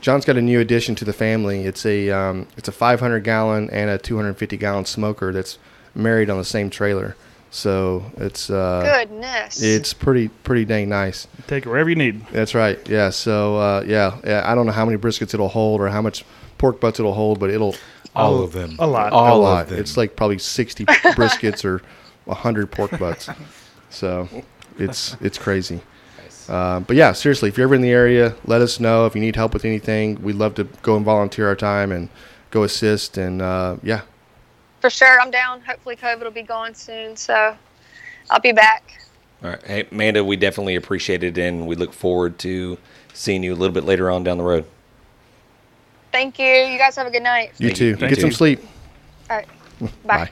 John's 0.00 0.24
got 0.24 0.36
a 0.36 0.42
new 0.42 0.60
addition 0.60 0.94
to 0.96 1.04
the 1.04 1.12
family. 1.12 1.64
It's 1.64 1.84
a 1.86 2.10
um, 2.10 2.46
it's 2.56 2.68
a 2.68 2.72
500 2.72 3.20
gallon 3.24 3.70
and 3.70 3.90
a 3.90 3.98
250 3.98 4.56
gallon 4.56 4.84
smoker 4.84 5.32
that's 5.32 5.58
married 5.94 6.30
on 6.30 6.38
the 6.38 6.44
same 6.44 6.70
trailer. 6.70 7.16
So 7.50 8.04
it's 8.18 8.50
uh, 8.50 9.04
Goodness. 9.06 9.62
it's 9.62 9.94
pretty 9.94 10.28
pretty 10.28 10.64
dang 10.64 10.88
nice. 10.88 11.26
Take 11.46 11.64
it 11.66 11.68
wherever 11.68 11.88
you 11.88 11.96
need. 11.96 12.26
That's 12.28 12.54
right. 12.54 12.78
Yeah. 12.88 13.10
So 13.10 13.56
uh, 13.56 13.84
yeah, 13.86 14.18
yeah, 14.24 14.42
I 14.44 14.54
don't 14.54 14.66
know 14.66 14.72
how 14.72 14.84
many 14.84 14.98
briskets 14.98 15.32
it'll 15.34 15.48
hold 15.48 15.80
or 15.80 15.88
how 15.88 16.02
much 16.02 16.24
pork 16.58 16.80
butts 16.80 17.00
it'll 17.00 17.14
hold, 17.14 17.40
but 17.40 17.50
it'll 17.50 17.74
All 18.16 18.42
of 18.42 18.52
them. 18.52 18.76
A 18.78 18.86
lot. 18.86 19.12
All 19.12 19.36
a 19.36 19.40
lot. 19.40 19.62
of 19.64 19.70
them. 19.70 19.78
It's 19.78 19.96
like 19.96 20.16
probably 20.16 20.38
60 20.38 20.84
briskets 20.86 21.64
or 21.64 21.82
100 22.24 22.70
pork 22.70 22.98
butts. 22.98 23.28
So 23.90 24.28
it's 24.78 25.16
it's 25.20 25.38
crazy. 25.38 25.80
Um, 26.48 26.84
but 26.84 26.96
yeah, 26.96 27.12
seriously, 27.12 27.48
if 27.48 27.56
you're 27.56 27.66
ever 27.66 27.74
in 27.74 27.80
the 27.80 27.90
area, 27.90 28.34
let 28.44 28.60
us 28.60 28.78
know 28.78 29.06
if 29.06 29.14
you 29.14 29.20
need 29.20 29.36
help 29.36 29.52
with 29.52 29.64
anything. 29.64 30.22
We'd 30.22 30.36
love 30.36 30.54
to 30.56 30.64
go 30.82 30.96
and 30.96 31.04
volunteer 31.04 31.48
our 31.48 31.56
time 31.56 31.90
and 31.90 32.08
go 32.50 32.62
assist. 32.62 33.18
And 33.18 33.42
uh, 33.42 33.76
yeah, 33.82 34.02
For 34.80 34.90
sure, 34.90 35.20
I'm 35.20 35.30
down. 35.30 35.60
Hopefully, 35.62 35.96
COVID 35.96 36.22
will 36.22 36.30
be 36.30 36.42
gone 36.42 36.74
soon, 36.74 37.16
so 37.16 37.56
I'll 38.30 38.40
be 38.40 38.52
back. 38.52 39.00
All 39.42 39.50
right. 39.50 39.66
Hey, 39.66 39.86
Amanda, 39.90 40.24
we 40.24 40.36
definitely 40.36 40.76
appreciate 40.76 41.22
it, 41.24 41.36
and 41.36 41.66
we 41.66 41.74
look 41.74 41.92
forward 41.92 42.38
to 42.40 42.78
seeing 43.12 43.42
you 43.42 43.52
a 43.52 43.56
little 43.56 43.74
bit 43.74 43.84
later 43.84 44.10
on 44.10 44.24
down 44.24 44.38
the 44.38 44.44
road. 44.44 44.64
Thank 46.16 46.38
you. 46.38 46.46
You 46.46 46.78
guys 46.78 46.96
have 46.96 47.06
a 47.06 47.10
good 47.10 47.22
night. 47.22 47.52
you 47.58 47.68
Thank 47.68 47.78
you. 47.80 47.92
too. 47.92 47.96
Thank 48.00 48.14
Get 48.14 48.22
some 48.22 48.32
sleep. 48.32 48.60
All 49.28 49.36
right. 49.36 49.46
Bye. 49.80 49.88
Bye. 50.06 50.30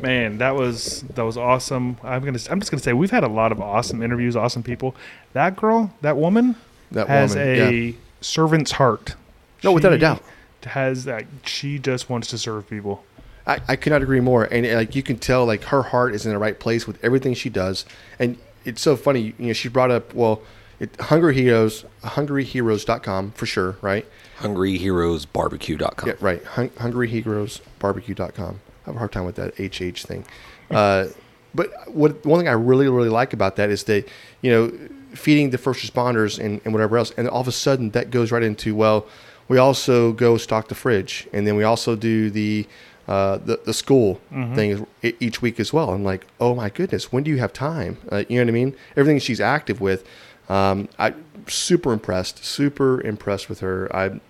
Man, 0.00 0.38
that 0.38 0.54
was 0.54 1.00
that 1.14 1.22
was 1.22 1.36
awesome. 1.36 1.96
I'm 2.04 2.24
gonna 2.24 2.38
I'm 2.48 2.60
just 2.60 2.70
gonna 2.70 2.80
say 2.80 2.92
we've 2.92 3.10
had 3.10 3.24
a 3.24 3.28
lot 3.28 3.50
of 3.50 3.60
awesome 3.60 4.04
interviews, 4.04 4.36
awesome 4.36 4.62
people. 4.62 4.94
That 5.32 5.56
girl, 5.56 5.92
that 6.02 6.16
woman, 6.16 6.54
That 6.92 7.08
has 7.08 7.34
woman, 7.34 7.48
a 7.48 7.80
yeah. 7.80 7.92
servant's 8.20 8.70
heart. 8.70 9.16
No, 9.64 9.72
without 9.72 9.92
a 9.92 9.96
She 9.96 10.00
doubt. 10.00 10.22
Has 10.62 11.04
that 11.06 11.24
she 11.44 11.80
just 11.80 12.08
wants 12.08 12.28
to 12.28 12.38
serve 12.38 12.70
people. 12.70 13.04
I, 13.44 13.58
I 13.66 13.74
could 13.74 13.90
not 13.90 14.02
agree 14.02 14.20
more. 14.20 14.44
And 14.44 14.66
like 14.72 14.94
you 14.94 15.02
can 15.02 15.18
tell, 15.18 15.44
like 15.46 15.64
her 15.64 15.82
heart 15.82 16.14
is 16.14 16.26
in 16.26 16.30
the 16.32 16.38
right 16.38 16.60
place 16.60 16.86
with 16.86 17.02
everything 17.04 17.34
she 17.34 17.50
does. 17.50 17.84
And 18.20 18.38
it's 18.64 18.82
so 18.82 18.94
funny. 18.94 19.34
You 19.38 19.46
know, 19.48 19.52
she 19.52 19.68
brought 19.68 19.90
up 19.90 20.14
well, 20.14 20.42
it, 20.80 20.94
Hungry 21.00 21.34
Heroes, 21.34 21.84
HungryHeroes.com 22.02 23.32
for 23.32 23.46
sure, 23.46 23.76
right? 23.80 24.06
HungryHeroesBarbecue.com. 24.38 26.08
Yeah, 26.08 26.14
right. 26.20 26.44
Hun- 26.44 26.70
HungryHeroesBarbecue.com. 26.70 28.60
I 28.84 28.86
have 28.86 28.94
a 28.94 28.98
hard 28.98 29.12
time 29.12 29.24
with 29.24 29.36
that 29.36 29.54
HH 29.58 30.02
thing. 30.06 30.24
Uh, 30.68 31.06
but 31.54 31.70
what 31.94 32.26
one 32.26 32.40
thing 32.40 32.48
I 32.48 32.52
really 32.52 32.88
really 32.88 33.08
like 33.08 33.32
about 33.32 33.54
that 33.54 33.70
is 33.70 33.84
that 33.84 34.08
you 34.42 34.50
know 34.50 34.72
feeding 35.16 35.50
the 35.50 35.58
first 35.58 35.80
responders 35.80 36.40
and, 36.44 36.60
and 36.64 36.74
whatever 36.74 36.98
else, 36.98 37.12
and 37.16 37.28
all 37.28 37.40
of 37.40 37.46
a 37.46 37.52
sudden 37.52 37.90
that 37.92 38.10
goes 38.10 38.32
right 38.32 38.42
into 38.42 38.74
well, 38.74 39.06
we 39.46 39.58
also 39.58 40.12
go 40.12 40.36
stock 40.36 40.66
the 40.66 40.74
fridge, 40.74 41.28
and 41.32 41.46
then 41.46 41.54
we 41.54 41.62
also 41.62 41.94
do 41.94 42.30
the 42.30 42.66
uh, 43.06 43.38
the, 43.38 43.60
the 43.64 43.72
school 43.72 44.20
thing 44.56 44.84
e- 45.04 45.12
each 45.20 45.40
week 45.40 45.60
as 45.60 45.72
well. 45.72 45.90
I'm 45.90 46.02
like, 46.02 46.26
oh 46.40 46.56
my 46.56 46.68
goodness, 46.68 47.12
when 47.12 47.22
do 47.22 47.30
you 47.30 47.38
have 47.38 47.52
time? 47.52 47.98
Uh, 48.10 48.24
you 48.28 48.38
know 48.38 48.42
what 48.42 48.48
I 48.48 48.52
mean? 48.52 48.74
Everything 48.96 49.20
she's 49.20 49.40
active 49.40 49.80
with, 49.80 50.04
um, 50.48 50.88
I 50.98 51.14
super 51.48 51.92
impressed, 51.92 52.44
super 52.44 53.00
impressed 53.00 53.48
with 53.48 53.60
her. 53.60 53.94
I 53.94 54.20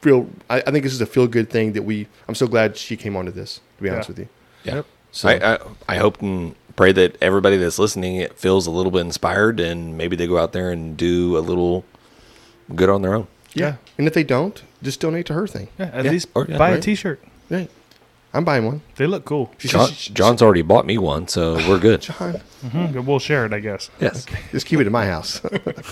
feel 0.00 0.28
I, 0.48 0.58
I 0.66 0.70
think 0.70 0.82
this 0.84 0.92
is 0.92 1.00
a 1.00 1.06
feel 1.06 1.26
good 1.26 1.50
thing 1.50 1.72
that 1.72 1.82
we. 1.82 2.06
I'm 2.28 2.34
so 2.34 2.46
glad 2.46 2.76
she 2.76 2.96
came 2.96 3.16
onto 3.16 3.30
this. 3.32 3.60
To 3.78 3.82
be 3.82 3.88
honest 3.90 4.08
with 4.08 4.18
you. 4.18 4.28
Yeah. 4.64 4.82
So- 5.12 5.28
I, 5.28 5.54
I, 5.54 5.58
I 5.88 5.96
hope 5.96 6.20
and 6.22 6.54
pray 6.76 6.92
that 6.92 7.16
everybody 7.22 7.56
that's 7.56 7.78
listening 7.78 8.16
it 8.16 8.38
feels 8.38 8.66
a 8.66 8.70
little 8.70 8.92
bit 8.92 9.00
inspired 9.00 9.58
and 9.60 9.96
maybe 9.98 10.16
they 10.16 10.26
go 10.26 10.38
out 10.38 10.52
there 10.52 10.70
and 10.70 10.96
do 10.96 11.36
a 11.36 11.40
little 11.40 11.84
good 12.74 12.88
on 12.88 13.02
their 13.02 13.14
own. 13.14 13.26
Yeah. 13.52 13.76
And 13.98 14.06
if 14.06 14.14
they 14.14 14.22
don't, 14.22 14.62
just 14.82 15.00
donate 15.00 15.26
to 15.26 15.34
her 15.34 15.46
thing. 15.46 15.68
Yeah, 15.78 15.86
at 15.92 16.04
Yeah, 16.04 16.10
least 16.12 16.28
or- 16.34 16.46
yeah, 16.48 16.56
buy 16.58 16.70
a 16.70 16.74
right. 16.74 16.82
T-shirt. 16.82 17.20
Right. 17.50 17.70
I'm 18.32 18.44
buying 18.44 18.64
one. 18.64 18.80
They 18.96 19.06
look 19.06 19.24
cool. 19.24 19.50
John, 19.58 19.88
she- 19.88 19.94
she- 19.94 20.12
John's 20.14 20.40
already 20.40 20.62
bought 20.62 20.86
me 20.86 20.98
one, 20.98 21.26
so 21.28 21.54
we're 21.68 21.78
good. 21.80 22.02
John, 22.02 22.40
Mhm, 22.64 23.04
We'll 23.04 23.18
share 23.18 23.44
it, 23.46 23.52
I 23.52 23.58
guess. 23.60 23.90
Yes. 24.00 24.26
just 24.52 24.66
keep 24.66 24.78
it 24.80 24.86
in 24.86 24.92
my 24.92 25.06
house. 25.06 25.40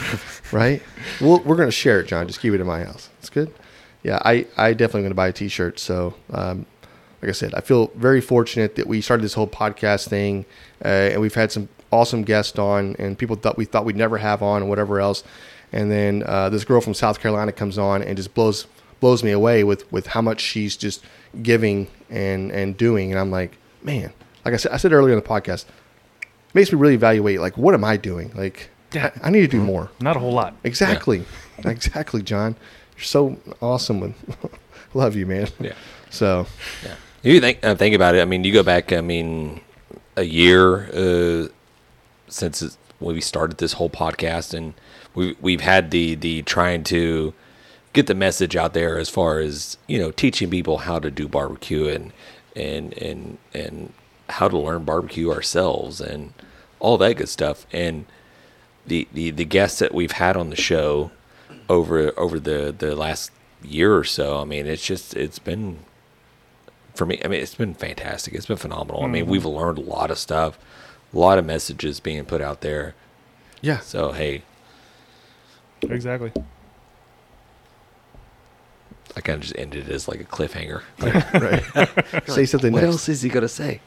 right? 0.53 0.83
We'll, 1.21 1.41
we're 1.41 1.57
going 1.57 1.69
to 1.69 1.73
share 1.73 2.01
it, 2.01 2.07
John. 2.07 2.27
Just 2.27 2.41
keep 2.41 2.53
it 2.53 2.61
in 2.61 2.67
my 2.67 2.85
house. 2.85 3.09
It's 3.19 3.31
good. 3.31 3.53
Yeah, 4.03 4.21
I, 4.25 4.47
I 4.57 4.73
definitely 4.73 5.03
going 5.03 5.11
to 5.11 5.17
buy 5.17 5.29
a 5.29 5.33
T-shirt. 5.33 5.79
So, 5.81 6.15
um, 6.33 6.67
like 7.21 7.31
I 7.31 7.33
said, 7.33 7.55
I 7.55 7.61
feel 7.61 7.89
very 7.97 8.21
fortunate 8.21 8.77
that 8.77 8.87
we 8.87 9.01
started 9.01 9.25
this 9.25 9.35
whole 9.35 9.49
podcast 9.49 10.09
thing, 10.09 10.45
uh, 10.85 10.89
and 10.89 11.21
we've 11.21 11.35
had 11.35 11.51
some 11.51 11.69
awesome 11.91 12.23
guests 12.23 12.59
on, 12.59 12.95
and 13.01 13.19
people 13.19 13.35
thought 13.35 13.57
we 13.57 13.65
thought 13.65 13.85
we'd 13.85 13.97
never 13.97 14.19
have 14.19 14.41
on, 14.43 14.63
and 14.63 14.69
whatever 14.71 15.01
else. 15.01 15.25
And 15.73 15.91
then 15.91 16.23
uh, 16.25 16.49
this 16.51 16.65
girl 16.65 16.81
from 16.81 16.95
South 16.95 17.19
Carolina 17.21 17.51
comes 17.51 17.77
on 17.77 18.03
and 18.03 18.17
just 18.17 18.33
blows 18.35 18.67
blows 19.01 19.23
me 19.23 19.31
away 19.31 19.65
with 19.65 19.91
with 19.93 20.09
how 20.09 20.21
much 20.23 20.41
she's 20.41 20.77
just 20.77 21.05
giving 21.43 21.89
and 22.11 22.51
and 22.53 22.77
doing, 22.77 23.11
and 23.11 23.21
I'm 23.21 23.31
like, 23.31 23.57
man, 23.83 24.13
like 24.45 24.55
I 24.55 24.57
said, 24.57 24.73
I 24.73 24.77
said 24.77 24.93
earlier 24.93 25.15
in 25.17 25.21
the 25.23 25.29
podcast, 25.29 25.65
makes 26.55 26.73
me 26.73 26.79
really 26.79 26.95
evaluate 26.95 27.41
like 27.41 27.57
what 27.57 27.75
am 27.75 27.85
I 27.85 27.97
doing? 27.97 28.33
Like, 28.35 28.71
Yeah. 28.93 29.11
I, 29.23 29.29
I 29.29 29.31
need 29.31 29.41
to 29.43 29.49
do 29.49 29.63
more. 29.63 29.91
Not 30.01 30.17
a 30.17 30.21
whole 30.21 30.33
lot. 30.33 30.55
Exactly, 30.65 31.25
exactly, 31.65 32.23
John. 32.23 32.57
You're 32.97 33.05
so 33.05 33.39
awesome. 33.61 34.03
And 34.03 34.15
love 34.95 35.15
you, 35.17 35.27
man. 35.27 35.49
Yeah. 35.61 35.75
So 36.11 36.47
Yeah. 36.85 36.95
You 37.23 37.41
think 37.41 37.65
uh, 37.65 37.75
think 37.75 37.95
about 37.95 38.15
it. 38.15 38.23
I 38.23 38.25
mean, 38.25 38.45
you 38.45 38.53
go 38.53 38.63
back. 38.63 38.93
I 38.93 39.01
mean, 39.01 39.61
a 40.17 40.23
year 40.25 40.89
uh, 40.95 41.49
since 42.29 42.79
we 43.01 43.21
started 43.21 43.59
this 43.59 43.75
whole 43.75 43.91
podcast, 43.91 44.55
and 44.55 44.75
we 45.15 45.37
we've 45.41 45.61
had 45.61 45.91
the 45.91 46.15
the 46.15 46.43
trying 46.43 46.85
to 46.85 47.35
get 47.93 48.07
the 48.07 48.15
message 48.15 48.57
out 48.57 48.75
there 48.75 48.99
as 48.99 49.09
far 49.09 49.41
as 49.41 49.77
you 49.87 49.99
know 49.99 50.11
teaching 50.11 50.51
people 50.51 50.79
how 50.79 50.99
to 50.99 51.11
do 51.11 51.29
barbecue 51.29 51.89
and 51.89 52.13
and 52.55 52.93
and 52.99 53.39
and 53.55 53.93
how 54.29 54.49
to 54.49 54.59
learn 54.59 54.85
barbecue 54.85 55.31
ourselves 55.31 56.01
and 56.01 56.33
all 56.81 56.99
that 56.99 57.17
good 57.17 57.29
stuff. 57.29 57.67
And 57.73 58.07
the 58.87 59.09
the 59.13 59.31
the 59.31 59.45
guests 59.45 59.79
that 59.79 59.95
we've 59.95 60.13
had 60.13 60.37
on 60.37 60.51
the 60.51 60.57
show 60.57 61.11
over 61.69 62.19
over 62.19 62.39
the 62.39 62.75
the 62.77 62.95
last 62.95 63.31
year 63.63 63.97
or 63.97 64.05
so. 64.05 64.41
I 64.41 64.45
mean, 64.45 64.67
it's 64.67 64.85
just 64.85 65.15
it's 65.15 65.39
been 65.39 65.79
for 66.95 67.07
me. 67.07 67.21
I 67.25 67.29
mean, 67.29 67.41
it's 67.41 67.55
been 67.55 67.75
fantastic. 67.75 68.35
It's 68.35 68.47
been 68.47 68.57
phenomenal. 68.57 69.03
I 69.03 69.07
mean, 69.07 69.23
mm-hmm. 69.23 69.33
we've 69.33 69.45
learned 69.45 69.79
a 69.79 69.83
lot 69.83 70.11
of 70.11 70.19
stuff, 70.19 70.59
a 71.13 71.19
lot 71.19 71.39
of 71.39 71.45
messages 71.45 72.01
being 72.01 72.25
put 72.25 72.41
out 72.41 72.61
there. 72.61 72.95
yeah, 73.61 73.81
So 73.81 74.13
hey, 74.13 74.43
Exactly. 75.83 76.33
I 79.17 79.21
kind 79.21 79.37
of 79.37 79.43
just 79.43 79.57
ended 79.59 79.89
it 79.89 79.93
as 79.93 80.09
like 80.09 80.21
a 80.21 80.25
cliffhanger. 80.25 80.83
right. 80.99 82.27
Say 82.29 82.45
something 82.47 82.73
what 82.73 82.83
next. 82.83 82.93
else 82.93 83.09
is 83.09 83.23
he 83.23 83.29
gonna 83.29 83.49
say? 83.49 83.81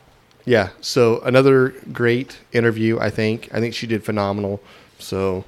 Yeah. 0.46 0.70
So 0.82 1.20
another 1.22 1.70
great 1.94 2.40
interview. 2.52 3.00
I 3.00 3.10
think. 3.10 3.50
I 3.54 3.60
think 3.60 3.74
she 3.74 3.88
did 3.88 4.04
phenomenal. 4.04 4.62
So 5.00 5.46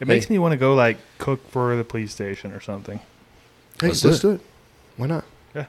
It 0.00 0.08
makes 0.08 0.26
Hey. 0.26 0.34
me 0.34 0.38
want 0.38 0.52
to 0.52 0.56
go 0.58 0.74
like 0.74 0.98
cook 1.18 1.48
for 1.50 1.76
the 1.76 1.84
police 1.84 2.12
station 2.12 2.52
or 2.52 2.60
something. 2.60 2.98
hey, 3.80 3.88
Let's 3.88 4.04
let's, 4.04 4.20
do 4.20 4.28
do 4.28 4.34
it. 4.34 4.40
Why 4.96 5.06
not? 5.06 5.24
Yeah. 5.54 5.66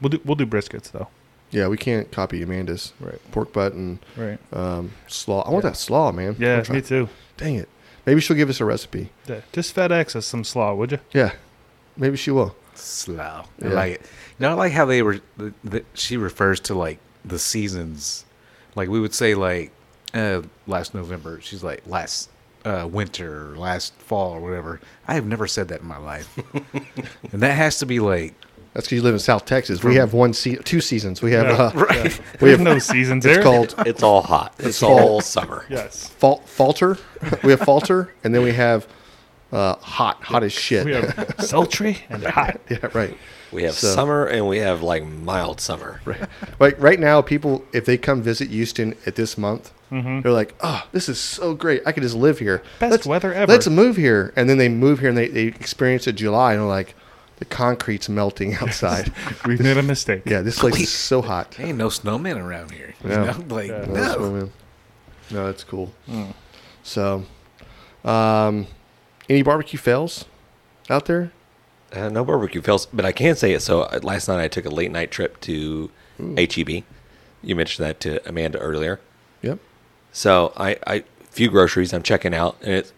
We'll 0.00 0.10
do 0.10 0.20
we'll 0.24 0.36
do 0.36 0.46
briskets 0.46 0.90
though. 0.90 1.08
Yeah, 1.50 1.68
we 1.68 1.78
can't 1.78 2.10
copy 2.12 2.42
Amanda's 2.42 2.92
Right. 3.00 3.18
pork 3.32 3.52
butt 3.54 3.72
and 3.72 4.00
Right. 4.16 4.38
um, 4.52 4.92
slaw. 5.06 5.42
I 5.48 5.50
want 5.50 5.64
Yeah. 5.64 5.70
that 5.70 5.76
slaw, 5.76 6.12
man. 6.12 6.36
Yeah, 6.38 6.62
me 6.70 6.82
too. 6.82 7.08
Dang 7.38 7.54
it. 7.54 7.68
Maybe 8.04 8.20
she'll 8.20 8.36
give 8.36 8.50
us 8.50 8.60
a 8.60 8.64
recipe. 8.66 9.10
Yeah. 9.26 9.40
Just 9.52 9.74
FedEx 9.74 10.14
us 10.16 10.26
some 10.26 10.44
slaw, 10.44 10.74
would 10.74 10.92
you? 10.92 10.98
Yeah. 11.12 11.32
Maybe 11.96 12.16
she 12.16 12.30
will. 12.30 12.54
Slow. 12.78 13.44
Yeah. 13.62 13.68
like 13.70 13.92
it. 13.94 14.00
You 14.02 14.46
know, 14.46 14.50
I 14.50 14.54
like 14.54 14.72
how 14.72 14.84
they 14.84 15.02
were. 15.02 15.20
The, 15.36 15.52
the, 15.64 15.84
she 15.94 16.16
refers 16.16 16.60
to 16.60 16.74
like 16.74 16.98
the 17.24 17.38
seasons. 17.38 18.24
Like 18.74 18.88
we 18.88 19.00
would 19.00 19.14
say, 19.14 19.34
like 19.34 19.72
uh, 20.14 20.42
last 20.66 20.94
November. 20.94 21.40
She's 21.40 21.62
like 21.64 21.82
last 21.86 22.30
uh, 22.64 22.88
winter, 22.90 23.52
or 23.52 23.56
last 23.56 23.94
fall, 23.94 24.32
or 24.32 24.40
whatever. 24.40 24.80
I 25.06 25.14
have 25.14 25.26
never 25.26 25.46
said 25.46 25.68
that 25.68 25.80
in 25.80 25.86
my 25.88 25.98
life, 25.98 26.38
and 27.32 27.42
that 27.42 27.54
has 27.56 27.78
to 27.80 27.86
be 27.86 27.98
like 28.00 28.34
That's 28.74 28.86
because 28.86 28.96
you 28.96 29.02
live 29.02 29.14
in 29.14 29.20
South 29.20 29.44
Texas. 29.44 29.82
We 29.82 29.96
have 29.96 30.12
one, 30.12 30.32
se- 30.32 30.56
two 30.64 30.80
seasons. 30.80 31.20
We 31.22 31.32
have 31.32 31.46
Yeah. 31.46 31.62
uh, 31.64 31.72
right. 31.90 32.20
we 32.40 32.50
have 32.50 32.60
no 32.60 32.78
seasons 32.78 33.24
it's 33.26 33.34
there. 33.36 33.42
called 33.42 33.74
It's 33.86 34.02
all 34.02 34.22
hot. 34.22 34.54
It's 34.58 34.82
all- 34.82 34.98
all 35.00 35.20
summer. 35.20 35.64
yes. 35.68 36.08
fal- 36.08 36.42
falter. 36.46 36.98
we 37.42 37.50
have 37.50 37.60
falter, 37.60 38.14
and 38.22 38.34
then 38.34 38.42
we 38.42 38.52
have 38.52 38.86
uh, 39.52 39.74
hot, 39.76 40.22
hot 40.22 40.42
as 40.42 40.52
shit. 40.52 40.84
We 40.84 40.92
have 40.92 41.34
sultry 41.40 41.98
and 42.10 42.22
hot. 42.24 42.60
yeah, 42.70 42.88
right. 42.92 43.16
We 43.52 43.62
have 43.62 43.74
So- 43.74 43.94
summer 43.94 44.26
and 44.26 44.46
we 44.46 44.58
have 44.58 44.82
like 44.82 45.04
mild 45.04 45.60
summer. 45.60 46.00
Right. 46.04 46.20
Like 46.60 46.76
right 46.80 47.00
now, 47.00 47.22
people 47.22 47.64
if 47.72 47.84
they 47.86 47.96
come 47.96 48.20
visit 48.22 48.50
Houston 48.50 48.94
at 49.06 49.14
this 49.16 49.36
month, 49.38 49.72
Mm-hmm. 49.90 50.20
they're 50.20 50.32
like, 50.32 50.54
"Oh, 50.60 50.86
this 50.92 51.08
is 51.08 51.18
so 51.18 51.54
great! 51.54 51.80
I 51.86 51.92
could 51.92 52.02
just 52.02 52.14
live 52.14 52.38
here. 52.40 52.62
Best 52.78 52.90
let's, 52.90 53.06
weather 53.06 53.32
ever." 53.32 53.50
Let's 53.50 53.66
move 53.68 53.96
here." 53.96 54.34
And 54.36 54.46
then 54.46 54.58
they 54.58 54.68
move 54.68 54.98
here 54.98 55.08
and 55.08 55.16
they, 55.16 55.28
they 55.28 55.44
experience 55.44 56.06
it 56.06 56.12
July 56.12 56.52
and 56.52 56.60
they're 56.60 56.68
like, 56.68 56.94
"The 57.38 57.46
concrete's 57.46 58.06
melting 58.06 58.54
outside." 58.60 59.10
We've 59.46 59.58
made 59.58 59.78
a 59.78 59.82
mistake. 59.82 60.24
yeah, 60.26 60.42
this 60.42 60.58
place 60.58 60.78
is 60.78 60.90
so 60.90 61.22
hot. 61.22 61.58
Ain't 61.58 61.78
no 61.78 61.88
snowmen 61.88 62.36
around 62.36 62.70
here. 62.72 62.92
You 63.02 63.08
know? 63.08 63.34
Like 63.48 63.68
Yeah. 63.70 63.86
No, 63.86 63.94
no. 63.94 64.12
swimming. 64.14 64.52
no, 65.30 65.46
that's 65.46 65.64
cool. 65.64 65.90
So, 66.82 67.24
um, 68.04 68.66
any 69.28 69.42
barbecue 69.42 69.78
fails 69.78 70.24
out 70.88 71.06
there? 71.06 71.32
Uh, 71.92 72.08
no 72.08 72.24
barbecue 72.24 72.60
fails, 72.60 72.86
but 72.86 73.04
I 73.04 73.12
can 73.12 73.34
say 73.34 73.52
it. 73.52 73.60
So 73.60 73.82
uh, 73.82 74.00
last 74.02 74.28
night 74.28 74.42
I 74.42 74.48
took 74.48 74.66
a 74.66 74.70
late 74.70 74.90
night 74.90 75.10
trip 75.10 75.40
to 75.42 75.90
HEB. 76.18 76.84
You 77.42 77.56
mentioned 77.56 77.86
that 77.86 78.00
to 78.00 78.26
Amanda 78.28 78.58
earlier. 78.58 79.00
Yep. 79.42 79.58
So 80.12 80.52
I, 80.56 80.76
I 80.86 81.04
few 81.30 81.50
groceries 81.50 81.92
I'm 81.92 82.02
checking 82.02 82.34
out, 82.34 82.56
and 82.62 82.72
it's 82.72 82.92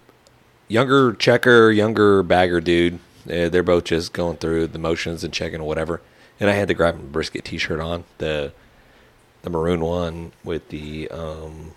younger 0.69 1.13
checker, 1.13 1.71
younger 1.71 2.23
bagger 2.23 2.61
dude. 2.61 2.99
Uh, 3.31 3.49
they're 3.49 3.63
both 3.63 3.85
just 3.85 4.13
going 4.13 4.39
through 4.39 4.69
the 4.69 4.79
motions 4.79 5.23
and 5.23 5.33
checking 5.33 5.61
or 5.61 5.69
whatever. 5.69 6.01
And 6.39 6.49
I 6.49 6.55
had 6.55 6.69
the 6.69 6.75
grab 6.75 6.95
and 6.95 7.13
brisket 7.13 7.45
T-shirt 7.45 7.81
on 7.81 8.05
the 8.19 8.53
the 9.43 9.51
maroon 9.51 9.81
one 9.81 10.33
with 10.45 10.69
the 10.69 11.09
um. 11.11 11.73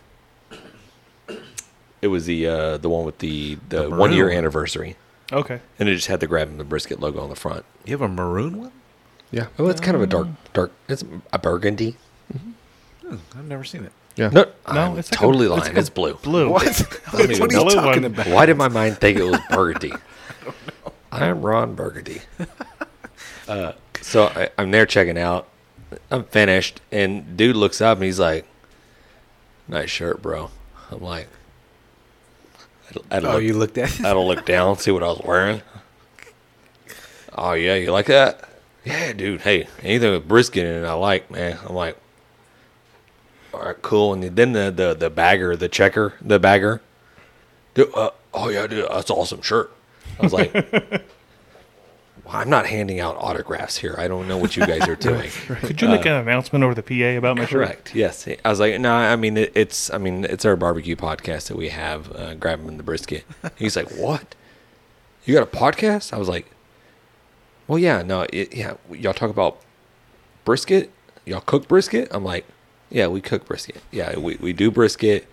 It 2.04 2.08
was 2.08 2.26
the 2.26 2.46
uh, 2.48 2.78
the 2.78 2.90
one 2.90 3.06
with 3.06 3.20
the 3.20 3.56
the, 3.70 3.84
The 3.84 3.90
one 3.90 4.12
year 4.12 4.30
anniversary, 4.30 4.98
Okay. 5.32 5.60
and 5.80 5.88
it 5.88 5.96
just 5.96 6.08
had 6.08 6.20
the 6.20 6.28
grab 6.28 6.50
and 6.50 6.60
the 6.60 6.64
brisket 6.66 7.00
logo 7.00 7.22
on 7.22 7.30
the 7.30 7.36
front. 7.36 7.64
You 7.86 7.92
have 7.94 8.02
a 8.02 8.08
maroon 8.10 8.58
one? 8.58 8.72
Yeah. 9.32 9.48
Oh, 9.58 9.68
it's 9.70 9.80
kind 9.80 9.96
of 9.96 10.02
a 10.04 10.08
dark 10.08 10.28
dark. 10.54 10.72
It's 10.90 11.04
a 11.32 11.40
burgundy. 11.40 11.96
Hmm, 13.02 13.16
I've 13.38 13.46
never 13.46 13.64
seen 13.64 13.86
it. 13.86 13.92
Yeah. 14.16 14.30
No, 14.30 14.44
No, 14.72 14.82
I'm 14.92 14.98
it's 15.00 15.10
like 15.12 15.20
a- 15.20 15.24
totally 15.24 15.46
it's 15.46 15.52
lying. 15.52 15.64
like 15.64 15.76
a 15.76 15.80
It's 15.80 15.90
blue. 15.90 16.14
Blue. 16.16 16.50
What? 16.50 16.66
what 17.12 17.30
even 17.32 17.42
are 17.42 17.52
you 17.52 17.66
know. 17.66 17.70
talking 17.70 18.02
Blue 18.02 18.08
about? 18.08 18.28
Why 18.28 18.46
did 18.46 18.58
my 18.58 18.68
mind 18.68 18.98
think 19.00 19.18
it 19.18 19.24
was 19.24 19.40
burgundy? 19.50 19.94
I'm 21.12 21.42
Ron 21.42 21.74
Burgundy. 21.76 22.22
Uh, 23.48 23.72
so 24.02 24.26
I, 24.28 24.50
I'm 24.58 24.72
there 24.72 24.86
checking 24.86 25.18
out. 25.18 25.48
I'm 26.12 26.24
finished, 26.26 26.82
and 26.92 27.38
dude 27.38 27.56
looks 27.56 27.80
up 27.82 27.98
and 27.98 28.04
he's 28.06 28.20
like, 28.20 28.46
"Nice 29.68 29.90
shirt, 29.90 30.22
bro." 30.22 30.50
I'm 30.92 31.02
like, 31.02 31.28
I, 33.12 33.18
Oh, 33.18 33.22
look, 33.22 33.44
you 33.44 33.54
looked 33.54 33.78
at? 33.78 34.00
I 34.02 34.14
don't 34.14 34.28
look 34.28 34.46
down, 34.46 34.78
see 34.78 34.92
what 34.92 35.04
I 35.04 35.08
was 35.08 35.22
wearing. 35.24 35.62
Oh 37.36 37.54
yeah, 37.54 37.76
you 37.76 37.92
like 37.92 38.06
that? 38.08 38.50
Yeah, 38.86 39.14
dude. 39.14 39.42
Hey, 39.42 39.68
anything 39.82 40.12
with 40.12 40.28
brisket 40.28 40.66
in 40.66 40.84
it, 40.84 40.88
I 40.88 40.94
like, 40.94 41.32
man. 41.32 41.58
I'm 41.68 41.74
like, 41.74 41.98
all 43.54 43.62
right, 43.62 43.82
cool. 43.82 44.14
And 44.14 44.24
then 44.24 44.54
the 44.54 44.72
the 44.72 44.94
the 44.94 45.10
bagger, 45.10 45.56
the 45.56 45.70
checker, 45.70 46.14
the 46.22 46.40
bagger. 46.40 46.82
Dude, 47.74 47.90
uh, 47.96 48.12
oh 48.34 48.50
yeah, 48.50 48.68
dude, 48.68 48.88
that's 48.90 49.10
an 49.10 49.16
awesome 49.16 49.42
shirt. 49.42 49.72
I 50.20 50.24
was 50.24 50.34
like, 50.34 50.54
I'm 52.30 52.50
not 52.50 52.66
handing 52.66 53.00
out 53.00 53.18
autographs 53.18 53.78
here. 53.78 53.96
I 53.98 54.08
don't 54.08 54.28
know 54.28 54.38
what 54.38 54.56
you 54.56 54.66
guys 54.66 54.88
are 54.88 54.96
doing. 55.10 55.30
Could 55.62 55.82
you 55.82 55.90
make 55.90 56.06
an 56.06 56.14
announcement 56.14 56.64
over 56.64 56.74
the 56.74 56.82
PA 56.84 57.18
about 57.18 57.38
my 57.38 57.44
shirt? 57.46 57.52
Correct. 57.52 57.96
Yes. 57.96 58.28
I 58.44 58.50
was 58.50 58.60
like, 58.60 58.80
no, 58.80 58.94
I 58.94 59.16
mean, 59.16 59.38
it, 59.38 59.52
it's, 59.56 59.92
I 59.92 59.98
mean, 59.98 60.24
it's 60.24 60.46
our 60.46 60.56
barbecue 60.56 60.96
podcast 60.96 61.50
that 61.50 61.58
we 61.58 61.70
have, 61.70 62.12
uh, 62.16 62.34
grabbing 62.36 62.78
the 62.78 62.84
brisket. 62.84 63.26
He's 63.58 63.76
like, 63.76 63.90
what? 63.92 64.36
You 65.26 65.34
got 65.34 65.44
a 65.44 65.58
podcast? 65.58 66.14
I 66.14 66.18
was 66.18 66.30
like, 66.30 66.48
well, 67.68 67.80
yeah, 67.80 68.02
no, 68.02 68.26
it, 68.32 68.56
yeah. 68.56 68.76
Y'all 68.92 69.14
talk 69.14 69.30
about 69.30 69.60
brisket? 70.46 70.92
Y'all 71.26 71.42
cook 71.42 71.68
brisket? 71.68 72.08
I'm 72.12 72.24
like, 72.24 72.46
yeah, 72.90 73.08
we 73.08 73.22
cook 73.22 73.46
brisket. 73.46 73.82
Yeah, 73.92 74.18
we, 74.18 74.36
we 74.36 74.54
do 74.54 74.72
brisket. 74.72 75.28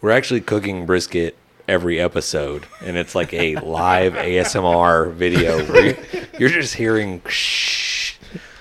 We're 0.00 0.10
actually 0.10 0.40
cooking 0.40 0.86
brisket 0.86 1.36
every 1.70 2.00
episode, 2.00 2.66
and 2.84 2.96
it's 2.96 3.14
like 3.14 3.32
a 3.32 3.54
live 3.56 4.14
ASMR 4.14 5.12
video 5.12 5.64
where 5.64 5.86
you, 5.86 5.96
you're 6.38 6.48
just 6.48 6.74
hearing 6.74 7.22
shh 7.28 8.14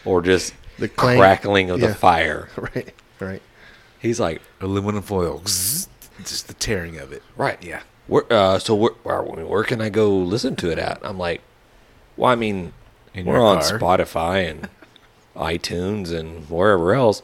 or 0.06 0.22
just 0.22 0.54
The 0.78 0.88
clank. 0.88 1.20
crackling 1.20 1.70
of 1.72 1.80
Yeah. 1.80 1.88
the 1.88 1.96
fire. 1.96 2.50
Right. 2.58 2.94
Right. 3.20 3.42
He's 4.00 4.20
like, 4.20 4.42
Aluminum 4.62 5.02
foil. 5.02 5.40
Just 5.40 6.48
the 6.48 6.54
tearing 6.54 6.98
of 7.00 7.12
it. 7.12 7.24
right, 7.36 7.62
Yeah. 7.64 7.82
Where, 8.08 8.24
uh, 8.32 8.58
so 8.60 8.74
where, 8.76 8.92
where, 9.04 9.22
where 9.22 9.64
can 9.64 9.82
I 9.82 9.90
go 9.90 10.16
listen 10.16 10.56
to 10.58 10.72
it 10.72 10.80
at? 10.80 11.00
I'm 11.04 11.18
like, 11.18 11.42
well, 12.18 12.32
I 12.32 12.36
mean, 12.36 12.74
In 13.14 13.26
we're 13.26 13.40
on 13.40 13.62
car. 13.62 13.78
Spotify 13.80 14.50
and 14.50 14.70
iTunes 15.36 16.12
and 16.12 16.50
wherever 16.50 16.94
else. 16.94 17.22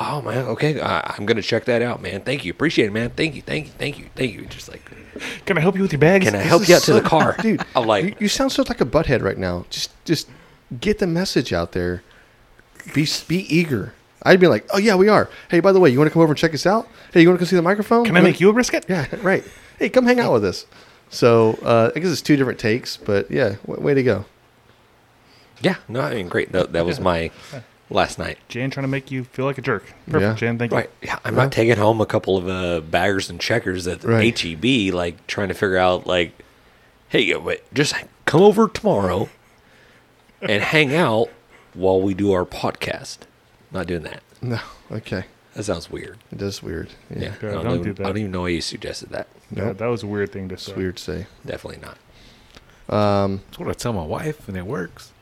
Oh 0.00 0.22
man, 0.22 0.46
okay, 0.46 0.80
I, 0.80 1.14
I'm 1.18 1.26
gonna 1.26 1.42
check 1.42 1.66
that 1.66 1.82
out, 1.82 2.00
man. 2.00 2.22
Thank 2.22 2.44
you, 2.46 2.50
appreciate 2.50 2.86
it, 2.86 2.92
man. 2.92 3.10
Thank 3.10 3.34
you, 3.34 3.42
thank 3.42 3.66
you, 3.66 3.72
thank 3.76 3.98
you, 3.98 4.06
thank 4.14 4.32
you. 4.32 4.46
Just 4.46 4.70
like, 4.70 4.90
Can 5.46 5.58
I 5.58 5.60
help 5.60 5.76
you 5.76 5.82
with 5.82 5.92
your 5.92 5.98
bags? 5.98 6.24
can 6.24 6.34
I 6.34 6.38
This 6.38 6.48
help 6.48 6.68
you 6.68 6.74
out 6.76 6.82
to 6.82 6.92
the 6.94 7.00
car, 7.00 7.36
dude? 7.42 7.64
I'm 7.76 7.86
like, 7.86 8.04
you, 8.04 8.14
you 8.20 8.28
sound 8.28 8.52
so 8.52 8.64
like 8.68 8.80
a 8.80 8.86
butthead 8.86 9.22
right 9.22 9.36
now. 9.38 9.66
Just, 9.70 9.90
just 10.04 10.28
get 10.80 10.98
the 10.98 11.06
message 11.06 11.52
out 11.52 11.72
there. 11.72 12.02
Be, 12.94 13.06
be 13.28 13.38
eager. 13.54 13.94
I'd 14.24 14.40
be 14.40 14.46
like, 14.46 14.66
oh 14.72 14.78
yeah, 14.78 14.94
we 14.94 15.08
are. 15.08 15.28
Hey, 15.50 15.60
by 15.60 15.72
the 15.72 15.80
way, 15.80 15.90
you 15.90 15.98
want 15.98 16.08
to 16.08 16.12
come 16.12 16.22
over 16.22 16.32
and 16.32 16.38
check 16.38 16.54
us 16.54 16.64
out? 16.66 16.88
Hey, 17.12 17.22
you 17.22 17.28
want 17.28 17.38
to 17.40 17.44
come 17.44 17.48
see 17.50 17.56
the 17.56 17.62
microphone? 17.62 18.04
Can 18.04 18.16
I 18.16 18.20
make 18.20 18.40
you 18.40 18.48
a 18.48 18.52
brisket? 18.52 18.86
Yeah, 18.88 19.06
right. 19.22 19.44
Hey, 19.78 19.88
come 19.88 20.06
hang 20.06 20.20
out 20.20 20.32
with 20.32 20.44
us. 20.44 20.64
So 21.10 21.58
uh, 21.62 21.90
I 21.94 21.98
guess 21.98 22.10
it's 22.10 22.22
two 22.22 22.36
different 22.36 22.58
takes, 22.58 22.96
but 22.96 23.30
yeah, 23.30 23.56
w- 23.66 23.80
way 23.84 23.94
to 23.94 24.02
go. 24.02 24.24
yeah, 25.60 25.76
no, 25.88 26.00
I 26.00 26.14
mean, 26.14 26.28
great. 26.28 26.52
That, 26.52 26.72
that 26.72 26.86
was 26.86 27.00
my 27.00 27.30
last 27.92 28.18
night. 28.18 28.38
Jan 28.48 28.70
trying 28.70 28.84
to 28.84 28.88
make 28.88 29.10
you 29.10 29.24
feel 29.24 29.44
like 29.44 29.58
a 29.58 29.62
jerk. 29.62 29.84
Perfect, 30.06 30.20
Yeah. 30.22 30.34
Jan. 30.34 30.58
Thank 30.58 30.72
you. 30.72 30.78
Right. 30.78 30.90
Yeah, 31.02 31.18
I'm 31.24 31.34
not 31.34 31.52
taking 31.52 31.76
home 31.76 32.00
a 32.00 32.06
couple 32.06 32.36
of 32.36 32.48
uh, 32.48 32.80
baggers 32.80 33.28
and 33.30 33.40
checkers 33.40 33.86
at 33.86 34.00
the 34.00 34.08
Right. 34.08 34.38
HEB, 34.38 34.92
like 34.94 35.26
trying 35.26 35.48
to 35.48 35.54
figure 35.54 35.76
out, 35.76 36.06
like, 36.06 36.32
hey, 37.08 37.34
wait, 37.36 37.62
just 37.74 37.94
come 38.24 38.40
over 38.42 38.68
tomorrow 38.68 39.28
and 40.40 40.62
hang 40.62 40.94
out 40.94 41.28
while 41.74 42.00
we 42.00 42.14
do 42.14 42.32
our 42.32 42.44
podcast. 42.44 43.18
Not 43.70 43.86
doing 43.86 44.02
that. 44.02 44.22
No. 44.40 44.60
Okay. 44.90 45.24
That 45.54 45.64
sounds 45.64 45.90
weird. 45.90 46.18
It 46.30 46.40
is 46.40 46.62
weird. 46.62 46.88
Yeah. 47.10 47.18
Yeah. 47.18 47.34
Yeah, 47.42 47.48
I, 47.48 47.52
don't 47.52 47.64
don't 47.64 47.72
even, 47.74 47.82
do 47.84 47.92
that. 47.94 48.04
I 48.04 48.08
don't 48.08 48.18
even 48.18 48.30
know 48.32 48.40
why 48.42 48.48
you 48.48 48.60
suggested 48.62 49.10
that. 49.10 49.28
Yeah, 49.54 49.64
Nope. 49.66 49.78
that 49.78 49.86
was 49.86 50.02
a 50.02 50.06
weird 50.06 50.32
thing 50.32 50.48
to 50.48 50.54
It's 50.54 50.64
say. 50.64 50.72
weird 50.74 50.96
to 50.96 51.02
say. 51.02 51.26
Definitely 51.44 51.82
not. 51.82 51.98
Um. 52.88 53.42
That's 53.46 53.58
what 53.58 53.68
I 53.68 53.72
tell 53.74 53.92
my 53.92 54.04
wife, 54.04 54.48
and 54.48 54.56
it 54.56 54.66
works. 54.66 55.12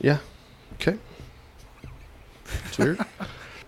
Yeah. 0.00 0.18
Okay. 0.74 0.98
It's 2.66 2.78
weird. 2.78 3.00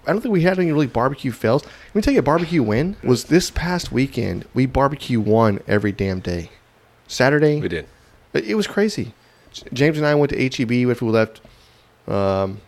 I 0.06 0.12
don't 0.12 0.20
think 0.20 0.32
we 0.32 0.42
had 0.42 0.58
any 0.58 0.70
really 0.70 0.86
barbecue 0.86 1.32
fails. 1.32 1.64
Let 1.64 1.94
me 1.94 2.02
tell 2.02 2.12
you, 2.12 2.20
a 2.20 2.22
barbecue 2.22 2.62
win 2.62 2.96
was 3.02 3.24
this 3.24 3.50
past 3.50 3.90
weekend. 3.90 4.44
We 4.52 4.66
barbecue 4.66 5.18
one 5.20 5.60
every 5.66 5.92
damn 5.92 6.20
day. 6.20 6.50
Saturday, 7.08 7.60
We 7.60 7.68
did. 7.68 7.86
It 8.32 8.44
it 8.44 8.54
was 8.54 8.66
crazy. 8.66 9.14
J- 9.52 9.66
James 9.72 9.96
and 9.98 10.06
I 10.06 10.14
went 10.14 10.30
to 10.32 10.36
HEB 10.38 10.90
after 10.90 11.04
we 11.06 11.10
left 11.12 11.40
um, 12.08 12.60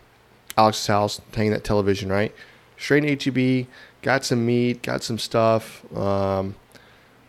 Alex's 0.57 0.87
house, 0.87 1.21
hanging 1.35 1.51
that 1.51 1.63
television, 1.63 2.09
right? 2.09 2.33
Straight 2.77 3.03
in 3.03 3.19
HEB, 3.19 3.67
got 4.01 4.23
some 4.25 4.45
meat, 4.45 4.81
got 4.83 5.03
some 5.03 5.17
stuff. 5.19 5.83
Um, 5.95 6.55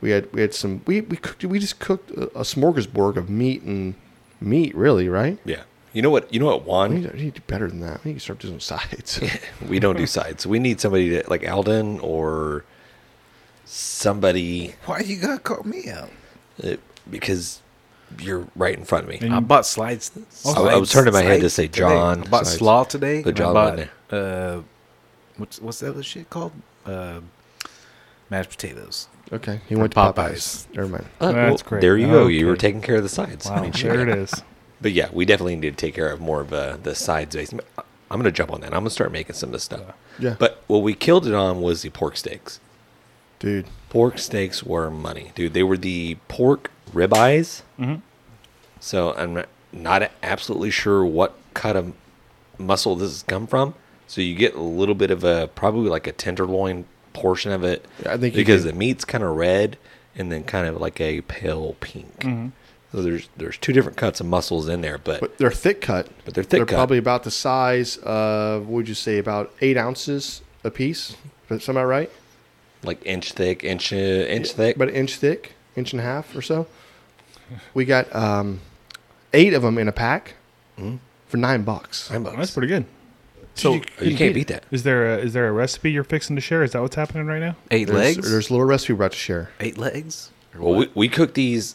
we 0.01 0.11
had 0.11 0.33
we 0.33 0.41
had 0.41 0.55
some 0.55 0.83
we 0.87 1.01
we 1.03 1.17
cooked 1.17 1.45
we 1.45 1.59
just 1.59 1.81
cooked 1.81 2.11
a, 2.13 2.25
a 2.39 2.43
smorgasbord 2.43 3.17
of 3.17 3.29
meat 3.29 3.63
and 3.63 3.95
meat, 4.41 4.75
really, 4.75 5.09
right? 5.09 5.39
Yeah. 5.45 5.63
You 5.93 6.03
know 6.03 6.11
what? 6.11 6.33
You 6.33 6.39
know 6.41 6.47
what 6.47 6.63
We 6.65 6.69
won? 6.69 6.95
need, 7.03 7.13
we 7.13 7.19
need 7.23 7.35
to 7.35 7.41
do 7.41 7.45
better 7.47 7.69
than 7.69 7.81
that. 7.81 8.05
We 8.05 8.11
need 8.11 8.19
to 8.19 8.21
start 8.21 8.39
doing 8.41 8.61
sides. 8.61 9.21
we 9.69 9.79
don't 9.81 9.97
do 9.97 10.07
sides. 10.07 10.47
We 10.47 10.59
need 10.59 10.81
somebody 10.81 11.11
to, 11.11 11.25
like 11.31 11.49
Alden 11.49 12.01
or 12.01 12.65
somebody 13.65 14.75
Why 14.87 15.01
you 15.01 15.17
gotta 15.19 15.39
call 15.41 15.63
me 15.65 15.89
out? 15.91 16.11
uh, 16.65 16.77
because 17.11 17.61
you're 18.21 18.47
right 18.57 18.77
in 18.77 18.85
front 18.85 19.05
of 19.05 19.11
me. 19.11 19.19
And- 19.21 19.35
I 19.35 19.41
bought 19.41 19.67
slides. 19.67 20.11
I- 20.47 20.51
I 20.63 20.77
was 20.77 20.91
turning 20.91 21.13
my 21.13 21.23
head 21.23 21.41
to 21.43 21.51
say 21.51 21.65
slides 21.65 21.75
today. 21.77 21.79
John. 21.89 22.21
I 22.25 22.29
bought 22.29 22.47
Slides. 22.47 22.59
slaw 22.59 22.85
today. 22.85 23.23
But 23.23 23.29
and 23.31 23.37
John 23.37 23.57
I 23.57 23.71
bought, 23.77 23.89
uh, 24.19 24.61
what's 25.37 25.61
what's 25.61 25.81
that 25.81 25.91
other 25.91 26.03
shit 26.03 26.31
called? 26.31 26.53
Uh, 26.87 27.21
mashed 28.31 28.51
potatoes. 28.51 29.09
okay, 29.33 29.61
he 29.69 29.75
From 29.75 29.81
went 29.83 29.93
to 29.93 29.99
Popeyes. 30.01 30.15
Popeyes. 30.15 30.75
Never 30.75 30.89
mind. 30.89 31.07
Uh, 31.21 31.33
That's 31.33 31.63
great. 31.63 31.81
There 31.83 31.97
you 31.99 32.07
go. 32.07 32.27
You 32.29 32.47
were 32.47 32.57
taking 32.57 32.81
care 32.81 32.97
of 32.97 33.03
the 33.03 33.09
sides. 33.11 33.47
I 33.47 33.57
Wow, 33.57 33.63
mean, 33.63 33.73
there 33.83 34.01
it 34.09 34.19
is. 34.19 34.33
But 34.81 34.93
yeah, 34.93 35.09
we 35.13 35.25
definitely 35.25 35.57
need 35.57 35.71
to 35.77 35.87
take 35.87 35.95
care 35.95 36.11
of 36.11 36.21
more 36.21 36.41
of 36.41 36.53
uh, 36.53 36.77
the 36.83 36.95
sides 36.95 37.35
base. 37.35 37.53
I'm 37.53 38.19
gonna 38.19 38.31
jump 38.33 38.53
on 38.53 38.61
that. 38.63 38.69
I'm 38.69 38.81
gonna 38.81 38.91
start 38.91 39.13
making 39.13 39.35
some 39.35 39.49
of 39.49 39.53
this 39.53 39.65
stuff. 39.65 39.83
Yeah, 40.19 40.37
But 40.39 40.63
what 40.67 40.79
we 40.79 40.95
killed 40.95 41.27
it 41.27 41.35
on 41.35 41.61
was 41.61 41.83
the 41.83 41.91
pork 41.91 42.17
steaks. 42.17 42.61
dude, 43.39 43.67
Pork 43.91 44.19
steaks 44.19 44.63
were 44.63 44.91
money, 44.91 45.31
dude. 45.35 45.55
They 45.55 45.63
were 45.63 45.77
the 45.77 46.17
pork 46.29 46.71
ribeyes. 46.93 47.63
Mhm. 47.79 48.03
So 48.81 49.15
I'm 49.15 49.35
not- 49.35 49.49
not 49.73 50.11
absolutely 50.23 50.71
sure 50.71 51.05
what 51.05 51.35
cut 51.55 51.77
of 51.77 51.93
muscle 52.59 52.97
this 52.97 53.11
has 53.11 53.23
come 53.23 53.47
from. 53.47 53.75
So 54.07 54.21
you 54.21 54.35
get 54.35 54.55
a 54.55 54.61
little 54.63 54.95
bit 54.95 55.11
of 55.11 55.23
a 55.25 55.49
probably 55.55 55.89
like 55.91 56.07
a 56.07 56.13
tenderloin 56.13 56.85
portion 57.13 57.53
of 57.53 57.63
it. 57.65 57.85
Yeah, 58.03 58.13
I 58.15 58.17
think 58.17 58.35
because 58.35 58.63
do. 58.65 58.71
the 58.71 58.77
meat's 58.77 59.05
kind 59.05 59.23
of 59.23 59.37
red 59.37 59.77
and 60.17 60.33
then 60.33 60.43
kind 60.45 60.67
of 60.67 60.81
like 60.81 61.01
a 61.01 61.21
pale 61.23 61.77
pink. 61.81 62.21
Mhm. 62.21 62.53
So 62.93 63.03
there's 63.03 63.29
there's 63.37 63.59
two 63.59 63.73
different 63.73 63.99
cuts 63.99 64.21
of 64.21 64.27
muscles 64.27 64.67
in 64.69 64.81
there, 64.81 64.97
but, 64.99 65.21
but 65.21 65.37
they're 65.39 65.51
thick 65.51 65.81
cut. 65.83 66.09
but 66.25 66.35
they're 66.35 66.43
thick 66.45 66.51
they're 66.59 66.67
cut. 66.67 66.75
probably 66.77 66.99
about 66.99 67.23
the 67.25 67.31
size 67.31 67.99
of 67.99 68.63
what 68.67 68.77
would 68.77 68.89
you 68.89 68.95
say 68.95 69.19
about 69.19 69.53
eight 69.61 69.77
ounces 69.77 70.41
a 70.65 70.71
piece. 70.71 71.17
Is 71.51 71.67
that 71.67 71.75
right? 71.83 72.11
like 72.85 73.05
inch 73.05 73.33
thick, 73.33 73.65
inch 73.65 73.93
uh, 73.93 73.97
inch 73.97 74.53
thick. 74.53 74.77
about 74.77 74.89
an 74.89 74.95
inch 74.95 75.17
thick, 75.17 75.55
inch 75.77 75.93
and 75.93 76.01
a 76.01 76.05
half 76.05 76.35
or 76.37 76.41
so. 76.43 76.67
We 77.75 77.85
got 77.85 78.15
um, 78.15 78.61
eight 79.33 79.53
of 79.55 79.63
them 79.63 79.79
in 79.79 79.89
a 79.89 79.93
pack 79.93 80.35
Mhm. 80.79 80.99
for 81.27 81.37
nine 81.39 81.63
bucks. 81.65 82.11
Nine 82.11 82.23
bucks. 82.23 82.37
That's 82.37 82.51
pretty 82.53 82.69
good. 82.69 82.85
So 83.55 83.75
you, 83.75 83.83
you 84.01 84.17
can't 84.17 84.33
beat 84.35 84.47
that. 84.49 84.63
Is 84.71 84.85
there 84.85 85.15
a, 85.15 85.19
is 85.19 85.33
there 85.33 85.49
a 85.49 85.53
recipe 85.53 85.91
you're 85.91 86.05
fixing 86.05 86.37
to 86.37 86.41
share? 86.43 86.63
Is 86.63 86.71
that 86.73 86.81
what's 86.83 86.95
happening 86.95 87.27
right 87.27 87.41
now? 87.41 87.57
Eight 87.73 87.89
There's, 87.89 87.99
legs. 88.17 88.31
there's 88.31 88.49
a 88.49 88.53
little 88.53 88.67
recipe 88.67 88.93
we're 88.93 88.99
about 89.01 89.13
to 89.13 89.19
share. 89.19 89.51
eight 89.59 89.77
legs. 89.77 90.31
Well, 90.57 90.75
we, 90.75 90.91
we 90.95 91.09
cook 91.09 91.35
these 91.35 91.75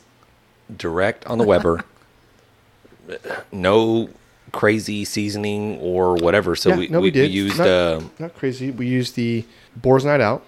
direct 0.76 1.26
on 1.26 1.38
the 1.38 1.44
Weber. 1.44 1.84
no 3.52 4.10
crazy 4.52 5.04
seasoning 5.04 5.80
or 5.80 6.16
whatever. 6.16 6.56
So 6.56 6.70
Yeah, 6.70 6.78
we, 6.78 6.88
no, 6.88 7.00
we 7.00 7.06
we, 7.08 7.12
did. 7.12 7.32
used 7.32 7.58
Not- 7.58 7.68
uh, 7.68 8.02
Not 8.20 8.36
crazy. 8.36 8.72
We 8.72 8.88
used 8.88 9.16
the 9.16 9.46
Boar's 9.76 10.06
Night 10.06 10.22
Out. 10.22 10.44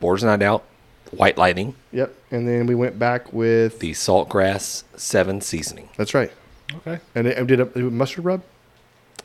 Boar's 0.00 0.24
Night 0.24 0.42
Out, 0.42 0.64
White 1.10 1.36
Lightning, 1.36 1.74
Yep, 1.92 2.14
and 2.30 2.46
then 2.48 2.66
we 2.66 2.74
went 2.74 2.98
back 2.98 3.32
with 3.32 3.80
the 3.80 3.92
Saltgrass 3.92 4.84
7 4.96 5.40
seasoning. 5.40 5.88
That's 5.96 6.14
right. 6.14 6.32
Okay. 6.76 7.00
And 7.14 7.26
it, 7.26 7.36
and 7.36 7.46
did 7.48 7.60
a, 7.60 7.78
a 7.78 7.82
mustard 7.90 8.24
rub. 8.24 8.42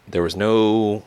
There 0.07 0.21
was 0.23 0.35
no. 0.35 1.03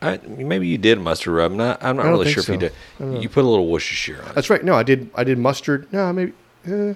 I, 0.00 0.18
maybe 0.26 0.66
you 0.68 0.78
did 0.78 1.00
mustard 1.00 1.34
rub. 1.34 1.52
I'm 1.52 1.56
not, 1.56 1.82
I'm 1.82 1.96
not 1.96 2.06
really 2.06 2.24
think 2.24 2.34
sure 2.34 2.42
if 2.42 2.48
you 2.48 2.56
did. 2.56 2.72
I 2.98 3.02
don't 3.02 3.14
know. 3.14 3.20
You 3.20 3.28
put 3.28 3.44
a 3.44 3.48
little 3.48 3.68
Worcestershire 3.68 4.22
on 4.22 4.30
it. 4.30 4.34
That's 4.34 4.50
right. 4.50 4.64
No, 4.64 4.74
I 4.74 4.82
did. 4.82 5.10
I 5.14 5.24
did 5.24 5.38
mustard. 5.38 5.92
No, 5.92 6.12
maybe. 6.12 6.32
Uh, 6.66 6.94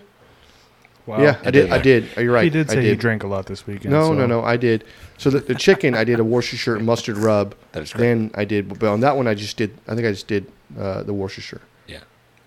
Wow. 1.06 1.22
yeah, 1.22 1.38
I 1.42 1.50
did. 1.50 1.52
did 1.52 1.64
I 1.66 1.68
there. 1.78 1.82
did. 1.82 2.18
Are 2.18 2.22
you 2.22 2.32
right? 2.32 2.44
He 2.44 2.50
did 2.50 2.68
I 2.68 2.74
say 2.74 2.80
did. 2.82 2.88
you 2.90 2.96
drank 2.96 3.22
a 3.22 3.28
lot 3.28 3.46
this 3.46 3.66
weekend. 3.66 3.92
No, 3.92 4.08
so- 4.08 4.14
no, 4.14 4.26
no. 4.26 4.42
I 4.42 4.56
did. 4.56 4.84
So 5.18 5.30
the, 5.30 5.38
the 5.40 5.54
chicken, 5.54 5.94
I 5.94 6.04
did 6.04 6.18
a 6.20 6.24
Worcestershire 6.24 6.78
mustard 6.80 7.16
rub. 7.16 7.54
That 7.72 7.82
is 7.84 7.92
correct. 7.92 8.00
Then 8.00 8.30
I 8.34 8.44
did, 8.44 8.68
but 8.68 8.82
on 8.88 9.00
that 9.00 9.16
one, 9.16 9.26
I 9.28 9.34
just 9.34 9.56
did. 9.56 9.76
I 9.86 9.94
think 9.94 10.06
I 10.06 10.10
just 10.10 10.26
did 10.26 10.50
uh, 10.78 11.04
the 11.04 11.14
Worcestershire. 11.14 11.60
Yeah. 11.86 12.00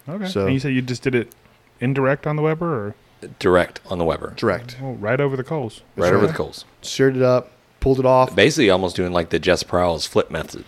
Okay. 0.08 0.28
So- 0.28 0.46
and 0.46 0.54
you 0.54 0.60
said 0.60 0.74
you 0.74 0.82
just 0.82 1.04
did 1.04 1.16
it 1.16 1.34
indirect 1.80 2.28
on 2.28 2.36
the 2.36 2.42
Weber 2.42 2.66
or 2.88 2.96
Direct 3.40 3.82
on 3.88 3.98
the 3.98 4.06
Weber. 4.06 4.34
Direct. 4.38 4.78
oh, 4.82 4.94
right 4.94 5.20
over 5.20 5.36
the 5.36 5.44
coals? 5.44 5.82
Right 5.96 6.06
That's 6.12 6.16
over 6.18 6.28
the 6.28 6.34
coals. 6.34 6.64
Seared 6.82 7.18
it 7.18 7.22
up, 7.22 7.52
pulled 7.82 8.00
it 8.00 8.06
off. 8.06 8.34
Basically, 8.36 8.70
almost 8.70 8.96
doing 8.96 9.12
like 9.12 9.30
the 9.30 9.40
Jess 9.40 9.62
Pryles 9.64 10.06
flip 10.06 10.32
method, 10.32 10.64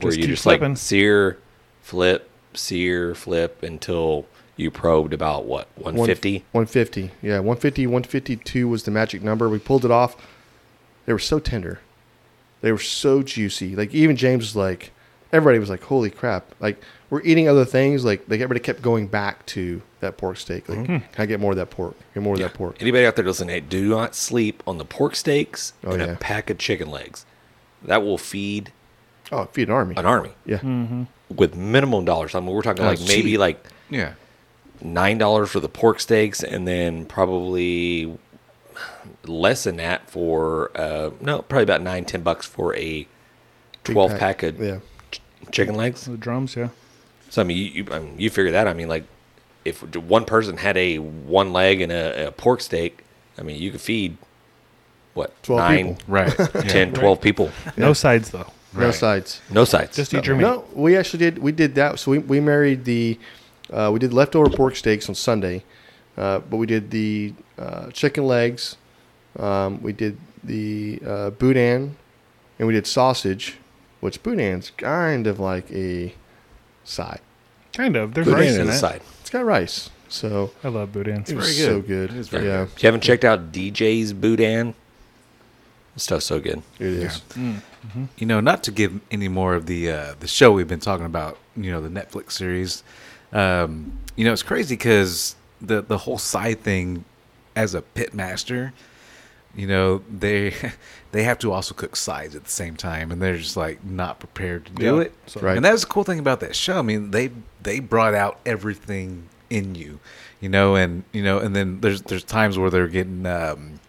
where 0.00 0.10
Just 0.10 0.20
you 0.20 0.26
just 0.28 0.42
flipping. 0.42 0.70
like 0.70 0.78
sear, 0.78 1.38
flip, 1.80 2.28
sear, 2.52 3.14
flip 3.14 3.62
until 3.62 4.26
you 4.56 4.70
probed 4.70 5.12
about 5.12 5.44
what 5.46 5.68
150. 5.76 6.38
150. 6.52 7.10
Yeah, 7.22 7.38
150, 7.38 7.86
152 7.86 8.68
was 8.68 8.84
the 8.84 8.90
magic 8.90 9.22
number. 9.22 9.48
We 9.48 9.58
pulled 9.58 9.84
it 9.84 9.90
off. 9.90 10.16
They 11.06 11.12
were 11.12 11.18
so 11.18 11.38
tender. 11.38 11.80
They 12.60 12.72
were 12.72 12.78
so 12.78 13.22
juicy. 13.22 13.76
Like 13.76 13.92
even 13.94 14.16
James 14.16 14.44
was 14.44 14.56
like, 14.56 14.92
everybody 15.32 15.58
was 15.58 15.68
like, 15.68 15.82
"Holy 15.82 16.08
crap!" 16.08 16.46
Like 16.60 16.80
we're 17.10 17.20
eating 17.22 17.46
other 17.48 17.64
things. 17.66 18.04
Like 18.04 18.20
like 18.28 18.40
everybody 18.40 18.60
kept 18.60 18.80
going 18.80 19.06
back 19.06 19.44
to 19.46 19.82
that 20.00 20.16
pork 20.16 20.38
steak. 20.38 20.66
Like, 20.68 20.86
can 20.86 21.02
I 21.18 21.26
get 21.26 21.40
more 21.40 21.50
of 21.52 21.56
that 21.58 21.70
pork? 21.70 21.94
Get 22.14 22.22
more 22.22 22.34
of 22.34 22.40
that 22.40 22.54
pork. 22.54 22.76
Anybody 22.80 23.04
out 23.06 23.16
there 23.16 23.24
listening, 23.24 23.50
hey, 23.54 23.60
do 23.60 23.88
not 23.90 24.14
sleep 24.14 24.62
on 24.66 24.78
the 24.78 24.84
pork 24.84 25.14
steaks 25.16 25.74
Oh, 25.84 25.90
and 25.92 26.00
yeah. 26.00 26.12
a 26.12 26.16
pack 26.16 26.48
of 26.48 26.56
chicken 26.58 26.90
legs. 26.90 27.26
That 27.82 28.02
will 28.02 28.16
feed 28.18 28.72
Oh, 29.32 29.44
feed 29.46 29.68
an 29.68 29.74
army. 29.74 29.94
an 29.96 30.06
army 30.06 30.30
Yeah, 30.46 30.58
Mm-hmm. 30.58 31.02
with 31.34 31.54
minimum 31.56 32.04
dollars. 32.06 32.34
I 32.34 32.40
mean, 32.40 32.50
we're 32.50 32.62
talking 32.62 32.82
Oh, 32.84 32.88
like 32.88 33.00
it's 33.00 33.08
maybe 33.08 33.36
like 33.36 33.62
yeah. 33.90 34.14
Nine 34.82 35.18
dollars 35.18 35.50
for 35.50 35.60
the 35.60 35.68
pork 35.68 36.00
steaks, 36.00 36.42
and 36.42 36.66
then 36.66 37.04
probably 37.06 38.16
less 39.26 39.64
than 39.64 39.76
that 39.76 40.08
for 40.10 40.70
uh, 40.76 41.10
no, 41.20 41.42
probably 41.42 41.62
about 41.64 41.82
nine 41.82 42.04
ten 42.04 42.22
bucks 42.22 42.46
for 42.46 42.74
a 42.76 43.06
twelve 43.84 44.16
pack, 44.18 44.42
of 44.42 44.60
Yeah, 44.60 44.78
chicken 45.50 45.74
legs. 45.74 46.04
The 46.04 46.16
drums, 46.16 46.56
yeah. 46.56 46.68
So 47.30 47.42
I 47.42 47.44
mean, 47.44 47.56
you 47.58 47.64
you, 47.64 47.86
I 47.90 47.98
mean, 47.98 48.14
you 48.18 48.30
figure 48.30 48.52
that. 48.52 48.68
I 48.68 48.72
mean, 48.74 48.88
like 48.88 49.04
if 49.64 49.82
one 49.96 50.24
person 50.24 50.56
had 50.56 50.76
a 50.76 50.98
one 50.98 51.52
leg 51.52 51.80
and 51.80 51.90
a, 51.90 52.28
a 52.28 52.32
pork 52.32 52.60
steak, 52.60 53.02
I 53.38 53.42
mean, 53.42 53.60
you 53.60 53.70
could 53.70 53.80
feed 53.80 54.16
what 55.14 55.40
12 55.42 55.58
nine, 55.58 55.94
people. 55.96 56.04
Right. 56.08 56.36
10, 56.68 56.92
12 56.92 57.20
people, 57.20 57.50
No 57.76 57.92
sides 57.92 58.30
though. 58.30 58.50
no 58.74 58.90
sides. 58.90 59.40
no 59.50 59.64
sides. 59.64 59.96
Just 59.96 60.12
eat 60.12 60.26
your 60.26 60.36
meat. 60.36 60.42
No, 60.42 60.64
we 60.74 60.96
actually 60.96 61.20
did. 61.20 61.38
We 61.38 61.52
did 61.52 61.76
that. 61.76 61.98
So 61.98 62.10
we, 62.10 62.18
we 62.18 62.40
married 62.40 62.84
the. 62.84 63.18
Uh, 63.72 63.90
we 63.92 63.98
did 63.98 64.12
leftover 64.12 64.50
pork 64.50 64.76
steaks 64.76 65.08
on 65.08 65.14
Sunday, 65.14 65.64
uh, 66.16 66.38
but 66.40 66.56
we 66.58 66.66
did 66.66 66.90
the 66.90 67.34
uh, 67.58 67.90
chicken 67.90 68.26
legs. 68.26 68.76
Um, 69.38 69.82
we 69.82 69.92
did 69.92 70.16
the 70.42 71.00
uh, 71.06 71.30
boudin, 71.30 71.96
and 72.58 72.68
we 72.68 72.74
did 72.74 72.86
sausage, 72.86 73.56
which 74.00 74.22
boudin's 74.22 74.70
kind 74.70 75.26
of 75.26 75.40
like 75.40 75.70
a 75.72 76.14
side. 76.84 77.20
Kind 77.72 77.96
of. 77.96 78.14
There's 78.14 78.26
Put 78.28 78.34
rice 78.34 78.54
in 78.56 78.66
the 78.66 78.72
it. 78.72 78.76
side. 78.78 79.00
It's 79.20 79.30
got 79.30 79.44
rice, 79.44 79.90
so 80.08 80.52
I 80.62 80.68
love 80.68 80.92
boudin. 80.92 81.22
it 81.26 81.32
was 81.34 81.56
very 81.58 81.66
so 81.68 81.80
good. 81.80 82.10
good. 82.10 82.10
It 82.10 82.16
is 82.18 82.28
very 82.28 82.46
yeah, 82.46 82.62
If 82.64 82.82
you 82.82 82.86
haven't 82.86 83.00
checked 83.00 83.24
out 83.24 83.50
DJ's 83.50 84.12
Boudin, 84.12 84.74
this 85.94 86.04
stuff's 86.04 86.26
so 86.26 86.38
good. 86.38 86.62
it 86.78 86.86
is. 86.86 87.22
You 88.16 88.26
know, 88.26 88.40
not 88.40 88.62
to 88.64 88.70
give 88.70 89.00
any 89.10 89.28
more 89.28 89.54
of 89.54 89.66
the 89.66 89.90
uh, 89.90 90.14
the 90.20 90.28
show 90.28 90.52
we've 90.52 90.68
been 90.68 90.80
talking 90.80 91.06
about. 91.06 91.38
You 91.56 91.70
know, 91.72 91.80
the 91.80 91.88
Netflix 91.88 92.32
series. 92.32 92.82
Um, 93.34 93.98
you 94.16 94.24
know, 94.24 94.32
it's 94.32 94.42
crazy 94.42 94.76
because 94.76 95.34
the 95.60 95.82
the 95.82 95.98
whole 95.98 96.18
side 96.18 96.60
thing, 96.60 97.04
as 97.56 97.74
a 97.74 97.82
pit 97.82 98.14
master, 98.14 98.72
you 99.56 99.66
know, 99.66 100.02
they 100.10 100.54
they 101.12 101.24
have 101.24 101.38
to 101.40 101.52
also 101.52 101.74
cook 101.74 101.96
sides 101.96 102.34
at 102.36 102.44
the 102.44 102.50
same 102.50 102.76
time, 102.76 103.10
and 103.10 103.20
they're 103.20 103.36
just 103.36 103.56
like 103.56 103.84
not 103.84 104.20
prepared 104.20 104.66
to 104.66 104.72
do 104.72 104.96
Yeah, 104.96 105.00
it. 105.02 105.14
so- 105.26 105.40
Right. 105.40 105.56
And 105.56 105.64
that 105.64 105.72
was 105.72 105.82
the 105.82 105.88
cool 105.88 106.04
thing 106.04 106.18
about 106.18 106.40
that 106.40 106.54
show. 106.56 106.78
I 106.78 106.82
mean, 106.82 107.10
they 107.10 107.30
they 107.62 107.80
brought 107.80 108.14
out 108.14 108.38
everything 108.46 109.28
in 109.50 109.74
you, 109.74 109.98
you 110.40 110.48
know, 110.48 110.76
and 110.76 111.02
you 111.12 111.22
know, 111.22 111.38
and 111.38 111.54
then 111.56 111.80
there's 111.80 112.02
there's 112.02 112.24
times 112.24 112.56
where 112.58 112.70
they're 112.70 112.88
getting. 112.88 113.26
Um, 113.26 113.80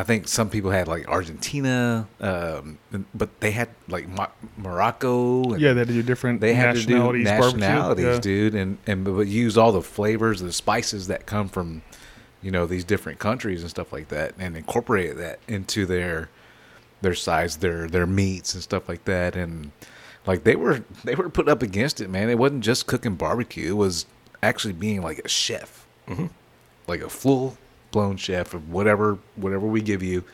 I 0.00 0.02
think 0.02 0.28
some 0.28 0.48
people 0.48 0.70
had 0.70 0.88
like 0.88 1.06
Argentina, 1.08 2.08
um, 2.22 2.78
but 3.14 3.38
they 3.40 3.50
had 3.50 3.68
like 3.86 4.08
Mo- 4.08 4.32
Morocco. 4.56 5.42
And 5.52 5.60
Yeah, 5.60 5.74
they 5.74 5.80
had 5.80 5.88
to 5.88 5.92
do 5.92 6.02
different 6.02 6.40
they 6.40 6.54
had 6.54 6.74
to 6.74 6.86
do 6.86 6.94
nationalities. 6.94 7.28
barbecue. 7.28 7.60
nationalities, 7.60 8.04
Yeah. 8.06 8.18
dude, 8.20 8.54
and 8.54 8.78
and 8.86 9.04
but 9.04 9.26
use 9.26 9.58
all 9.58 9.72
the 9.72 9.82
flavors, 9.82 10.40
the 10.40 10.52
spices 10.54 11.08
that 11.08 11.26
come 11.26 11.50
from, 11.50 11.82
you 12.40 12.50
know, 12.50 12.64
these 12.64 12.82
different 12.82 13.18
countries 13.18 13.60
and 13.60 13.68
stuff 13.68 13.92
like 13.92 14.08
that, 14.08 14.32
and 14.38 14.56
incorporate 14.56 15.18
that 15.18 15.38
into 15.46 15.84
their 15.84 16.30
their 17.02 17.14
sides, 17.14 17.58
their 17.58 17.86
their 17.86 18.06
meats 18.06 18.54
and 18.54 18.62
stuff 18.62 18.88
like 18.88 19.04
that, 19.04 19.36
and 19.36 19.70
like 20.26 20.44
they 20.44 20.56
were 20.56 20.82
they 21.04 21.14
were 21.14 21.28
put 21.28 21.46
up 21.46 21.62
against 21.62 22.00
it, 22.00 22.08
man. 22.08 22.30
It 22.30 22.38
wasn't 22.38 22.64
just 22.64 22.86
cooking 22.86 23.16
barbecue; 23.16 23.72
it 23.72 23.76
was 23.76 24.06
actually 24.42 24.72
being 24.72 25.02
like 25.02 25.18
a 25.18 25.28
chef, 25.28 25.86
mm-hmm. 26.08 26.28
like 26.86 27.02
a 27.02 27.10
full 27.10 27.58
blown 27.90 28.16
chef 28.16 28.54
of 28.54 28.70
whatever 28.70 29.18
whatever 29.36 29.66
we 29.66 29.80
give 29.80 30.02
you, 30.02 30.24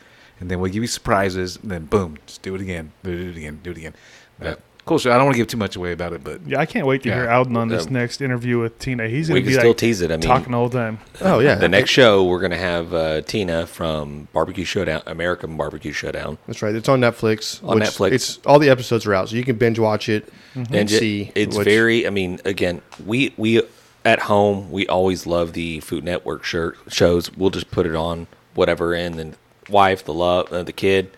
and 0.41 0.51
then 0.51 0.61
we'll 0.61 0.71
give 0.73 0.83
you 0.83 0.89
surprises, 0.89 1.57
and 1.63 1.71
then 1.71 1.85
boom, 1.87 2.19
just 2.27 2.43
do 2.43 2.55
it 2.55 2.61
again, 2.61 2.93
do 3.03 3.11
it 3.13 3.37
again, 3.37 3.61
do 3.63 3.71
it 3.71 3.77
again. 3.77 3.95
But, 4.39 4.61
Cool 4.85 4.99
show. 4.99 5.11
I 5.11 5.17
don't 5.17 5.25
want 5.25 5.35
to 5.35 5.39
give 5.39 5.49
too 5.49 5.57
much 5.57 5.75
away 5.75 5.91
about 5.91 6.13
it, 6.13 6.23
but 6.23 6.47
Yeah, 6.47 6.61
I 6.61 6.65
can't 6.67 6.87
wait 6.87 7.03
to 7.03 7.09
Yeah. 7.09 7.17
hear 7.23 7.29
Alden 7.31 7.57
on 7.57 7.67
this 7.67 7.89
Um, 7.89 7.95
next 7.95 8.21
interview 8.21 8.61
with 8.61 8.79
Tina. 8.79 9.09
He's 9.09 9.29
We 9.29 9.33
going 9.41 9.43
to 9.43 9.43
can 9.43 9.49
be 9.57 9.59
still 9.59 9.71
like 9.71 9.77
tease 9.79 10.01
it. 10.01 10.13
I 10.13 10.17
mean, 10.17 10.21
talking 10.21 10.55
all 10.55 10.69
the 10.69 10.79
time. 10.79 10.99
Oh 11.23 11.41
yeah. 11.41 11.57
the 11.57 11.69
next 11.69 11.91
show 11.91 12.23
we're 12.23 12.39
gonna 12.39 12.57
have 12.57 12.95
uh, 12.95 13.23
Tina 13.23 13.67
from 13.67 14.29
Barbecue 14.33 14.65
Showdown, 14.65 15.03
American 15.09 15.57
Barbecue 15.57 15.91
Showdown. 15.91 16.39
That's 16.47 16.63
right. 16.63 16.73
It's 16.73 16.89
on 16.89 17.01
Netflix. 17.01 17.61
On 17.69 17.81
which 17.81 17.89
Netflix. 17.89 18.13
It's 18.13 18.39
all 18.47 18.61
the 18.61 18.71
episodes 18.71 19.07
are 19.07 19.15
out, 19.15 19.29
so 19.29 19.35
you 19.35 19.43
can 19.43 19.57
binge 19.57 19.81
watch 19.81 20.09
it 20.09 20.33
and, 20.55 20.73
and 20.73 20.89
ju- 20.89 20.99
see. 20.99 21.33
it's 21.35 21.57
which- 21.57 21.65
very 21.65 22.07
i 22.07 22.11
mean 22.11 22.39
again 22.45 22.81
we 23.05 23.35
we 23.37 23.63
at 24.07 24.21
home 24.21 24.71
we 24.71 24.87
always 24.87 25.27
love 25.27 25.53
the 25.53 25.81
food 25.81 26.05
network 26.05 26.45
shirt 26.45 26.79
shows. 26.89 27.35
We'll 27.37 27.51
just 27.51 27.71
put 27.73 27.87
it 27.87 27.95
on 27.97 28.29
whatever 28.55 28.95
and 28.95 29.19
then 29.19 29.35
wife 29.69 30.05
the 30.05 30.15
love 30.15 30.51
uh, 30.53 30.63
the 30.63 30.73
kid 30.73 31.11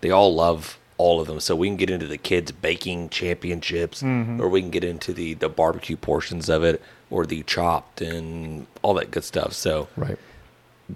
they 0.00 0.10
all 0.10 0.32
love 0.34 0.78
all 0.96 1.20
of 1.20 1.26
them. 1.26 1.40
So 1.40 1.54
we 1.56 1.68
can 1.68 1.76
get 1.76 1.90
into 1.90 2.06
the 2.06 2.16
kids 2.16 2.52
baking 2.52 3.10
championships 3.10 4.02
or 4.40 4.48
we 4.48 4.62
can 4.62 4.70
get 4.70 4.84
into 4.84 5.12
the 5.12 5.34
the 5.34 5.48
barbecue 5.48 5.96
portions 5.96 6.48
of 6.48 6.62
it 6.62 6.80
or 7.10 7.26
the 7.26 7.42
chopped 7.42 8.00
and 8.00 8.66
all 8.82 8.94
that 8.94 9.10
good 9.10 9.24
stuff. 9.24 9.52
So 9.52 9.88
right. 9.96 10.18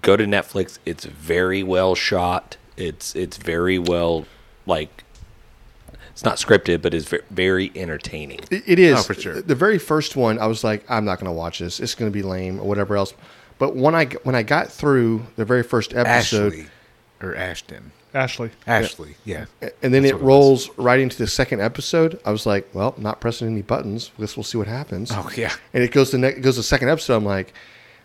go 0.01 0.17
to 0.17 0.25
netflix. 0.25 0.79
It's 0.87 1.05
very 1.05 1.63
well 1.65 1.95
shot. 1.97 2.57
It's 2.77 3.15
it's 3.17 3.37
very 3.37 3.79
well 3.79 4.25
like 4.67 5.05
it's 6.21 6.25
not 6.27 6.37
scripted 6.37 6.83
but 6.83 6.93
it's 6.93 7.09
very 7.31 7.73
entertaining 7.75 8.41
It, 8.51 8.63
it 8.67 8.79
is 8.79 8.99
Oh, 8.99 9.03
for 9.03 9.15
sure. 9.15 9.41
The 9.41 9.55
very 9.55 9.79
first 9.79 10.17
one, 10.17 10.39
I 10.39 10.47
was 10.47 10.63
like, 10.63 10.85
I'm 10.91 11.05
not 11.05 11.19
going 11.19 11.27
to 11.33 11.33
watch 11.33 11.61
this. 11.61 11.81
It's 11.81 11.95
going 11.95 12.11
to 12.11 12.15
be 12.15 12.23
lame 12.23 12.61
or 12.61 12.65
whatever 12.65 12.97
else. 12.97 13.15
But 13.59 13.75
when 13.75 13.95
I 13.95 14.07
when 14.25 14.35
I 14.35 14.43
got 14.43 14.71
through 14.71 15.25
the 15.37 15.45
very 15.45 15.63
first 15.63 15.95
episode, 15.95 16.53
Ashley 16.53 16.67
or 17.23 17.35
Ashton, 17.37 17.93
Ashley. 18.13 18.51
Ashley, 18.67 19.17
yeah. 19.25 19.47
and 19.61 19.95
then 19.95 20.03
That's 20.03 20.07
it 20.07 20.15
what 20.15 20.23
it 20.23 20.25
rolls 20.25 20.71
right 20.79 21.01
into 21.01 21.17
the 21.17 21.27
second 21.27 21.61
episode, 21.61 22.21
I 22.25 22.33
was 22.33 22.47
like, 22.47 22.69
well, 22.75 22.95
not 22.99 23.21
pressing 23.21 23.49
any 23.49 23.63
buttons. 23.63 24.11
Guess 24.19 24.37
we'll 24.37 24.45
see 24.45 24.59
what 24.59 24.67
happens. 24.67 25.11
Oh 25.15 25.31
yeah, 25.37 25.53
And 25.73 25.83
it 25.83 25.93
goes 25.93 26.11
to 26.11 26.19
ne- 26.19 26.29
it 26.29 26.41
goes 26.43 26.55
to 26.55 26.61
the 26.61 26.65
second 26.65 26.89
episode. 26.91 27.17
I'm 27.17 27.25
like, 27.25 27.53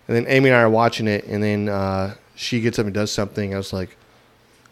and 0.07 0.15
then 0.15 0.25
Amy 0.27 0.49
and 0.49 0.57
I 0.57 0.61
are 0.61 0.69
watching 0.69 1.07
it, 1.07 1.25
and 1.25 1.41
then 1.43 1.69
uh, 1.69 2.15
she 2.35 2.61
gets 2.61 2.79
up 2.79 2.85
and 2.85 2.93
does 2.93 3.11
something. 3.11 3.53
I 3.53 3.57
was 3.57 3.73
like, 3.73 3.97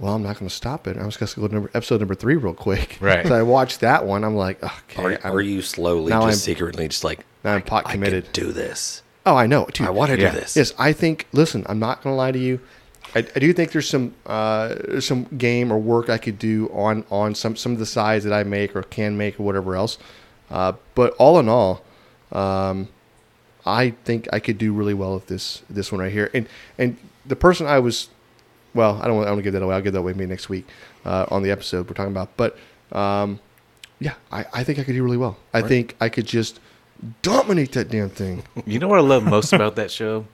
well, 0.04 0.16
I'm 0.16 0.24
not 0.24 0.38
going 0.38 0.50
to 0.50 0.54
stop 0.54 0.86
it. 0.88 0.98
I 0.98 1.06
was 1.06 1.16
going 1.18 1.28
to 1.30 1.40
go 1.40 1.48
to 1.48 1.54
number, 1.54 1.72
episode 1.74 2.00
number 2.02 2.16
three 2.16 2.36
real 2.36 2.54
quick. 2.54 2.98
Right. 3.02 3.26
So 3.26 3.34
I 3.34 3.42
watched 3.42 3.80
that 3.80 4.06
one. 4.06 4.24
I'm 4.24 4.36
like, 4.36 4.62
okay. 4.64 5.02
Are, 5.04 5.12
I'm- 5.12 5.34
are 5.36 5.42
you 5.42 5.62
slowly 5.62 6.10
now 6.10 6.22
just 6.28 6.48
I'm- 6.48 6.56
secretly 6.56 6.88
just 6.88 7.04
like 7.04 7.26
now 7.44 7.54
I'm 7.54 7.62
pot 7.62 7.88
I 7.88 7.94
committed. 7.94 8.26
can 8.26 8.34
do 8.46 8.52
this? 8.52 9.02
Oh, 9.26 9.36
I 9.38 9.48
know, 9.48 9.66
dude. 9.72 9.88
I 9.88 9.90
want 9.92 10.12
to 10.12 10.20
Yeah. 10.20 10.32
do 10.32 10.40
this. 10.40 10.56
Yes, 10.58 10.74
I 10.78 10.92
think. 10.92 11.28
Listen, 11.32 11.66
I'm 11.70 11.80
not 11.80 12.02
going 12.04 12.14
to 12.14 12.18
lie 12.18 12.32
to 12.34 12.40
you. 12.40 12.60
I, 13.16 13.20
I 13.20 13.40
do 13.40 13.54
think 13.54 13.72
there's 13.72 13.88
some 13.88 14.14
uh, 14.26 14.70
there's 14.88 15.06
some 15.08 15.24
game 15.38 15.72
or 15.72 15.78
work 15.78 16.10
I 16.10 16.18
could 16.18 16.38
do 16.40 16.70
on 16.74 17.06
on 17.10 17.34
some 17.36 17.56
some 17.56 17.72
of 17.72 17.80
the 17.80 17.86
sides 17.86 18.26
that 18.26 18.34
I 18.34 18.44
make 18.44 18.76
or 18.76 18.84
can 18.84 19.18
make 19.18 19.40
or 19.40 19.44
whatever 19.44 19.76
else. 19.76 19.98
Uh, 20.52 20.74
but 20.96 21.14
all 21.20 21.40
in 21.40 21.48
all, 21.48 21.84
um, 22.32 22.90
I 23.66 23.92
think 24.04 24.28
I 24.34 24.40
could 24.40 24.58
do 24.58 24.74
really 24.74 24.94
well 24.94 25.14
with 25.14 25.28
this 25.28 25.62
this 25.70 25.92
one 25.92 26.02
right 26.02 26.12
here. 26.12 26.30
And 26.34 26.48
and 26.78 26.98
the 27.26 27.36
person 27.38 27.66
I 27.68 27.80
was, 27.80 28.10
well, 28.74 29.00
I 29.02 29.08
don't 29.08 29.16
want 29.18 29.28
I 29.28 29.32
want 29.32 29.40
to 29.40 29.44
give 29.44 29.54
that 29.54 29.62
away. 29.62 29.76
I'll 29.76 29.82
give 29.82 29.94
that 29.94 30.00
away 30.00 30.14
maybe 30.14 30.28
next 30.28 30.50
week 30.50 30.68
uh, 31.06 31.26
on 31.30 31.44
the 31.44 31.52
episode 31.52 31.88
we're 31.88 31.94
talking 31.96 32.12
about. 32.12 32.36
But 32.38 32.58
um, 32.92 33.40
yeah, 34.00 34.14
I, 34.32 34.46
I 34.54 34.64
think 34.64 34.80
I 34.80 34.84
could 34.84 34.94
do 34.94 35.04
really 35.04 35.18
well. 35.18 35.38
I 35.54 35.62
think 35.62 35.96
I 36.02 36.10
could 36.10 36.26
just 36.26 36.60
dominate 37.22 37.72
that 37.74 37.90
damn 37.90 38.10
thing. 38.10 38.44
You 38.66 38.80
know 38.80 38.88
what 38.88 39.00
I 39.00 39.04
love 39.04 39.24
most 39.24 39.54
about 39.54 39.76
that 39.76 39.92
show? 39.92 40.26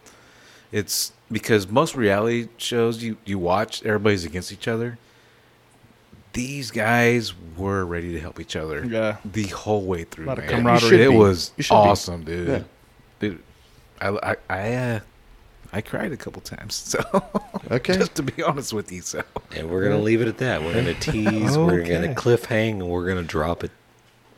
It's 0.71 1.11
because 1.31 1.67
most 1.67 1.95
reality 1.95 2.47
shows 2.57 3.01
you, 3.03 3.17
you 3.25 3.39
watch, 3.39 3.83
everybody's 3.83 4.23
against 4.25 4.51
each 4.51 4.67
other. 4.67 4.97
These 6.33 6.69
guys 6.71 7.33
were 7.57 7.83
ready 7.85 8.13
to 8.13 8.19
help 8.19 8.39
each 8.39 8.55
other 8.55 8.85
Yeah. 8.85 9.17
the 9.25 9.47
whole 9.47 9.81
way 9.83 10.03
through. 10.03 10.25
A 10.25 10.27
Lot 10.27 10.39
of 10.39 10.45
camaraderie. 10.45 11.01
It 11.05 11.09
be. 11.09 11.15
was 11.17 11.51
You 11.57 11.63
be. 11.63 11.69
awesome, 11.71 12.23
dude. 12.23 12.47
Yeah. 12.47 12.63
Dude, 13.19 13.41
I 13.99 14.09
I 14.09 14.35
I, 14.49 14.73
uh, 14.75 14.99
I 15.71 15.81
cried 15.81 16.11
a 16.11 16.17
couple 16.17 16.41
times. 16.41 16.75
So 16.99 17.23
Okay. 17.71 17.93
just 17.97 18.15
to 18.15 18.23
be 18.23 18.41
honest 18.41 18.73
with 18.73 18.91
you, 18.91 19.01
so 19.01 19.21
And 19.55 19.69
we're 19.69 19.83
gonna 19.83 19.99
leave 20.01 20.21
it 20.21 20.27
at 20.27 20.37
that. 20.39 20.63
We're 20.63 20.73
gonna 20.73 20.93
tease. 20.95 21.57
We're 21.57 21.81
gonna 21.83 22.11
Okay. 22.11 22.13
cliffhang, 22.15 22.69
and 22.71 22.89
we're 22.89 23.07
gonna 23.07 23.21
drop 23.23 23.63
it 23.63 23.71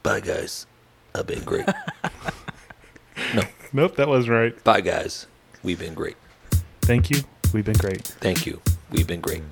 Bye 0.03 0.21
guys. 0.21 0.67
I've 1.15 1.27
been 1.27 1.43
great. 1.45 1.67
No. 3.35 3.43
Nope, 3.73 3.97
that 3.97 4.09
was 4.09 4.29
right. 4.29 4.63
Bye 4.65 4.81
guys. 4.81 5.27
We've 5.63 5.79
been 5.79 5.95
great. 5.95 6.17
Thank 6.83 7.11
you. 7.11 7.23
We've 7.53 7.65
been 7.65 7.77
great. 7.77 8.03
Thank 8.03 8.45
you. 8.47 8.61
We've 8.91 9.07
been 9.07 9.21
great. 9.21 9.43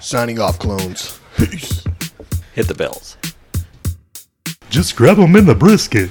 Signing 0.00 0.38
off, 0.38 0.58
clones. 0.58 1.20
Peace. 1.36 1.84
Hit 2.54 2.68
the 2.68 2.74
bells. 2.74 3.16
Just 4.70 4.96
grab 4.96 5.18
them 5.18 5.36
in 5.36 5.44
the 5.46 5.54
brisket. 5.54 6.10